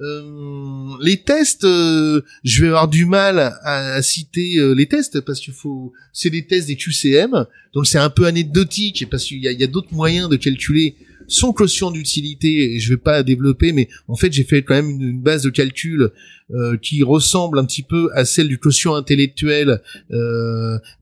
Euh, 0.00 0.96
les 1.00 1.18
tests, 1.18 1.64
euh, 1.64 2.22
je 2.44 2.62
vais 2.62 2.68
avoir 2.68 2.88
du 2.88 3.04
mal 3.04 3.54
à, 3.62 4.00
citer 4.02 4.58
euh, 4.58 4.72
les 4.72 4.86
tests 4.86 5.20
parce 5.20 5.40
qu'il 5.40 5.54
faut, 5.54 5.92
c'est 6.12 6.30
des 6.30 6.46
tests 6.46 6.68
des 6.68 6.76
QCM, 6.76 7.46
donc 7.74 7.86
c'est 7.86 7.98
un 7.98 8.10
peu 8.10 8.26
anecdotique 8.26 9.06
parce 9.10 9.24
qu'il 9.24 9.42
y 9.42 9.64
a, 9.64 9.66
d'autres 9.66 9.92
moyens 9.92 10.28
de 10.28 10.36
calculer 10.36 10.96
son 11.26 11.52
quotient 11.52 11.90
d'utilité 11.90 12.74
et 12.74 12.80
je 12.80 12.90
vais 12.90 12.98
pas 12.98 13.22
développer, 13.22 13.72
mais 13.72 13.88
en 14.06 14.16
fait 14.16 14.32
j'ai 14.32 14.44
fait 14.44 14.62
quand 14.62 14.74
même 14.74 14.90
une, 14.90 15.20
base 15.20 15.42
de 15.42 15.50
calcul 15.50 16.10
qui 16.80 17.02
ressemble 17.02 17.58
un 17.58 17.66
petit 17.66 17.82
peu 17.82 18.08
à 18.14 18.24
celle 18.24 18.48
du 18.48 18.58
quotient 18.58 18.94
intellectuel, 18.94 19.82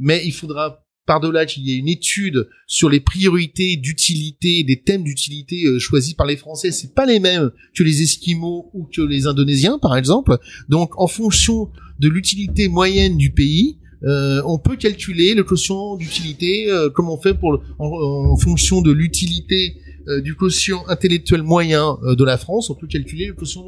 mais 0.00 0.22
il 0.24 0.32
faudra 0.32 0.85
par-delà 1.06 1.46
qu'il 1.46 1.66
y 1.66 1.72
ait 1.72 1.78
une 1.78 1.88
étude 1.88 2.48
sur 2.66 2.90
les 2.90 3.00
priorités 3.00 3.76
d'utilité, 3.76 4.64
des 4.64 4.82
thèmes 4.82 5.04
d'utilité 5.04 5.64
euh, 5.64 5.78
choisis 5.78 6.14
par 6.14 6.26
les 6.26 6.36
Français, 6.36 6.72
c'est 6.72 6.94
pas 6.94 7.06
les 7.06 7.20
mêmes 7.20 7.50
que 7.74 7.82
les 7.82 8.02
Esquimaux 8.02 8.70
ou 8.74 8.88
que 8.92 9.00
les 9.00 9.26
Indonésiens, 9.26 9.78
par 9.78 9.96
exemple. 9.96 10.36
Donc, 10.68 11.00
en 11.00 11.06
fonction 11.06 11.70
de 12.00 12.08
l'utilité 12.08 12.68
moyenne 12.68 13.16
du 13.16 13.30
pays, 13.30 13.78
euh, 14.04 14.42
on 14.44 14.58
peut 14.58 14.76
calculer 14.76 15.34
le 15.34 15.44
quotient 15.44 15.96
d'utilité 15.96 16.70
euh, 16.70 16.90
comme 16.90 17.08
on 17.08 17.16
fait 17.16 17.32
pour 17.32 17.62
en, 17.78 18.36
fonction 18.36 18.82
de 18.82 18.92
l'utilité 18.92 19.76
du 20.22 20.36
quotient 20.36 20.86
intellectuel 20.86 21.42
moyen 21.42 21.98
de 22.04 22.22
la 22.22 22.38
France, 22.38 22.70
on 22.70 22.76
peut 22.76 22.86
calculer 22.86 23.26
le 23.26 23.32
quotient, 23.32 23.64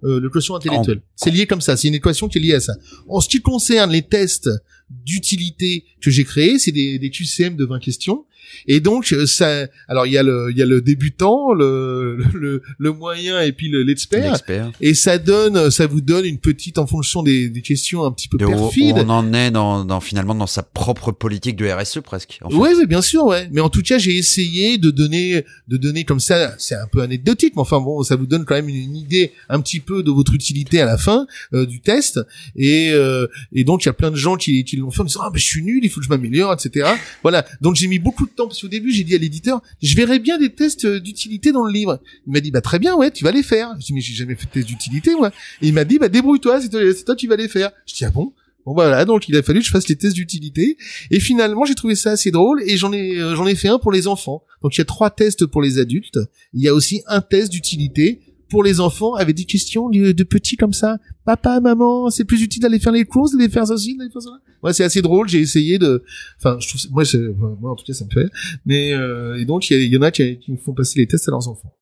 le 0.00 0.28
quotient 0.30 0.56
intellectuel. 0.56 1.02
C'est 1.16 1.30
lié 1.30 1.46
comme 1.46 1.60
ça, 1.60 1.76
c'est 1.76 1.88
une 1.88 1.94
équation 1.94 2.28
qui 2.28 2.38
est 2.38 2.40
liée 2.40 2.54
à 2.54 2.60
ça. 2.60 2.72
En 3.10 3.20
ce 3.20 3.28
qui 3.28 3.42
concerne 3.42 3.90
les 3.90 4.00
tests 4.00 4.48
d'utilité 4.90 5.84
que 6.00 6.10
j'ai 6.10 6.24
créé, 6.24 6.58
c'est 6.58 6.72
des, 6.72 6.98
des 6.98 7.10
QCM 7.10 7.56
de 7.56 7.64
20 7.64 7.80
questions 7.80 8.25
et 8.66 8.80
donc 8.80 9.12
euh, 9.12 9.26
ça, 9.26 9.66
alors 9.88 10.06
il 10.06 10.12
y 10.12 10.18
a 10.18 10.22
le, 10.22 10.48
il 10.50 10.56
y 10.56 10.62
a 10.62 10.66
le 10.66 10.80
débutant, 10.80 11.52
le, 11.52 12.18
le, 12.34 12.62
le 12.78 12.92
moyen 12.92 13.40
et 13.40 13.52
puis 13.52 13.70
l'expert. 13.70 14.40
et 14.80 14.94
ça 14.94 15.18
donne, 15.18 15.70
ça 15.70 15.86
vous 15.86 16.00
donne 16.00 16.24
une 16.24 16.38
petite 16.38 16.78
en 16.78 16.86
fonction 16.86 17.22
des, 17.22 17.48
des 17.48 17.62
questions 17.62 18.04
un 18.04 18.12
petit 18.12 18.28
peu 18.28 18.38
perfides. 18.38 18.96
on 18.98 19.08
en 19.08 19.32
est 19.32 19.50
dans, 19.50 19.84
dans, 19.84 20.00
finalement 20.00 20.34
dans 20.34 20.46
sa 20.46 20.62
propre 20.62 21.12
politique 21.12 21.56
de 21.56 21.68
RSE 21.68 22.00
presque. 22.00 22.38
En 22.42 22.54
Oui, 22.54 22.70
bien 22.86 23.02
sûr, 23.02 23.24
ouais. 23.24 23.48
Mais 23.52 23.60
en 23.60 23.68
tout 23.68 23.82
cas, 23.82 23.98
j'ai 23.98 24.16
essayé 24.16 24.78
de 24.78 24.90
donner, 24.90 25.44
de 25.68 25.76
donner 25.76 26.04
comme 26.04 26.20
ça. 26.20 26.54
C'est 26.58 26.74
un 26.74 26.86
peu 26.86 27.02
anecdotique, 27.02 27.54
mais 27.56 27.62
enfin 27.62 27.80
bon, 27.80 28.02
ça 28.02 28.16
vous 28.16 28.26
donne 28.26 28.44
quand 28.44 28.54
même 28.54 28.68
une, 28.68 28.96
idée 28.96 29.32
un 29.48 29.60
petit 29.60 29.80
peu 29.80 30.02
de 30.02 30.10
votre 30.10 30.32
utilité 30.32 30.80
à 30.80 30.86
la 30.86 30.96
fin 30.96 31.26
euh, 31.52 31.66
du 31.66 31.80
test. 31.80 32.20
Et 32.54 32.90
euh, 32.92 33.26
et 33.52 33.64
donc 33.64 33.84
il 33.84 33.86
y 33.86 33.88
a 33.88 33.92
plein 33.92 34.10
de 34.10 34.16
gens 34.16 34.36
qui, 34.36 34.64
qui 34.64 34.76
l'ont 34.76 34.90
fait 34.90 35.02
en 35.02 35.04
disant 35.04 35.20
ah 35.24 35.30
ben 35.30 35.38
je 35.38 35.44
suis 35.44 35.62
nul, 35.62 35.80
il 35.82 35.90
faut 35.90 36.00
que 36.00 36.06
je 36.06 36.10
m'améliore, 36.10 36.52
etc. 36.52 36.90
Voilà. 37.22 37.44
Donc 37.60 37.76
j'ai 37.76 37.88
mis 37.88 37.98
beaucoup 37.98 38.26
de 38.26 38.32
temps 38.36 38.46
parce 38.46 38.60
qu'au 38.60 38.68
début 38.68 38.92
j'ai 38.92 39.04
dit 39.04 39.14
à 39.14 39.18
l'éditeur, 39.18 39.62
je 39.82 39.96
verrai 39.96 40.18
bien 40.18 40.38
des 40.38 40.50
tests 40.50 40.84
euh, 40.84 41.00
d'utilité 41.00 41.52
dans 41.52 41.64
le 41.64 41.72
livre. 41.72 42.00
Il 42.26 42.32
m'a 42.32 42.40
dit 42.40 42.50
bah 42.50 42.60
très 42.60 42.78
bien 42.78 42.94
ouais, 42.94 43.10
tu 43.10 43.24
vas 43.24 43.32
les 43.32 43.42
faire. 43.42 43.74
Je 43.80 43.86
dis 43.86 43.92
mais 43.92 44.00
j'ai 44.00 44.14
jamais 44.14 44.34
fait 44.34 44.46
de 44.46 44.50
tests 44.50 44.68
d'utilité 44.68 45.14
moi. 45.14 45.30
Et 45.62 45.68
il 45.68 45.74
m'a 45.74 45.84
dit 45.84 45.98
bah 45.98 46.08
débrouille-toi, 46.08 46.60
c'est 46.60 47.04
toi, 47.04 47.16
qui 47.16 47.26
vas 47.26 47.36
les 47.36 47.48
faire. 47.48 47.70
Je 47.86 47.94
dis 47.94 48.04
ah 48.04 48.10
bon? 48.10 48.32
Bon 48.64 48.74
bah, 48.74 48.88
voilà, 48.88 49.04
donc 49.04 49.28
il 49.28 49.36
a 49.36 49.42
fallu 49.42 49.60
que 49.60 49.66
je 49.66 49.70
fasse 49.70 49.88
les 49.88 49.94
tests 49.94 50.16
d'utilité 50.16 50.76
et 51.12 51.20
finalement 51.20 51.64
j'ai 51.64 51.76
trouvé 51.76 51.94
ça 51.94 52.10
assez 52.10 52.32
drôle 52.32 52.64
et 52.66 52.76
j'en 52.76 52.92
ai 52.92 53.16
euh, 53.16 53.36
j'en 53.36 53.46
ai 53.46 53.54
fait 53.54 53.68
un 53.68 53.78
pour 53.78 53.92
les 53.92 54.08
enfants. 54.08 54.42
Donc 54.62 54.74
il 54.74 54.78
y 54.78 54.82
a 54.82 54.84
trois 54.84 55.10
tests 55.10 55.46
pour 55.46 55.62
les 55.62 55.78
adultes, 55.78 56.18
il 56.52 56.62
y 56.62 56.68
a 56.68 56.74
aussi 56.74 57.02
un 57.06 57.20
test 57.20 57.52
d'utilité 57.52 58.20
pour 58.48 58.62
les 58.62 58.80
enfants 58.80 59.14
avec 59.14 59.36
des 59.36 59.44
questions 59.44 59.88
de, 59.88 60.22
petits 60.22 60.56
comme 60.56 60.72
ça. 60.72 60.98
Papa, 61.24 61.60
maman, 61.60 62.10
c'est 62.10 62.24
plus 62.24 62.42
utile 62.42 62.62
d'aller 62.62 62.78
faire 62.78 62.92
les 62.92 63.04
courses, 63.04 63.32
d'aller 63.32 63.48
faire 63.48 63.66
ceci, 63.66 63.96
d'aller 63.96 64.10
faire 64.10 64.22
ça. 64.22 64.30
Ouais, 64.62 64.72
c'est 64.72 64.84
assez 64.84 65.02
drôle. 65.02 65.28
J'ai 65.28 65.40
essayé 65.40 65.78
de, 65.78 66.02
enfin, 66.38 66.56
je 66.60 66.68
trouve, 66.68 66.80
moi, 66.92 67.02
enfin, 67.02 67.56
moi 67.60 67.72
en 67.72 67.76
tout 67.76 67.84
cas, 67.84 67.92
ça 67.92 68.04
me 68.04 68.10
fait. 68.10 68.20
rire. 68.20 68.30
Mais 68.64 68.92
euh, 68.92 69.38
et 69.38 69.44
donc, 69.44 69.68
il 69.70 69.92
y, 69.92 69.96
en 69.96 70.02
a 70.02 70.10
qui, 70.10 70.38
qui 70.38 70.56
font 70.56 70.72
passer 70.72 70.98
les 70.98 71.06
tests 71.06 71.28
à 71.28 71.32
leurs 71.32 71.48
enfants. 71.48 71.72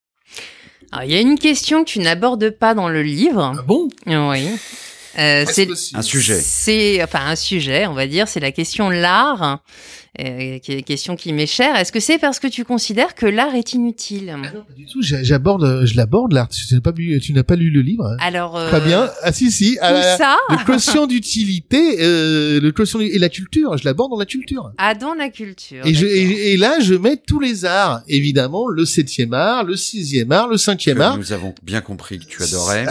Alors, 0.92 1.04
il 1.04 1.12
y 1.12 1.16
a 1.16 1.20
une 1.20 1.38
question 1.38 1.84
que 1.84 1.90
tu 1.90 1.98
n'abordes 1.98 2.50
pas 2.50 2.74
dans 2.74 2.88
le 2.88 3.02
livre. 3.02 3.52
Ah 3.56 3.62
bon? 3.62 3.88
Oui. 4.06 4.48
Euh, 5.18 5.44
c'est 5.48 5.68
Un 5.94 6.02
sujet. 6.02 6.40
C'est 6.40 7.02
enfin 7.02 7.20
un 7.26 7.36
sujet, 7.36 7.86
on 7.86 7.94
va 7.94 8.06
dire, 8.06 8.26
c'est 8.28 8.40
la 8.40 8.52
question 8.52 8.88
l'art, 8.90 9.62
euh, 10.20 10.58
qui 10.60 10.70
est 10.72 10.74
une 10.78 10.82
question 10.84 11.16
qui 11.16 11.32
m'est 11.32 11.46
chère. 11.46 11.74
Est-ce 11.76 11.90
que 11.90 11.98
c'est 12.00 12.18
parce 12.18 12.38
que 12.38 12.46
tu 12.46 12.64
considères 12.64 13.14
que 13.16 13.26
l'art 13.26 13.54
est 13.56 13.72
inutile 13.72 14.32
Ah 14.32 14.36
non, 14.36 14.62
pas 14.62 14.72
du 14.76 14.86
tout. 14.86 15.02
J'a- 15.02 15.22
J'aborde, 15.24 15.84
je 15.86 15.96
l'aborde 15.96 16.32
l'art. 16.32 16.48
Tu 16.48 16.72
n'as 16.74 16.80
pas 16.80 16.92
lu, 16.96 17.18
tu 17.20 17.32
n'as 17.32 17.42
pas 17.42 17.56
lu 17.56 17.70
le 17.70 17.80
livre. 17.80 18.04
hein 18.06 18.16
Alors 18.20 18.56
euh, 18.56 18.70
Pas 18.70 18.78
bien. 18.80 19.10
Ah 19.22 19.32
si 19.32 19.50
si. 19.50 19.76
Ah, 19.80 19.92
la- 19.92 20.16
ça 20.16 20.36
le 20.50 20.64
quotient 20.64 21.06
d'utilité, 21.08 21.96
euh, 22.00 22.60
le 22.60 22.70
quotient 22.72 23.00
et 23.00 23.18
la 23.18 23.28
culture. 23.28 23.76
Je 23.76 23.84
l'aborde 23.84 24.12
dans 24.12 24.18
la 24.18 24.26
culture. 24.26 24.70
Ah, 24.78 24.94
dans 24.94 25.14
la 25.14 25.30
culture. 25.30 25.84
Et, 25.84 25.94
je, 25.94 26.04
d'accord. 26.06 26.16
et, 26.16 26.52
et 26.52 26.56
là, 26.56 26.78
je 26.80 26.94
mets 26.94 27.16
tous 27.16 27.40
les 27.40 27.64
arts, 27.64 28.02
évidemment, 28.06 28.68
le 28.68 28.84
septième 28.84 29.32
art, 29.34 29.64
le 29.64 29.74
sixième 29.76 30.30
art, 30.30 30.46
le 30.48 30.58
cinquième 30.58 30.98
Que 30.98 31.02
art. 31.02 31.18
nous 31.18 31.32
avons 31.32 31.54
bien 31.64 31.80
compris 31.80 32.20
que 32.20 32.24
tu 32.24 32.40
adorais. 32.42 32.86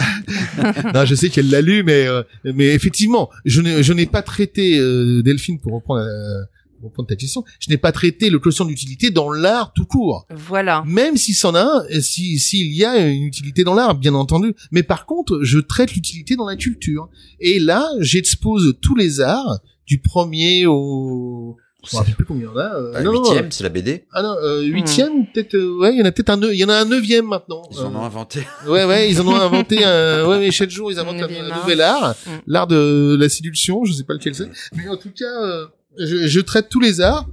non, 0.94 1.04
je 1.06 1.14
sais 1.14 1.30
qu'elle 1.30 1.48
l'a 1.50 1.62
lu, 1.62 1.82
mais 1.84 2.06
euh, 2.14 2.52
mais 2.54 2.66
effectivement, 2.66 3.30
je 3.44 3.60
n'ai 3.60 3.82
je 3.82 3.92
n'ai 3.92 4.06
pas 4.06 4.22
traité 4.22 4.78
euh, 4.78 5.22
Delphine 5.22 5.58
pour 5.58 5.74
reprendre 5.74 6.00
euh, 6.00 6.42
pour 6.80 6.90
reprendre 6.90 7.08
ta 7.08 7.16
question. 7.16 7.44
Je 7.60 7.70
n'ai 7.70 7.78
pas 7.78 7.92
traité 7.92 8.30
le 8.30 8.38
quotient 8.38 8.64
d'utilité 8.64 9.10
dans 9.10 9.30
l'art 9.30 9.72
tout 9.72 9.86
court. 9.86 10.26
Voilà. 10.30 10.82
Même 10.86 11.16
si 11.16 11.34
c'en 11.34 11.54
a 11.54 11.62
un, 11.62 11.84
euh, 11.90 12.00
si 12.00 12.38
s'il 12.38 12.72
y 12.74 12.84
a 12.84 12.98
une 12.98 13.24
utilité 13.24 13.64
dans 13.64 13.74
l'art, 13.74 13.94
bien 13.94 14.14
entendu. 14.14 14.54
Mais 14.70 14.82
par 14.82 15.06
contre, 15.06 15.40
je 15.42 15.58
traite 15.58 15.94
l'utilité 15.94 16.36
dans 16.36 16.46
la 16.46 16.56
culture. 16.56 17.08
Et 17.40 17.58
là, 17.58 17.88
j'expose 18.00 18.74
tous 18.80 18.94
les 18.94 19.20
arts 19.20 19.60
du 19.86 19.98
premier 19.98 20.66
au 20.66 21.56
je 21.90 21.94
me 21.96 21.98
rappelle 22.00 22.14
plus 22.14 22.24
combien 22.24 22.42
il 22.42 22.46
y 22.46 22.48
en 22.48 22.56
a. 22.56 22.74
euh, 22.74 22.92
Bah, 22.92 23.02
non, 23.02 23.12
Huitième, 23.12 23.50
c'est 23.52 23.62
la 23.64 23.68
BD. 23.70 24.04
Ah 24.12 24.22
non, 24.22 24.34
euh, 24.42 24.62
huitième 24.62 25.12
ou 25.20 25.26
peut-être 25.32 25.54
euh, 25.54 25.78
ouais, 25.80 25.92
il 25.94 25.98
y 25.98 26.02
en 26.02 26.04
a 26.04 26.12
peut-être 26.12 26.30
un 26.30 26.40
il 26.42 26.58
y 26.58 26.64
en 26.64 26.68
a 26.68 26.74
un 26.76 26.84
neuvième 26.84 27.26
maintenant. 27.26 27.62
Ils 27.70 27.78
en 27.80 27.92
Euh, 27.94 27.98
ont 27.98 28.04
inventé. 28.04 28.40
Ouais 28.66 28.84
ouais, 28.84 29.10
ils 29.10 29.20
en 29.20 29.26
ont 29.28 29.34
inventé 29.36 29.84
un 29.84 30.26
ouais 30.28 30.38
mais 30.38 30.50
chaque 30.50 30.70
jour 30.70 30.90
ils 30.92 30.98
inventent 30.98 31.22
un, 31.22 31.58
nouvel 31.60 31.80
art, 31.80 32.14
Mm. 32.26 32.30
l'art 32.46 32.66
de 32.66 33.16
la 33.18 33.28
séduction, 33.28 33.84
je 33.84 33.92
sais 33.92 34.04
pas 34.04 34.14
lequel 34.14 34.34
c'est. 34.34 34.48
Mais 34.76 34.88
en 34.88 34.96
tout 34.96 35.10
cas, 35.10 35.24
euh, 35.42 35.66
je, 35.98 36.26
je 36.26 36.40
traite 36.40 36.68
tous 36.68 36.80
les 36.80 37.00
arts 37.00 37.28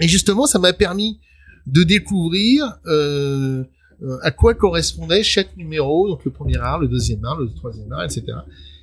et 0.00 0.08
justement 0.08 0.46
ça 0.46 0.58
m'a 0.58 0.72
permis 0.72 1.20
de 1.66 1.82
découvrir 1.84 2.74
euh, 2.86 3.62
euh, 4.02 4.18
à 4.22 4.32
quoi 4.32 4.54
correspondait 4.54 5.22
chaque 5.22 5.56
numéro, 5.56 6.08
donc 6.08 6.24
le 6.24 6.32
premier 6.32 6.56
art, 6.58 6.80
le 6.80 6.88
deuxième 6.88 7.24
art, 7.24 7.38
le 7.38 7.48
troisième 7.54 7.92
art, 7.92 8.02
etc. 8.02 8.24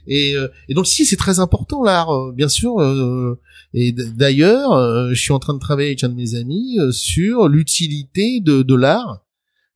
Et, 0.08 0.36
euh, 0.36 0.48
et 0.68 0.74
donc 0.74 0.88
si 0.88 1.06
c'est 1.06 1.16
très 1.16 1.40
important 1.40 1.84
l'art, 1.84 2.12
euh, 2.12 2.32
bien 2.32 2.50
sûr. 2.50 2.80
euh, 2.80 3.40
et 3.74 3.92
d'ailleurs, 3.92 4.74
euh, 4.74 5.10
je 5.10 5.22
suis 5.22 5.32
en 5.32 5.40
train 5.40 5.54
de 5.54 5.60
travailler 5.60 5.90
avec 5.90 6.04
un 6.04 6.10
de 6.10 6.16
mes 6.16 6.36
amis 6.36 6.80
euh, 6.80 6.92
sur 6.92 7.48
l'utilité 7.48 8.40
de, 8.42 8.64
de 8.64 8.76
l'art 8.76 9.24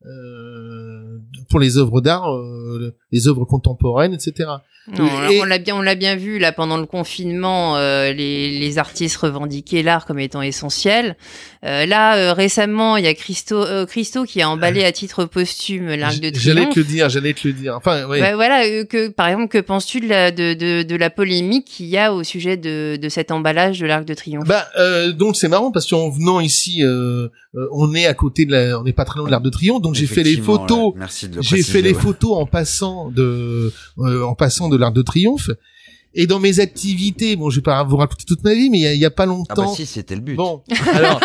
euh, 0.06 0.93
pour 1.50 1.60
les 1.60 1.78
œuvres 1.78 2.02
d'art, 2.02 2.34
euh, 2.34 2.94
les 3.12 3.28
œuvres 3.28 3.46
contemporaines, 3.46 4.14
etc. 4.14 4.50
Non, 4.98 5.08
Et- 5.32 5.40
on 5.40 5.46
l'a 5.46 5.60
bien, 5.60 5.78
on 5.78 5.82
l'a 5.82 5.96
bien 5.96 6.18
vu 6.18 6.40
là 6.40 6.52
pendant 6.52 6.76
le 6.76 6.86
confinement, 6.86 7.78
euh, 7.78 8.12
les, 8.12 8.60
les 8.60 8.78
artistes 8.80 9.16
revendiquaient 9.16 9.82
l'art 9.82 10.06
comme 10.06 10.20
étant 10.20 10.42
essentiel. 10.42 11.16
Euh, 11.64 11.86
là, 11.86 12.18
euh, 12.18 12.34
récemment, 12.34 12.98
il 12.98 13.06
y 13.06 13.08
a 13.08 13.14
Christo, 13.14 13.56
euh, 13.64 13.86
Christo 13.86 14.26
qui 14.26 14.42
a 14.42 14.50
emballé 14.50 14.84
à 14.84 14.92
titre 14.92 15.24
posthume 15.24 15.96
l'Arc 15.96 16.20
de 16.20 16.28
J- 16.28 16.32
J'allais 16.36 16.62
Triomphe. 16.64 16.74
te 16.76 16.80
le 16.82 16.86
dire, 16.86 17.08
j'allais 17.08 17.34
te 17.34 17.48
le 17.48 17.54
dire. 17.54 17.76
Enfin, 17.78 18.04
oui. 18.10 18.20
Bah, 18.20 18.36
voilà, 18.36 18.66
euh, 18.66 18.84
que 18.84 19.08
par 19.08 19.28
exemple, 19.30 19.48
que 19.48 19.60
penses-tu 19.60 20.02
de 20.02 20.10
la, 20.10 20.32
de, 20.32 20.54
de, 20.54 20.84
de 20.84 20.96
la 20.98 21.10
polémique 21.10 21.64
qu'il 21.64 21.86
y 21.86 21.98
a 21.98 22.14
au 22.14 22.24
sujet 22.26 22.58
de, 22.58 22.98
de 23.02 23.08
cet 23.08 23.32
emballage 23.32 23.80
de 23.80 23.86
l'Arc 23.86 24.04
de 24.04 24.14
Triomphe? 24.14 24.46
Bah 24.50 24.66
euh, 24.78 25.14
donc 25.14 25.38
c'est 25.38 25.48
marrant 25.48 25.72
parce 25.72 25.90
qu'en 25.90 26.10
venant 26.10 26.42
ici, 26.42 26.84
on 27.72 27.94
est 27.96 28.06
à 28.06 28.14
côté 28.14 28.46
de 28.46 28.52
la, 28.52 28.80
on 28.80 28.84
n'est 28.84 28.92
pas 28.92 29.06
très 29.06 29.20
loin 29.20 29.28
de 29.28 29.32
l'Arc 29.32 29.44
de 29.44 29.50
Triomphe, 29.50 29.82
donc 29.82 29.96
j'ai 29.96 30.08
fait 30.08 30.24
les 30.24 30.36
photos. 30.38 30.94
Merci 30.98 31.30
J'ai 31.42 31.64
fait 31.64 31.82
les 31.82 31.94
ouais. 31.94 32.00
photos 32.00 32.38
en 32.38 32.46
passant 32.46 33.10
de, 33.10 33.72
euh, 34.00 34.24
en 34.24 34.36
passant 34.36 34.70
de 34.70 34.78
l'Arc 34.78 34.94
de 34.94 35.02
Triomphe. 35.02 35.50
Et 36.16 36.28
dans 36.28 36.40
mes 36.40 36.60
activités, 36.60 37.36
bon, 37.36 37.50
je 37.50 37.56
vais 37.56 37.64
pas 37.64 37.84
vous 37.84 37.98
raconter 37.98 38.24
toute 38.26 38.44
ma 38.44 38.54
vie, 38.54 38.70
mais 38.70 38.80
il 38.80 38.94
y 38.96 39.00
y 39.00 39.06
a 39.06 39.10
pas 39.10 39.24
Ah 39.24 39.26
longtemps. 39.26 39.66
bah 39.66 39.76
si, 39.76 39.88
c'était 39.88 40.14
le 40.14 40.22
but. 40.22 40.36
Bon, 40.36 40.62
alors 40.94 41.20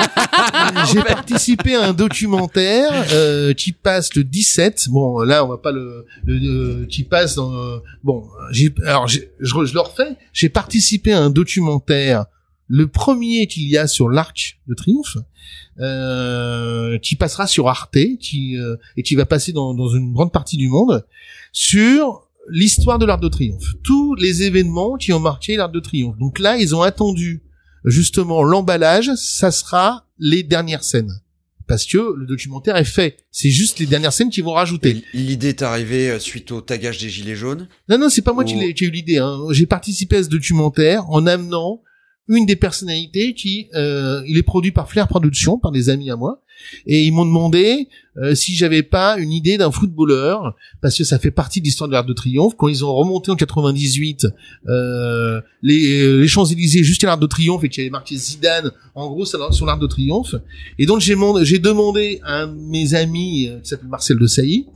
j'ai 0.90 1.02
participé 1.02 1.74
à 1.74 1.88
un 1.88 1.92
documentaire 1.92 2.90
euh, 3.12 3.52
qui 3.52 3.72
passe 3.72 4.14
le 4.14 4.24
17. 4.24 4.86
Bon, 4.88 5.20
là 5.20 5.44
on 5.44 5.48
va 5.48 5.58
pas 5.58 5.72
le, 5.72 6.06
le, 6.24 6.38
le- 6.38 6.86
qui 6.86 7.04
passe 7.04 7.34
dans. 7.34 7.52
euh, 7.54 7.78
bon, 8.02 8.24
j'ai 8.50 8.74
alors 8.86 9.06
je, 9.08 9.20
je 9.40 9.74
le 9.74 9.80
refais. 9.80 10.16
J'ai 10.32 10.48
participé 10.48 11.12
à 11.12 11.20
un 11.22 11.28
documentaire, 11.28 12.24
le 12.68 12.86
premier 12.86 13.46
qu'il 13.46 13.68
y 13.68 13.76
a 13.76 13.86
sur 13.86 14.08
l'Arc 14.08 14.60
de 14.66 14.74
Triomphe, 14.74 15.16
euh, 15.80 16.98
qui 16.98 17.16
passera 17.16 17.46
sur 17.46 17.68
Arte, 17.68 17.98
qui 18.20 18.56
euh, 18.58 18.76
et 18.96 19.02
qui 19.02 19.14
va 19.14 19.26
passer 19.26 19.52
dans, 19.52 19.74
dans 19.74 19.88
une 19.88 20.12
grande 20.12 20.32
partie 20.32 20.56
du 20.56 20.68
monde 20.68 21.04
sur 21.52 22.28
l'histoire 22.50 22.98
de 22.98 23.06
l'Arc 23.06 23.22
de 23.22 23.28
Triomphe, 23.28 23.74
tous 23.82 24.14
les 24.14 24.42
événements 24.42 24.96
qui 24.96 25.12
ont 25.12 25.20
marqué 25.20 25.56
l'Arc 25.56 25.72
de 25.72 25.80
Triomphe. 25.80 26.18
Donc 26.18 26.38
là, 26.38 26.56
ils 26.56 26.74
ont 26.74 26.82
attendu 26.82 27.42
justement 27.84 28.42
l'emballage, 28.42 29.10
ça 29.16 29.50
sera 29.50 30.06
les 30.18 30.42
dernières 30.42 30.84
scènes. 30.84 31.20
Parce 31.66 31.84
que 31.84 32.14
le 32.16 32.24
documentaire 32.24 32.76
est 32.76 32.84
fait. 32.84 33.18
C'est 33.30 33.50
juste 33.50 33.78
les 33.78 33.84
dernières 33.84 34.14
scènes 34.14 34.30
qu'ils 34.30 34.44
vont 34.44 34.54
rajouter. 34.54 35.04
L'idée 35.12 35.48
est 35.48 35.60
arrivée 35.62 36.10
euh, 36.10 36.18
suite 36.18 36.50
au 36.50 36.62
tagage 36.62 36.96
des 36.96 37.10
gilets 37.10 37.36
jaunes? 37.36 37.68
Non, 37.90 37.98
non, 37.98 38.08
c'est 38.08 38.22
pas 38.22 38.32
moi 38.32 38.44
qui 38.44 38.54
ai 38.54 38.84
eu 38.84 38.90
l'idée. 38.90 39.18
Hein. 39.18 39.38
J'ai 39.50 39.66
participé 39.66 40.16
à 40.16 40.22
ce 40.22 40.30
documentaire 40.30 41.08
en 41.10 41.26
amenant 41.26 41.82
une 42.28 42.46
des 42.46 42.56
personnalités 42.56 43.34
qui, 43.34 43.68
euh, 43.74 44.22
il 44.26 44.36
est 44.36 44.42
produit 44.42 44.72
par 44.72 44.88
Flair 44.90 45.08
Productions, 45.08 45.58
par 45.58 45.72
des 45.72 45.88
amis 45.88 46.10
à 46.10 46.16
moi, 46.16 46.42
et 46.86 47.04
ils 47.04 47.12
m'ont 47.12 47.24
demandé 47.24 47.88
euh, 48.16 48.34
si 48.34 48.54
j'avais 48.54 48.82
pas 48.82 49.16
une 49.18 49.32
idée 49.32 49.58
d'un 49.58 49.70
footballeur, 49.70 50.56
parce 50.80 50.96
que 50.96 51.04
ça 51.04 51.18
fait 51.18 51.30
partie 51.30 51.60
de 51.60 51.64
l'histoire 51.66 51.88
de 51.88 51.92
l'Arc 51.92 52.06
de 52.06 52.12
Triomphe. 52.12 52.54
Quand 52.56 52.68
ils 52.68 52.84
ont 52.84 52.94
remonté 52.94 53.30
en 53.30 53.36
98 53.36 54.26
euh, 54.66 55.40
les, 55.62 56.18
les 56.20 56.28
Champs-Élysées 56.28 56.82
jusqu'à 56.82 57.06
l'Arc 57.06 57.20
de 57.20 57.26
Triomphe 57.26 57.64
et 57.64 57.68
qu'il 57.68 57.82
y 57.82 57.86
avait 57.86 57.90
marqué 57.90 58.16
Zidane, 58.16 58.72
en 58.94 59.08
gros, 59.08 59.24
sur 59.24 59.66
l'Arc 59.66 59.80
de 59.80 59.86
Triomphe. 59.86 60.34
Et 60.78 60.86
donc 60.86 61.00
j'ai 61.00 61.16
j'ai 61.42 61.58
demandé 61.58 62.20
à 62.24 62.42
un 62.42 62.46
de 62.48 62.60
mes 62.60 62.94
amis 62.94 63.48
euh, 63.48 63.60
qui 63.60 63.68
s'appelle 63.68 63.88
Marcel 63.88 64.18
de 64.18 64.26
Sailly, 64.26 64.66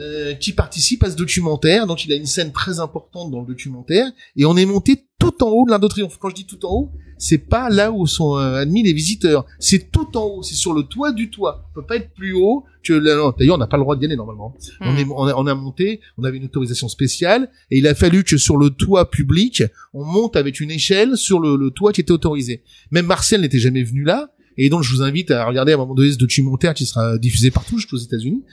euh, 0.00 0.34
qui 0.34 0.52
participe 0.52 1.02
à 1.04 1.10
ce 1.10 1.16
documentaire. 1.16 1.86
Donc 1.86 2.04
il 2.04 2.12
a 2.12 2.16
une 2.16 2.26
scène 2.26 2.52
très 2.52 2.80
importante 2.80 3.30
dans 3.30 3.40
le 3.40 3.46
documentaire 3.46 4.10
et 4.36 4.44
on 4.44 4.56
est 4.56 4.66
monté 4.66 5.04
tout 5.18 5.42
en 5.44 5.48
haut 5.50 5.64
de 5.64 5.70
l'Arc 5.70 5.82
de 5.82 5.88
Triomphe. 5.88 6.18
Quand 6.18 6.30
je 6.30 6.34
dis 6.34 6.46
tout 6.46 6.64
en 6.66 6.72
haut, 6.72 6.92
c'est 7.16 7.38
pas 7.38 7.70
là 7.70 7.92
où 7.92 8.06
sont 8.06 8.36
euh, 8.36 8.56
admis 8.56 8.82
les 8.82 8.92
visiteurs, 8.92 9.46
c'est 9.60 9.90
tout 9.92 10.16
en 10.16 10.24
haut, 10.24 10.42
c'est 10.42 10.56
sur 10.56 10.72
le 10.72 10.82
toit 10.82 11.12
du 11.12 11.30
toit. 11.30 11.64
On 11.70 11.74
peut 11.80 11.86
pas 11.86 11.96
être 11.96 12.12
plus 12.12 12.32
haut 12.34 12.64
que 12.82 12.98
d'ailleurs 13.38 13.54
on 13.54 13.58
n'a 13.58 13.66
pas 13.66 13.76
le 13.76 13.84
droit 13.84 13.96
d'y 13.96 14.04
aller 14.04 14.16
normalement. 14.16 14.54
On, 14.80 14.92
Hmm. 14.92 14.96
est, 14.98 15.06
on, 15.08 15.26
a, 15.26 15.34
on 15.36 15.46
a 15.46 15.54
monté, 15.54 16.00
on 16.18 16.24
avait 16.24 16.38
une 16.38 16.44
autorisation 16.46 16.88
spéciale 16.88 17.50
et 17.70 17.78
il 17.78 17.86
a 17.86 17.94
fallu 17.94 18.24
que 18.24 18.36
sur 18.36 18.56
le 18.56 18.70
toit 18.70 19.10
public, 19.10 19.62
on 19.94 20.04
monte 20.04 20.36
avec 20.36 20.60
une 20.60 20.70
échelle 20.70 21.16
sur 21.16 21.38
le, 21.38 21.56
le 21.56 21.70
toit 21.70 21.92
qui 21.92 22.00
était 22.00 22.12
autorisé. 22.12 22.62
Même 22.90 23.06
Marcel 23.06 23.40
n'était 23.40 23.58
jamais 23.60 23.84
venu 23.84 24.02
là. 24.02 24.30
Et 24.56 24.68
donc, 24.68 24.82
je 24.84 24.94
vous 24.94 25.02
invite 25.02 25.32
à 25.32 25.44
regarder 25.46 25.72
à 25.72 25.74
un 25.74 25.78
moment 25.78 25.94
donné 25.94 26.12
ce 26.12 26.16
documentaire 26.16 26.74
qui 26.74 26.86
sera 26.86 27.18
diffusé 27.18 27.50
partout, 27.50 27.76
jusqu'aux 27.76 27.96
États-Unis, 27.96 28.44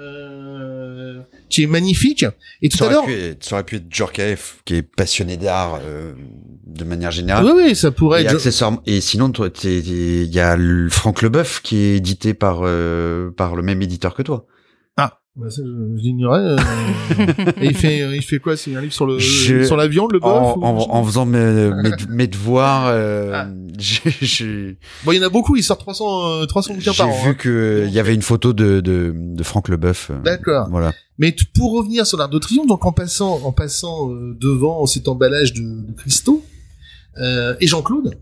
euh, 0.00 1.20
qui 1.48 1.62
est 1.62 1.66
magnifique. 1.66 2.24
Et 2.62 2.68
tout 2.68 2.78
Ça 2.78 2.86
à 2.86 2.90
l'heure, 2.90 3.04
pu 3.04 3.12
être, 3.12 3.44
ça 3.44 3.56
aurait 3.56 3.64
pu 3.64 3.76
être 3.76 3.86
Djorkaeff, 3.90 4.58
qui 4.64 4.76
est 4.76 4.82
passionné 4.82 5.36
d'art 5.36 5.80
euh, 5.84 6.12
de 6.66 6.84
manière 6.84 7.10
générale. 7.10 7.44
oui, 7.44 7.52
oui, 7.68 7.76
ça 7.76 7.90
pourrait 7.90 8.22
Et 8.22 8.26
être. 8.26 8.34
accessoirement, 8.34 8.82
et 8.86 9.00
sinon, 9.00 9.30
toi, 9.30 9.50
t'es- 9.50 9.82
t'es- 9.82 10.24
il 10.24 10.32
y 10.34 10.40
a 10.40 10.56
le 10.56 10.88
Franck 10.88 11.22
Leboeuf 11.22 11.60
qui 11.62 11.76
est 11.76 11.96
édité 11.96 12.34
par 12.34 12.60
euh, 12.62 13.30
par 13.30 13.56
le 13.56 13.62
même 13.62 13.82
éditeur 13.82 14.14
que 14.14 14.22
toi. 14.22 14.46
Bah, 15.36 15.48
ça, 15.48 15.62
je, 15.64 15.68
je 15.96 16.02
l'ignorais. 16.02 16.40
euh. 16.40 16.56
et 17.60 17.66
il 17.66 17.74
fait, 17.76 18.02
euh, 18.02 18.16
il 18.16 18.22
fait 18.22 18.40
quoi 18.40 18.56
C'est 18.56 18.74
un 18.74 18.80
livre 18.80 18.92
sur 18.92 19.06
le, 19.06 19.18
Je- 19.18 19.62
sur 19.62 19.76
l'avion, 19.76 20.08
le 20.08 20.18
En, 20.22 20.54
bof 20.54 20.56
ou- 20.56 20.64
en, 20.64 20.76
en 20.96 21.04
faisant 21.04 21.24
mes, 21.24 21.70
mes, 21.82 21.90
mes 22.10 22.26
devoirs, 22.26 22.88
euh, 22.88 23.30
Ah. 23.34 23.48
j'ai 23.78 24.02
j'ai- 24.20 24.78
Bon, 25.04 25.12
il 25.12 25.18
y 25.18 25.20
en 25.22 25.26
a 25.26 25.28
beaucoup. 25.28 25.54
Il 25.56 25.62
sort 25.62 25.78
300, 25.78 26.42
euh, 26.42 26.46
300 26.46 26.74
bouquins 26.74 26.92
j'ai 26.92 26.98
par 26.98 27.08
an. 27.08 27.22
vu 27.22 27.28
hein. 27.30 27.34
que 27.34 27.84
il 27.86 27.92
y 27.92 28.00
avait 28.00 28.14
une 28.14 28.22
photo 28.22 28.52
de 28.52 28.80
de, 28.80 29.14
de 29.16 29.42
Franck 29.44 29.68
Leboeuf. 29.68 30.10
euh, 30.10 30.18
D'accord. 30.24 30.66
Voilà. 30.70 30.92
Mais 31.18 31.34
pour 31.54 31.72
revenir 31.72 32.06
sur 32.06 32.18
l'Arc 32.18 32.32
de 32.32 32.38
Triomphe, 32.38 32.66
donc 32.66 32.84
en 32.84 32.92
passant, 32.92 33.40
en 33.44 33.52
passant 33.52 34.10
euh, 34.10 34.36
devant 34.40 34.84
cet 34.86 35.06
emballage 35.06 35.52
de, 35.54 35.60
de 35.86 35.92
cristaux 35.92 36.42
euh, 37.18 37.54
et 37.60 37.66
Jean-Claude, 37.68 38.18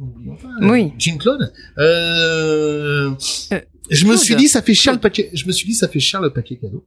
euh, 0.00 0.68
Oui. 0.70 0.92
Jean-Claude, 0.98 1.52
euh, 1.78 3.10
Euh, 3.52 3.60
je 3.90 4.06
me 4.06 4.16
suis 4.16 4.36
dit 4.36 4.48
ça 4.48 4.62
fait 4.62 4.74
cher 4.74 4.92
le 4.92 5.00
paquet. 5.00 5.30
Je 5.32 5.46
me 5.46 5.52
suis 5.52 5.66
dit 5.66 5.74
ça 5.74 5.88
fait 5.88 6.00
cher 6.00 6.20
le 6.20 6.32
paquet 6.32 6.56
cadeau. 6.56 6.86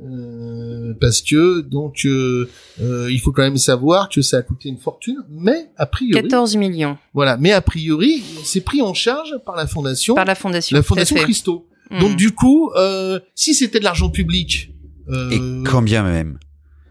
Euh, 0.00 0.94
parce 1.00 1.20
que 1.20 1.60
donc 1.60 2.02
euh, 2.06 2.48
euh, 2.80 3.10
il 3.10 3.18
faut 3.20 3.32
quand 3.32 3.42
même 3.42 3.56
savoir 3.56 4.08
que 4.08 4.22
ça 4.22 4.38
a 4.38 4.42
coûté 4.42 4.68
une 4.68 4.78
fortune, 4.78 5.16
mais 5.28 5.70
a 5.76 5.84
priori 5.84 6.22
14 6.22 6.56
millions 6.56 6.96
voilà, 7.12 7.36
mais 7.36 7.50
a 7.50 7.60
priori 7.60 8.22
c'est 8.44 8.60
pris 8.60 8.80
en 8.82 8.94
charge 8.94 9.34
par 9.44 9.56
la 9.56 9.66
fondation, 9.66 10.14
par 10.14 10.24
la 10.24 10.36
fondation. 10.36 10.76
la 10.76 10.82
fondation. 10.84 11.16
Christo. 11.16 11.66
Hmm. 11.90 12.00
Donc 12.00 12.16
du 12.16 12.30
coup, 12.30 12.70
euh, 12.76 13.18
si 13.34 13.52
c'était 13.52 13.80
de 13.80 13.84
l'argent 13.84 14.10
public, 14.10 14.70
Euh, 15.08 15.30
Et 15.30 15.40
quand 15.68 15.82
bien 15.82 16.04
même? 16.04 16.38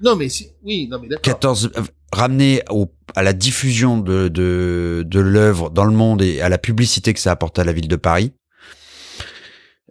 Non, 0.02 0.18
mais 0.18 0.28
si, 0.28 0.48
oui, 0.64 0.88
non, 0.92 1.00
mais 1.02 1.08
d'accord. 1.08 1.22
14 1.22 1.72
euh, 1.78 1.82
ramener 2.12 2.62
au, 2.70 2.92
à 3.16 3.24
la 3.24 3.32
diffusion 3.34 3.98
de 3.98 4.28
de, 4.28 5.06
de 5.08 5.20
l'œuvre 5.22 5.70
dans 5.70 5.86
le 5.86 5.94
monde 5.94 6.22
et 6.22 6.42
à 6.42 6.50
la 6.50 6.58
publicité 6.58 7.14
que 7.14 7.20
ça 7.20 7.32
apporte 7.32 7.60
à 7.60 7.64
la 7.64 7.72
ville 7.72 7.88
de 7.88 7.96
Paris. 7.96 8.34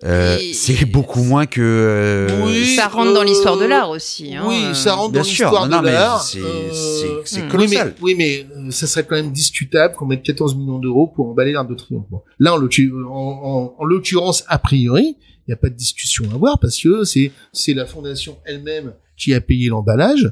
Euh, 0.04 0.38
Et- 0.40 0.52
c'est 0.54 0.84
beaucoup 0.84 1.22
moins 1.24 1.46
que 1.46 1.60
euh, 1.60 2.44
Oui. 2.44 2.76
Ça 2.76 2.86
rentre 2.86 3.12
dans 3.14 3.22
euh, 3.22 3.24
l'histoire 3.24 3.56
de 3.58 3.64
l'art 3.64 3.90
aussi. 3.90 4.34
Hein, 4.34 4.44
oui, 4.46 4.62
euh. 4.66 4.74
ça 4.74 4.94
rentre 4.94 5.12
Bien 5.12 5.22
dans 5.22 5.26
l'histoire 5.28 5.68
de 5.68 5.76
mais 5.84 5.92
l'art. 5.92 6.22
c'est- 6.22 6.38
euh, 6.40 6.72
c'est- 6.72 7.06
c'est 7.24 7.48
colossal. 7.48 7.94
Oui, 8.00 8.14
mais, 8.14 8.46
oui, 8.46 8.46
mais 8.56 8.68
euh, 8.68 8.70
ça 8.70 8.86
serait 8.86 9.04
quand 9.04 9.16
même 9.16 9.32
discutable 9.32 9.94
qu'on 9.96 10.06
mette 10.06 10.22
14 10.22 10.54
millions 10.54 10.78
d'euros 10.78 11.08
pour 11.08 11.28
emballer 11.28 11.50
l'Arc 11.52 11.68
de 11.68 11.74
Triomphe. 11.74 12.06
Bon. 12.10 12.22
Là, 12.38 12.54
en 12.54 12.58
l'occu- 12.58 12.92
en, 13.08 13.10
en, 13.10 13.74
en 13.76 13.84
l'occurrence, 13.84 14.44
a 14.46 14.58
priori, 14.58 15.16
il 15.18 15.50
n'y 15.50 15.54
a 15.54 15.56
pas 15.56 15.68
de 15.68 15.74
discussion 15.74 16.24
à 16.30 16.34
avoir 16.34 16.60
parce 16.60 16.78
que 16.80 17.02
c'est 17.04 17.32
c'est 17.52 17.74
la 17.74 17.84
fondation 17.86 18.36
elle-même 18.44 18.92
qui 19.16 19.34
a 19.34 19.40
payé 19.40 19.68
l'emballage. 19.68 20.30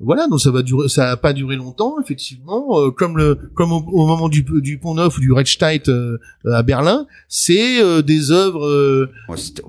Voilà, 0.00 0.26
donc 0.26 0.40
ça 0.40 0.50
va 0.50 0.62
durer, 0.62 0.88
ça 0.88 1.10
a 1.12 1.16
pas 1.16 1.32
duré 1.32 1.54
longtemps, 1.56 1.94
effectivement. 2.02 2.80
Euh, 2.80 2.90
comme 2.90 3.16
le, 3.16 3.38
comme 3.54 3.72
au, 3.72 3.76
au 3.92 4.06
moment 4.06 4.28
du, 4.28 4.42
du 4.42 4.78
Pont 4.78 4.94
Neuf 4.94 5.16
ou 5.16 5.20
du 5.20 5.32
Reichstag 5.32 5.82
euh, 5.88 6.18
à 6.52 6.62
Berlin, 6.64 7.06
c'est 7.28 7.80
euh, 7.80 8.02
des 8.02 8.32
œuvres. 8.32 8.66
euh, 8.66 9.08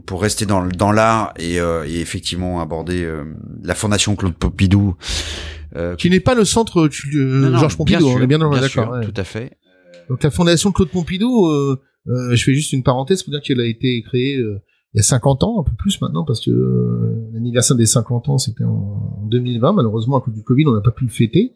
pour 0.08 0.22
rester 0.22 0.46
dans, 0.48 0.66
dans 0.66 0.92
l'art 0.92 1.34
et, 1.38 1.60
euh, 1.60 1.86
et 1.88 2.00
effectivement 2.00 2.60
aborder 2.60 3.04
euh, 3.04 3.24
la 3.64 3.76
fondation 3.76 4.16
Claude 4.16 4.34
Pompidou. 4.34 4.96
euh, 5.76 5.96
qui 5.96 6.10
n'est 6.10 6.20
pas 6.20 6.34
le 6.36 6.44
centre 6.46 6.88
tu- 6.88 7.18
euh, 7.18 7.42
non, 7.42 7.50
non, 7.52 7.58
Georges 7.60 7.78
Pompidou, 7.78 8.00
bien 8.00 8.08
on 8.08 8.14
sûr, 8.16 8.24
est 8.24 8.28
bien, 8.28 8.38
bien 8.40 8.60
d'accord. 8.62 8.90
ouais. 8.94 9.06
Tout 9.06 9.14
à 9.16 9.24
fait. 9.24 9.58
Donc 10.10 10.24
la 10.24 10.32
fondation 10.32 10.72
Claude 10.72 10.90
Pompidou, 10.90 11.48
euh, 11.48 11.80
euh, 12.08 12.36
je 12.36 12.44
fais 12.44 12.54
juste 12.54 12.74
une 12.74 12.84
parenthèse 12.84 13.24
pour 13.24 13.32
dire 13.32 13.42
qu'elle 13.42 13.60
a 13.62 13.66
été 13.68 14.02
créée 14.04 14.38
euh, 14.38 14.60
il 14.96 14.98
y 14.98 15.02
a 15.02 15.04
50 15.04 15.44
ans, 15.44 15.60
un 15.60 15.64
peu 15.64 15.76
plus 15.78 16.00
maintenant, 16.02 16.24
parce 16.24 16.40
que 16.40 16.50
euh, 16.50 17.30
l'anniversaire 17.34 17.76
des 17.76 17.86
50 17.86 18.30
ans, 18.30 18.38
c'était 18.38 18.64
en, 18.64 19.20
en 19.22 19.26
2020. 19.26 19.74
Malheureusement, 19.74 20.18
à 20.18 20.22
cause 20.22 20.34
du 20.34 20.42
Covid, 20.42 20.66
on 20.68 20.74
n'a 20.74 20.82
pas 20.82 20.92
pu 20.92 21.04
le 21.04 21.12
fêter. 21.12 21.54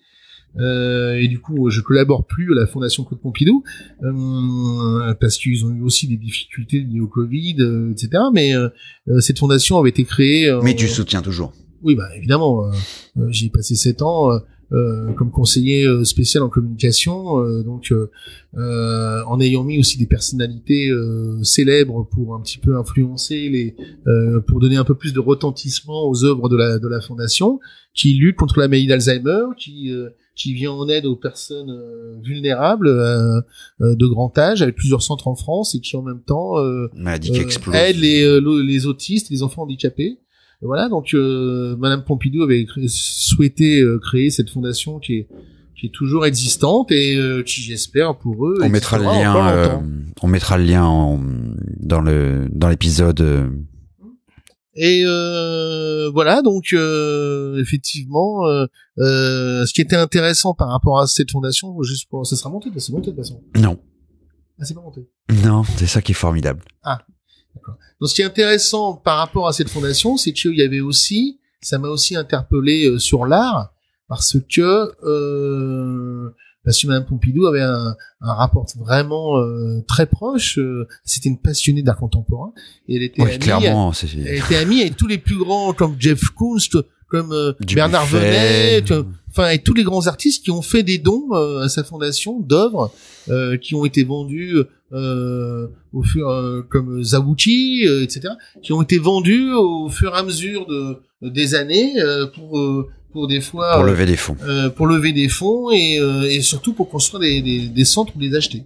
Euh, 0.57 1.15
et 1.15 1.27
du 1.27 1.39
coup, 1.39 1.69
je 1.69 1.81
collabore 1.81 2.25
plus 2.25 2.51
à 2.51 2.55
la 2.55 2.67
fondation 2.67 3.03
Claude 3.03 3.21
Pompidou 3.21 3.63
euh, 4.03 5.13
parce 5.19 5.37
qu'ils 5.37 5.65
ont 5.65 5.71
eu 5.71 5.81
aussi 5.81 6.07
des 6.07 6.17
difficultés 6.17 6.81
liées 6.81 6.99
au 6.99 7.07
Covid, 7.07 7.57
euh, 7.59 7.91
etc. 7.91 8.23
Mais 8.33 8.53
cette 9.19 9.39
fondation 9.39 9.77
avait 9.77 9.89
été 9.89 10.03
créée. 10.03 10.51
Mais 10.63 10.75
tu 10.75 10.87
soutiens 10.87 11.21
toujours. 11.21 11.53
oui, 11.83 11.95
bah 11.95 12.09
évidemment. 12.15 12.69
J'y 13.29 13.47
ai 13.47 13.49
passé 13.49 13.75
sept 13.75 14.01
ans 14.01 14.31
comme 15.15 15.31
conseiller 15.31 15.85
euh, 15.85 16.03
spécial 16.03 16.43
en 16.43 16.49
communication, 16.49 17.39
euh, 17.39 17.63
donc 17.63 17.91
euh, 17.91 18.11
euh, 18.57 19.23
en 19.25 19.39
ayant 19.39 19.63
mis 19.63 19.79
aussi 19.79 19.97
des 19.97 20.05
personnalités 20.05 20.89
euh, 20.89 21.43
célèbres 21.43 22.07
pour 22.11 22.35
un 22.35 22.41
petit 22.41 22.57
peu 22.59 22.77
influencer 22.77 23.49
les, 23.49 23.75
euh, 24.07 24.41
pour 24.41 24.59
donner 24.59 24.77
un 24.77 24.83
peu 24.83 24.95
plus 24.95 25.13
de 25.13 25.19
retentissement 25.19 26.07
aux 26.07 26.23
œuvres 26.23 26.49
de 26.49 26.55
la 26.55 26.79
de 26.79 26.87
la 26.87 27.01
fondation, 27.01 27.59
qui 27.93 28.13
lutte 28.13 28.35
contre 28.35 28.59
la 28.59 28.67
maladie 28.67 28.87
d'Alzheimer, 28.87 29.45
qui 29.57 29.91
euh, 29.91 30.09
qui 30.35 30.53
vient 30.53 30.71
en 30.71 30.87
aide 30.87 31.05
aux 31.05 31.17
personnes 31.17 31.69
euh, 31.69 32.15
vulnérables 32.23 32.87
euh, 32.87 33.41
euh, 33.81 33.95
de 33.95 34.07
grand 34.07 34.35
âge, 34.37 34.61
avec 34.61 34.75
plusieurs 34.75 35.01
centres 35.01 35.27
en 35.27 35.35
France, 35.35 35.75
et 35.75 35.81
qui 35.81 35.97
en 35.97 36.01
même 36.01 36.21
temps 36.21 36.57
euh, 36.59 36.87
euh, 37.73 37.73
aide 37.73 37.97
les, 37.97 38.23
euh, 38.23 38.61
les 38.63 38.85
autistes, 38.85 39.29
les 39.31 39.43
enfants 39.43 39.63
handicapés. 39.63 40.17
Voilà, 40.61 40.89
donc 40.89 41.13
euh, 41.13 41.75
Madame 41.77 42.03
Pompidou 42.03 42.43
avait 42.43 42.65
souhaité 42.87 43.79
euh, 43.81 43.97
créer 43.99 44.29
cette 44.29 44.49
fondation 44.49 44.99
qui 44.99 45.13
est 45.19 45.27
qui 45.77 45.85
est 45.85 45.93
toujours 45.93 46.25
existante 46.25 46.91
et 46.91 47.15
euh, 47.15 47.41
qui 47.43 47.61
j'espère 47.61 48.17
pour 48.17 48.45
eux. 48.45 48.57
on 48.61 48.67
mettra 48.67 48.97
le 48.97 49.05
lien. 49.05 49.47
euh, 49.47 49.77
on 50.21 50.27
mettra 50.27 50.57
le 50.57 50.65
lien 50.65 50.83
en- 50.85 51.21
dans 51.79 52.01
le 52.01 52.49
dans 52.51 52.67
l'épisode. 52.67 53.49
Et 54.75 55.03
voilà, 56.13 56.41
donc 56.41 56.73
effectivement, 56.73 58.43
ce 58.97 59.73
qui 59.73 59.81
était 59.81 59.95
intéressant 59.95 60.53
par 60.53 60.69
rapport 60.69 60.99
à 60.99 61.07
cette 61.07 61.31
fondation, 61.31 61.81
juste 61.83 62.09
pour, 62.09 62.25
ça 62.27 62.35
sera 62.35 62.49
monté, 62.49 62.69
c'est 62.77 62.91
monté 62.91 63.11
de 63.11 63.15
toute 63.15 63.23
façon. 63.25 63.41
Non, 63.57 63.79
Ah, 64.59 64.65
c'est 64.65 64.73
pas 64.73 64.81
monté. 64.81 65.07
non, 65.45 65.63
c'est 65.77 65.87
ça 65.87 66.01
qui 66.01 66.11
est 66.11 66.15
formidable. 66.15 66.61
Donc, 67.99 68.09
ce 68.09 68.15
qui 68.15 68.21
est 68.21 68.25
intéressant 68.25 68.93
par 68.93 69.17
rapport 69.17 69.47
à 69.47 69.53
cette 69.53 69.69
fondation, 69.69 70.17
c'est 70.17 70.31
qu'il 70.33 70.55
y 70.55 70.61
avait 70.61 70.79
aussi, 70.79 71.39
ça 71.61 71.77
m'a 71.77 71.89
aussi 71.89 72.15
interpellé 72.15 72.85
euh, 72.87 72.99
sur 72.99 73.25
l'art, 73.25 73.73
parce 74.07 74.37
que 74.53 74.91
euh, 75.43 76.29
parce 76.65 76.81
que 76.81 76.87
Madame 76.87 77.05
Pompidou 77.05 77.47
avait 77.47 77.61
un, 77.61 77.95
un 78.21 78.33
rapport 78.33 78.65
vraiment 78.77 79.37
euh, 79.39 79.79
très 79.87 80.05
proche. 80.05 80.57
euh, 80.59 80.87
C'était 81.05 81.29
une 81.29 81.37
passionnée 81.39 81.81
d'art 81.83 81.97
contemporain 81.97 82.51
et 82.87 82.97
elle 82.97 83.03
était 83.03 83.21
Oui, 83.21 83.29
amie. 83.29 83.39
clairement, 83.39 83.93
c'est 83.93 84.07
Elle 84.13 84.37
était 84.39 84.57
amie 84.57 84.81
avec 84.81 84.97
tous 84.97 85.07
les 85.07 85.17
plus 85.17 85.37
grands 85.37 85.73
comme 85.73 85.95
Jeff 85.97 86.21
Koons, 86.35 86.57
comme 87.07 87.31
euh, 87.31 87.53
Bernard 87.73 88.05
Venet, 88.07 88.83
enfin 89.29 89.43
avec 89.45 89.63
tous 89.63 89.73
les 89.73 89.83
grands 89.83 90.05
artistes 90.07 90.43
qui 90.43 90.51
ont 90.51 90.61
fait 90.61 90.83
des 90.83 90.97
dons 90.97 91.27
euh, 91.31 91.61
à 91.63 91.69
sa 91.69 91.83
fondation 91.83 92.39
d'œuvres 92.39 92.91
euh, 93.29 93.57
qui 93.57 93.73
ont 93.73 93.85
été 93.85 94.03
vendues 94.03 94.57
au 94.91 96.03
fur 96.03 96.29
euh, 96.29 96.61
comme 96.69 97.03
Zawuchi, 97.03 97.85
euh, 97.87 98.03
etc., 98.03 98.29
qui 98.61 98.73
ont 98.73 98.81
été 98.81 98.97
vendus 98.97 99.51
au 99.53 99.89
fur 99.89 100.13
et 100.15 100.17
à 100.17 100.23
mesure 100.23 100.65
de 100.67 100.97
des 101.21 101.53
années 101.55 101.93
euh, 102.01 102.25
pour 102.27 102.57
euh, 102.59 102.87
pour 103.11 103.27
des 103.27 103.41
fois 103.41 103.75
pour 103.75 103.83
euh, 103.83 103.87
lever 103.91 104.05
des 104.05 104.15
fonds. 104.15 104.37
euh, 104.47 104.69
pour 104.69 104.87
lever 104.87 105.11
des 105.11 105.27
fonds 105.29 105.69
et, 105.71 105.99
euh, 105.99 106.23
et 106.29 106.41
surtout 106.41 106.73
pour 106.73 106.89
construire 106.89 107.19
des, 107.21 107.41
des, 107.41 107.67
des 107.67 107.85
centres 107.85 108.13
ou 108.15 108.19
les 108.19 108.35
acheter. 108.35 108.63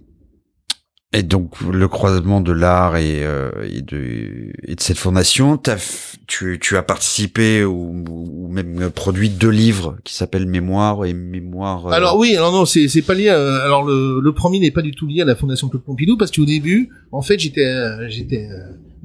Et 1.16 1.22
donc 1.22 1.60
le 1.60 1.86
croisement 1.86 2.40
de 2.40 2.50
l'art 2.52 2.96
et, 2.96 3.24
euh, 3.24 3.50
et 3.70 3.82
de 3.82 4.50
et 4.66 4.74
de 4.74 4.80
cette 4.80 4.98
fondation, 4.98 5.56
t'as 5.56 5.76
f- 5.76 6.16
tu 6.26 6.58
tu 6.60 6.76
as 6.76 6.82
participé 6.82 7.64
ou, 7.64 8.04
ou 8.10 8.48
même 8.48 8.90
produit 8.90 9.28
deux 9.28 9.48
livres 9.50 9.96
qui 10.02 10.14
s'appellent 10.14 10.46
Mémoire 10.48 11.04
et 11.04 11.14
Mémoire. 11.14 11.86
euh, 11.86 11.90
Alors 11.92 12.18
oui, 12.18 12.34
alors 12.36 12.50
non, 12.52 12.64
c'est 12.66 12.88
pas 13.02 13.14
lié. 13.14 13.28
à- 13.28 13.62
alors 13.64 13.84
le, 13.84 14.20
le 14.20 14.32
premier 14.34 14.58
n'est 14.58 14.72
pas 14.72 14.82
du 14.82 14.90
tout 14.90 15.06
lié 15.06 15.22
à 15.22 15.24
la 15.24 15.36
Fondation 15.36 15.68
Claude 15.68 15.84
Pompidou 15.84 16.16
parce 16.16 16.32
qu'au 16.32 16.44
début, 16.46 16.90
en 17.12 17.22
fait, 17.22 17.38
j'étais 17.38 17.64
euh, 17.64 18.08
euh, 18.08 18.48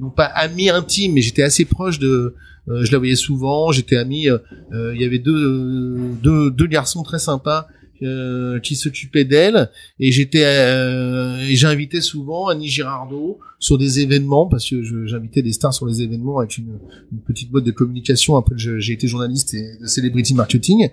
non 0.00 0.10
pas 0.10 0.24
ami 0.24 0.68
intime, 0.68 1.12
mais 1.14 1.20
j'étais 1.22 1.42
assez 1.44 1.64
proche 1.64 2.00
de. 2.00 2.34
euh, 2.68 2.84
je 2.84 2.90
la 2.90 2.98
voyais 2.98 3.14
souvent. 3.14 3.70
J'étais 3.70 3.96
ami. 3.96 4.28
euh, 4.28 4.38
euh, 4.72 4.92
Il 4.96 5.00
y 5.00 5.04
avait 5.04 5.20
deux 5.20 5.36
euh, 5.36 5.98
deux 6.22 6.50
deux 6.50 6.66
garçons 6.66 7.04
très 7.04 7.20
sympas. 7.20 7.68
Euh, 8.02 8.58
qui 8.60 8.76
s'occupaient 8.76 9.24
d'elle. 9.24 9.70
Et 9.98 10.12
j'étais 10.12 10.44
euh, 10.44 11.46
j'invitais 11.54 12.00
souvent 12.00 12.48
Annie 12.48 12.68
Girardot 12.68 13.38
sur 13.58 13.76
des 13.76 14.00
événements 14.00 14.46
parce 14.46 14.68
que 14.68 14.82
j'invitais 15.06 15.42
des 15.42 15.52
stars 15.52 15.74
sur 15.74 15.86
les 15.86 16.00
événements 16.00 16.38
avec 16.38 16.56
une, 16.56 16.78
petite 17.26 17.50
boîte 17.50 17.64
de 17.64 17.70
communication. 17.70 18.36
Après 18.36 18.56
j'ai 18.56 18.92
été 18.92 19.06
journaliste 19.06 19.54
et 19.54 19.76
de 19.80 19.86
celebrity 19.86 20.34
marketing. 20.34 20.88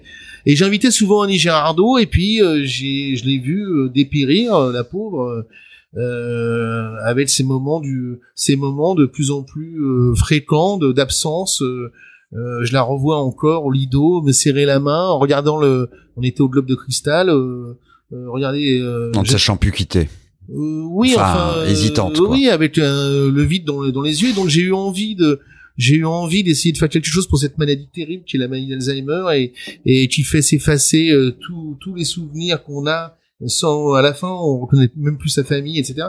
Et 0.45 0.55
j'invitais 0.55 0.91
souvent 0.91 1.21
Annie 1.21 1.37
Girardot. 1.37 1.97
Et 1.97 2.05
puis 2.05 2.41
euh, 2.41 2.61
j'ai 2.63 3.15
je 3.15 3.25
l'ai 3.25 3.39
vu 3.39 3.63
euh, 3.63 3.89
dépérir 3.89 4.59
la 4.59 4.83
pauvre 4.83 5.45
euh, 5.95 6.93
avec 7.03 7.29
ces 7.29 7.43
moments 7.43 7.79
du 7.79 8.19
ces 8.35 8.57
moments 8.57 8.95
de 8.95 9.05
plus 9.05 9.31
en 9.31 9.43
plus 9.43 9.79
fréquents 10.15 10.77
d'absence 10.77 11.63
euh, 12.33 12.63
je 12.65 12.73
la 12.73 12.81
revois 12.81 13.17
encore 13.19 13.65
au 13.65 13.71
Lido 13.71 14.21
me 14.21 14.31
serrer 14.31 14.65
la 14.65 14.79
main 14.79 15.07
en 15.07 15.17
regardant 15.19 15.59
le 15.59 15.89
on 16.17 16.21
était 16.23 16.41
au 16.41 16.49
globe 16.49 16.65
de 16.65 16.75
cristal 16.75 17.29
euh, 17.29 17.77
euh, 18.13 18.29
regardez 18.29 18.79
euh, 18.79 19.11
en 19.15 19.21
ne 19.23 19.27
sachant 19.27 19.57
plus 19.57 19.71
quitter. 19.71 20.09
euh, 20.49 20.81
oui, 20.91 21.13
Enfin, 21.15 21.51
enfin, 21.59 21.65
hésitante, 21.65 22.17
quoi. 22.17 22.29
Oui, 22.31 22.47
avec 22.49 22.77
le 22.77 23.41
vide 23.43 23.65
dans, 23.65 23.81
le- 23.81 23.91
dans 23.91 24.01
les 24.01 24.23
yeux. 24.23 24.33
Donc 24.33 24.47
j'ai 24.49 24.61
eu 24.61 24.73
envie 24.73 25.15
de, 25.15 25.39
j'ai 25.77 25.95
eu 25.95 26.05
envie 26.05 26.43
d'essayer 26.43 26.71
de 26.71 26.77
faire 26.77 26.89
quelque 26.89 27.05
chose 27.07 27.27
pour 27.27 27.37
cette 27.39 27.57
maladie 27.57 27.87
terrible 27.93 28.23
qui 28.25 28.37
est 28.37 28.39
la 28.39 28.47
maladie 28.47 28.69
d'Alzheimer 28.69 29.23
et, 29.35 29.53
et 29.85 30.07
qui 30.07 30.23
fait 30.23 30.41
s'effacer 30.41 31.11
euh, 31.11 31.31
tous 31.45 31.77
tous 31.81 31.95
les 31.95 32.05
souvenirs 32.05 32.63
qu'on 32.63 32.87
a 32.87 33.17
sans 33.45 33.93
à 33.93 34.01
la 34.01 34.13
fin 34.13 34.29
on 34.29 34.59
reconnaît 34.59 34.89
même 34.95 35.17
plus 35.17 35.29
sa 35.29 35.43
famille, 35.43 35.77
etc. 35.79 36.07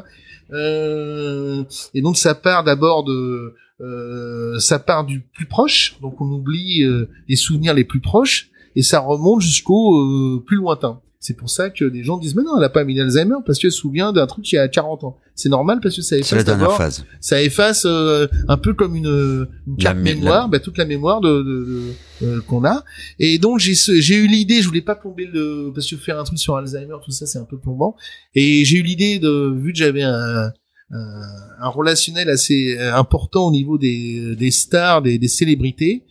Euh, 0.52 1.62
et 1.94 2.00
donc 2.00 2.16
ça 2.16 2.34
part 2.34 2.64
d'abord 2.64 3.04
de, 3.04 3.54
euh, 3.80 4.58
ça 4.58 4.78
part 4.78 5.04
du 5.04 5.20
plus 5.20 5.46
proche, 5.46 5.96
donc 6.00 6.20
on 6.20 6.26
oublie 6.30 6.82
euh, 6.82 7.08
les 7.28 7.36
souvenirs 7.36 7.74
les 7.74 7.84
plus 7.84 8.00
proches 8.00 8.50
et 8.76 8.82
ça 8.82 9.00
remonte 9.00 9.40
jusqu'au 9.40 9.96
euh, 9.98 10.42
plus 10.44 10.56
lointain. 10.56 11.00
C'est 11.20 11.34
pour 11.34 11.50
ça 11.50 11.68
que 11.68 11.84
des 11.84 12.04
gens 12.04 12.16
disent 12.16 12.36
mais 12.36 12.44
non, 12.44 12.56
elle 12.58 12.64
a 12.64 12.68
pas 12.68 12.84
mis 12.84 12.94
d'Alzheimer 12.94 13.34
parce 13.44 13.58
qu'elle 13.58 13.72
se 13.72 13.78
souvient 13.80 14.12
d'un 14.12 14.26
truc 14.28 14.44
qui 14.44 14.56
a 14.56 14.68
40 14.68 15.02
ans. 15.02 15.16
C'est 15.34 15.48
normal 15.48 15.80
parce 15.82 15.96
que 15.96 16.02
ça 16.02 16.10
C'est 16.10 16.16
la 16.16 16.20
efface 16.42 16.44
dernière 16.44 16.62
d'abord, 16.66 16.76
phase. 16.78 17.04
ça 17.20 17.42
efface 17.42 17.84
euh, 17.86 18.28
un 18.46 18.56
peu 18.56 18.72
comme 18.72 18.94
une, 18.94 19.48
une 19.66 19.76
carte 19.78 19.98
mé- 19.98 20.14
mémoire, 20.14 20.42
la- 20.42 20.48
bah, 20.48 20.60
toute 20.60 20.78
la 20.78 20.84
mémoire 20.84 21.20
de, 21.20 21.28
de- 21.42 21.64
de- 21.64 21.92
euh, 22.26 22.40
qu'on 22.42 22.64
a. 22.64 22.84
Et 23.18 23.38
donc 23.38 23.58
j'ai 23.58 23.74
j'ai 23.74 24.14
eu 24.14 24.28
l'idée, 24.28 24.62
je 24.62 24.68
voulais 24.68 24.80
pas 24.80 24.94
plomber 24.94 25.26
le 25.26 25.72
parce 25.74 25.88
que 25.90 25.96
faire 25.96 26.20
un 26.20 26.24
truc 26.24 26.38
sur 26.38 26.54
Alzheimer, 26.56 26.94
tout 27.04 27.10
ça 27.10 27.26
c'est 27.26 27.38
un 27.40 27.44
peu 27.44 27.58
plombant. 27.58 27.96
Et 28.36 28.64
j'ai 28.64 28.78
eu 28.78 28.82
l'idée 28.82 29.18
de 29.18 29.52
vu 29.56 29.72
que 29.72 29.78
j'avais 29.78 30.02
un, 30.04 30.52
un 30.90 31.48
un 31.60 31.68
relationnel 31.68 32.28
assez 32.28 32.76
euh, 32.78 32.94
important 32.94 33.48
au 33.48 33.50
niveau 33.50 33.78
des, 33.78 34.36
des 34.36 34.50
stars, 34.50 35.02
des, 35.02 35.18
des 35.18 35.28
célébrités, 35.28 36.04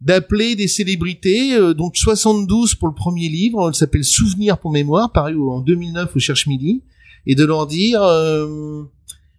d'appeler 0.00 0.56
des 0.56 0.68
célébrités, 0.68 1.54
euh, 1.54 1.74
donc 1.74 1.96
72 1.96 2.74
pour 2.74 2.88
le 2.88 2.94
premier 2.94 3.28
livre, 3.28 3.70
il 3.72 3.74
s'appelle 3.74 4.04
Souvenir 4.04 4.58
pour 4.58 4.72
mémoire, 4.72 5.12
paru 5.12 5.40
en 5.40 5.60
2009 5.60 6.14
au 6.14 6.18
Cherche 6.18 6.46
Midi, 6.46 6.82
et 7.26 7.34
de 7.34 7.44
leur 7.44 7.66
dire, 7.66 8.02
euh, 8.02 8.82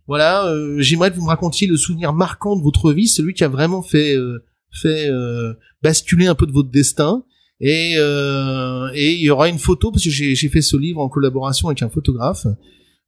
voilà, 0.08 0.48
euh, 0.48 0.78
j'aimerais 0.80 1.12
que 1.12 1.16
vous 1.16 1.24
me 1.24 1.30
racontiez 1.30 1.68
le 1.68 1.78
souvenir 1.78 2.14
marquant 2.14 2.56
de 2.56 2.62
votre 2.62 2.92
vie, 2.92 3.08
celui 3.08 3.34
qui 3.34 3.44
a 3.44 3.50
vraiment 3.50 3.82
fait 3.82 4.16
euh, 4.16 4.44
fait 4.72 5.10
euh, 5.10 5.54
basculer 5.82 6.26
un 6.28 6.36
peu 6.36 6.48
de 6.48 6.52
votre 6.52 6.70
destin. 6.70 7.24
Et 7.60 7.94
euh, 7.98 8.90
et 8.94 9.14
il 9.14 9.22
y 9.22 9.30
aura 9.30 9.48
une 9.48 9.60
photo 9.60 9.92
parce 9.92 10.04
que 10.04 10.10
j'ai 10.10 10.50
fait 10.50 10.62
ce 10.62 10.76
livre 10.76 11.00
en 11.00 11.08
collaboration 11.08 11.70
avec 11.70 11.82
un 11.82 11.90
photographe 11.90 12.48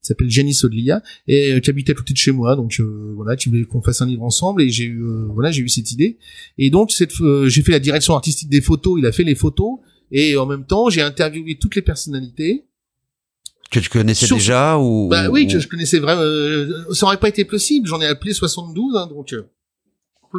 qui 0.05 0.07
s'appelle 0.09 0.29
Giannis 0.29 0.59
Odlia 0.63 1.01
et 1.27 1.53
euh, 1.53 1.59
qui 1.59 1.69
habite 1.69 1.89
à 1.89 1.93
côté 1.93 2.13
de 2.13 2.17
chez 2.17 2.31
moi 2.31 2.55
donc 2.55 2.77
euh, 2.79 3.11
voilà 3.15 3.35
qui 3.35 3.49
voulait 3.49 3.63
qu'on 3.65 3.81
fasse 3.81 4.01
un 4.01 4.05
livre 4.05 4.23
ensemble 4.23 4.61
et 4.61 4.69
j'ai 4.69 4.85
eu 4.85 5.01
euh, 5.03 5.27
voilà 5.33 5.51
j'ai 5.51 5.61
eu 5.61 5.69
cette 5.69 5.91
idée 5.91 6.17
et 6.57 6.69
donc 6.69 6.91
cette 6.91 7.19
euh, 7.21 7.47
j'ai 7.49 7.61
fait 7.63 7.71
la 7.71 7.79
direction 7.79 8.13
artistique 8.15 8.49
des 8.49 8.61
photos 8.61 8.95
il 8.99 9.05
a 9.05 9.11
fait 9.11 9.23
les 9.23 9.35
photos 9.35 9.79
et 10.11 10.37
en 10.37 10.45
même 10.45 10.65
temps 10.65 10.89
j'ai 10.89 11.01
interviewé 11.01 11.57
toutes 11.59 11.75
les 11.75 11.81
personnalités 11.81 12.65
Que 13.71 13.79
tu 13.79 13.89
connaissais 13.89 14.27
Sur- 14.27 14.37
déjà 14.37 14.77
ou 14.77 15.07
bah 15.09 15.29
oui, 15.29 15.45
ou- 15.49 15.51
que 15.53 15.59
je 15.59 15.67
connaissais 15.67 15.99
vraiment. 15.99 16.21
euh, 16.21 16.69
ça 16.93 17.07
aurait 17.07 17.17
pas 17.19 17.29
été 17.29 17.43
possible. 17.45 17.87
J'en 17.87 17.99
ai 17.99 18.05
appelé 18.05 18.31
72, 18.33 18.95
hein, 18.95 19.07
donc. 19.07 19.33
euh, 19.33 19.41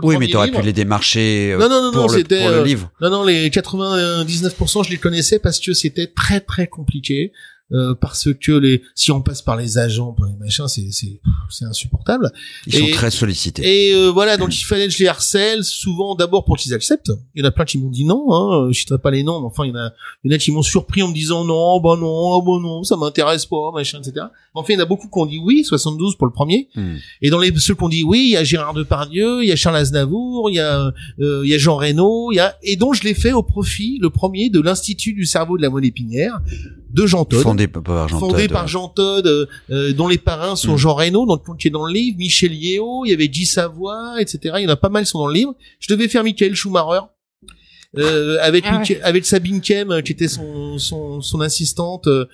Oui, 0.02 0.16
mais 0.18 0.28
t'aurais 0.28 0.50
pu 0.50 0.62
les 0.62 0.72
démarcher 0.72 1.52
euh, 1.52 1.58
Non, 1.58 1.68
non, 1.68 1.82
non, 1.86 1.92
pour, 1.92 2.12
le, 2.16 2.22
pour 2.22 2.50
le 2.50 2.62
livre. 2.64 2.92
Non, 3.00 3.10
non, 3.10 3.24
les 3.24 3.50
99%, 3.50 4.84
je 4.84 4.90
les 4.90 4.98
connaissais 4.98 5.38
parce 5.38 5.58
que 5.58 5.72
c'était 5.74 6.06
très, 6.06 6.40
très 6.40 6.66
compliqué. 6.68 7.32
Euh, 7.72 7.94
parce 7.94 8.28
que 8.32 8.52
les, 8.52 8.82
si 8.94 9.10
on 9.10 9.20
passe 9.20 9.42
par 9.42 9.56
les 9.56 9.76
agents, 9.76 10.12
par 10.12 10.28
les 10.28 10.36
machins, 10.36 10.68
c'est, 10.68 10.88
c'est, 10.92 11.20
c'est 11.50 11.64
insupportable. 11.64 12.30
Ils 12.66 12.74
sont 12.74 12.86
et- 12.86 12.90
très 12.92 13.10
sollicités. 13.10 13.62
Et 13.64 13.94
euh, 13.94 14.10
voilà, 14.10 14.36
donc 14.36 14.56
il 14.56 14.62
fallait 14.62 14.86
que 14.86 14.92
je 14.92 14.98
les 14.98 15.08
harcèle, 15.08 15.64
souvent 15.64 16.14
d'abord 16.14 16.44
pour 16.44 16.56
qu'ils 16.56 16.74
acceptent. 16.74 17.10
Il 17.34 17.42
y 17.42 17.44
en 17.44 17.48
a 17.48 17.50
plein 17.50 17.64
qui 17.64 17.78
m'ont 17.78 17.90
dit 17.90 18.04
non, 18.04 18.26
hein, 18.32 18.68
je 18.70 18.78
citerai 18.78 18.98
pas 18.98 19.10
les 19.10 19.24
noms, 19.24 19.40
mais 19.40 19.46
enfin 19.46 19.64
il 19.64 19.70
y 19.70 19.72
en 19.72 19.76
a, 19.80 19.90
il 20.22 20.30
y 20.30 20.34
en 20.34 20.36
a 20.36 20.38
qui 20.38 20.52
m'ont 20.52 20.62
surpris 20.62 21.02
en 21.02 21.08
me 21.08 21.14
disant 21.14 21.44
non, 21.44 21.80
bah 21.80 21.96
non, 21.98 22.38
bah 22.40 22.62
non, 22.62 22.84
ça 22.84 22.96
m'intéresse 22.96 23.46
pas, 23.46 23.72
machin, 23.74 23.98
etc. 23.98 24.26
Enfin, 24.54 24.66
il 24.72 24.74
y 24.74 24.76
en 24.76 24.82
a 24.82 24.86
beaucoup 24.86 25.08
qui 25.08 25.18
ont 25.18 25.26
dit 25.26 25.40
oui, 25.42 25.64
72 25.64 26.16
pour 26.16 26.26
le 26.26 26.32
premier. 26.32 26.68
Hmm. 26.76 26.94
Et 27.20 27.30
dans 27.30 27.40
les 27.40 27.52
ceux 27.56 27.74
qui 27.74 27.82
ont 27.82 27.88
dit 27.88 28.04
oui, 28.04 28.26
il 28.28 28.30
y 28.30 28.36
a 28.36 28.44
Gérard 28.44 28.74
Depardieu, 28.74 29.42
il 29.42 29.48
y 29.48 29.52
a 29.52 29.56
Charles 29.56 29.76
Aznavour, 29.76 30.50
il 30.50 30.54
y 30.54 30.60
a 30.60 30.92
euh, 31.20 31.42
il 31.44 31.50
y 31.50 31.54
a 31.54 31.58
Jean 31.58 31.76
Reno, 31.76 32.30
il 32.30 32.36
y 32.36 32.38
a 32.38 32.56
et 32.62 32.76
donc 32.76 32.94
je 32.94 33.02
l'ai 33.02 33.14
fait 33.14 33.32
au 33.32 33.42
profit 33.42 33.98
le 34.00 34.10
premier 34.10 34.50
de 34.50 34.60
l'Institut 34.60 35.14
du 35.14 35.26
cerveau 35.26 35.56
de 35.56 35.62
la 35.62 35.68
moelle 35.68 35.84
épinière 35.84 36.40
de 36.92 37.06
Jean 37.06 37.24
Todt 37.24 37.42
Fondé 37.56 37.68
par 37.68 38.08
Jean 38.08 38.18
fondé 38.20 38.42
Todt, 38.46 38.52
par. 38.52 38.68
Jean 38.68 38.88
Todt, 38.88 39.26
euh, 39.26 39.46
euh, 39.70 39.92
dont 39.92 40.08
les 40.08 40.18
parrains 40.18 40.56
sont 40.56 40.74
Mm. 40.74 40.78
Jean 40.78 40.94
Reno, 40.94 41.26
donc 41.26 41.56
qui 41.58 41.68
est 41.68 41.70
dans 41.70 41.86
le 41.86 41.92
livre, 41.92 42.16
Michel 42.18 42.52
Yeo, 42.54 43.04
il 43.04 43.10
y 43.10 43.14
avait 43.14 43.28
Guy 43.28 43.46
Savoie, 43.46 44.20
etc. 44.20 44.54
Il 44.58 44.64
y 44.64 44.66
en 44.66 44.70
a 44.70 44.76
pas 44.76 44.88
mal 44.88 45.04
qui 45.04 45.10
sont 45.10 45.18
dans 45.20 45.26
le 45.28 45.34
livre. 45.34 45.54
Je 45.80 45.92
devais 45.92 46.08
faire 46.08 46.22
Michael 46.24 46.54
Schumacher. 46.54 47.00
Euh, 47.96 48.36
avec 48.42 48.64
Ah 48.66 48.82
ouais. 48.86 49.00
Avec 49.02 49.24
Sabine 49.24 49.60
Kem 49.62 50.02
qui 50.02 50.12
était 50.12 50.28
son 50.28 50.76
son, 50.76 51.22
son 51.22 51.40
assistante 51.40 52.08
euh, 52.08 52.26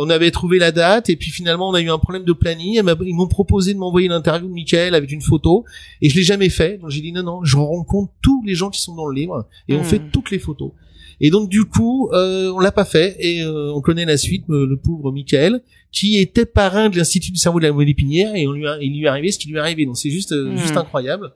on 0.00 0.10
avait 0.10 0.32
trouvé 0.32 0.58
la 0.58 0.72
date 0.72 1.08
et 1.08 1.14
puis 1.14 1.30
finalement 1.30 1.68
on 1.68 1.74
a 1.74 1.80
eu 1.80 1.90
un 1.90 1.98
problème 1.98 2.24
de 2.24 2.32
planning 2.32 2.82
ils 3.04 3.14
m'ont 3.14 3.28
proposé 3.28 3.74
de 3.74 3.78
m'envoyer 3.78 4.08
l'interview 4.08 4.48
de 4.48 4.52
Michael 4.52 4.94
avec 4.96 5.12
une 5.12 5.20
photo 5.20 5.64
et 6.02 6.08
je 6.08 6.16
l'ai 6.16 6.24
jamais 6.24 6.48
fait 6.48 6.78
donc 6.78 6.90
j'ai 6.90 7.02
dit 7.02 7.12
non 7.12 7.22
non 7.22 7.44
je 7.44 7.56
rencontre 7.58 8.12
tous 8.22 8.42
les 8.44 8.56
gens 8.56 8.70
qui 8.70 8.80
sont 8.80 8.96
dans 8.96 9.06
le 9.06 9.14
livre 9.14 9.46
et 9.68 9.76
on 9.76 9.82
Mm. 9.82 9.84
fait 9.84 10.00
toutes 10.10 10.32
les 10.32 10.40
photos 10.40 10.72
et 11.20 11.30
donc 11.30 11.48
du 11.48 11.64
coup, 11.64 12.10
euh, 12.12 12.50
on 12.54 12.58
l'a 12.60 12.72
pas 12.72 12.84
fait 12.84 13.16
et 13.18 13.42
euh, 13.42 13.72
on 13.72 13.80
connaît 13.80 14.04
la 14.04 14.16
suite, 14.16 14.44
le 14.48 14.76
pauvre 14.76 15.10
Michael, 15.12 15.62
qui 15.90 16.18
était 16.18 16.44
parrain 16.46 16.90
de 16.90 16.96
l'Institut 16.96 17.32
du 17.32 17.38
cerveau 17.38 17.60
de 17.60 17.66
la 17.66 17.72
moelle 17.72 17.88
épinière 17.88 18.34
et 18.34 18.46
on 18.46 18.52
lui 18.52 18.66
a, 18.66 18.78
il 18.80 18.92
lui 18.96 19.04
est 19.04 19.08
arrivé 19.08 19.30
ce 19.32 19.38
qui 19.38 19.48
lui 19.48 19.56
est 19.56 19.60
arrivé. 19.60 19.86
Donc 19.86 19.96
c'est 19.96 20.10
juste 20.10 20.32
euh, 20.32 20.52
Mm. 20.52 20.58
juste 20.58 20.76
incroyable. 20.76 21.32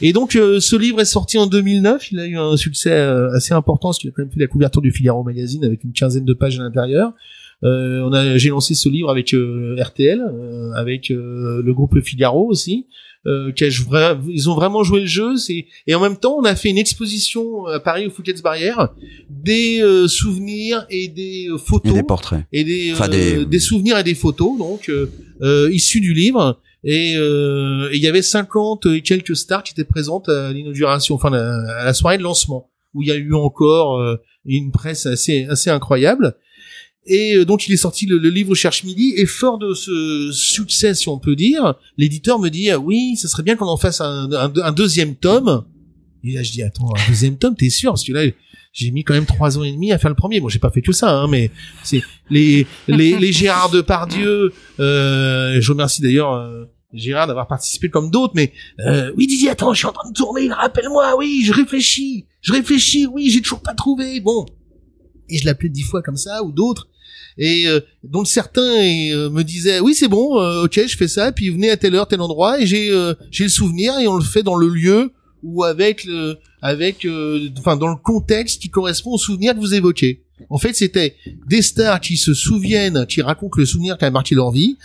Et 0.00 0.12
donc 0.12 0.36
euh, 0.36 0.60
ce 0.60 0.76
livre 0.76 1.00
est 1.00 1.04
sorti 1.04 1.38
en 1.38 1.46
2009, 1.46 2.12
il 2.12 2.20
a 2.20 2.26
eu 2.26 2.38
un 2.38 2.56
succès 2.56 2.92
euh, 2.92 3.30
assez 3.32 3.52
important 3.52 3.88
parce 3.88 3.98
qu'il 3.98 4.08
a 4.10 4.12
quand 4.12 4.22
même 4.22 4.32
fait 4.32 4.40
la 4.40 4.46
couverture 4.46 4.80
du 4.80 4.92
Figaro 4.92 5.22
magazine 5.22 5.64
avec 5.64 5.84
une 5.84 5.92
quinzaine 5.92 6.24
de 6.24 6.34
pages 6.34 6.58
à 6.58 6.62
l'intérieur. 6.62 7.12
Euh, 7.64 8.02
on 8.02 8.12
a, 8.12 8.36
j'ai 8.36 8.50
lancé 8.50 8.74
ce 8.74 8.88
livre 8.88 9.10
avec 9.10 9.32
euh, 9.34 9.76
RTL, 9.82 10.20
euh, 10.20 10.72
avec 10.74 11.10
euh, 11.10 11.62
le 11.64 11.74
groupe 11.74 11.94
Le 11.94 12.02
Figaro 12.02 12.46
aussi. 12.46 12.86
Euh, 13.26 13.50
qui 13.50 13.64
a 13.64 13.68
ils 14.28 14.48
ont 14.48 14.54
vraiment 14.54 14.84
joué 14.84 15.00
le 15.00 15.06
jeu. 15.06 15.36
C'est 15.36 15.66
et 15.88 15.94
en 15.96 16.00
même 16.00 16.16
temps, 16.16 16.36
on 16.38 16.44
a 16.44 16.54
fait 16.54 16.68
une 16.68 16.78
exposition 16.78 17.66
à 17.66 17.80
Paris 17.80 18.06
au 18.06 18.10
Fouquet's 18.10 18.40
Barrière, 18.40 18.90
des 19.28 19.80
euh, 19.82 20.06
souvenirs 20.06 20.86
et 20.90 21.08
des 21.08 21.48
euh, 21.50 21.56
Et 21.56 21.58
photos 21.58 21.92
des 21.92 22.02
portraits. 22.04 22.44
et 22.52 22.62
des, 22.62 22.92
Enfin, 22.92 23.06
euh, 23.06 23.38
des- 23.38 23.44
des 23.46 23.58
souvenirs 23.58 23.98
et 23.98 24.04
des 24.04 24.14
photos 24.14 24.56
donc 24.58 24.88
euh, 24.90 25.70
issus 25.72 26.00
du 26.00 26.14
livre 26.14 26.60
et 26.84 27.16
euh, 27.16 27.88
et 27.90 27.96
il 27.96 28.02
y 28.02 28.06
avait 28.06 28.22
50 28.22 28.86
et 28.86 29.02
quelques 29.02 29.34
stars 29.36 29.62
qui 29.64 29.72
étaient 29.72 29.84
présentes 29.84 30.28
à 30.28 30.52
l'inauguration 30.52 31.16
enfin 31.16 31.32
à 31.32 31.84
la 31.84 31.94
soirée 31.94 32.18
de 32.18 32.22
lancement 32.22 32.70
où 32.94 33.02
il 33.02 33.08
y 33.08 33.12
a 33.12 33.16
eu 33.16 33.34
encore 33.34 34.00
une 34.44 34.70
presse 34.70 35.06
assez 35.06 35.46
assez 35.50 35.70
incroyable 35.70 36.36
et 37.06 37.36
euh, 37.36 37.44
donc 37.44 37.66
il 37.66 37.72
est 37.72 37.76
sorti 37.78 38.06
le, 38.06 38.18
le 38.18 38.30
livre 38.30 38.54
Cherche 38.54 38.84
Midi. 38.84 39.14
Et 39.16 39.26
fort 39.26 39.58
de 39.58 39.74
ce 39.74 40.30
succès 40.32 40.94
si 40.94 41.08
on 41.08 41.18
peut 41.18 41.36
dire 41.36 41.74
l'éditeur 41.96 42.38
me 42.38 42.48
dit 42.48 42.70
ah 42.70 42.78
oui 42.78 43.16
ça 43.16 43.28
serait 43.28 43.42
bien 43.42 43.56
qu'on 43.56 43.66
en 43.66 43.76
fasse 43.76 44.00
un, 44.00 44.30
un, 44.32 44.52
un 44.54 44.72
deuxième 44.72 45.14
tome. 45.14 45.64
Et 46.24 46.32
là 46.32 46.42
je 46.42 46.50
dis 46.52 46.62
attends 46.62 46.92
un 46.94 47.08
deuxième 47.08 47.38
tome 47.38 47.54
t'es 47.56 47.70
sûr? 47.70 47.92
Parce 47.92 48.04
que 48.04 48.12
là 48.12 48.24
j'ai 48.72 48.90
mis 48.90 49.04
quand 49.04 49.14
même 49.14 49.26
trois 49.26 49.56
ans 49.56 49.64
et 49.64 49.72
demi 49.72 49.92
à 49.92 49.98
faire 49.98 50.10
le 50.10 50.16
premier. 50.16 50.40
Bon 50.40 50.48
j'ai 50.48 50.58
pas 50.58 50.70
fait 50.70 50.82
que 50.82 50.92
ça 50.92 51.10
hein, 51.10 51.28
mais 51.28 51.50
c'est 51.82 52.02
les 52.30 52.66
les 52.88 53.18
les 53.18 53.32
Gérard 53.32 53.70
Depardieu 53.70 54.52
euh, 54.80 55.60
je 55.60 55.72
remercie 55.72 56.02
d'ailleurs 56.02 56.32
euh, 56.32 56.64
Gérard 56.92 57.26
d'avoir 57.26 57.46
participé 57.46 57.88
comme 57.88 58.10
d'autres 58.10 58.34
mais 58.34 58.52
euh, 58.80 59.12
oui 59.16 59.26
Didier 59.26 59.50
attends 59.50 59.72
je 59.72 59.78
suis 59.78 59.86
en 59.86 59.92
train 59.92 60.08
de 60.08 60.14
tourner 60.14 60.48
rappelle-moi 60.52 61.16
oui 61.16 61.42
je 61.44 61.52
réfléchis 61.52 62.26
je 62.40 62.52
réfléchis 62.52 63.06
oui 63.06 63.30
j'ai 63.30 63.40
toujours 63.40 63.60
pas 63.60 63.74
trouvé 63.74 64.20
bon. 64.20 64.44
Et 65.28 65.38
je 65.38 65.44
l'appelais 65.44 65.68
dix 65.70 65.82
fois 65.82 66.02
comme 66.02 66.16
ça 66.16 66.44
ou 66.44 66.52
d'autres 66.52 66.86
et 67.38 67.66
euh, 67.66 67.80
donc 68.02 68.26
certains 68.26 68.62
euh, 68.62 69.28
me 69.30 69.42
disaient 69.42 69.80
oui 69.80 69.94
c'est 69.94 70.08
bon 70.08 70.40
euh, 70.40 70.64
ok 70.64 70.80
je 70.86 70.96
fais 70.96 71.08
ça. 71.08 71.32
Puis 71.32 71.50
venez 71.50 71.70
à 71.70 71.76
telle 71.76 71.94
heure 71.94 72.08
tel 72.08 72.20
endroit. 72.20 72.60
Et 72.60 72.66
j'ai 72.66 72.90
euh, 72.90 73.14
j'ai 73.30 73.44
le 73.44 73.50
souvenir 73.50 73.98
et 73.98 74.06
on 74.06 74.16
le 74.16 74.24
fait 74.24 74.42
dans 74.42 74.56
le 74.56 74.68
lieu 74.68 75.12
ou 75.42 75.64
avec 75.64 76.04
le 76.04 76.38
avec 76.62 77.04
euh, 77.04 77.48
enfin 77.58 77.76
dans 77.76 77.88
le 77.88 77.96
contexte 77.96 78.62
qui 78.62 78.70
correspond 78.70 79.12
au 79.12 79.18
souvenir 79.18 79.54
que 79.54 79.60
vous 79.60 79.74
évoquez. 79.74 80.24
En 80.48 80.58
fait 80.58 80.74
c'était 80.74 81.16
des 81.46 81.62
stars 81.62 82.00
qui 82.00 82.16
se 82.16 82.32
souviennent 82.32 83.06
qui 83.06 83.20
racontent 83.22 83.58
le 83.58 83.66
souvenir 83.66 83.98
qui 83.98 84.04
a 84.04 84.10
marqué 84.10 84.34
leur 84.34 84.50
vie 84.50 84.76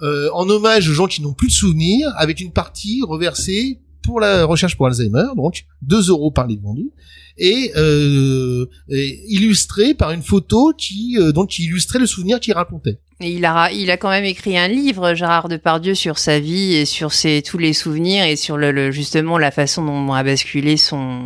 en 0.00 0.48
hommage 0.48 0.88
aux 0.88 0.92
gens 0.92 1.08
qui 1.08 1.22
n'ont 1.22 1.32
plus 1.32 1.48
de 1.48 1.52
souvenirs 1.52 2.12
avec 2.16 2.40
une 2.40 2.52
partie 2.52 3.02
reversée 3.02 3.80
pour 4.02 4.20
la 4.20 4.44
recherche 4.44 4.76
pour 4.76 4.86
Alzheimer 4.86 5.24
donc 5.36 5.64
2 5.82 6.08
euros 6.10 6.30
par 6.30 6.46
livre 6.46 6.62
vendu 6.62 6.90
et, 7.36 7.72
euh, 7.76 8.66
et 8.88 9.20
illustré 9.28 9.94
par 9.94 10.10
une 10.12 10.22
photo 10.22 10.72
qui 10.76 11.16
euh, 11.18 11.30
donc 11.32 11.50
qui 11.50 11.64
illustrait 11.64 11.98
le 11.98 12.06
souvenir 12.06 12.40
qu'il 12.40 12.54
racontait. 12.54 12.98
Et 13.20 13.32
il 13.32 13.44
a, 13.44 13.70
il 13.72 13.90
a 13.90 13.96
quand 13.96 14.10
même 14.10 14.24
écrit 14.24 14.56
un 14.56 14.68
livre, 14.68 15.14
Gérard 15.14 15.48
Depardieu, 15.48 15.94
sur 15.96 16.18
sa 16.20 16.38
vie 16.38 16.74
et 16.74 16.84
sur 16.84 17.12
ses, 17.12 17.42
tous 17.42 17.58
les 17.58 17.72
souvenirs 17.72 18.24
et 18.24 18.36
sur 18.36 18.56
le, 18.56 18.70
le- 18.70 18.92
justement 18.92 19.38
la 19.38 19.50
façon 19.50 19.84
dont 19.84 20.12
a 20.12 20.22
basculé 20.22 20.76
son, 20.76 21.22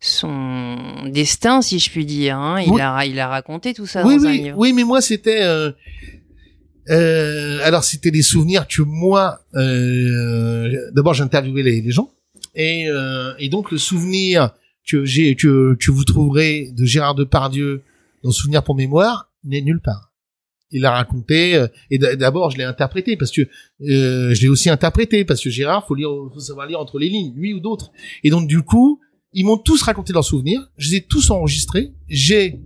son 0.00 0.76
destin, 1.08 1.62
si 1.62 1.78
je 1.78 1.90
puis 1.90 2.04
dire. 2.04 2.36
hein. 2.38 2.60
Il, 2.60 2.72
Oui. 2.72 2.80
a, 2.80 3.04
il 3.06 3.18
a 3.20 3.28
raconté 3.28 3.72
tout 3.74 3.86
ça 3.86 4.04
oui 4.04 4.16
dans 4.16 4.24
un 4.24 4.30
oui 4.30 4.38
livre. 4.38 4.58
oui 4.58 4.72
mais 4.72 4.84
moi 4.84 5.00
c'était 5.00 5.42
euh, 5.42 5.70
euh, 6.90 7.58
alors 7.62 7.84
c'était 7.84 8.10
des 8.10 8.22
souvenirs 8.22 8.66
que 8.68 8.82
moi 8.82 9.40
euh, 9.54 10.90
d'abord 10.92 11.14
j'interviewais 11.14 11.62
les, 11.62 11.90
gens. 11.90 12.10
Et 12.54 12.88
euh, 12.88 13.34
et 13.38 13.48
donc 13.48 13.70
le 13.70 13.78
souvenir 13.78 14.50
que 14.88 15.04
j'ai 15.04 15.34
que 15.34 15.76
que 15.80 15.90
vous 15.90 16.04
trouverez 16.04 16.70
de 16.72 16.84
Gérard 16.84 17.14
Depardieu 17.14 17.82
dans 18.22 18.30
Souvenir 18.30 18.62
pour 18.62 18.76
mémoire 18.76 19.30
n'est 19.44 19.62
nulle 19.62 19.80
part. 19.80 20.12
Il 20.70 20.84
a 20.84 20.92
raconté 20.92 21.56
euh, 21.56 21.66
et 21.90 21.98
d'abord 21.98 22.50
je 22.50 22.58
l'ai 22.58 22.64
interprété 22.64 23.16
parce 23.16 23.30
que 23.30 23.42
euh, 23.42 24.34
je 24.34 24.42
l'ai 24.42 24.48
aussi 24.48 24.70
interprété 24.70 25.24
parce 25.24 25.42
que 25.42 25.50
Gérard 25.50 25.86
faut 25.86 25.94
lire 25.94 26.10
faut 26.32 26.40
savoir 26.40 26.66
lire 26.66 26.80
entre 26.80 26.98
les 26.98 27.08
lignes 27.08 27.34
lui 27.34 27.52
ou 27.52 27.60
d'autres. 27.60 27.90
Et 28.22 28.30
donc 28.30 28.46
du 28.46 28.62
coup 28.62 29.00
ils 29.32 29.44
m'ont 29.44 29.58
tous 29.58 29.82
raconté 29.82 30.12
leurs 30.12 30.24
souvenirs. 30.24 30.70
Je 30.78 30.90
les 30.90 30.96
ai 30.96 31.00
tous 31.02 31.30
enregistrés. 31.30 31.92
J'ai 32.08 32.60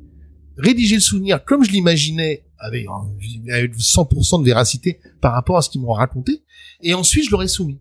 rédigé 0.60 0.96
le 0.96 1.00
souvenir 1.00 1.44
comme 1.44 1.64
je 1.64 1.70
l'imaginais 1.70 2.44
avec, 2.58 2.86
euh, 2.86 3.52
avec 3.52 3.74
100% 3.74 4.40
de 4.40 4.44
véracité 4.44 5.00
par 5.20 5.32
rapport 5.32 5.56
à 5.56 5.62
ce 5.62 5.70
qu'ils 5.70 5.80
m'ont 5.80 5.92
raconté. 5.92 6.42
Et 6.82 6.94
ensuite 6.94 7.24
je 7.26 7.30
leur 7.30 7.42
ai 7.42 7.48
soumis. 7.48 7.78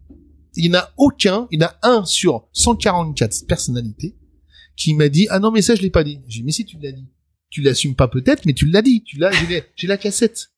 Il 0.55 0.69
n'y 0.69 0.75
en 0.75 0.79
a 0.79 0.91
aucun 0.97 1.47
il 1.51 1.61
y 1.61 1.63
en 1.63 1.67
a 1.67 1.77
un 1.83 2.05
sur 2.05 2.47
144 2.53 3.45
personnalités 3.47 4.15
qui 4.75 4.93
m'a 4.93 5.09
dit 5.09 5.27
ah 5.29 5.39
non 5.39 5.51
mais 5.51 5.61
ça 5.61 5.75
je 5.75 5.81
l'ai 5.81 5.89
pas 5.89 6.03
dit 6.03 6.19
j'ai 6.27 6.39
dit 6.39 6.45
mais 6.45 6.51
si 6.51 6.65
tu 6.65 6.77
l'as 6.79 6.91
dit. 6.91 7.07
Tu 7.49 7.61
l'assumes 7.61 7.95
pas 7.95 8.07
peut-être 8.07 8.45
mais 8.45 8.53
tu 8.53 8.65
l'as 8.67 8.81
dit. 8.81 9.03
Tu 9.03 9.17
l'as 9.17 9.31
j'ai 9.75 9.87
la 9.87 9.97
cassette 9.97 10.51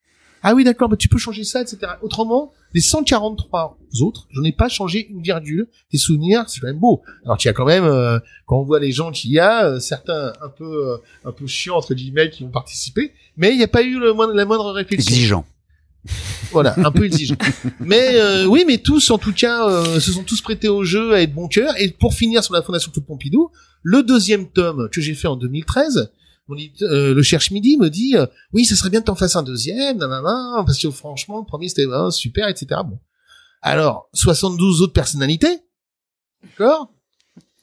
ah 0.43 0.53
oui 0.55 0.63
d'accord 0.63 0.89
bah 0.89 0.97
tu 0.97 1.07
peux 1.07 1.18
changer 1.18 1.43
ça 1.43 1.61
etc 1.61 1.93
autrement 2.01 2.51
les 2.73 2.81
143 2.81 3.77
autres 4.01 4.27
j'en 4.31 4.43
ai 4.43 4.51
pas 4.51 4.69
changé 4.69 5.07
une 5.09 5.22
virgule 5.22 5.68
des 5.91 5.97
souvenirs 5.97 6.45
c'est 6.47 6.59
quand 6.59 6.68
même 6.68 6.80
beau 6.80 7.01
alors 7.26 7.38
qu'il 7.38 7.47
y 7.47 7.49
a 7.49 7.53
quand 7.53 7.65
même 7.65 7.85
euh, 7.85 8.19
quand 8.45 8.59
on 8.59 8.63
voit 8.63 8.80
les 8.80 8.91
gens 8.91 9.11
qu'il 9.11 9.31
y 9.31 9.39
a 9.39 9.65
euh, 9.65 9.80
certains 9.80 10.34
un 10.41 10.49
peu 10.49 10.91
euh, 10.91 10.97
un 11.26 11.31
peu 11.31 11.47
chiants 11.47 11.77
entre 11.77 11.93
guillemets 11.93 12.30
qui 12.30 12.43
ont 12.43 12.51
participé 12.51 13.13
mais 13.38 13.51
il 13.51 13.57
n'y 13.57 13.63
a 13.63 13.68
pas 13.68 13.84
eu 13.84 13.99
le 13.99 14.13
moindre, 14.13 14.34
la 14.34 14.45
moindre 14.45 14.72
réflexion 14.72 15.13
Exigeant. 15.13 15.45
voilà, 16.51 16.76
un 16.77 16.91
peu 16.91 17.05
exigeant. 17.05 17.35
mais 17.80 18.15
euh, 18.15 18.45
oui, 18.45 18.63
mais 18.65 18.77
tous, 18.77 19.11
en 19.11 19.18
tout 19.18 19.34
cas, 19.34 19.68
euh, 19.68 19.99
se 19.99 20.11
sont 20.11 20.23
tous 20.23 20.41
prêtés 20.41 20.68
au 20.68 20.84
jeu 20.84 21.13
à 21.13 21.22
être 21.22 21.34
bon 21.34 21.47
cœur. 21.47 21.73
Et 21.80 21.89
pour 21.89 22.13
finir 22.13 22.43
sur 22.43 22.53
la 22.53 22.61
Fondation 22.61 22.91
Claude 22.91 23.05
Pompidou, 23.05 23.51
le 23.84 24.03
deuxième 24.03 24.47
tome 24.47 24.89
que 24.91 25.01
j'ai 25.01 25.13
fait 25.13 25.27
en 25.27 25.35
2013, 25.35 26.11
euh, 26.81 27.13
le 27.13 27.21
Cherche 27.21 27.51
Midi 27.51 27.77
me 27.77 27.89
dit 27.89 28.15
euh, 28.15 28.25
oui, 28.53 28.65
ça 28.65 28.75
serait 28.75 28.89
bien 28.89 28.99
que 28.99 29.05
t'en 29.05 29.15
fasses 29.15 29.35
un 29.35 29.43
deuxième, 29.43 29.99
parce 29.99 30.79
que 30.79 30.89
franchement, 30.91 31.39
le 31.39 31.45
premier 31.45 31.69
c'était 31.69 31.85
hein, 31.91 32.11
super, 32.11 32.47
etc. 32.47 32.81
Bon, 32.85 32.99
alors 33.61 34.09
72 34.13 34.81
autres 34.81 34.93
personnalités, 34.93 35.59
d'accord? 36.43 36.91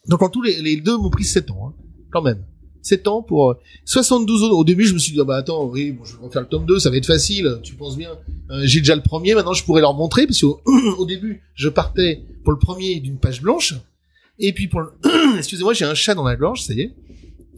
Donc 0.07 0.23
en 0.23 0.29
tout, 0.29 0.43
les, 0.43 0.77
deux 0.77 0.97
m'ont 0.97 1.11
pris 1.11 1.25
7 1.25 1.51
ans, 1.51 1.69
hein, 1.69 1.83
quand 2.11 2.23
même. 2.23 2.45
7 2.83 3.09
ans 3.09 3.23
pour 3.23 3.51
euh, 3.51 3.59
72 3.85 4.43
autres. 4.45 4.55
Au 4.55 4.65
début, 4.65 4.85
je 4.85 4.95
me 4.95 4.99
suis 4.99 5.13
dit, 5.13 5.21
ah 5.21 5.25
bah 5.25 5.37
attends, 5.37 5.67
oui, 5.67 5.93
bon, 5.93 6.05
je 6.05 6.17
vais 6.17 6.25
refaire 6.25 6.43
le 6.43 6.49
tome 6.49 6.65
2, 6.65 6.79
ça 6.79 6.91
va 6.91 6.97
être 6.97 7.07
facile, 7.07 7.59
tu 7.63 7.75
penses 7.75 7.97
bien. 7.97 8.11
Euh, 8.51 8.63
J'ai 8.65 8.81
déjà 8.81 8.97
le 8.97 9.03
premier, 9.03 9.35
maintenant 9.35 9.53
je 9.53 9.65
pourrais 9.65 9.83
leur 9.83 9.95
montrer, 9.95 10.27
parce 10.27 10.41
qu'au 10.41 10.61
au 10.99 11.05
début, 11.05 11.43
je 11.55 11.69
partais 11.69 12.23
pour 12.45 12.53
le 12.53 12.59
premier 12.59 13.01
d'une 13.01 13.19
page 13.19 13.43
blanche, 13.43 13.75
et 14.39 14.53
puis 14.53 14.69
pour 14.69 14.81
le... 14.81 14.93
Excusez-moi, 15.39 15.75
j'ai 15.75 15.85
un 15.85 15.95
chat 15.95 16.15
dans 16.15 16.25
la 16.25 16.37
gorge, 16.37 16.63
ça 16.63 16.73
y 16.73 16.81
est. 16.81 16.95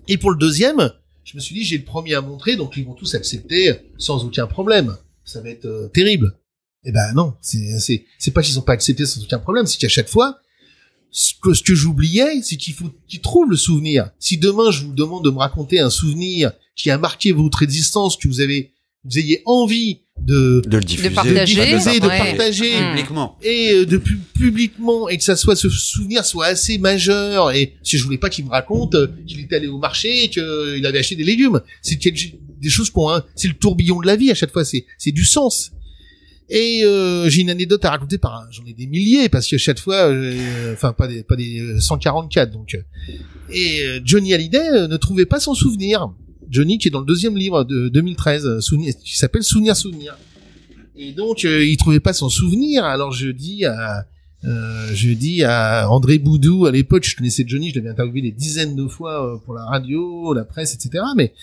Et 0.08 0.16
pour 0.16 0.30
le 0.30 0.36
deuxième, 0.36 0.90
je 1.24 1.36
me 1.36 1.40
suis 1.40 1.54
dit, 1.54 1.64
j'ai 1.64 1.78
le 1.78 1.84
premier 1.84 2.14
à 2.14 2.20
montrer, 2.20 2.56
donc 2.56 2.76
ils 2.76 2.84
vont 2.84 2.94
tous 2.94 3.14
accepter 3.14 3.72
sans 3.98 4.24
aucun 4.24 4.46
problème. 4.46 4.96
Ça 5.24 5.40
va 5.40 5.50
être 5.50 5.66
euh, 5.66 5.88
terrible. 5.88 6.36
Eh 6.84 6.92
ben 6.92 7.12
non, 7.14 7.34
c'est 7.42 8.32
pas 8.32 8.42
qu'ils 8.42 8.58
ont 8.58 8.62
pas 8.62 8.72
accepté 8.72 9.04
sans 9.04 9.22
aucun 9.22 9.38
problème, 9.38 9.66
c'est 9.66 9.78
qu'à 9.78 9.88
chaque 9.88 10.08
fois, 10.08 10.38
ce 11.10 11.34
que 11.42 11.52
ce 11.52 11.62
que 11.62 11.74
j'oubliais, 11.74 12.40
c'est 12.42 12.56
qu'il 12.56 12.72
faut 12.72 12.90
qu'ils 13.06 13.20
trouvent 13.20 13.50
le 13.50 13.56
souvenir. 13.56 14.10
Si 14.18 14.38
demain 14.38 14.70
je 14.70 14.84
vous 14.84 14.94
demande 14.94 15.24
de 15.24 15.30
me 15.30 15.38
raconter 15.38 15.80
un 15.80 15.90
souvenir 15.90 16.52
qui 16.76 16.90
a 16.90 16.96
marqué 16.96 17.32
votre 17.32 17.62
existence, 17.62 18.16
que 18.16 18.28
vous 18.28 18.40
avez 18.40 18.72
vous 19.04 19.18
ayez 19.18 19.42
envie 19.46 20.00
de 20.20 20.60
De 20.66 20.76
le 20.76 20.82
diffuser. 20.82 21.10
partager. 21.10 21.56
de, 21.56 21.64
diffuser, 21.78 22.00
de 22.00 22.06
Ouais. 22.06 22.18
partager 22.18 22.70
Mm. 22.78 22.88
Publiquement. 22.90 23.38
et 23.42 23.72
euh, 23.72 23.86
de 23.86 23.96
pu- 23.96 24.18
publiquement 24.38 25.08
et 25.08 25.16
que 25.16 25.24
ça 25.24 25.36
soit 25.36 25.56
ce 25.56 25.70
souvenir 25.70 26.24
soit 26.26 26.46
assez 26.46 26.76
majeur 26.76 27.50
et 27.52 27.74
si 27.82 27.96
je 27.96 28.04
voulais 28.04 28.18
pas 28.18 28.28
qu'il 28.28 28.44
me 28.44 28.50
raconte 28.50 28.94
euh, 28.94 29.06
qu'il 29.26 29.40
était 29.40 29.56
allé 29.56 29.68
au 29.68 29.78
marché 29.78 30.24
et 30.24 30.28
qu'il 30.28 30.84
avait 30.84 30.98
acheté 30.98 31.16
des 31.16 31.24
légumes 31.24 31.60
c'est 31.80 31.96
quelque- 31.96 32.36
des 32.60 32.68
choses 32.68 32.90
qu'on 32.90 33.08
hein, 33.10 33.24
c'est 33.34 33.48
le 33.48 33.54
tourbillon 33.54 34.00
de 34.00 34.06
la 34.06 34.16
vie 34.16 34.30
à 34.30 34.34
chaque 34.34 34.52
fois 34.52 34.64
c'est 34.66 34.84
c'est 34.98 35.12
du 35.12 35.24
sens 35.24 35.72
et 36.50 36.82
euh, 36.84 37.30
j'ai 37.30 37.40
une 37.40 37.48
anecdote 37.50 37.82
à 37.86 37.90
raconter 37.90 38.18
par 38.18 38.46
j'en 38.50 38.64
ai 38.66 38.74
des 38.74 38.86
milliers 38.86 39.30
parce 39.30 39.46
que 39.48 39.56
chaque 39.56 39.78
fois 39.78 40.10
euh, 40.10 40.74
enfin 40.74 40.92
pas 40.92 41.08
des 41.08 41.22
pas 41.22 41.36
des 41.36 41.60
euh, 41.60 41.80
144 41.80 42.50
donc 42.50 42.74
euh, 42.74 42.82
et 43.50 43.82
euh, 43.86 44.00
Johnny 44.04 44.34
Hallyday 44.34 44.68
euh, 44.74 44.86
ne 44.88 44.96
trouvait 44.98 45.24
pas 45.26 45.40
son 45.40 45.54
souvenir 45.54 46.10
Johnny 46.50 46.78
qui 46.78 46.88
est 46.88 46.90
dans 46.90 47.00
le 47.00 47.06
deuxième 47.06 47.36
livre 47.36 47.64
de 47.64 47.88
2013 47.88 48.46
euh, 48.46 48.76
qui 49.02 49.16
s'appelle 49.16 49.42
Souvenir 49.42 49.76
Souvenir 49.76 50.16
et 51.00 51.12
donc 51.12 51.44
euh, 51.44 51.64
il 51.64 51.76
trouvait 51.78 52.00
pas 52.00 52.12
son 52.12 52.28
souvenir. 52.28 52.84
Alors 52.84 53.10
je 53.12 53.28
dis 53.28 53.64
euh, 54.44 54.90
je 54.94 55.10
dis 55.10 55.44
à 55.44 55.90
André 55.90 56.18
Boudou 56.18 56.64
à 56.64 56.70
l'époque, 56.70 57.04
je 57.04 57.14
connaissais 57.14 57.44
Johnny, 57.46 57.70
je 57.70 57.76
l'avais 57.76 57.90
interviewé 57.90 58.22
des 58.22 58.30
dizaines 58.30 58.74
de 58.74 58.86
fois 58.86 59.34
euh, 59.34 59.36
pour 59.44 59.54
la 59.54 59.64
radio, 59.64 60.32
la 60.32 60.44
presse, 60.44 60.74
etc. 60.74 61.04
Mais 61.16 61.34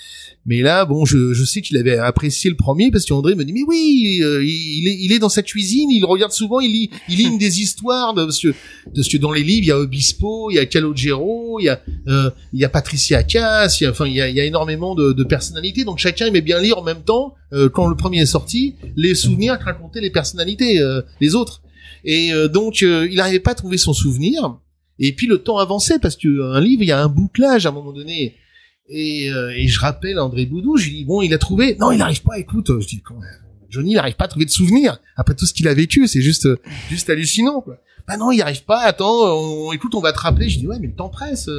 mais 0.47 0.61
là, 0.61 0.85
bon, 0.85 1.05
je, 1.05 1.33
je 1.33 1.43
sais 1.43 1.61
qu'il 1.61 1.77
avait 1.77 1.97
apprécié 1.97 2.49
le 2.49 2.55
premier 2.55 2.89
parce 2.89 3.05
qu'André 3.05 3.35
me 3.35 3.43
dit 3.43 3.53
mais 3.53 3.63
oui, 3.67 4.21
euh, 4.23 4.43
il, 4.43 4.87
est 4.87 4.97
il 4.99 5.11
est 5.11 5.19
dans 5.19 5.29
sa 5.29 5.43
cuisine, 5.43 5.91
il 5.91 6.05
regarde 6.05 6.31
souvent, 6.31 6.59
il 6.59 6.71
lit 6.71 6.89
il 7.09 7.17
lit 7.17 7.25
une 7.25 7.37
des 7.37 7.61
histoires 7.61 8.13
de 8.13 8.23
parce 8.23 8.39
que 8.39 8.53
parce 8.95 9.09
que 9.09 9.17
dans 9.17 9.31
les 9.31 9.43
livres 9.43 9.63
il 9.63 9.67
y 9.67 9.71
a 9.71 9.77
Obispo, 9.77 10.49
il 10.49 10.55
y 10.55 10.59
a 10.59 10.65
Calogero, 10.65 11.59
il 11.59 11.65
y 11.65 11.69
a 11.69 11.79
euh, 12.07 12.31
il 12.53 12.59
y 12.59 12.65
a 12.65 12.69
Patricia 12.69 13.23
Cass, 13.23 13.79
il 13.79 13.83
y 13.83 13.87
a 13.87 13.91
enfin 13.91 14.07
il 14.07 14.13
y 14.13 14.21
a, 14.21 14.29
il 14.29 14.35
y 14.35 14.39
a 14.39 14.45
énormément 14.45 14.95
de, 14.95 15.13
de 15.13 15.23
personnalités, 15.23 15.83
donc 15.83 15.99
chacun 15.99 16.25
aimait 16.25 16.41
bien 16.41 16.59
lire 16.59 16.79
en 16.79 16.83
même 16.83 17.03
temps 17.03 17.35
euh, 17.53 17.69
quand 17.69 17.87
le 17.87 17.95
premier 17.95 18.21
est 18.21 18.25
sorti 18.25 18.75
les 18.95 19.15
souvenirs 19.15 19.59
que 19.59 19.65
racontaient 19.65 20.01
les 20.01 20.09
personnalités 20.09 20.79
les 21.21 21.35
autres. 21.35 21.61
Et 22.03 22.31
euh, 22.33 22.47
donc 22.47 22.83
euh, 22.83 23.07
il 23.09 23.17
n'arrivait 23.17 23.39
pas 23.39 23.51
à 23.51 23.55
trouver 23.55 23.77
son 23.77 23.93
souvenir. 23.93 24.57
Et 24.99 25.13
puis 25.13 25.27
le 25.27 25.39
temps 25.39 25.57
avançait 25.57 25.99
parce 25.99 26.15
que 26.15 26.27
euh, 26.27 26.53
un 26.53 26.61
livre, 26.61 26.83
il 26.83 26.87
y 26.87 26.91
a 26.91 27.01
un 27.01 27.07
bouclage 27.07 27.65
à 27.65 27.69
un 27.69 27.71
moment 27.71 27.93
donné. 27.93 28.35
Et, 28.89 29.25
et 29.25 29.67
je 29.67 29.79
rappelle 29.81 30.17
André 30.17 30.45
Boudou, 30.45 30.77
je 30.77 30.85
lui 30.85 30.95
dis 30.99 31.05
bon, 31.05 31.21
il 31.21 31.33
a 31.33 31.37
trouvé. 31.37 31.75
Non, 31.77 31.91
il 31.91 31.97
n'arrive 31.97 32.23
pas. 32.23 32.39
Écoute, 32.39 32.71
je 32.79 32.87
dis 32.87 33.03
Johnny, 33.69 33.91
il 33.91 33.95
n'arrive 33.95 34.15
pas 34.15 34.25
à 34.25 34.27
trouver 34.29 34.45
de 34.45 34.49
souvenir 34.49 35.01
après 35.17 35.35
tout 35.35 35.45
ce 35.45 35.53
qu'il 35.53 35.67
a 35.67 35.73
vécu. 35.73 36.07
C'est 36.07 36.21
juste, 36.21 36.47
juste 36.89 37.09
hallucinant. 37.09 37.59
Quoi. 37.59 37.79
Bah 38.07 38.15
non, 38.15 38.31
il 38.31 38.35
n'y 38.37 38.41
arrive 38.41 38.63
pas. 38.63 38.79
Attends, 38.79 39.73
écoute, 39.73 39.93
on 39.93 39.99
va 39.99 40.13
te 40.13 40.19
rappeler. 40.19 40.47
Je 40.47 40.59
dis 40.59 40.67
ouais, 40.67 40.79
mais 40.79 40.87
le 40.87 40.95
temps 40.95 41.09
presse. 41.09 41.49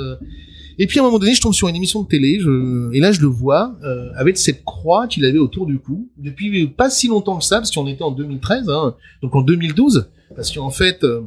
Et 0.81 0.87
puis 0.87 0.99
à 0.99 1.03
un 1.03 1.07
moment 1.07 1.19
donné, 1.19 1.35
je 1.35 1.41
tombe 1.41 1.53
sur 1.55 1.67
une 1.69 1.75
émission 1.77 2.03
de 2.03 2.09
télé, 2.09 2.39
je... 2.41 2.93
et 2.95 3.01
là 3.01 3.11
je 3.13 3.21
le 3.21 3.27
vois 3.27 3.77
euh, 3.83 4.11
avec 4.17 4.39
cette 4.39 4.65
croix 4.65 5.09
qu'il 5.09 5.25
avait 5.25 5.39
autour 5.39 5.67
du 5.67 5.79
cou 5.81 6.09
depuis 6.17 6.69
pas 6.69 6.89
si 6.89 7.09
longtemps 7.09 7.39
que 7.39 7.45
ça, 7.45 7.57
parce 7.57 7.71
qu'on 7.73 7.87
était 7.89 8.03
en 8.05 8.13
2013, 8.13 8.69
hein, 8.69 8.95
donc 9.23 9.35
en 9.35 9.43
2012, 9.43 10.09
parce 10.37 10.53
qu'en 10.55 10.71
fait 10.71 11.03
euh, 11.03 11.23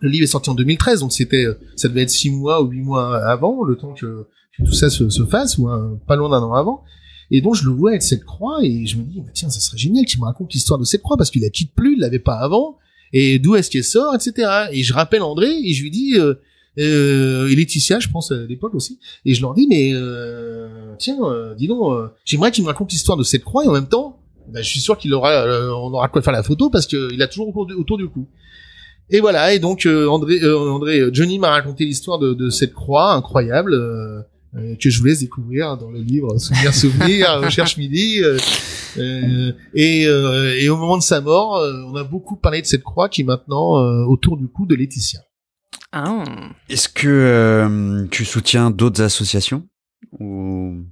le 0.00 0.08
livre 0.08 0.24
est 0.24 0.28
sorti 0.28 0.48
en 0.50 0.54
2013, 0.54 1.00
donc 1.00 1.12
c'était 1.12 1.44
euh, 1.44 1.58
ça 1.76 1.88
devait 1.88 2.02
être 2.02 2.10
six 2.10 2.30
mois 2.30 2.62
ou 2.62 2.68
huit 2.68 2.80
mois 2.82 3.16
avant, 3.24 3.62
le 3.64 3.76
temps 3.76 3.92
que, 3.92 4.26
que 4.56 4.64
tout 4.64 4.72
ça 4.72 4.88
se, 4.88 5.10
se 5.10 5.24
fasse, 5.26 5.58
ou 5.58 5.68
un- 5.68 5.98
pas 6.06 6.16
loin 6.16 6.30
d'un 6.30 6.42
an 6.44 6.54
avant. 6.54 6.82
Et 7.30 7.40
donc 7.40 7.54
je 7.56 7.64
le 7.64 7.70
vois 7.70 7.90
avec 7.90 8.02
cette 8.02 8.24
croix 8.24 8.58
et 8.62 8.86
je 8.86 8.96
me 8.96 9.02
dis 9.04 9.20
bah, 9.20 9.30
tiens 9.34 9.50
ça 9.50 9.60
serait 9.60 9.78
génial 9.78 10.04
qu'il 10.06 10.20
me 10.20 10.24
raconte 10.26 10.52
l'histoire 10.52 10.78
de 10.78 10.84
cette 10.84 11.02
croix 11.02 11.16
parce 11.16 11.30
qu'il 11.30 11.42
la 11.42 11.50
quitte 11.50 11.74
plus, 11.74 11.94
il 11.94 12.00
l'avait 12.00 12.18
pas 12.18 12.34
avant 12.38 12.78
et 13.12 13.38
d'où 13.38 13.54
est-ce 13.56 13.70
qu'elle 13.70 13.84
sort, 13.84 14.14
etc. 14.14 14.48
Et 14.72 14.82
je 14.82 14.92
rappelle 14.92 15.22
André 15.22 15.50
et 15.64 15.72
je 15.72 15.82
lui 15.82 15.90
dis 15.90 16.14
euh, 16.18 16.34
euh, 16.78 17.46
et 17.48 17.54
Laetitia 17.54 18.00
je 18.00 18.08
pense 18.08 18.32
à 18.32 18.36
l'époque 18.48 18.74
aussi 18.74 18.98
et 19.24 19.34
je 19.34 19.40
leur 19.40 19.54
dis 19.54 19.66
mais 19.68 19.92
euh, 19.94 20.94
tiens 20.98 21.18
euh, 21.22 21.54
dis 21.54 21.68
donc 21.68 21.92
euh, 21.92 22.08
j'aimerais 22.24 22.50
qu'il 22.50 22.64
me 22.64 22.68
raconte 22.68 22.90
l'histoire 22.90 23.16
de 23.16 23.22
cette 23.22 23.44
croix 23.44 23.64
et 23.64 23.68
en 23.68 23.72
même 23.72 23.86
temps 23.88 24.20
bah, 24.52 24.60
je 24.60 24.68
suis 24.68 24.80
sûr 24.80 24.98
qu'il 24.98 25.14
aura 25.14 25.30
euh, 25.30 25.70
on 25.70 25.92
aura 25.92 26.08
quoi 26.08 26.20
faire 26.20 26.32
la 26.32 26.42
photo 26.42 26.70
parce 26.70 26.86
qu'il 26.86 27.22
a 27.22 27.28
toujours 27.28 27.48
autour 27.48 27.66
du, 27.66 27.74
autour 27.74 27.96
du 27.96 28.08
cou. 28.08 28.26
Et 29.10 29.20
voilà 29.20 29.54
et 29.54 29.58
donc 29.58 29.86
euh, 29.86 30.06
André 30.08 30.38
André 30.50 31.00
Johnny 31.12 31.38
m'a 31.38 31.50
raconté 31.50 31.84
l'histoire 31.84 32.18
de, 32.18 32.34
de 32.34 32.50
cette 32.50 32.72
croix 32.74 33.12
incroyable. 33.14 33.72
que 34.54 34.88
je 34.90 34.98
vous 34.98 35.04
laisse 35.06 35.20
découvrir 35.20 35.76
dans 35.76 35.90
le 35.90 36.00
livre 36.00 36.38
Souvenir 36.38 36.74
Souvenir, 36.74 37.40
Recherche 37.42 37.76
Midi. 37.76 38.20
euh, 38.96 39.52
et, 39.74 40.06
euh, 40.06 40.56
et 40.58 40.68
au 40.68 40.76
moment 40.76 40.96
de 40.96 41.02
sa 41.02 41.20
mort, 41.20 41.60
on 41.88 41.96
a 41.96 42.04
beaucoup 42.04 42.36
parlé 42.36 42.62
de 42.62 42.66
cette 42.66 42.82
croix 42.82 43.08
qui 43.08 43.22
est 43.22 43.24
maintenant 43.24 43.76
autour 44.06 44.36
du 44.36 44.46
cou 44.48 44.66
de 44.66 44.74
Laetitia. 44.74 45.20
Ah. 45.96 46.24
Est-ce 46.68 46.88
que 46.88 47.06
euh, 47.06 48.06
tu 48.10 48.24
soutiens 48.24 48.70
d'autres 48.70 49.00
associations 49.00 49.68
ou 50.18 50.84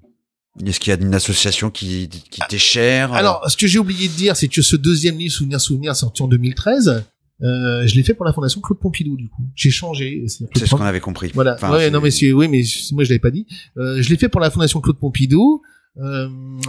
est-ce 0.64 0.78
qu'il 0.78 0.92
y 0.92 0.96
a 0.96 1.00
une 1.00 1.14
association 1.14 1.70
qui, 1.70 2.08
qui 2.08 2.40
t'est 2.48 2.58
chère? 2.58 3.12
Alors, 3.12 3.50
ce 3.50 3.56
que 3.56 3.66
j'ai 3.66 3.80
oublié 3.80 4.06
de 4.06 4.12
dire, 4.12 4.36
c'est 4.36 4.46
que 4.46 4.62
ce 4.62 4.76
deuxième 4.76 5.18
livre 5.18 5.32
Souvenir 5.32 5.60
Souvenir 5.60 5.96
sorti 5.96 6.22
en 6.22 6.28
2013, 6.28 7.04
euh, 7.42 7.86
je 7.86 7.94
l'ai 7.96 8.04
fait 8.04 8.14
pour 8.14 8.24
la 8.24 8.32
Fondation 8.32 8.60
Claude 8.60 8.78
Pompidou. 8.78 9.16
Du 9.16 9.28
coup, 9.28 9.42
j'ai 9.56 9.70
changé. 9.70 10.24
C'est 10.28 10.66
ce 10.66 10.74
qu'on 10.74 10.82
avait 10.82 11.00
compris. 11.00 11.32
Voilà. 11.34 11.54
Enfin, 11.54 11.72
ouais, 11.72 11.90
non, 11.90 12.00
mais 12.00 12.12
c'est, 12.12 12.32
oui, 12.32 12.46
mais 12.46 12.62
moi 12.92 13.02
je 13.02 13.08
l'avais 13.08 13.18
pas 13.18 13.32
dit. 13.32 13.46
Euh, 13.78 14.00
je 14.00 14.08
l'ai 14.08 14.16
fait 14.16 14.28
pour 14.28 14.40
la 14.40 14.50
Fondation 14.50 14.80
Claude 14.80 14.98
Pompidou 14.98 15.62
euh, 15.98 16.28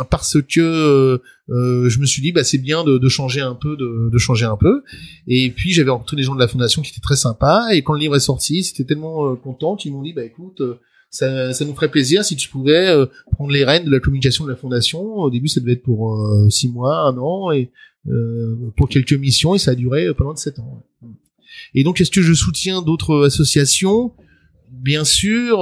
parce 0.10 0.42
que 0.42 0.60
euh, 0.60 1.18
euh, 1.50 1.90
je 1.90 2.00
me 2.00 2.06
suis 2.06 2.22
dit, 2.22 2.32
bah 2.32 2.44
c'est 2.44 2.58
bien 2.58 2.84
de, 2.84 2.98
de 2.98 3.10
changer 3.10 3.42
un 3.42 3.56
peu, 3.56 3.78
de, 3.78 4.10
de 4.12 4.18
changer 4.18 4.46
un 4.46 4.58
peu. 4.58 4.84
Et 5.28 5.52
puis 5.52 5.72
j'avais 5.72 5.92
rencontré 5.92 6.18
des 6.18 6.24
gens 6.24 6.36
de 6.36 6.40
la 6.40 6.48
Fondation 6.48 6.82
qui 6.82 6.92
étaient 6.92 7.02
très 7.02 7.16
sympas. 7.16 7.70
Et 7.72 7.82
quand 7.84 7.94
le 7.94 8.00
livre 8.00 8.16
est 8.16 8.20
sorti, 8.20 8.64
c'était 8.64 8.84
tellement 8.84 9.32
euh, 9.32 9.36
content 9.36 9.76
qu'ils 9.76 9.92
m'ont 9.94 10.02
dit, 10.04 10.14
bah 10.14 10.24
écoute. 10.24 10.62
euh, 10.62 10.80
ça, 11.10 11.54
ça 11.54 11.64
nous 11.64 11.76
ferait 11.76 11.92
plaisir 11.92 12.26
si 12.26 12.36
tu 12.36 12.50
pouvais 12.50 12.92
prendre 13.34 13.52
les 13.52 13.64
rênes 13.64 13.86
de 13.86 13.92
la 13.92 14.00
communication 14.00 14.46
de 14.46 14.50
la 14.50 14.56
fondation. 14.56 15.00
Au 15.18 15.30
début, 15.30 15.48
ça 15.48 15.60
devait 15.60 15.74
être 15.74 15.84
pour 15.84 16.20
six 16.50 16.70
mois, 16.70 17.02
un 17.02 17.16
an, 17.20 17.52
et 17.52 17.70
pour 18.76 18.90
quelques 18.90 19.14
missions, 19.14 19.54
et 19.54 19.60
ça 19.60 19.72
a 19.72 19.76
duré 19.76 20.12
pas 20.16 20.24
loin 20.24 20.34
de 20.34 20.40
sept 20.40 20.58
ans. 20.58 20.84
Et 21.76 21.84
donc, 21.84 22.02
est-ce 22.02 22.10
que 22.10 22.24
je 22.24 22.34
soutiens 22.34 22.82
d'autres 22.82 23.26
associations? 23.28 24.12
Bien 24.72 25.04
sûr, 25.04 25.60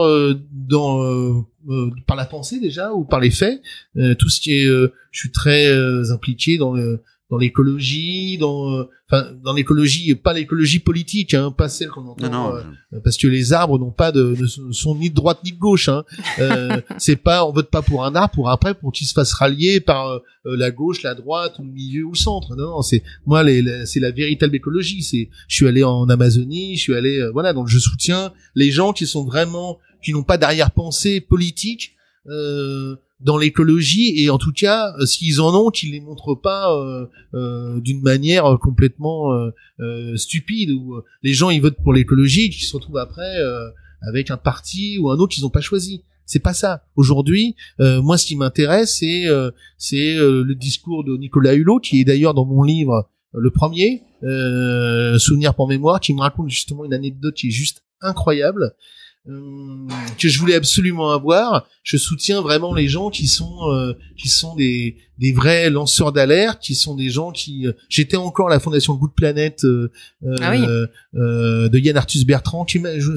dans 0.53 1.45
euh, 1.69 1.73
euh, 1.87 1.89
par 2.07 2.15
la 2.17 2.25
pensée 2.25 2.59
déjà 2.59 2.93
ou 2.93 3.03
par 3.05 3.19
les 3.19 3.31
faits, 3.31 3.61
euh, 3.97 4.15
tout 4.15 4.29
ce 4.29 4.39
qui 4.41 4.53
est, 4.53 4.65
euh, 4.65 4.93
je 5.11 5.19
suis 5.19 5.31
très 5.31 5.67
euh, 5.67 6.11
impliqué 6.11 6.57
dans 6.57 6.73
le 6.73 7.01
dans 7.29 7.37
l'écologie, 7.37 8.37
dans 8.37 8.71
euh, 8.77 8.89
enfin 9.09 9.31
dans 9.41 9.53
l'écologie, 9.53 10.13
pas 10.15 10.33
l'écologie 10.33 10.79
politique, 10.79 11.33
hein, 11.33 11.49
pas 11.51 11.69
celle 11.69 11.87
qu'on 11.87 12.05
entend 12.07 12.29
Non, 12.29 12.49
non. 12.51 12.55
euh, 12.93 12.99
parce 13.05 13.15
que 13.15 13.25
les 13.27 13.53
arbres 13.53 13.79
n'ont 13.79 13.91
pas 13.91 14.11
de, 14.11 14.35
ne 14.37 14.71
sont 14.73 14.95
ni 14.95 15.09
de 15.09 15.15
droite 15.15 15.39
ni 15.45 15.53
de 15.53 15.57
gauche. 15.57 15.87
Hein. 15.87 16.03
Euh, 16.39 16.81
c'est 16.97 17.15
pas, 17.15 17.45
on 17.45 17.53
vote 17.53 17.69
pas 17.69 17.81
pour 17.81 18.03
un 18.03 18.15
arbre 18.15 18.33
pour 18.33 18.49
après 18.49 18.73
pour 18.73 18.91
qu'il 18.91 19.07
se 19.07 19.13
fasse 19.13 19.31
rallier 19.33 19.79
par 19.79 20.07
euh, 20.09 20.19
la 20.45 20.71
gauche, 20.71 21.03
la 21.03 21.15
droite, 21.15 21.57
ou 21.59 21.63
le 21.63 21.71
milieu 21.71 22.03
ou 22.03 22.11
le 22.11 22.17
centre. 22.17 22.53
Non, 22.57 22.69
non, 22.71 22.81
c'est 22.81 23.01
moi, 23.25 23.43
les, 23.43 23.61
les- 23.61 23.85
c'est 23.85 24.01
la 24.01 24.11
véritable 24.11 24.55
écologie. 24.57 25.01
C'est, 25.01 25.29
je 25.47 25.55
suis 25.55 25.67
allé 25.67 25.85
en 25.85 26.09
Amazonie, 26.09 26.75
je 26.75 26.81
suis 26.81 26.95
allé, 26.95 27.19
euh, 27.19 27.31
voilà, 27.31 27.53
donc 27.53 27.69
je 27.69 27.79
soutiens 27.79 28.33
les 28.55 28.71
gens 28.71 28.91
qui 28.91 29.07
sont 29.07 29.23
vraiment, 29.23 29.77
qui 30.03 30.13
n'ont 30.13 30.23
pas 30.23 30.37
d'arrière-pensée 30.37 31.21
politique. 31.21 31.95
Euh, 32.27 32.95
dans 33.23 33.37
l'écologie 33.37 34.21
et 34.21 34.29
en 34.29 34.37
tout 34.37 34.51
cas 34.51 34.93
euh, 34.99 35.05
s'ils 35.05 35.41
en 35.41 35.53
ont 35.55 35.69
qu'ils 35.69 35.91
les 35.91 36.01
montrent 36.01 36.35
pas 36.35 36.75
euh, 36.75 37.05
euh, 37.33 37.79
d'une 37.79 38.01
manière 38.01 38.45
euh, 38.45 38.57
complètement 38.57 39.31
euh, 39.79 40.17
stupide 40.17 40.71
où 40.71 41.01
les 41.23 41.33
gens 41.33 41.49
ils 41.49 41.61
votent 41.61 41.81
pour 41.83 41.93
l'écologie 41.93 42.49
qu'ils 42.49 42.65
se 42.65 42.75
retrouvent 42.75 42.97
après 42.97 43.37
avec 44.07 44.31
un 44.31 44.37
parti 44.37 44.97
ou 44.99 45.09
un 45.09 45.15
autre 45.15 45.33
qu'ils 45.33 45.43
n'ont 45.43 45.49
pas 45.49 45.61
choisi. 45.61 46.03
C'est 46.25 46.39
pas 46.39 46.53
ça. 46.53 46.83
Aujourd'hui, 46.95 47.55
moi, 47.79 48.17
ce 48.17 48.25
qui 48.25 48.35
m'intéresse, 48.35 48.97
c'est 48.99 49.25
c'est 49.77 50.15
le 50.15 50.53
discours 50.53 51.03
de 51.03 51.17
Nicolas 51.17 51.55
Hulot, 51.55 51.79
qui 51.79 51.99
est 51.99 52.03
d'ailleurs 52.03 52.33
dans 52.33 52.45
mon 52.45 52.63
livre 52.63 53.09
le 53.33 53.49
premier, 53.51 54.03
Souvenir 55.17 55.55
pour 55.55 55.67
mémoire, 55.67 55.99
qui 55.99 56.13
me 56.13 56.21
raconte 56.21 56.49
justement 56.49 56.85
une 56.85 56.93
anecdote 56.93 57.33
qui 57.33 57.47
est 57.47 57.51
juste 57.51 57.83
incroyable. 58.01 58.75
Euh, 59.29 59.87
que 60.19 60.27
je 60.29 60.39
voulais 60.39 60.55
absolument 60.55 61.11
avoir. 61.11 61.67
Je 61.83 61.97
soutiens 61.97 62.41
vraiment 62.41 62.73
les 62.73 62.87
gens 62.87 63.09
qui 63.09 63.27
sont 63.27 63.69
euh, 63.71 63.93
qui 64.17 64.29
sont 64.29 64.55
des 64.55 64.97
des 65.19 65.31
vrais 65.31 65.69
lanceurs 65.69 66.11
d'alerte, 66.11 66.59
qui 66.61 66.73
sont 66.73 66.95
des 66.95 67.09
gens 67.09 67.31
qui. 67.31 67.67
euh, 67.67 67.73
J'étais 67.89 68.17
encore 68.17 68.47
à 68.47 68.49
la 68.49 68.59
fondation 68.59 68.95
Good 68.95 69.13
Planet 69.15 69.63
euh, 69.63 69.91
Ah 70.41 70.51
oui. 70.51 70.65
euh, 70.67 70.87
euh, 71.15 71.69
de 71.69 71.77
Yann 71.77 71.97
Arthus 71.97 72.25
Bertrand. 72.25 72.65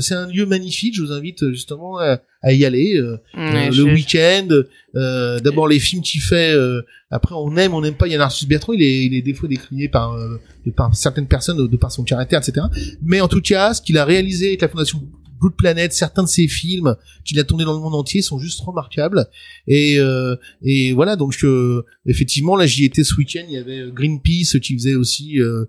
C'est 0.01 0.15
un 0.15 0.27
lieu 0.29 0.45
magnifique. 0.45 0.95
Je 0.95 1.03
vous 1.03 1.13
invite 1.13 1.43
euh, 1.43 1.53
justement 1.53 1.99
à, 1.99 2.21
à 2.43 2.53
y 2.53 2.65
aller 2.67 3.01
Ouais, 3.35 3.71
le 3.71 3.83
week-end. 3.95 4.49
Euh, 4.97 5.41
D'abord 5.41 5.69
les 5.69 5.81
films 5.81 6.03
qu'il 6.03 6.21
fait. 6.21 6.53
euh, 6.55 6.83
après 7.11 7.35
on 7.35 7.57
aime, 7.57 7.73
on 7.73 7.81
n'aime 7.81 7.95
pas 7.97 8.09
Yann 8.09 8.21
Arthus 8.21 8.45
Bertrand. 8.47 8.75
Il 8.75 8.83
est, 8.83 9.05
il 9.07 9.15
est 9.15 9.23
des 9.23 9.33
fois 9.33 9.49
décrié 9.49 9.89
par 9.89 10.13
euh, 10.13 10.39
de 10.67 10.71
par 10.71 10.95
certaines 10.95 11.29
personnes 11.29 11.57
de, 11.57 11.67
de 11.67 11.77
par 11.79 11.91
son 11.91 12.05
caractère, 12.05 12.41
etc. 12.47 12.67
Mais 13.03 13.23
en 13.23 13.29
tout 13.29 13.41
cas, 13.41 13.73
ce 13.73 13.81
qu'il 13.81 13.97
a 13.97 14.05
réalisé 14.05 14.49
avec 14.49 14.61
la 14.61 14.69
fondation 14.69 15.01
Good 15.39 15.55
Planet, 15.57 15.93
certains 15.93 16.23
de 16.23 16.29
ses 16.29 16.49
films 16.49 16.97
qu'il 17.25 17.39
a 17.39 17.45
tournés 17.45 17.65
dans 17.65 17.75
le 17.75 17.81
monde 17.81 17.95
entier 17.95 18.23
sont 18.23 18.39
juste 18.39 18.61
remarquables. 18.61 19.27
Et, 19.67 19.99
euh, 19.99 20.37
et 20.63 20.93
voilà, 20.93 21.17
donc 21.17 21.35
euh, 21.45 21.85
effectivement, 22.07 22.57
là 22.57 22.67
j'y 22.67 22.85
étais 22.85 23.05
ce 23.05 23.15
week-end, 23.17 23.45
il 23.49 23.55
y 23.55 23.59
avait 23.59 23.81
euh, 23.81 23.91
Greenpeace 23.91 24.59
qui 24.61 24.75
faisait 24.75 24.95
aussi, 24.95 25.41
euh, 25.41 25.67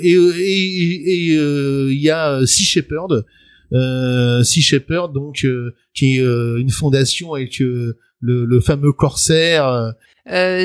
et 0.00 0.12
et, 0.12 1.32
et, 1.32 1.34
il 1.34 2.00
y 2.00 2.10
a 2.10 2.46
Sea 2.46 2.64
Shepherd, 2.64 3.24
Sea 3.72 4.62
Shepherd, 4.62 5.12
donc 5.12 5.46
qui 5.94 6.16
est 6.16 6.20
une 6.20 6.70
fondation 6.70 7.34
avec 7.34 7.58
le, 7.58 7.96
le 8.20 8.60
fameux 8.60 8.92
corsaire. 8.92 9.94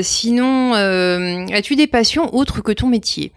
sinon, 0.02 0.72
as-tu 0.72 1.76
des 1.76 1.86
passions 1.86 2.34
autres 2.34 2.62
que 2.62 2.72
ton 2.72 2.88
métier? 2.88 3.32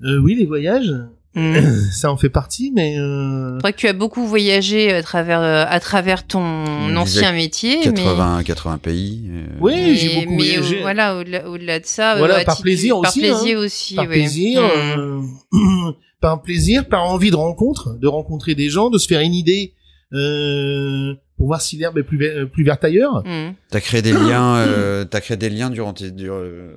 Oui, 0.00 0.34
les 0.34 0.46
voyages, 0.46 0.94
Ça 1.92 2.10
en 2.10 2.16
fait 2.16 2.30
partie, 2.30 2.72
mais 2.74 2.98
euh, 2.98 3.58
vrai 3.60 3.72
que 3.72 3.78
tu 3.78 3.86
as 3.86 3.92
beaucoup 3.92 4.26
voyagé 4.26 4.92
à 4.92 5.02
travers 5.02 5.40
euh, 5.40 5.64
à 5.68 5.78
travers 5.78 6.26
ton 6.26 6.40
On 6.40 6.96
ancien 6.96 7.32
métier, 7.32 7.80
80, 7.80 8.42
80 8.44 8.78
pays. 8.78 9.28
euh, 9.30 9.46
Oui, 9.60 9.72
mais, 9.76 9.94
j'ai 9.94 10.14
beaucoup 10.14 10.30
mais, 10.30 10.36
voyagé. 10.36 10.78
euh, 10.78 10.82
voilà, 10.82 11.16
au-delà, 11.18 11.48
au-delà 11.48 11.80
de 11.80 11.86
ça, 11.86 12.14
euh, 12.14 12.18
Voilà, 12.18 12.36
à 12.38 12.44
par 12.44 12.56
titre- 12.56 12.64
plaisir 12.64 13.00
par 13.00 13.10
aussi, 13.10 13.20
plaisir 13.20 13.58
aussi, 13.58 13.94
par 13.94 14.06
ouais. 14.06 14.10
plaisir, 14.12 14.62
euh, 14.62 15.20
par 16.20 16.42
plaisir, 16.42 16.88
par 16.88 17.04
envie 17.04 17.30
de 17.30 17.36
rencontre, 17.36 17.96
de 17.98 18.08
rencontrer 18.08 18.54
des 18.54 18.68
gens, 18.70 18.90
de 18.90 18.98
se 18.98 19.06
faire 19.06 19.20
une 19.20 19.34
idée 19.34 19.74
euh, 20.14 21.14
pour 21.36 21.46
voir 21.46 21.60
si 21.60 21.76
l'herbe 21.76 21.98
est 21.98 22.02
plus, 22.02 22.18
ve- 22.18 22.46
plus 22.46 22.64
verte 22.64 22.82
ailleurs. 22.84 23.22
Hmm. 23.24 23.52
T'as 23.70 23.80
créé 23.80 24.02
des 24.02 24.12
liens, 24.12 24.56
euh, 24.56 25.04
t'as 25.04 25.20
créé 25.20 25.36
des 25.36 25.50
liens 25.50 25.70
durant 25.70 25.92
tes, 25.92 26.10
dur- 26.10 26.34
euh, 26.34 26.76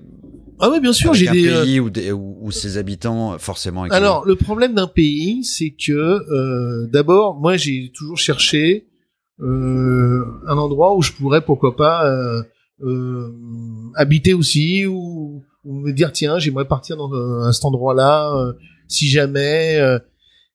Ah 0.63 0.69
oui, 0.71 0.79
bien 0.79 0.93
sûr, 0.93 1.13
j'ai 1.13 1.25
des. 1.33 1.47
euh, 1.49 1.63
pays 1.63 1.79
où, 1.79 1.89
des- 1.89 2.11
où, 2.11 2.38
où 2.41 2.51
ses 2.51 2.77
habitants 2.77 3.38
forcément. 3.39 3.83
Alors, 3.83 4.25
le 4.25 4.35
problème 4.35 4.73
d'un 4.75 4.88
pays, 4.88 5.43
c'est 5.43 5.71
que 5.71 5.91
euh, 5.91 6.88
d'abord, 6.88 7.39
moi, 7.39 7.57
j'ai 7.57 7.91
toujours 7.95 8.17
cherché 8.17 8.85
euh, 9.41 10.23
un 10.47 10.57
endroit 10.57 10.95
où 10.95 11.01
je 11.01 11.11
pourrais, 11.11 11.43
pourquoi 11.43 11.75
pas, 11.75 12.05
euh, 12.07 12.43
euh, 12.83 13.31
habiter 13.95 14.33
aussi, 14.33 14.85
ou, 14.85 15.43
ou 15.65 15.73
me 15.73 15.91
dire 15.93 16.11
tiens, 16.11 16.38
j'aimerais 16.39 16.67
partir 16.67 16.97
dans 16.97 17.11
euh, 17.13 17.47
à 17.47 17.53
cet 17.53 17.65
endroit-là, 17.65 18.31
euh, 18.35 18.53
si 18.88 19.07
jamais. 19.09 19.77
euh, 19.77 19.99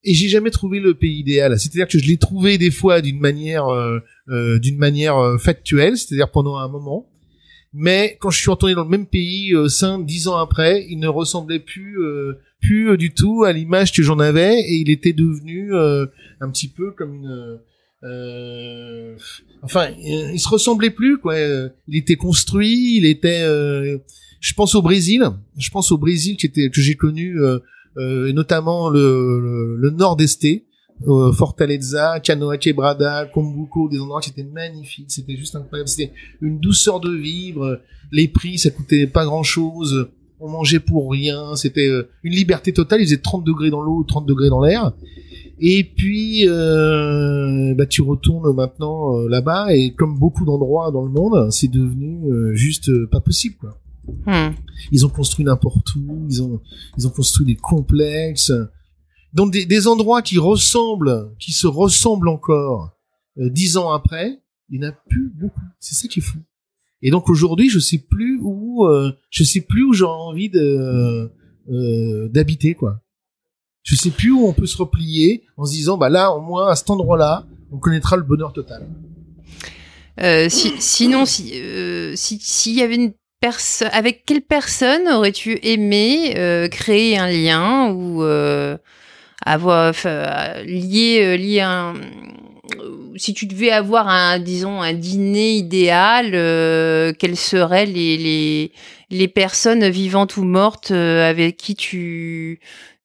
et 0.08 0.14
j'ai 0.14 0.28
jamais 0.28 0.50
trouvé 0.50 0.78
le 0.78 0.94
pays 0.94 1.18
idéal. 1.18 1.58
C'est-à-dire 1.58 1.88
que 1.88 1.98
je 1.98 2.06
l'ai 2.06 2.16
trouvé 2.16 2.58
des 2.58 2.70
fois 2.70 3.00
d'une 3.00 3.18
manière, 3.18 3.66
euh, 3.66 3.98
euh, 4.28 4.58
d'une 4.60 4.78
manière 4.78 5.16
euh, 5.18 5.36
factuelle, 5.36 5.96
c'est-à-dire 5.98 6.30
pendant 6.30 6.58
un 6.58 6.68
moment. 6.68 7.06
Mais 7.78 8.16
quand 8.20 8.30
je 8.30 8.38
suis 8.38 8.50
retourné 8.50 8.74
dans 8.74 8.84
le 8.84 8.88
même 8.88 9.06
pays 9.06 9.52
euh, 9.54 9.68
cinq, 9.68 10.06
dix 10.06 10.28
ans 10.28 10.36
après, 10.36 10.86
il 10.88 10.98
ne 10.98 11.08
ressemblait 11.08 11.58
plus, 11.60 12.00
euh, 12.00 12.32
plus 12.62 12.90
euh, 12.90 12.96
du 12.96 13.12
tout 13.12 13.44
à 13.44 13.52
l'image 13.52 13.92
que 13.92 14.02
j'en 14.02 14.18
avais, 14.18 14.58
et 14.60 14.76
il 14.76 14.88
était 14.88 15.12
devenu 15.12 15.74
euh, 15.74 16.06
un 16.40 16.50
petit 16.50 16.68
peu 16.68 16.92
comme 16.92 17.14
une, 17.14 17.58
euh, 18.02 19.14
enfin, 19.62 19.88
euh, 19.90 20.30
il 20.32 20.40
se 20.40 20.48
ressemblait 20.48 20.90
plus 20.90 21.18
quoi. 21.18 21.34
Il 21.86 21.96
était 21.96 22.16
construit, 22.16 22.96
il 22.96 23.04
était. 23.04 23.42
euh, 23.42 23.98
je 24.40 24.54
pense 24.54 24.74
au 24.74 24.80
Brésil. 24.82 25.22
Je 25.58 25.70
pense 25.70 25.92
au 25.92 25.98
Brésil 25.98 26.36
qui 26.38 26.46
était 26.46 26.70
que 26.70 26.80
j'ai 26.80 26.94
connu, 26.94 27.38
euh, 27.40 27.58
et 28.28 28.32
notamment 28.32 28.88
le, 28.90 29.40
le, 29.40 29.76
le 29.76 29.90
nord-est, 29.90 30.46
euh, 31.06 31.32
Fortaleza, 31.32 32.20
Canoa 32.20 32.58
Quebrada, 32.58 33.26
Combuco, 33.26 33.88
des 33.88 34.00
endroits 34.00 34.20
qui 34.20 34.30
étaient 34.30 34.44
magnifiques. 34.44 35.10
C'était 35.10 35.36
juste 35.36 35.56
incroyable. 35.56 35.88
C'était 35.88 36.12
une 36.40 36.58
douceur 36.58 37.00
de 37.00 37.12
vivre. 37.12 37.80
Les 38.12 38.28
prix, 38.28 38.58
ça 38.58 38.70
coûtait 38.70 39.06
pas 39.06 39.24
grand-chose. 39.24 40.08
On 40.40 40.48
mangeait 40.48 40.80
pour 40.80 41.10
rien. 41.10 41.56
C'était 41.56 41.88
euh, 41.88 42.08
une 42.22 42.34
liberté 42.34 42.72
totale. 42.72 43.00
Il 43.00 43.04
faisait 43.04 43.18
30 43.18 43.44
degrés 43.44 43.70
dans 43.70 43.82
l'eau, 43.82 44.04
30 44.04 44.26
degrés 44.26 44.48
dans 44.48 44.62
l'air. 44.62 44.92
Et 45.58 45.84
puis, 45.84 46.46
euh, 46.46 47.74
bah, 47.74 47.86
tu 47.86 48.02
retournes 48.02 48.54
maintenant 48.54 49.16
euh, 49.16 49.28
là-bas 49.28 49.74
et 49.74 49.92
comme 49.92 50.18
beaucoup 50.18 50.44
d'endroits 50.44 50.90
dans 50.90 51.02
le 51.02 51.10
monde, 51.10 51.50
c'est 51.50 51.70
devenu 51.70 52.30
euh, 52.30 52.54
juste 52.54 52.90
pas 53.06 53.20
possible. 53.20 53.56
Quoi. 53.58 53.78
Hmm. 54.26 54.52
Ils 54.92 55.06
ont 55.06 55.08
construit 55.08 55.44
n'importe 55.44 55.94
où, 55.96 56.26
ils 56.28 56.42
ont, 56.42 56.60
ils 56.98 57.06
ont 57.06 57.10
construit 57.10 57.46
des 57.46 57.56
complexes, 57.56 58.52
donc 59.36 59.52
des, 59.52 59.86
endroits 59.86 60.22
qui 60.22 60.38
ressemblent, 60.38 61.30
qui 61.38 61.52
se 61.52 61.66
ressemblent 61.66 62.30
encore 62.30 62.96
euh, 63.38 63.50
dix 63.50 63.76
ans 63.76 63.92
après, 63.92 64.40
il 64.70 64.80
n'y 64.80 64.86
en 64.86 64.88
a 64.88 64.92
plus 64.92 65.30
beaucoup. 65.34 65.60
C'est 65.78 65.94
ça 65.94 66.08
qui 66.08 66.20
est 66.20 66.22
fou. 66.22 66.38
Et 67.02 67.10
donc 67.10 67.28
aujourd'hui, 67.28 67.68
je 67.68 67.78
sais 67.78 67.98
plus 67.98 68.40
où, 68.40 68.86
euh, 68.86 69.12
je 69.28 69.44
sais 69.44 69.60
plus 69.60 69.84
où 69.84 69.92
j'aurais 69.92 70.18
envie 70.18 70.48
de 70.48 71.30
euh, 71.70 72.28
d'habiter 72.28 72.74
quoi. 72.74 73.02
Je 73.82 73.94
sais 73.94 74.10
plus 74.10 74.30
où 74.30 74.46
on 74.46 74.54
peut 74.54 74.64
se 74.64 74.78
replier 74.78 75.44
en 75.58 75.66
se 75.66 75.72
disant 75.72 75.98
bah 75.98 76.08
là 76.08 76.32
au 76.32 76.40
moins 76.40 76.68
à 76.68 76.74
cet 76.74 76.88
endroit-là, 76.88 77.46
on 77.70 77.76
connaîtra 77.76 78.16
le 78.16 78.22
bonheur 78.22 78.54
total. 78.54 78.88
Si, 80.48 80.72
sinon, 80.78 81.26
si 81.26 81.52
si 82.16 82.38
s'il 82.40 82.74
y 82.74 82.80
avait 82.80 82.94
une 82.94 83.12
personne, 83.38 83.90
avec 83.92 84.24
quelle 84.24 84.40
personne 84.40 85.06
aurais-tu 85.08 85.58
aimé 85.62 86.68
créer 86.70 87.18
un 87.18 87.28
lien 87.28 87.92
ou 87.92 88.24
avoir 89.46 89.90
enfin, 89.90 90.62
lié 90.64 91.20
euh, 91.22 91.36
lié 91.36 91.60
un 91.60 91.94
si 93.16 93.32
tu 93.32 93.46
devais 93.46 93.70
avoir 93.70 94.08
un 94.08 94.38
disons 94.38 94.82
un 94.82 94.92
dîner 94.92 95.54
idéal, 95.54 96.32
euh, 96.34 97.12
quelles 97.18 97.36
seraient 97.36 97.86
les, 97.86 98.16
les 98.18 98.72
les 99.10 99.28
personnes 99.28 99.88
vivantes 99.88 100.36
ou 100.36 100.44
mortes 100.44 100.90
euh, 100.90 101.30
avec 101.30 101.56
qui 101.56 101.76
tu 101.76 102.60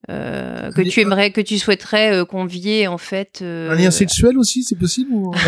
euh, 0.09 0.71
que 0.71 0.81
tu 0.81 1.01
aimerais 1.01 1.31
que 1.31 1.41
tu 1.41 1.59
souhaiterais 1.59 2.11
euh, 2.11 2.25
convier 2.25 2.87
en 2.87 2.97
fait 2.97 3.39
euh, 3.41 3.71
Un 3.71 3.75
lien 3.75 3.91
sexuel 3.91 4.37
aussi, 4.37 4.63
c'est 4.63 4.77
possible 4.77 5.13
ou... 5.13 5.31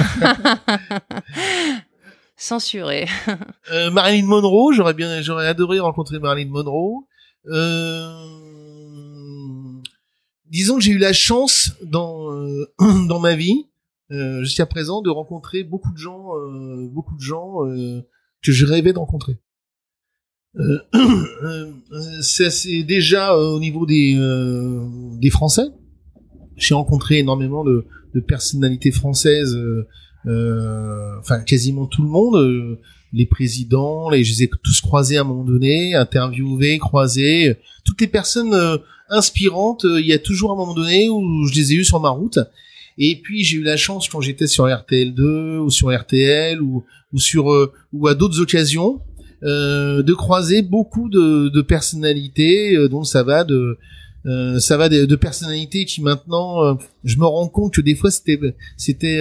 censuré. 2.35 3.07
Euh, 3.71 3.89
Marilyn 3.89 4.25
Monroe, 4.25 4.73
j'aurais 4.73 4.93
bien, 4.93 5.21
j'aurais 5.21 5.47
adoré 5.47 5.79
rencontrer 5.79 6.19
Marilyn 6.19 6.49
Monroe. 6.49 7.05
Euh, 7.47 8.42
disons 10.53 10.75
que 10.77 10.83
j'ai 10.83 10.91
eu 10.91 10.99
la 10.99 11.13
chance 11.13 11.75
dans 11.83 12.31
euh, 12.31 12.65
dans 13.09 13.19
ma 13.19 13.35
vie 13.35 13.65
euh, 14.11 14.41
jusqu'à 14.43 14.67
présent 14.67 15.01
de 15.01 15.09
rencontrer 15.09 15.63
beaucoup 15.63 15.91
de 15.91 15.97
gens, 15.97 16.37
euh, 16.37 16.87
beaucoup 16.87 17.15
de 17.15 17.21
gens 17.21 17.57
que 18.43 18.51
je 18.51 18.65
rêvais 18.65 18.93
de 18.93 18.99
rencontrer. 18.99 19.37
C'est 22.21 22.83
déjà 22.83 23.35
au 23.35 23.59
niveau 23.59 23.85
des 23.85 24.15
des 25.19 25.29
Français. 25.31 25.65
J'ai 26.55 26.75
rencontré 26.75 27.17
énormément 27.17 27.63
de, 27.63 27.87
de 28.13 28.19
personnalités 28.19 28.91
françaises. 28.91 29.57
enfin 30.25 31.39
quasiment 31.39 31.87
tout 31.87 32.03
le 32.03 32.09
monde. 32.09 32.77
les 33.13 33.25
présidents, 33.25 34.09
les, 34.11 34.23
je 34.23 34.33
les 34.33 34.43
ai 34.43 34.49
tous 34.63 34.81
croisés 34.81 35.17
à 35.17 35.21
un 35.21 35.23
moment 35.23 35.43
donné, 35.43 35.95
interviewés, 35.95 36.77
croisés, 36.77 37.57
toutes 37.83 38.01
les 38.01 38.07
personnes 38.07 38.53
inspirantes, 39.09 39.85
euh, 39.85 40.01
il 40.01 40.07
y 40.07 40.13
a 40.13 40.19
toujours 40.19 40.51
un 40.51 40.55
moment 40.55 40.73
donné 40.73 41.09
où 41.09 41.45
je 41.47 41.53
les 41.53 41.73
ai 41.73 41.75
eus 41.75 41.85
sur 41.85 41.99
ma 41.99 42.09
route. 42.09 42.39
Et 42.97 43.19
puis 43.21 43.43
j'ai 43.43 43.57
eu 43.57 43.63
la 43.63 43.77
chance 43.77 44.07
quand 44.07 44.21
j'étais 44.21 44.47
sur 44.47 44.65
RTL2 44.65 45.57
ou 45.57 45.69
sur 45.69 45.95
RTL 45.95 46.61
ou, 46.61 46.83
ou 47.11 47.19
sur 47.19 47.51
euh, 47.51 47.73
ou 47.91 48.07
à 48.07 48.13
d'autres 48.13 48.39
occasions 48.39 49.01
euh, 49.43 50.03
de 50.03 50.13
croiser 50.13 50.61
beaucoup 50.61 51.09
de, 51.09 51.49
de 51.49 51.61
personnalités 51.61 52.75
euh, 52.75 52.87
dont 52.87 53.03
ça 53.03 53.23
va 53.23 53.43
de 53.43 53.77
euh, 54.25 54.59
ça 54.59 54.77
va 54.77 54.89
de, 54.89 55.05
de 55.05 55.15
personnalités 55.15 55.85
qui 55.85 56.01
maintenant 56.01 56.63
euh, 56.63 56.73
je 57.03 57.17
me 57.17 57.25
rends 57.25 57.49
compte 57.49 57.73
que 57.73 57.81
des 57.81 57.95
fois 57.95 58.11
c'était 58.11 58.39
c'était 58.77 59.19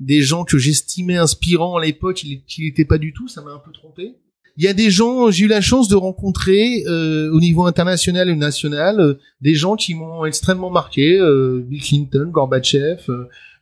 des 0.00 0.22
gens 0.22 0.44
que 0.44 0.58
j'estimais 0.58 1.16
inspirants 1.16 1.76
à 1.76 1.84
l'époque, 1.84 2.16
qui 2.16 2.62
n'étaient 2.62 2.84
pas 2.84 2.98
du 2.98 3.12
tout, 3.12 3.28
ça 3.28 3.42
m'a 3.42 3.52
un 3.52 3.58
peu 3.58 3.72
trompé. 3.72 4.14
Il 4.56 4.64
y 4.64 4.68
a 4.68 4.72
des 4.72 4.88
gens, 4.90 5.30
j'ai 5.30 5.46
eu 5.46 5.48
la 5.48 5.60
chance 5.60 5.88
de 5.88 5.96
rencontrer 5.96 6.84
euh, 6.86 7.28
au 7.32 7.40
niveau 7.40 7.66
international 7.66 8.28
et 8.28 8.36
national 8.36 9.00
euh, 9.00 9.14
des 9.40 9.54
gens 9.54 9.74
qui 9.74 9.94
m'ont 9.94 10.24
extrêmement 10.24 10.70
marqué, 10.70 11.18
euh, 11.18 11.60
Bill 11.66 11.82
Clinton, 11.82 12.28
Gorbatchev, 12.30 13.02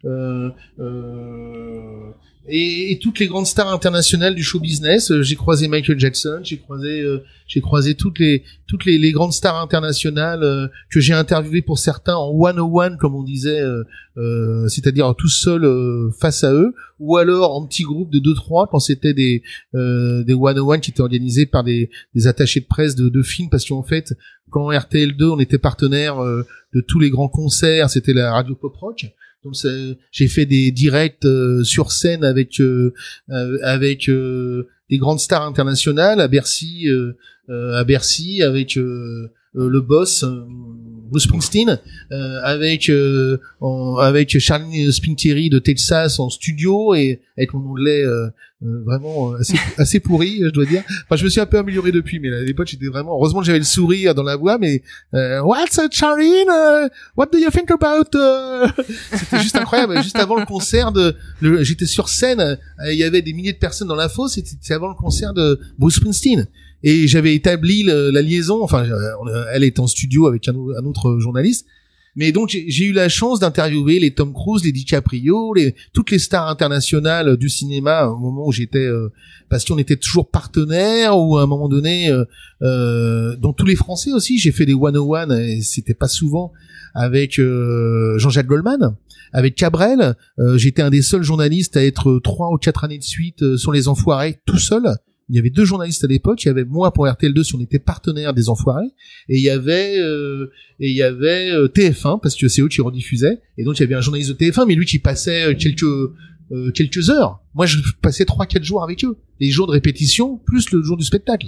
euh, 0.04 0.50
euh, 0.80 2.10
et, 2.48 2.92
et 2.92 2.98
toutes 2.98 3.18
les 3.18 3.26
grandes 3.26 3.46
stars 3.46 3.72
internationales 3.72 4.34
du 4.34 4.42
show 4.42 4.58
business. 4.58 5.10
Euh, 5.10 5.22
J'ai 5.22 5.36
croisé 5.36 5.68
Michael 5.68 5.98
Jackson, 5.98 6.40
j'ai 6.42 6.58
croisé, 6.58 7.00
euh, 7.00 7.22
j'ai 7.46 7.60
croisé 7.60 7.94
toutes 7.94 8.18
les 8.18 8.44
toutes 8.66 8.84
les, 8.84 8.98
les 8.98 9.12
grandes 9.12 9.32
stars 9.32 9.60
internationales 9.60 10.42
euh, 10.42 10.66
que 10.90 11.00
j'ai 11.00 11.12
interviewées 11.12 11.62
pour 11.62 11.78
certains 11.78 12.16
en 12.16 12.30
one 12.30 12.58
on 12.58 12.70
one, 12.74 12.96
comme 12.96 13.14
on 13.14 13.22
disait, 13.22 13.60
euh, 13.60 13.84
euh, 14.16 14.66
c'est-à-dire 14.68 15.14
tout 15.16 15.28
seul 15.28 15.64
euh, 15.64 16.10
face 16.20 16.42
à 16.42 16.52
eux, 16.52 16.74
ou 16.98 17.16
alors 17.16 17.54
en 17.54 17.66
petits 17.66 17.84
groupes 17.84 18.10
de 18.10 18.18
deux 18.18 18.34
trois 18.34 18.66
quand 18.66 18.80
c'était 18.80 19.14
des 19.14 19.42
des 19.72 20.34
one 20.34 20.58
on 20.58 20.68
one 20.68 20.80
qui 20.80 20.90
étaient 20.90 21.00
organisés 21.00 21.46
par 21.46 21.62
des, 21.64 21.90
des 22.14 22.26
attachés 22.26 22.60
de 22.60 22.66
presse 22.66 22.94
de, 22.96 23.08
de 23.08 23.22
films, 23.22 23.50
parce 23.50 23.64
qu'en 23.64 23.82
fait, 23.82 24.14
quand 24.50 24.70
RTL2 24.70 25.24
on 25.24 25.38
était 25.38 25.58
partenaire 25.58 26.16
de 26.18 26.80
tous 26.80 26.98
les 26.98 27.10
grands 27.10 27.28
concerts, 27.28 27.88
c'était 27.90 28.12
la 28.12 28.32
radio 28.32 28.54
pop 28.54 28.74
rock. 28.76 29.06
Donc 29.44 29.54
j'ai 30.12 30.28
fait 30.28 30.46
des 30.46 30.70
directs 30.70 31.24
euh, 31.24 31.64
sur 31.64 31.90
scène 31.90 32.22
avec 32.22 32.60
euh, 32.60 32.94
euh, 33.30 33.58
avec 33.62 34.08
euh, 34.08 34.68
des 34.88 34.98
grandes 34.98 35.18
stars 35.18 35.42
internationales 35.42 36.20
à 36.20 36.28
Bercy 36.28 36.88
euh, 36.88 37.14
à 37.48 37.82
Bercy 37.82 38.42
avec 38.42 38.76
le 38.76 39.80
boss 39.80 40.24
Bruce 41.12 41.24
Springsteen 41.24 41.78
euh, 42.10 42.40
avec 42.42 42.88
euh, 42.88 43.38
en- 43.60 43.96
avec 43.98 44.36
Charlie 44.40 44.92
Spintieri 44.92 45.50
de 45.50 45.58
Texas 45.60 46.18
en 46.18 46.30
studio 46.30 46.94
et 46.94 47.20
avec 47.36 47.52
mon 47.54 47.64
anglais 47.70 48.02
euh, 48.04 48.28
euh, 48.64 48.82
vraiment 48.86 49.34
assez, 49.34 49.58
assez 49.76 50.00
pourri 50.00 50.40
je 50.42 50.48
dois 50.50 50.64
dire. 50.64 50.82
Enfin 51.04 51.16
je 51.16 51.24
me 51.24 51.28
suis 51.28 51.40
un 51.40 51.46
peu 51.46 51.58
amélioré 51.58 51.92
depuis 51.92 52.18
mais 52.18 52.32
à 52.32 52.40
l'époque 52.40 52.66
j'étais 52.68 52.86
vraiment 52.86 53.12
heureusement 53.12 53.40
que 53.40 53.46
j'avais 53.46 53.58
le 53.58 53.64
sourire 53.64 54.14
dans 54.14 54.22
la 54.22 54.36
voix 54.36 54.56
mais 54.58 54.82
euh, 55.14 55.40
what's 55.42 55.78
up 55.78 55.92
Charlie 55.92 56.30
Uh, 56.48 56.88
what 57.16 57.26
do 57.32 57.38
you 57.38 57.50
think 57.50 57.70
about 57.70 58.08
uh 58.16 58.68
c'était 59.14 59.40
juste 59.42 59.56
incroyable. 59.56 60.02
Juste 60.02 60.18
avant 60.18 60.36
le 60.36 60.46
concert 60.46 60.92
de 60.92 61.14
j'étais 61.62 61.86
sur 61.86 62.08
scène 62.08 62.40
euh, 62.40 62.56
il 62.90 62.98
y 62.98 63.04
avait 63.04 63.20
des 63.22 63.32
milliers 63.34 63.52
de 63.52 63.58
personnes 63.58 63.88
dans 63.88 63.94
la 63.96 64.08
fosse 64.08 64.32
c'était 64.34 64.74
avant 64.74 64.88
le 64.88 64.94
concert 64.94 65.34
de 65.34 65.60
Bruce 65.78 65.96
Springsteen 65.96 66.46
et 66.82 67.06
j'avais 67.06 67.34
établi 67.34 67.82
la 67.84 68.22
liaison 68.22 68.62
enfin 68.62 68.84
euh, 68.84 68.96
on- 69.22 69.28
elle 69.52 69.64
était 69.64 69.80
en 69.80 69.86
studio 69.86 70.26
avec 70.26 70.48
un, 70.48 70.54
au- 70.54 70.72
un 70.76 70.84
autre 70.84 71.18
journaliste. 71.18 71.66
Mais 72.14 72.30
donc 72.30 72.50
j'ai 72.50 72.84
eu 72.84 72.92
la 72.92 73.08
chance 73.08 73.40
d'interviewer 73.40 73.98
les 73.98 74.12
Tom 74.12 74.34
Cruise, 74.34 74.62
les 74.64 74.72
DiCaprio, 74.72 75.54
toutes 75.94 76.10
les 76.10 76.18
stars 76.18 76.46
internationales 76.46 77.38
du 77.38 77.48
cinéma 77.48 78.04
au 78.08 78.18
moment 78.18 78.46
où 78.46 78.52
j'étais 78.52 78.84
euh, 78.84 79.08
parce 79.48 79.64
qu'on 79.64 79.78
était 79.78 79.96
toujours 79.96 80.28
partenaires 80.28 81.18
ou 81.18 81.38
à 81.38 81.42
un 81.42 81.46
moment 81.46 81.70
donné 81.70 82.10
euh, 82.10 82.24
euh, 82.60 83.36
tous 83.56 83.64
les 83.64 83.76
Français 83.76 84.12
aussi. 84.12 84.38
J'ai 84.38 84.52
fait 84.52 84.66
des 84.66 84.74
one 84.74 84.96
on 84.98 85.10
one 85.14 85.32
et 85.32 85.62
c'était 85.62 85.94
pas 85.94 86.08
souvent 86.08 86.52
avec 86.94 87.38
euh, 87.38 88.18
Jean-Jacques 88.18 88.46
Goldman 88.46 88.94
avec 89.32 89.54
Cabrel. 89.54 90.14
Euh, 90.38 90.58
j'étais 90.58 90.82
un 90.82 90.90
des 90.90 91.00
seuls 91.00 91.22
journalistes 91.22 91.78
à 91.78 91.84
être 91.84 92.20
trois 92.22 92.50
ou 92.52 92.58
quatre 92.58 92.84
années 92.84 92.98
de 92.98 93.04
suite 93.04 93.42
euh, 93.42 93.56
sur 93.56 93.72
les 93.72 93.88
Enfoirés 93.88 94.38
tout 94.44 94.58
seul 94.58 94.82
il 95.32 95.36
y 95.36 95.38
avait 95.38 95.50
deux 95.50 95.64
journalistes 95.64 96.04
à 96.04 96.06
l'époque. 96.06 96.44
Il 96.44 96.48
y 96.48 96.50
avait 96.50 96.64
moi 96.64 96.92
pour 96.92 97.06
RTL2 97.06 97.42
si 97.42 97.54
on 97.54 97.60
était 97.60 97.78
partenaire 97.78 98.34
des 98.34 98.50
Enfoirés 98.50 98.86
et 99.28 99.38
il 99.38 99.42
y 99.42 99.50
avait 99.50 99.98
euh, 99.98 100.52
et 100.78 100.90
il 100.90 100.94
y 100.94 101.02
avait 101.02 101.50
euh, 101.50 101.68
TF1 101.68 102.20
parce 102.20 102.36
que 102.36 102.48
c'est 102.48 102.60
eux 102.60 102.68
qui 102.68 102.82
rediffusaient. 102.82 103.40
Et 103.56 103.64
donc 103.64 103.78
il 103.78 103.80
y 103.80 103.84
avait 103.84 103.94
un 103.94 104.02
journaliste 104.02 104.30
de 104.30 104.36
TF1 104.36 104.66
mais 104.68 104.74
lui 104.74 104.84
qui 104.84 104.98
passait 104.98 105.44
euh, 105.44 105.54
quelques 105.54 105.84
euh, 106.52 106.70
quelques 106.72 107.08
heures. 107.08 107.40
Moi 107.54 107.64
je 107.64 107.78
passais 108.02 108.26
trois 108.26 108.44
quatre 108.44 108.64
jours 108.64 108.82
avec 108.84 109.04
eux. 109.04 109.16
Les 109.40 109.50
jours 109.50 109.66
de 109.66 109.72
répétition 109.72 110.36
plus 110.36 110.70
le 110.70 110.82
jour 110.82 110.98
du 110.98 111.04
spectacle. 111.04 111.46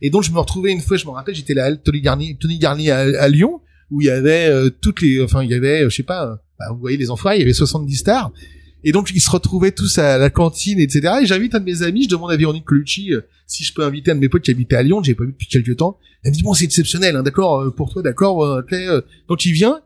Et 0.00 0.08
donc 0.08 0.22
je 0.22 0.32
me 0.32 0.38
retrouvais 0.38 0.72
une 0.72 0.80
fois 0.80 0.96
je 0.96 1.04
me 1.04 1.10
rappelle 1.10 1.34
j'étais 1.34 1.52
là 1.52 1.76
Tony 1.76 2.00
Garnier 2.00 2.38
Tony 2.40 2.58
Garnier 2.58 2.90
à, 2.90 3.28
Lyon 3.28 3.60
où 3.90 4.00
il 4.00 4.06
y 4.06 4.10
avait 4.10 4.48
euh, 4.48 4.70
toutes 4.70 5.02
les 5.02 5.22
enfin 5.22 5.42
il 5.42 5.50
y 5.50 5.54
avait 5.54 5.82
euh, 5.82 5.90
je 5.90 5.96
sais 5.96 6.02
pas 6.02 6.42
bah, 6.58 6.66
vous 6.70 6.78
voyez 6.78 6.96
les 6.96 7.10
enfoirés 7.10 7.36
il 7.36 7.40
y 7.40 7.42
avait 7.42 7.52
70 7.52 7.96
stars 7.96 8.32
et 8.84 8.92
donc 8.92 9.10
ils 9.14 9.20
se 9.20 9.30
retrouvaient 9.30 9.72
tous 9.72 9.98
à 9.98 10.18
la 10.18 10.30
cantine 10.30 10.78
etc 10.78 11.14
et 11.22 11.26
j'invite 11.26 11.54
un 11.54 11.60
de 11.60 11.64
mes 11.64 11.82
amis 11.82 12.04
je 12.04 12.08
demande 12.08 12.30
à 12.30 12.36
Véronique 12.36 12.64
Colucci 12.64 13.12
euh, 13.12 13.22
si 13.46 13.64
je 13.64 13.72
peux 13.72 13.84
inviter 13.84 14.10
un 14.10 14.16
de 14.16 14.20
mes 14.20 14.28
potes 14.28 14.42
qui 14.42 14.50
habitait 14.50 14.76
à 14.76 14.82
Lyon 14.82 15.02
j'ai 15.02 15.14
pas 15.14 15.24
vu 15.24 15.32
depuis 15.32 15.46
quelques 15.46 15.76
temps. 15.76 15.98
Elle 16.24 16.32
me 16.32 16.36
dit 16.36 16.42
bon 16.42 16.54
c'est 16.54 16.64
exceptionnel 16.64 17.16
hein, 17.16 17.22
d'accord 17.22 17.60
euh, 17.60 17.70
pour 17.70 17.92
toi 17.92 18.02
d'accord 18.02 18.44
euh, 18.44 18.62
euh. 18.72 19.02
donc 19.28 19.44
il 19.46 19.52
vient. 19.52 19.80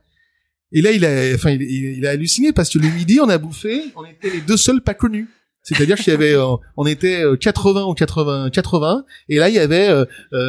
Et 0.72 0.82
là 0.82 0.92
il 0.92 1.04
a 1.04 1.34
enfin 1.34 1.50
il, 1.50 2.06
a 2.06 2.10
halluciné 2.10 2.52
parce 2.52 2.70
que 2.70 2.78
le 2.78 2.88
midi 2.88 3.20
on 3.20 3.28
a 3.28 3.38
bouffé 3.38 3.82
on 3.96 4.04
était 4.04 4.30
les 4.30 4.40
deux 4.40 4.56
seuls 4.56 4.82
pas 4.82 4.94
connus. 4.94 5.28
C'est-à-dire 5.62 5.98
qu'il 5.98 6.08
y 6.08 6.16
avait 6.16 6.36
on 6.76 6.86
était 6.86 7.22
euh, 7.22 7.36
80 7.36 7.84
ou 7.84 7.94
80 7.94 8.50
80 8.50 9.04
et 9.28 9.36
là 9.36 9.48
il 9.50 9.54
y 9.54 9.58
avait 9.58 9.90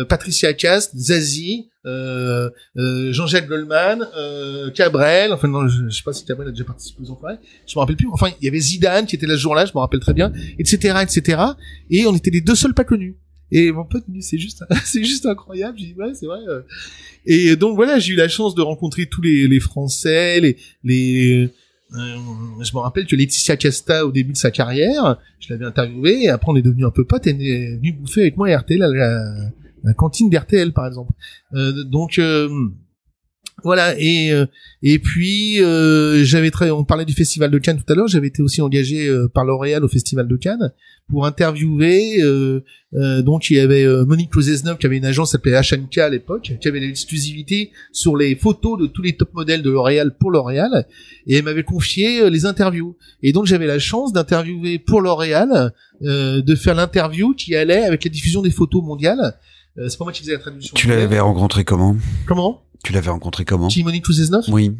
Patricia 0.07 0.53
Cast, 0.53 0.95
Zazie, 0.95 1.69
euh, 1.86 2.49
euh, 2.78 3.12
Jean-Jacques 3.12 3.48
Goldman, 3.48 4.08
euh, 4.16 4.70
Cabrel, 4.72 5.34
enfin 5.34 5.48
non, 5.48 5.68
je, 5.68 5.90
je 5.90 5.95
sais 5.95 6.03
pas 6.03 6.14
si 6.14 6.26
Cabrel 6.26 6.49
a 6.49 6.52
déjà 6.52 6.64
participé 6.64 7.02
aux 7.03 7.12
enfoirés, 7.12 7.38
je 7.68 7.74
me 7.76 7.80
rappelle 7.80 7.95
plus. 7.95 8.08
Enfin, 8.12 8.30
il 8.40 8.45
y 8.45 8.48
avait 8.48 8.60
Zidane 8.60 9.06
qui 9.06 9.16
était 9.16 9.28
là 9.28 9.36
ce 9.36 9.40
jour-là, 9.41 9.66
je 9.66 9.72
me 9.74 9.80
rappelle 9.80 9.99
très 9.99 10.14
bien, 10.14 10.32
etc., 10.60 10.95
etc. 11.02 11.41
Et 11.90 12.06
on 12.06 12.16
était 12.16 12.32
les 12.32 12.41
deux 12.41 12.56
seuls 12.56 12.74
pas 12.74 12.84
connus. 12.84 13.18
Et 13.52 13.72
mon 13.72 13.84
pote 13.84 14.06
c'est 14.22 14.38
juste, 14.38 14.64
c'est 14.86 15.03
juste 15.03 15.26
incroyable. 15.26 15.78
J'ai 15.78 15.88
dit 15.88 15.95
ouais, 15.95 16.14
c'est 16.14 16.28
vrai. 16.28 16.40
euh. 16.48 16.62
Et 17.26 17.56
donc 17.56 17.76
voilà, 17.76 17.99
j'ai 17.99 18.14
eu 18.14 18.16
la 18.16 18.30
chance 18.30 18.56
de 18.56 18.62
rencontrer 18.62 19.08
tous 19.08 19.22
les, 19.22 19.48
les 19.48 19.60
Français, 19.60 20.40
les, 20.40 20.58
les 20.84 21.49
euh, 21.94 22.16
je 22.62 22.74
me 22.74 22.80
rappelle 22.80 23.06
que 23.06 23.16
Laetitia 23.16 23.58
Casta, 23.58 24.06
au 24.06 24.12
début 24.12 24.32
de 24.32 24.38
sa 24.38 24.49
carrière, 24.49 25.18
je 25.40 25.52
l'avais 25.52 25.66
interviewée, 25.66 26.24
et 26.24 26.30
après 26.30 26.52
on 26.52 26.56
est 26.56 26.62
devenu 26.62 26.86
un 26.86 26.91
peu 26.91 27.03
potes, 27.03 27.28
et 27.28 27.32
elle 27.32 27.41
est 27.41 27.76
venue 27.76 27.91
bouffer 27.91 28.22
avec 28.22 28.38
moi 28.38 28.48
à 28.48 28.58
RTL, 28.58 28.82
à 28.82 28.88
la, 28.88 29.34
la 29.84 29.94
cantine 29.94 30.30
d'RTL 30.30 30.74
par 30.74 30.88
exemple. 30.88 31.12
Euh, 31.53 31.84
donc 31.84 32.20
euh, 32.20 32.49
voilà, 33.64 33.94
et 33.99 34.32
euh, 34.32 34.45
et 34.82 34.98
puis 34.98 35.62
euh, 35.62 36.24
j'avais 36.24 36.52
on 36.72 36.84
parlait 36.84 37.06
du 37.06 37.14
festival 37.14 37.52
de 37.52 37.60
Cannes 37.60 37.78
tout 37.78 37.91
à 37.91 37.95
l'heure, 37.95 38.08
j'avais 38.08 38.28
été 38.28 38.41
aussi 38.41 38.62
engagé 38.62 39.10
par 39.34 39.45
L'Oréal 39.45 39.84
au 39.84 39.88
festival 39.88 40.28
de 40.28 40.36
Cannes 40.36 40.72
pour 41.10 41.26
interviewer. 41.26 42.22
Euh, 42.24 42.62
donc 43.22 43.49
il 43.49 43.58
y 43.58 43.60
avait 43.60 43.86
Monique 44.06 44.32
Closesneuf 44.32 44.78
qui 44.80 44.86
avait 44.86 44.98
une 44.98 45.06
agence 45.06 45.32
s'appelait 45.32 45.60
HNK 45.60 45.98
à 45.99 46.10
l'époque, 46.10 46.53
qui 46.60 46.68
avait 46.68 46.80
l'exclusivité 46.80 47.72
sur 47.91 48.18
les 48.18 48.36
photos 48.36 48.80
de 48.80 48.88
tous 48.88 49.02
les 49.03 49.16
top 49.16 49.34
modèles 49.34 49.62
de 49.62 49.70
L'Oréal 49.70 50.16
pour 50.18 50.32
L'Oréal, 50.32 50.88
et 51.28 51.36
elle 51.36 51.44
m'avait 51.44 51.64
confié 51.64 52.30
les 52.30 52.45
interviews. 52.45 52.98
Et 53.22 53.32
donc 53.32 53.45
j'avais 53.45 53.68
la 53.68 53.80
chance 53.80 54.12
d'interviewer 54.12 54.80
pour 54.80 55.02
L'Oréal, 55.02 55.72
de 56.02 56.56
faire 56.56 56.76
l'interview 56.76 57.36
qui 57.36 57.56
allait 57.56 57.84
avec 57.84 58.03
la 58.03 58.10
diffusion 58.10 58.41
des 58.41 58.52
photos 58.52 58.84
mondiales. 58.84 59.36
Euh, 59.77 59.88
c'est 59.89 59.98
pas 59.98 60.03
moi 60.06 60.11
qui 60.11 60.22
faisais 60.22 60.34
la 60.34 60.39
traduction. 60.39 60.73
Tu 60.76 60.88
l'avais 60.88 61.19
rencontré 61.19 61.64
comment? 61.64 61.95
Comment? 62.27 62.61
Tu 62.84 62.93
l'avais 62.93 63.10
rencontré 63.10 63.45
comment? 63.45 63.69
Monique 63.84 64.06
Closesneuf 64.06 64.45
Oui. 64.49 64.72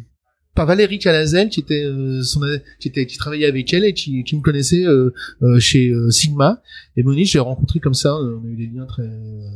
par 0.56 0.66
Valérie 0.66 1.00
Calazel 1.00 1.50
qui 1.50 1.60
était 1.62 1.84
euh, 1.84 2.22
son 2.24 2.42
qui 2.80 2.90
était 2.90 3.06
qui 3.06 3.18
travaillait 3.18 3.46
avec 3.46 3.74
elle 3.74 3.86
et 3.86 3.94
qui, 3.94 4.24
qui 4.24 4.36
me 4.36 4.42
connaissait 4.42 4.84
euh, 4.86 5.14
euh, 5.44 5.60
chez 5.60 5.90
euh, 5.90 6.10
Sigma. 6.10 6.62
Et 6.98 7.04
Monique 7.04 7.28
je 7.30 7.34
l'ai 7.36 7.40
rencontré 7.40 7.80
comme 7.80 7.94
ça 7.94 8.16
on 8.16 8.44
a 8.44 8.48
eu 8.48 8.56
des 8.56 8.68
liens 8.68 8.86
très 8.86 9.04
euh, 9.04 9.50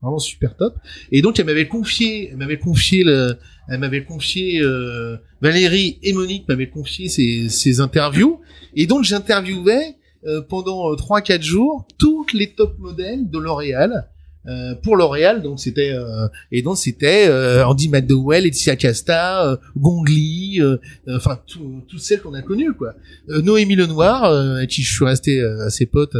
vraiment 0.00 0.18
super 0.18 0.56
top. 0.56 0.76
Et 1.12 1.20
donc 1.22 1.38
elle 1.38 1.46
m'avait 1.46 1.68
confié 1.68 2.30
elle 2.30 2.36
m'avait 2.38 2.58
confié 2.58 3.04
le 3.04 3.36
elle 3.68 3.80
m'avait 3.80 4.04
confié 4.04 4.62
euh, 4.62 5.18
Valérie 5.42 5.98
et 6.02 6.14
Monique 6.14 6.48
m'avaient 6.48 6.70
confié 6.70 7.08
ces, 7.10 7.48
ces 7.50 7.80
interviews. 7.80 8.40
Et 8.74 8.86
donc 8.86 9.04
j'interviewais 9.04 9.96
euh, 10.26 10.40
pendant 10.40 10.90
euh, 10.92 10.96
trois 10.96 11.20
quatre 11.20 11.42
jours 11.42 11.86
toutes 11.98 12.32
les 12.32 12.54
top 12.54 12.78
modèles 12.78 13.28
de 13.28 13.38
L'Oréal 13.38 14.08
euh, 14.48 14.74
pour 14.82 14.96
L'Oréal. 14.96 15.42
Donc 15.42 15.60
c'était 15.60 15.92
euh, 15.92 16.26
et 16.50 16.62
donc 16.62 16.78
c'était 16.78 17.26
euh, 17.28 17.64
Andy 17.66 17.88
McDowell, 17.88 18.44
Laetitia 18.44 18.76
Casta, 18.76 19.46
euh, 19.46 19.56
Gongli, 19.76 20.60
enfin 21.08 21.38
tout- 21.46 21.82
toutes 21.88 22.00
celles 22.00 22.20
qu'on 22.20 22.34
a 22.34 22.42
connues 22.42 22.72
quoi. 22.72 22.94
Noémie 23.28 23.76
Lenoir, 23.76 24.24
avec 24.24 24.70
qui 24.70 24.82
je 24.82 24.92
suis 24.94 25.04
resté 25.04 25.40
assez 25.42 25.86
pote 25.86 26.16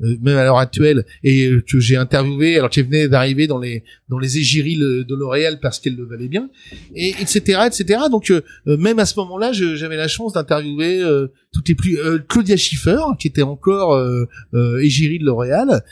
même 0.00 0.36
à 0.36 0.44
l'heure 0.44 0.58
actuelle 0.58 1.04
et 1.24 1.50
que 1.68 1.80
j'ai 1.80 1.96
interviewé. 1.96 2.56
Alors 2.56 2.70
qu'elle 2.70 2.84
venait 2.86 3.08
d'arriver 3.08 3.46
dans 3.48 3.58
les 3.58 3.82
dans 4.08 4.18
les 4.20 4.38
égéries 4.38 4.76
de 4.76 5.14
L'Oréal 5.14 5.58
parce 5.60 5.80
qu'elle 5.80 5.96
le 5.96 6.04
valait 6.04 6.28
bien. 6.28 6.48
Et 6.94 7.08
etc 7.20 7.62
etc 7.66 8.00
donc 8.10 8.30
euh, 8.30 8.42
même 8.66 8.98
à 9.00 9.06
ce 9.06 9.18
moment-là 9.20 9.52
j'avais 9.52 9.96
la 9.96 10.06
chance 10.08 10.32
d'interviewer 10.34 11.00
euh, 11.02 11.26
toutes 11.52 11.68
les 11.68 11.74
plus 11.74 11.98
euh, 11.98 12.18
Claudia 12.28 12.56
Schiffer 12.56 12.98
qui 13.18 13.26
était 13.28 13.42
encore 13.42 13.98
égérie 14.80 15.18
de 15.18 15.24
L'Oréal 15.24 15.82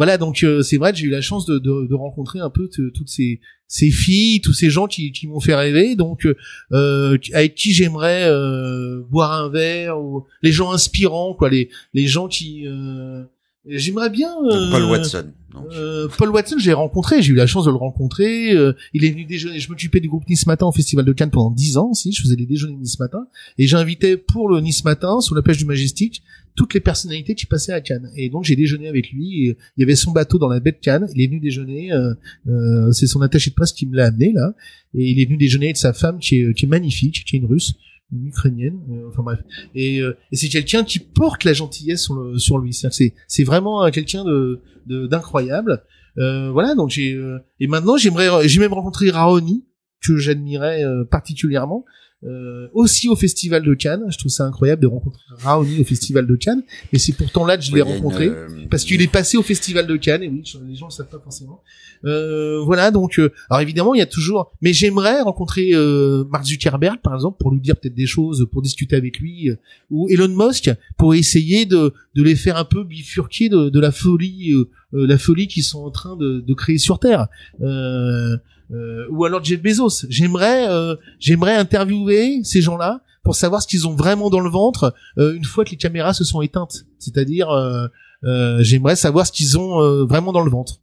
voilà 0.00 0.16
donc 0.16 0.42
euh, 0.42 0.62
c'est 0.62 0.78
vrai 0.78 0.92
que 0.92 0.98
j'ai 0.98 1.06
eu 1.06 1.10
la 1.10 1.20
chance 1.20 1.44
de, 1.44 1.58
de, 1.58 1.86
de 1.86 1.94
rencontrer 1.94 2.38
un 2.40 2.48
peu 2.50 2.68
toutes 2.68 3.08
ces 3.08 3.40
ces 3.68 3.90
filles 3.90 4.40
tous 4.40 4.54
ces 4.54 4.70
gens 4.70 4.86
qui, 4.86 5.12
qui 5.12 5.26
m'ont 5.28 5.40
fait 5.40 5.54
rêver 5.54 5.94
donc 5.94 6.24
euh, 6.24 6.34
euh, 6.72 7.18
avec 7.34 7.54
qui 7.54 7.72
j'aimerais 7.72 8.24
euh, 8.28 9.02
boire 9.10 9.32
un 9.32 9.48
verre 9.50 10.00
ou 10.00 10.24
les 10.42 10.52
gens 10.52 10.72
inspirants 10.72 11.34
quoi 11.34 11.48
les 11.50 11.68
les 11.92 12.06
gens 12.06 12.28
qui 12.28 12.66
euh, 12.66 13.22
j'aimerais 13.66 14.10
bien 14.10 14.32
euh, 14.50 14.70
Paul 14.72 14.84
Watson. 14.90 15.26
euh, 15.72 16.08
Paul 16.16 16.30
Watson, 16.30 16.56
j'ai 16.58 16.72
rencontré, 16.72 17.22
j'ai 17.22 17.32
eu 17.32 17.36
la 17.36 17.46
chance 17.46 17.64
de 17.66 17.70
le 17.70 17.76
rencontrer. 17.76 18.52
euh, 18.52 18.72
il 18.94 19.04
est 19.04 19.10
venu 19.10 19.24
déjeuner. 19.24 19.58
Je 19.58 19.68
m'occupais 19.68 20.00
du 20.00 20.08
groupe 20.08 20.24
Nice 20.28 20.46
Matin 20.46 20.66
au 20.66 20.72
Festival 20.72 21.04
de 21.04 21.12
Cannes 21.12 21.30
pendant 21.30 21.50
dix 21.50 21.76
ans 21.76 21.88
aussi. 21.90 22.12
Je 22.12 22.22
faisais 22.22 22.36
les 22.36 22.46
déjeuners 22.46 22.76
Nice 22.76 22.98
Matin 22.98 23.26
et 23.58 23.66
j'invitais 23.66 24.16
pour 24.16 24.48
le 24.48 24.60
Nice 24.60 24.84
Matin 24.84 25.20
sur 25.20 25.34
la 25.34 25.42
plage 25.42 25.58
du 25.58 25.64
Majestic 25.66 26.22
toutes 26.56 26.74
les 26.74 26.80
personnalités 26.80 27.34
qui 27.34 27.46
passaient 27.46 27.72
à 27.72 27.80
Cannes. 27.80 28.10
Et 28.16 28.28
donc 28.28 28.44
j'ai 28.44 28.56
déjeuné 28.56 28.88
avec 28.88 29.10
lui. 29.10 29.54
Il 29.76 29.80
y 29.80 29.82
avait 29.82 29.96
son 29.96 30.12
bateau 30.12 30.38
dans 30.38 30.48
la 30.48 30.60
baie 30.60 30.72
de 30.72 30.78
Cannes. 30.78 31.08
Il 31.14 31.22
est 31.22 31.26
venu 31.26 31.40
déjeuner. 31.40 31.92
euh, 31.92 32.14
euh, 32.48 32.92
c'est 32.92 33.06
son 33.06 33.22
attaché 33.22 33.50
de 33.50 33.54
presse 33.54 33.72
qui 33.72 33.86
me 33.86 33.96
l'a 33.96 34.06
amené 34.06 34.32
là. 34.32 34.54
Et 34.94 35.10
il 35.10 35.20
est 35.20 35.24
venu 35.24 35.36
déjeuner 35.36 35.66
avec 35.66 35.76
sa 35.76 35.92
femme 35.92 36.18
qui 36.18 36.40
est, 36.40 36.54
qui 36.54 36.66
est 36.66 36.68
magnifique, 36.68 37.24
qui 37.24 37.36
est 37.36 37.38
une 37.38 37.46
Russe. 37.46 37.74
une 38.12 38.26
ukrainienne, 38.26 38.80
euh, 38.90 39.08
enfin 39.08 39.22
bref. 39.22 39.40
Et, 39.74 40.00
euh, 40.00 40.16
et 40.32 40.36
c'est 40.36 40.48
quelqu'un 40.48 40.84
qui 40.84 40.98
porte 40.98 41.44
la 41.44 41.52
gentillesse 41.52 42.02
sur, 42.02 42.14
le, 42.14 42.38
sur 42.38 42.58
lui. 42.58 42.72
C'est 42.74 43.14
c'est 43.28 43.44
vraiment 43.44 43.84
euh, 43.84 43.90
quelqu'un 43.90 44.24
de 44.24 44.60
d'incroyable. 45.06 45.82
Euh, 46.18 46.50
voilà, 46.50 46.74
donc 46.74 46.90
j'ai 46.90 47.16
et 47.60 47.66
maintenant 47.68 47.96
j'aimerais 47.96 48.48
j'ai 48.48 48.58
même 48.58 48.72
rencontré 48.72 49.10
Raoni 49.10 49.64
que 50.04 50.16
j'admirais 50.16 50.82
particulièrement. 51.10 51.84
Euh, 52.22 52.68
aussi 52.74 53.08
au 53.08 53.16
festival 53.16 53.62
de 53.62 53.72
Cannes, 53.72 54.04
je 54.10 54.18
trouve 54.18 54.30
ça 54.30 54.44
incroyable 54.44 54.82
de 54.82 54.86
rencontrer 54.86 55.22
Raoni 55.38 55.80
au 55.80 55.84
festival 55.84 56.26
de 56.26 56.36
Cannes, 56.36 56.62
et 56.92 56.98
c'est 56.98 57.14
pourtant 57.14 57.46
là 57.46 57.56
que 57.56 57.62
je 57.64 57.72
l'ai 57.74 57.80
une, 57.80 57.86
rencontré. 57.86 58.26
euh, 58.26 58.46
parce 58.70 58.84
qu'il 58.84 59.00
est 59.00 59.10
passé 59.10 59.38
au 59.38 59.42
festival 59.42 59.86
de 59.86 59.96
Cannes. 59.96 60.22
Et 60.22 60.28
oui 60.28 60.42
les 60.68 60.74
gens 60.74 60.86
le 60.88 60.92
savent 60.92 61.08
pas 61.08 61.18
forcément. 61.18 61.62
Euh, 62.04 62.60
voilà 62.62 62.90
donc 62.90 63.18
euh, 63.18 63.30
alors 63.50 63.60
évidemment 63.60 63.94
il 63.94 63.98
y 63.98 64.02
a 64.02 64.06
toujours 64.06 64.52
mais 64.62 64.72
j'aimerais 64.72 65.20
rencontrer 65.20 65.72
euh, 65.74 66.24
Mark 66.30 66.46
Zuckerberg 66.46 66.98
par 67.02 67.14
exemple 67.14 67.36
pour 67.38 67.50
lui 67.50 67.60
dire 67.60 67.76
peut-être 67.76 67.94
des 67.94 68.06
choses 68.06 68.48
pour 68.50 68.62
discuter 68.62 68.96
avec 68.96 69.18
lui 69.18 69.50
euh, 69.50 69.56
ou 69.90 70.08
Elon 70.08 70.28
Musk 70.28 70.70
pour 70.96 71.14
essayer 71.14 71.66
de 71.66 71.92
de 72.14 72.22
les 72.22 72.36
faire 72.36 72.56
un 72.56 72.64
peu 72.64 72.84
bifurquer 72.84 73.50
de, 73.50 73.68
de 73.68 73.80
la 73.80 73.92
folie 73.92 74.54
la 74.92 75.18
folie 75.18 75.46
qu'ils 75.46 75.62
sont 75.62 75.84
en 75.84 75.90
train 75.90 76.16
de, 76.16 76.40
de 76.40 76.54
créer 76.54 76.78
sur 76.78 76.98
Terre. 76.98 77.28
Euh, 77.60 78.36
euh, 78.72 79.06
ou 79.10 79.24
alors 79.24 79.42
Jeff 79.42 79.60
Bezos 79.60 80.06
j'aimerais 80.08 80.68
euh, 80.68 80.96
j'aimerais 81.18 81.56
interviewer 81.56 82.40
ces 82.44 82.60
gens-là 82.60 83.00
pour 83.22 83.34
savoir 83.34 83.62
ce 83.62 83.68
qu'ils 83.68 83.86
ont 83.88 83.94
vraiment 83.94 84.30
dans 84.30 84.40
le 84.40 84.50
ventre 84.50 84.94
euh, 85.18 85.34
une 85.34 85.44
fois 85.44 85.64
que 85.64 85.70
les 85.70 85.76
caméras 85.76 86.14
se 86.14 86.24
sont 86.24 86.40
éteintes 86.40 86.84
c'est-à-dire 86.98 87.50
euh, 87.50 87.88
euh, 88.24 88.62
j'aimerais 88.62 88.96
savoir 88.96 89.26
ce 89.26 89.32
qu'ils 89.32 89.58
ont 89.58 89.80
euh, 89.80 90.04
vraiment 90.04 90.32
dans 90.32 90.42
le 90.44 90.50
ventre. 90.50 90.80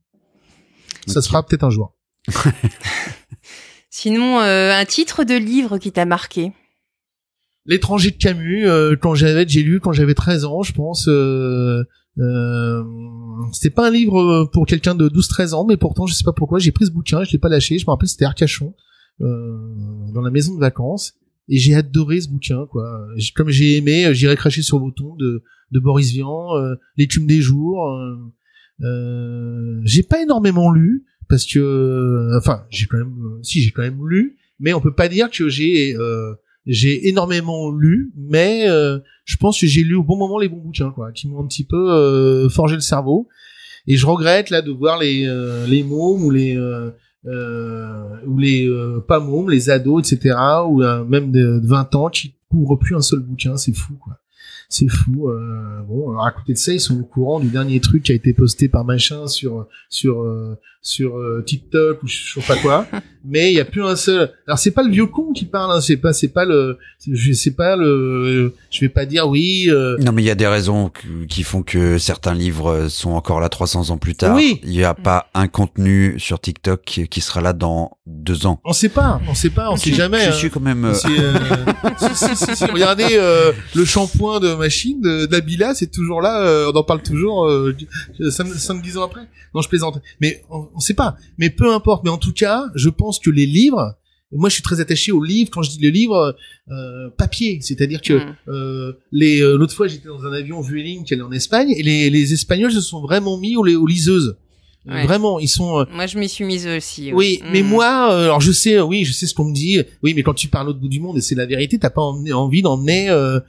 Ça 1.05 1.21
sera 1.21 1.45
peut-être 1.45 1.63
un 1.63 1.69
jour. 1.69 1.93
Sinon, 3.89 4.39
euh, 4.39 4.73
un 4.73 4.85
titre 4.85 5.23
de 5.23 5.35
livre 5.35 5.77
qui 5.77 5.91
t'a 5.91 6.05
marqué? 6.05 6.51
L'étranger 7.65 8.11
de 8.11 8.17
Camus, 8.17 8.67
euh, 8.67 8.95
quand 8.99 9.15
j'avais, 9.15 9.47
j'ai 9.47 9.61
lu 9.61 9.79
quand 9.79 9.91
j'avais 9.91 10.13
13 10.13 10.45
ans, 10.45 10.63
je 10.63 10.73
pense. 10.73 11.09
Euh, 12.19 12.83
euh, 13.37 13.43
c'était 13.53 13.73
pas 13.73 13.87
un 13.87 13.91
livre 13.91 14.49
pour 14.51 14.65
quelqu'un 14.65 14.95
de 14.95 15.09
12-13 15.09 15.53
ans, 15.53 15.65
mais 15.65 15.77
pourtant, 15.77 16.05
je 16.05 16.13
sais 16.13 16.23
pas 16.23 16.33
pourquoi, 16.33 16.59
j'ai 16.59 16.71
pris 16.71 16.85
ce 16.85 16.91
bouquin, 16.91 17.23
je 17.23 17.31
l'ai 17.31 17.37
pas 17.37 17.49
lâché. 17.49 17.77
Je 17.77 17.85
me 17.85 17.91
rappelle, 17.91 18.09
c'était 18.09 18.25
Arcachon, 18.25 18.73
euh, 19.21 19.57
dans 20.13 20.21
la 20.21 20.31
maison 20.31 20.55
de 20.55 20.59
vacances, 20.59 21.13
et 21.49 21.57
j'ai 21.57 21.75
adoré 21.75 22.21
ce 22.21 22.29
bouquin, 22.29 22.65
quoi. 22.67 23.07
Comme 23.35 23.49
j'ai 23.49 23.77
aimé, 23.77 24.05
euh, 24.05 24.13
j'irai 24.13 24.35
cracher 24.35 24.61
sur 24.61 24.79
vos 24.79 24.91
tombes 24.91 25.19
de, 25.19 25.43
de 25.71 25.79
Boris 25.79 26.11
Vian, 26.11 26.55
euh, 26.57 26.75
L'écume 26.97 27.27
des 27.27 27.41
jours. 27.41 27.87
Euh, 27.89 28.15
euh, 28.83 29.81
j'ai 29.85 30.03
pas 30.03 30.21
énormément 30.21 30.71
lu 30.71 31.05
parce 31.29 31.45
que, 31.45 31.59
euh, 31.59 32.37
enfin, 32.37 32.65
j'ai 32.69 32.85
quand 32.85 32.97
même, 32.97 33.17
euh, 33.23 33.39
si 33.43 33.61
j'ai 33.61 33.71
quand 33.71 33.81
même 33.81 34.07
lu, 34.07 34.37
mais 34.59 34.73
on 34.73 34.81
peut 34.81 34.93
pas 34.93 35.09
dire 35.09 35.29
que 35.29 35.49
j'ai 35.49 35.95
euh, 35.95 36.33
j'ai 36.67 37.07
énormément 37.07 37.71
lu, 37.71 38.11
mais 38.15 38.69
euh, 38.69 38.99
je 39.23 39.37
pense 39.37 39.59
que 39.59 39.67
j'ai 39.67 39.83
lu 39.83 39.95
au 39.95 40.03
bon 40.03 40.17
moment 40.17 40.37
les 40.37 40.49
bons 40.49 40.57
bouquins, 40.57 40.91
quoi, 40.91 41.11
qui 41.11 41.27
m'ont 41.27 41.41
un 41.41 41.47
petit 41.47 41.63
peu 41.63 41.91
euh, 41.91 42.49
forgé 42.49 42.75
le 42.75 42.81
cerveau. 42.81 43.27
Et 43.87 43.95
je 43.95 44.05
regrette 44.05 44.49
là 44.49 44.61
de 44.61 44.71
voir 44.71 44.99
les 44.99 45.25
euh, 45.25 45.65
les 45.65 45.81
mômes 45.81 46.23
ou 46.23 46.29
les 46.29 46.57
euh, 46.57 46.91
euh, 47.25 48.03
ou 48.25 48.37
les 48.37 48.67
euh, 48.67 48.99
pas 48.99 49.19
mômes, 49.19 49.49
les 49.49 49.69
ados, 49.69 50.11
etc. 50.11 50.35
ou 50.67 50.81
même 51.05 51.31
de, 51.31 51.59
de 51.59 51.67
20 51.67 51.95
ans 51.95 52.09
qui 52.09 52.35
couvrent 52.49 52.77
plus 52.77 52.95
un 52.95 53.01
seul 53.01 53.19
bouquin, 53.19 53.57
c'est 53.57 53.73
fou, 53.73 53.95
quoi. 53.95 54.19
C'est 54.69 54.89
fou. 54.89 55.29
bon, 55.87 56.09
alors 56.09 56.25
à 56.25 56.31
côté 56.33 56.51
de 56.51 56.57
ça, 56.57 56.73
ils 56.73 56.81
sont 56.81 56.99
au 56.99 57.05
courant 57.05 57.39
du 57.39 57.47
dernier 57.47 57.79
truc 57.79 58.03
qui 58.03 58.11
a 58.11 58.15
été 58.15 58.33
posté 58.33 58.67
par 58.67 58.83
machin 58.83 59.25
sur 59.27 59.65
sur 59.87 60.25
sur 60.81 61.17
TikTok 61.45 62.03
ou 62.03 62.07
je 62.07 62.33
sais 62.33 62.45
pas 62.45 62.57
quoi. 62.57 62.85
mais 63.27 63.51
il 63.51 63.55
y 63.55 63.59
a 63.59 63.65
plus 63.65 63.83
un 63.83 63.95
seul. 63.95 64.31
Alors 64.47 64.57
c'est 64.57 64.71
pas 64.71 64.83
le 64.83 64.89
vieux 64.89 65.05
con 65.07 65.33
qui 65.33 65.45
parle, 65.45 65.71
hein, 65.71 65.81
c'est 65.81 65.97
pas 65.97 66.13
c'est 66.13 66.29
pas 66.29 66.45
le 66.45 66.77
je 67.11 67.31
sais 67.33 67.51
pas 67.51 67.75
le 67.75 68.53
je 68.71 68.79
vais 68.81 68.89
pas 68.89 69.05
dire 69.05 69.27
oui 69.27 69.65
euh, 69.69 69.97
Non, 69.99 70.11
mais 70.11 70.23
il 70.23 70.25
y 70.25 70.31
a 70.31 70.35
des 70.35 70.47
raisons 70.47 70.91
qui 71.29 71.43
font 71.43 71.61
que 71.63 71.97
certains 71.97 72.33
livres 72.33 72.87
sont 72.89 73.11
encore 73.11 73.39
là 73.39 73.49
300 73.49 73.89
ans 73.91 73.97
plus 73.97 74.15
tard. 74.15 74.35
Oui. 74.35 74.59
Il 74.63 74.69
n'y 74.71 74.83
a 74.83 74.93
pas 74.93 75.27
un 75.33 75.47
contenu 75.47 76.15
sur 76.19 76.39
TikTok 76.39 76.81
qui, 76.85 77.07
qui 77.07 77.21
sera 77.21 77.41
là 77.41 77.53
dans 77.53 77.97
deux 78.05 78.45
ans. 78.45 78.61
on 78.63 78.73
sait 78.73 78.89
pas, 78.89 79.19
on 79.27 79.33
sait 79.35 79.49
pas, 79.49 79.69
on 79.71 79.75
sait 79.75 79.93
jamais. 79.93 80.23
Je 80.23 80.29
hein. 80.29 80.31
suis 80.33 80.49
quand 80.49 80.59
même. 80.61 80.85
euh, 80.85 80.93
C'est, 80.93 81.07
euh, 81.19 81.33
si, 82.15 82.15
si, 82.27 82.35
si, 82.35 82.55
si. 82.55 82.65
Regardez 82.65 83.05
euh, 83.11 83.51
le 83.75 83.83
shampoing 83.85 84.39
de 84.39 84.53
machine 84.53 85.01
d'Abila, 85.29 85.75
c'est 85.75 85.91
toujours 85.91 86.21
là. 86.21 86.41
euh, 86.41 86.71
on 86.73 86.77
en 86.77 86.83
parle 86.83 87.01
toujours 87.01 87.45
euh, 87.47 87.75
5-10 88.19 88.97
ans 88.97 89.03
après. 89.03 89.21
Non, 89.53 89.61
je 89.61 89.69
plaisante. 89.69 90.01
Mais 90.21 90.43
on, 90.49 90.67
on 90.75 90.79
sait 90.79 90.93
pas. 90.93 91.17
Mais 91.37 91.49
peu 91.49 91.73
importe. 91.73 92.03
Mais 92.03 92.09
en 92.09 92.17
tout 92.17 92.33
cas, 92.33 92.65
je 92.75 92.89
pense 92.89 93.16
que 93.19 93.29
les 93.29 93.45
livres. 93.45 93.95
Moi, 94.33 94.49
je 94.49 94.55
suis 94.55 94.63
très 94.63 94.81
attaché 94.81 95.13
aux 95.13 95.23
livres. 95.23 95.49
Quand 95.53 95.61
je 95.61 95.69
dis 95.71 95.79
le 95.79 95.89
livre, 95.89 96.35
euh, 96.69 97.09
papier, 97.17 97.59
c'est-à-dire 97.61 98.01
que 98.01 98.13
Mm. 98.15 98.35
euh, 98.49 98.93
les 99.13 99.41
euh, 99.41 99.55
l'autre 99.57 99.73
fois, 99.73 99.87
j'étais 99.87 100.07
dans 100.09 100.25
un 100.25 100.33
avion 100.33 100.59
Vueling 100.59 101.05
qui 101.05 101.13
allait 101.13 101.23
en 101.23 101.31
Espagne, 101.31 101.71
et 101.71 101.81
les, 101.81 102.09
les 102.09 102.33
Espagnols 102.33 102.73
se 102.73 102.81
sont 102.81 103.01
vraiment 103.01 103.37
mis 103.37 103.55
aux, 103.55 103.65
aux 103.65 103.87
liseuses. 103.87 104.35
Ouais. 104.85 105.03
Vraiment, 105.05 105.39
ils 105.39 105.47
sont. 105.49 105.79
euh, 105.79 105.85
Moi, 105.93 106.07
je 106.07 106.17
m'y 106.17 106.27
suis 106.29 106.43
mise 106.45 106.67
aussi. 106.67 107.11
oui, 107.13 107.41
mais 107.51 107.61
Mm. 107.63 107.67
moi, 107.67 108.09
euh, 108.13 108.23
alors 108.25 108.41
je 108.41 108.51
sais, 108.51 108.79
oui, 108.81 109.05
je 109.05 109.13
sais 109.13 109.27
ce 109.27 109.33
qu'on 109.33 109.45
me 109.45 109.53
dit. 109.53 109.81
Oui, 110.03 110.13
mais 110.13 110.23
quand 110.23 110.33
tu 110.33 110.49
parles 110.49 110.69
au 110.69 110.73
bout 110.73 110.89
du 110.89 110.99
monde, 110.99 111.17
et 111.17 111.21
c'est 111.21 111.35
la 111.35 111.45
vérité, 111.45 111.77
t'as 111.79 111.89
pas 111.89 112.01
emmené- 112.01 112.33
envie 112.33 112.61
d'emmener 112.61 113.09
euh, 113.09 113.39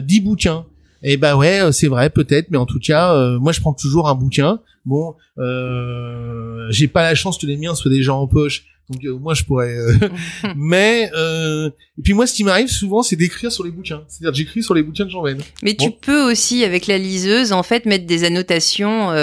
10 0.00 0.20
bouquins. 0.20 0.66
Eh 1.04 1.16
ben 1.16 1.34
ouais, 1.36 1.72
c'est 1.72 1.88
vrai, 1.88 2.10
peut-être, 2.10 2.50
mais 2.52 2.58
en 2.58 2.66
tout 2.66 2.78
cas, 2.78 3.12
euh, 3.14 3.38
moi 3.40 3.50
je 3.50 3.60
prends 3.60 3.72
toujours 3.74 4.08
un 4.08 4.14
bouquin. 4.14 4.60
Bon, 4.84 5.14
euh, 5.38 6.66
j'ai 6.70 6.88
pas 6.88 7.02
la 7.02 7.14
chance 7.14 7.38
que 7.38 7.46
les 7.46 7.56
miens 7.56 7.74
soient 7.74 7.90
déjà 7.90 8.14
en 8.14 8.26
poche, 8.26 8.64
donc 8.90 9.04
euh, 9.04 9.16
moi 9.18 9.34
je 9.34 9.44
pourrais. 9.44 9.74
euh, 9.76 9.94
mais 10.56 11.10
euh, 11.14 11.70
et 11.98 12.02
puis 12.02 12.12
moi, 12.14 12.26
ce 12.26 12.34
qui 12.34 12.44
m'arrive 12.44 12.68
souvent, 12.68 13.02
c'est 13.02 13.16
d'écrire 13.16 13.50
sur 13.52 13.64
les 13.64 13.70
bouquins. 13.70 14.02
C'est-à-dire, 14.08 14.34
j'écris 14.34 14.62
sur 14.62 14.74
les 14.74 14.82
bouquins 14.82 15.04
que 15.04 15.10
j'emmène. 15.10 15.40
Mais 15.62 15.74
tu 15.76 15.90
peux 15.90 16.30
aussi, 16.30 16.64
avec 16.64 16.86
la 16.86 16.98
liseuse, 16.98 17.52
en 17.52 17.62
fait, 17.62 17.86
mettre 17.86 18.06
des 18.06 18.24
annotations 18.24 19.10
euh, 19.10 19.14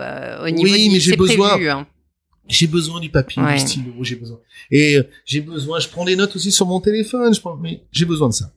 euh, 0.00 0.46
au 0.46 0.50
niveau 0.50 0.72
Oui, 0.72 0.88
du- 0.88 0.94
mais 0.94 1.00
j'ai 1.00 1.16
besoin- 1.16 1.50
prévu, 1.50 1.68
hein. 1.68 1.86
J'ai 2.48 2.68
besoin 2.68 3.00
du 3.00 3.08
papier, 3.10 3.42
Ouais. 3.42 3.54
du 3.54 3.60
stylo, 3.60 3.92
j'ai 4.02 4.14
besoin. 4.16 4.38
Et 4.70 4.96
euh, 4.98 5.02
j'ai 5.24 5.40
besoin, 5.40 5.80
je 5.80 5.88
prends 5.88 6.04
des 6.04 6.14
notes 6.16 6.36
aussi 6.36 6.52
sur 6.52 6.64
mon 6.66 6.80
téléphone, 6.80 7.34
je 7.34 7.40
prends, 7.40 7.56
mais 7.56 7.82
j'ai 7.92 8.04
besoin 8.04 8.28
de 8.28 8.34
ça. 8.34 8.52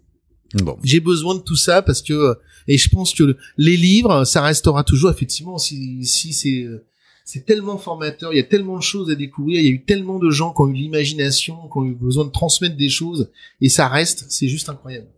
Bon. 0.64 0.78
j'ai 0.84 1.00
besoin 1.00 1.36
de 1.36 1.42
tout 1.42 1.56
ça 1.56 1.84
parce 1.84 2.02
que 2.02 2.12
euh, 2.14 2.34
et 2.68 2.80
je 2.80 2.90
pense 2.90 3.14
que 3.14 3.22
le- 3.22 3.38
les 3.58 3.78
livres 3.78 4.24
ça 4.26 4.42
restera 4.42 4.84
toujours 4.84 5.12
effectivement 5.12 5.60
si 5.60 6.04
si 6.06 6.34
c'est 6.34 6.64
euh, 6.64 6.84
c'est 7.32 7.46
tellement 7.46 7.78
formateur 7.78 8.34
il 8.34 8.38
y 8.38 8.40
a 8.40 8.44
tellement 8.44 8.78
de 8.78 8.82
choses 8.82 9.12
à 9.12 9.16
découvrir 9.16 9.60
il 9.60 9.66
y 9.66 9.68
a 9.68 9.72
eu 9.72 9.84
tellement 9.86 10.18
de 10.18 10.32
gens 10.32 10.52
qui 10.52 10.62
ont 10.62 10.68
eu 10.68 10.74
l'imagination 10.74 11.68
qui 11.68 11.78
ont 11.78 11.86
eu 11.86 11.94
besoin 11.94 12.26
de 12.26 12.32
transmettre 12.32 12.76
des 12.76 12.90
choses 12.90 13.32
et 13.62 13.70
ça 13.70 13.88
reste 13.88 14.26
c'est 14.30 14.48
juste 14.48 14.68
incroyable. 14.68 15.10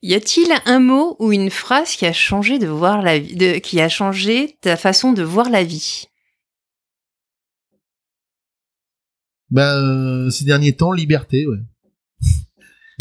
Y 0.00 0.14
a-t-il 0.14 0.48
un 0.64 0.78
mot 0.78 1.16
ou 1.18 1.32
une 1.32 1.50
phrase 1.50 1.96
qui 1.96 2.06
a 2.06 2.12
changé 2.14 2.58
de 2.58 2.68
voir 2.68 3.02
la 3.02 3.18
vie, 3.18 3.34
de, 3.34 3.58
qui 3.58 3.80
a 3.80 3.88
changé 3.90 4.56
ta 4.62 4.76
façon 4.76 5.12
de 5.12 5.22
voir 5.22 5.50
la 5.50 5.64
vie? 5.64 6.06
Ben 9.50 9.74
euh, 9.76 10.30
ces 10.30 10.46
derniers 10.46 10.72
temps 10.72 10.92
liberté 10.92 11.46
ouais. 11.46 11.58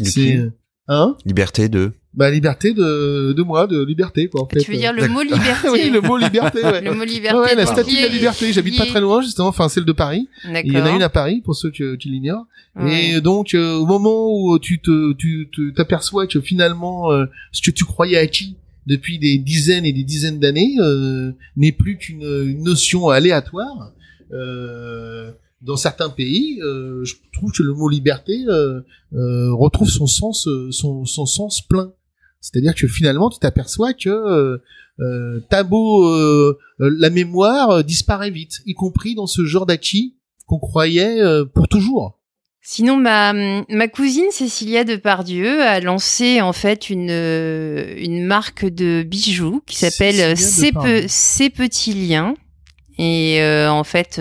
C'est 0.04 0.38
euh, 0.38 0.52
hein? 0.90 1.16
Liberté 1.24 1.70
de. 1.70 1.94
Bah 2.18 2.30
liberté 2.32 2.74
de 2.74 3.32
de 3.32 3.44
moi 3.44 3.68
de 3.68 3.82
liberté 3.86 4.28
quoi 4.28 4.42
en 4.42 4.48
fait 4.48 4.60
Tu 4.60 4.72
veux 4.72 4.78
dire 4.78 4.92
le 4.92 5.08
mot 5.08 5.24
D'accord. 5.24 5.38
liberté 5.44 5.70
oui 5.72 5.90
le 5.92 6.02
mot 6.02 6.18
liberté 6.18 6.64
ouais 6.64 6.82
Le 6.88 6.94
mot 6.94 7.04
liberté. 7.06 7.38
Ouais, 7.38 7.56
la 7.56 7.66
statue 7.68 7.92
qui 7.92 7.98
de 7.98 8.02
la 8.02 8.08
liberté. 8.10 8.52
J'habite 8.52 8.76
pas 8.78 8.84
qui- 8.86 8.90
très 8.90 9.02
loin, 9.02 9.22
justement, 9.22 9.48
enfin 9.50 9.70
celle 9.70 9.86
de 9.86 9.92
Paris. 9.92 10.28
Il 10.44 10.74
y 10.74 10.78
en 10.82 10.86
a 10.86 10.90
une 10.92 11.04
à 11.04 11.10
Paris, 11.10 11.42
pour 11.46 11.56
ceux 11.56 11.70
que- 11.72 11.96
qui 11.96 12.10
l'ignorent. 12.10 12.48
Ouais. 12.76 13.12
Et 13.12 13.22
donc, 13.22 13.54
euh, 13.54 13.76
au 13.76 13.86
moment 13.86 14.30
où 14.34 14.58
tu 14.60 14.80
te, 14.80 15.14
tu 15.14 15.50
t'aperçois 15.76 16.26
que 16.28 16.42
finalement, 16.42 17.12
euh, 17.12 17.26
ce 17.52 17.62
que 17.62 17.72
tu 17.72 17.86
croyais 17.86 18.18
acquis 18.18 18.56
depuis 18.88 19.20
des 19.20 19.38
dizaines 19.38 19.86
et 19.86 19.94
des 19.94 20.04
dizaines 20.04 20.40
d'années 20.40 20.76
euh, 20.80 21.32
n'est 21.56 21.72
plus 21.72 21.98
qu'une 21.98 22.24
une 22.24 22.64
notion 22.64 23.10
aléatoire. 23.10 23.92
Euh, 24.34 25.32
dans 25.62 25.76
certains 25.76 26.10
pays, 26.10 26.60
euh, 26.62 27.04
je 27.04 27.16
trouve 27.34 27.52
que 27.52 27.64
le 27.64 27.74
mot 27.74 27.90
liberté 27.90 28.34
euh, 28.48 28.82
euh, 29.16 29.52
retrouve 29.54 29.90
son 29.90 30.06
sens, 30.06 30.48
euh, 30.48 30.70
son, 30.72 31.06
son 31.06 31.26
sens 31.26 31.62
plein. 31.62 31.92
C'est-à-dire 32.42 32.76
que 32.76 32.88
finalement, 32.88 33.30
tu 33.30 33.40
t'aperçois 33.40 33.94
que 33.94 34.10
euh, 34.10 34.58
euh, 35.00 35.40
t'as 35.50 35.64
beau 35.64 36.06
euh, 36.08 36.58
euh, 36.80 36.96
la 37.00 37.10
mémoire 37.10 37.84
disparaît 37.84 38.32
vite, 38.32 38.62
y 38.66 38.74
compris 38.74 39.16
dans 39.16 39.28
ce 39.28 39.46
genre 39.46 39.66
d'acquis 39.66 40.16
qu'on 40.48 40.60
croyait 40.60 41.22
euh, 41.22 41.46
pour 41.46 41.68
toujours. 41.68 42.20
Sinon, 42.62 42.98
ma, 42.98 43.32
ma 43.34 43.88
cousine 43.88 44.30
Cécilia 44.32 44.84
Depardieu 44.84 45.62
a 45.62 45.80
lancé 45.80 46.42
en 46.42 46.52
fait 46.52 46.90
une, 46.90 47.10
une 47.10 48.26
marque 48.26 48.66
de 48.66 49.04
bijoux 49.04 49.62
qui 49.66 49.78
s'appelle 49.78 50.36
Ces, 50.36 51.50
Petits 51.50 51.94
Liens. 51.94 52.34
Et 53.00 53.40
en 53.70 53.86
fait, 53.86 54.20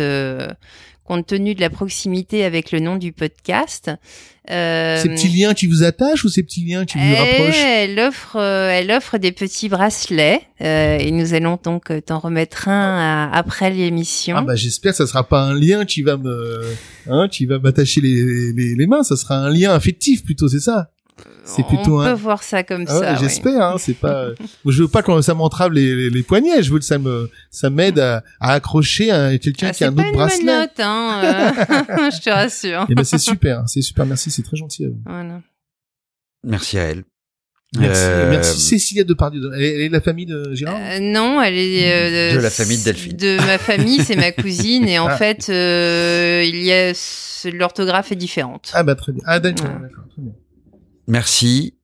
compte 1.06 1.26
tenu 1.26 1.54
de 1.54 1.60
la 1.60 1.70
proximité 1.70 2.44
avec 2.44 2.72
le 2.72 2.80
nom 2.80 2.96
du 2.96 3.12
podcast, 3.12 3.90
euh, 4.50 5.00
Ces 5.02 5.08
petits 5.08 5.28
liens 5.28 5.54
qui 5.54 5.66
vous 5.66 5.82
attachent 5.82 6.24
ou 6.24 6.28
ces 6.28 6.42
petits 6.42 6.64
liens 6.64 6.84
qui 6.84 6.98
vous 6.98 7.04
elle, 7.04 7.16
rapprochent 7.16 7.64
elle 7.64 7.98
offre, 8.00 8.36
euh, 8.36 8.70
elle 8.70 8.90
offre 8.92 9.18
des 9.18 9.32
petits 9.32 9.68
bracelets 9.68 10.40
euh, 10.60 10.98
et 10.98 11.10
nous 11.10 11.34
allons 11.34 11.58
donc 11.62 11.90
euh, 11.90 12.00
t'en 12.00 12.18
remettre 12.18 12.68
un 12.68 13.28
à- 13.32 13.36
après 13.36 13.70
l'émission. 13.70 14.36
Ah 14.38 14.42
bah 14.42 14.54
j'espère 14.56 14.92
que 14.92 14.98
ça 14.98 15.06
sera 15.06 15.26
pas 15.26 15.42
un 15.42 15.54
lien 15.54 15.84
qui 15.84 16.02
va 16.02 16.16
me, 16.16 16.60
hein, 17.08 17.28
qui 17.28 17.46
va 17.46 17.58
m'attacher 17.58 18.00
les, 18.00 18.52
les, 18.52 18.74
les 18.74 18.86
mains. 18.86 19.02
Ça 19.02 19.16
sera 19.16 19.36
un 19.38 19.50
lien 19.50 19.72
affectif 19.74 20.24
plutôt, 20.24 20.48
c'est 20.48 20.60
ça? 20.60 20.90
C'est 21.46 21.62
plutôt 21.64 21.98
On 21.98 22.00
un. 22.00 22.06
peut 22.14 22.20
voir 22.20 22.42
ça 22.42 22.62
comme 22.64 22.84
Ah 22.88 22.94
ouais, 22.98 23.04
ça. 23.06 23.12
oui. 23.12 23.18
J'espère, 23.20 23.62
hein, 23.62 23.76
c'est 23.78 23.94
pas. 23.94 24.28
je 24.66 24.82
veux 24.82 24.88
pas 24.88 25.02
que 25.02 25.20
ça 25.22 25.32
m'entrave 25.34 25.72
les, 25.72 25.94
les, 25.94 26.10
les 26.10 26.22
poignets. 26.22 26.62
Je 26.62 26.72
veux 26.72 26.78
que 26.78 26.84
ça 26.84 26.98
me, 26.98 27.30
ça 27.50 27.70
m'aide 27.70 27.98
à, 27.98 28.22
à 28.40 28.52
accrocher 28.52 29.10
à 29.10 29.38
quelqu'un 29.38 29.68
Ah, 29.68 29.72
qui 29.72 29.84
a 29.84 29.86
c'est 29.86 29.92
un 29.92 29.92
pas 29.92 30.02
autre 30.02 30.10
une 30.10 30.16
bracelet. 30.16 30.44
menotte, 30.44 30.80
hein, 30.80 31.20
euh, 31.24 32.10
je 32.10 32.20
te 32.20 32.30
rassure. 32.30 32.86
Et 32.90 32.94
ben 32.94 33.04
c'est 33.04 33.18
super, 33.18 33.62
c'est 33.66 33.80
super. 33.82 34.06
Merci, 34.06 34.30
c'est 34.30 34.42
très 34.42 34.56
gentil. 34.56 34.84
à 34.84 34.88
vous. 34.88 35.00
Voilà. 35.06 35.40
Merci 36.44 36.78
à 36.78 36.82
elle. 36.82 37.04
Merci, 37.76 38.00
Euh, 38.04 38.30
merci 38.30 38.60
Cécilia 38.60 39.02
Depardieu. 39.04 39.40
Elle 39.54 39.62
est 39.62 39.74
elle 39.74 39.80
est 39.82 39.88
de 39.88 39.92
la 39.92 40.00
famille 40.00 40.24
de 40.26 40.54
Gérard? 40.54 40.78
Euh, 40.80 40.98
non, 41.00 41.42
elle 41.42 41.58
est 41.58 42.32
euh, 42.32 42.36
De 42.36 42.40
la 42.40 42.48
famille 42.50 42.78
de 42.78 42.84
Delphine. 42.84 43.16
De 43.16 43.36
ma 43.44 43.58
famille, 43.58 44.02
c'est 44.04 44.14
ma 44.16 44.30
cousine 44.32 44.86
et 44.88 44.98
en 45.00 45.06
Ah. 45.10 45.16
fait, 45.16 45.48
euh, 45.50 46.42
il 46.46 46.62
y 46.62 46.72
a 46.72 46.92
l'orthographe 47.52 48.12
est 48.12 48.16
différente. 48.16 48.70
Ah 48.72 48.82
bah 48.82 48.94
très 48.94 49.12
bien. 49.12 49.22
Ah 49.26 49.40
d'accord, 49.40 49.66
Ouais. 49.66 49.72
d'accord, 49.82 50.04
très 50.12 50.22
bien. 50.22 50.32
Merci 51.06 51.74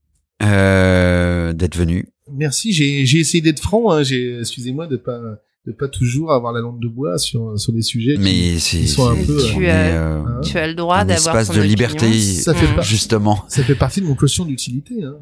euh, 0.42 1.52
d'être 1.52 1.76
venu. 1.76 2.08
Merci. 2.32 2.72
J'ai 2.72 3.06
j'ai 3.06 3.18
essayé 3.18 3.42
d'être 3.42 3.60
franc. 3.60 3.90
Hein. 3.92 4.02
J'ai 4.02 4.38
excusez-moi 4.40 4.86
de 4.86 4.96
pas 4.96 5.20
de 5.66 5.72
pas 5.72 5.86
toujours 5.86 6.32
avoir 6.32 6.52
la 6.52 6.60
langue 6.60 6.80
de 6.80 6.88
bois 6.88 7.18
sur 7.18 7.58
sur 7.58 7.72
des 7.72 7.82
sujets. 7.82 8.14
qui- 8.14 8.20
Mais 8.20 8.58
c'est 8.58 8.78
ils 8.78 8.88
sont 8.88 9.08
un 9.08 9.14
peu, 9.24 9.38
Tu 9.54 9.66
as- 9.68 9.94
euh, 9.94 10.22
hein. 10.26 10.40
Tu 10.42 10.58
as 10.58 10.66
le 10.66 10.74
droit 10.74 10.96
un 10.98 11.04
d'avoir 11.04 11.36
espace 11.36 11.48
ton 11.48 11.52
de 11.54 11.58
opinion. 11.60 11.70
liberté, 11.70 12.12
Ça 12.20 12.54
fait 12.54 12.82
justement. 12.82 13.44
Ça 13.48 13.62
fait 13.62 13.74
partie 13.76 14.00
de 14.00 14.06
mon 14.06 14.14
quotient 14.14 14.44
d'utilité. 14.44 15.02
Hein. 15.04 15.14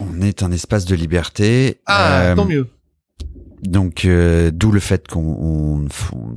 On 0.00 0.20
est 0.20 0.42
un 0.42 0.50
espace 0.50 0.84
de 0.84 0.94
liberté. 0.96 1.78
Ah, 1.86 2.22
Euh, 2.32 2.34
tant 2.36 2.44
mieux. 2.46 2.66
Donc, 3.66 4.04
euh, 4.04 4.50
d'où 4.52 4.70
le 4.70 4.80
fait 4.80 5.08
qu'on 5.08 5.20
on 5.20 5.78
ne 5.78 5.88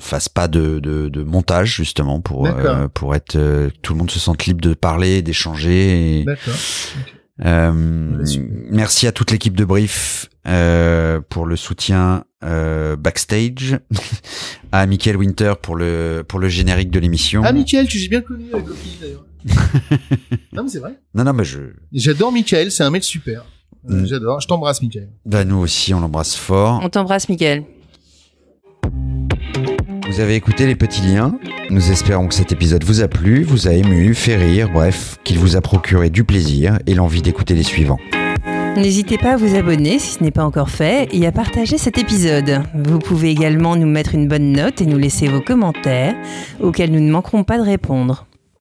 fasse 0.02 0.30
pas 0.30 0.48
de, 0.48 0.80
de, 0.80 1.10
de 1.10 1.24
montage 1.24 1.76
justement 1.76 2.22
pour 2.22 2.48
euh, 2.48 2.88
pour 2.88 3.16
être 3.16 3.36
euh, 3.36 3.70
tout 3.82 3.94
le 3.94 4.00
monde 4.00 4.12
se 4.12 4.20
sente 4.20 4.46
libre 4.46 4.62
de 4.62 4.74
parler, 4.74 5.22
d'échanger. 5.22 6.20
et- 6.20 6.24
D'accord. 6.24 6.54
Euh, 7.46 7.72
merci 8.72 9.06
à 9.06 9.12
toute 9.12 9.30
l'équipe 9.30 9.56
de 9.56 9.64
Brief 9.64 10.28
euh, 10.48 11.22
pour 11.30 11.46
le 11.46 11.56
soutien 11.56 12.24
euh, 12.44 12.96
backstage, 12.96 13.78
à 14.72 14.88
Michael 14.88 15.18
Winter 15.18 15.54
pour 15.62 15.76
le 15.76 16.24
pour 16.28 16.40
le 16.40 16.48
générique 16.50 16.90
de 16.90 17.00
l'émission. 17.00 17.44
Ah, 17.46 17.52
Michael, 17.54 17.88
tu 17.88 18.00
j'ai 18.00 18.08
bien 18.10 18.22
connu 18.22 18.46
avec 18.54 18.66
d'ailleurs. 19.00 19.26
non, 20.54 20.64
mais 20.64 20.70
c'est 20.70 20.80
vrai. 20.80 21.00
Non 21.14 21.24
non 21.26 21.34
mais 21.34 21.44
je 21.44 21.60
J'adore 21.94 22.32
Michael, 22.32 22.72
c'est 22.72 22.84
un 22.84 22.90
mec 22.90 23.04
super. 23.04 23.46
Euh, 23.90 24.02
Mm. 24.02 24.06
J'adore. 24.06 24.42
Je 24.42 24.48
t'embrasse, 24.48 24.82
Michael. 24.82 25.08
bah 25.26 25.46
nous 25.46 25.58
aussi 25.58 25.94
on 25.94 26.02
l'embrasse 26.02 26.36
fort. 26.36 26.82
On 26.84 26.90
t'embrasse, 26.90 27.30
Miguel. 27.30 27.64
Vous 30.10 30.20
avez 30.20 30.36
écouté 30.36 30.66
les 30.66 30.76
petits 30.76 31.02
liens. 31.02 31.38
Nous 31.70 31.92
espérons 31.92 32.28
que 32.28 32.34
cet 32.34 32.52
épisode 32.52 32.84
vous 32.84 33.02
a 33.02 33.08
plu, 33.08 33.44
vous 33.44 33.68
a 33.68 33.74
ému, 33.74 34.14
fait 34.14 34.38
rire, 34.38 34.70
bref, 34.74 35.18
qu'il 35.24 35.38
vous 35.38 35.56
a 35.58 35.62
procuré 35.62 36.10
du 36.10 36.24
plaisir 36.24 36.80
et 36.86 36.94
l'envie 36.96 37.22
d'écouter 37.22 37.56
les 37.56 37.64
suivants. 37.64 38.00
N'hésitez 38.78 39.18
pas 39.18 39.34
à 39.34 39.38
vous 39.38 39.56
abonner 39.56 39.98
si 40.00 40.14
ce 40.14 40.24
n'est 40.24 40.32
pas 40.32 40.46
encore 40.46 40.70
fait 40.70 41.10
et 41.12 41.26
à 41.26 41.32
partager 41.32 41.78
cet 41.78 41.98
épisode. 41.98 42.62
Vous 42.76 43.00
pouvez 43.00 43.32
également 43.32 43.76
nous 43.76 43.88
mettre 43.88 44.14
une 44.14 44.28
bonne 44.28 44.52
note 44.52 44.82
et 44.82 44.86
nous 44.86 44.98
laisser 45.00 45.28
vos 45.28 45.42
commentaires 45.42 46.16
auxquels 46.62 46.92
nous 46.92 47.00
ne 47.02 47.12
manquerons 47.12 47.44
pas 47.44 47.58
de 47.58 47.64
répondre. 47.64 48.27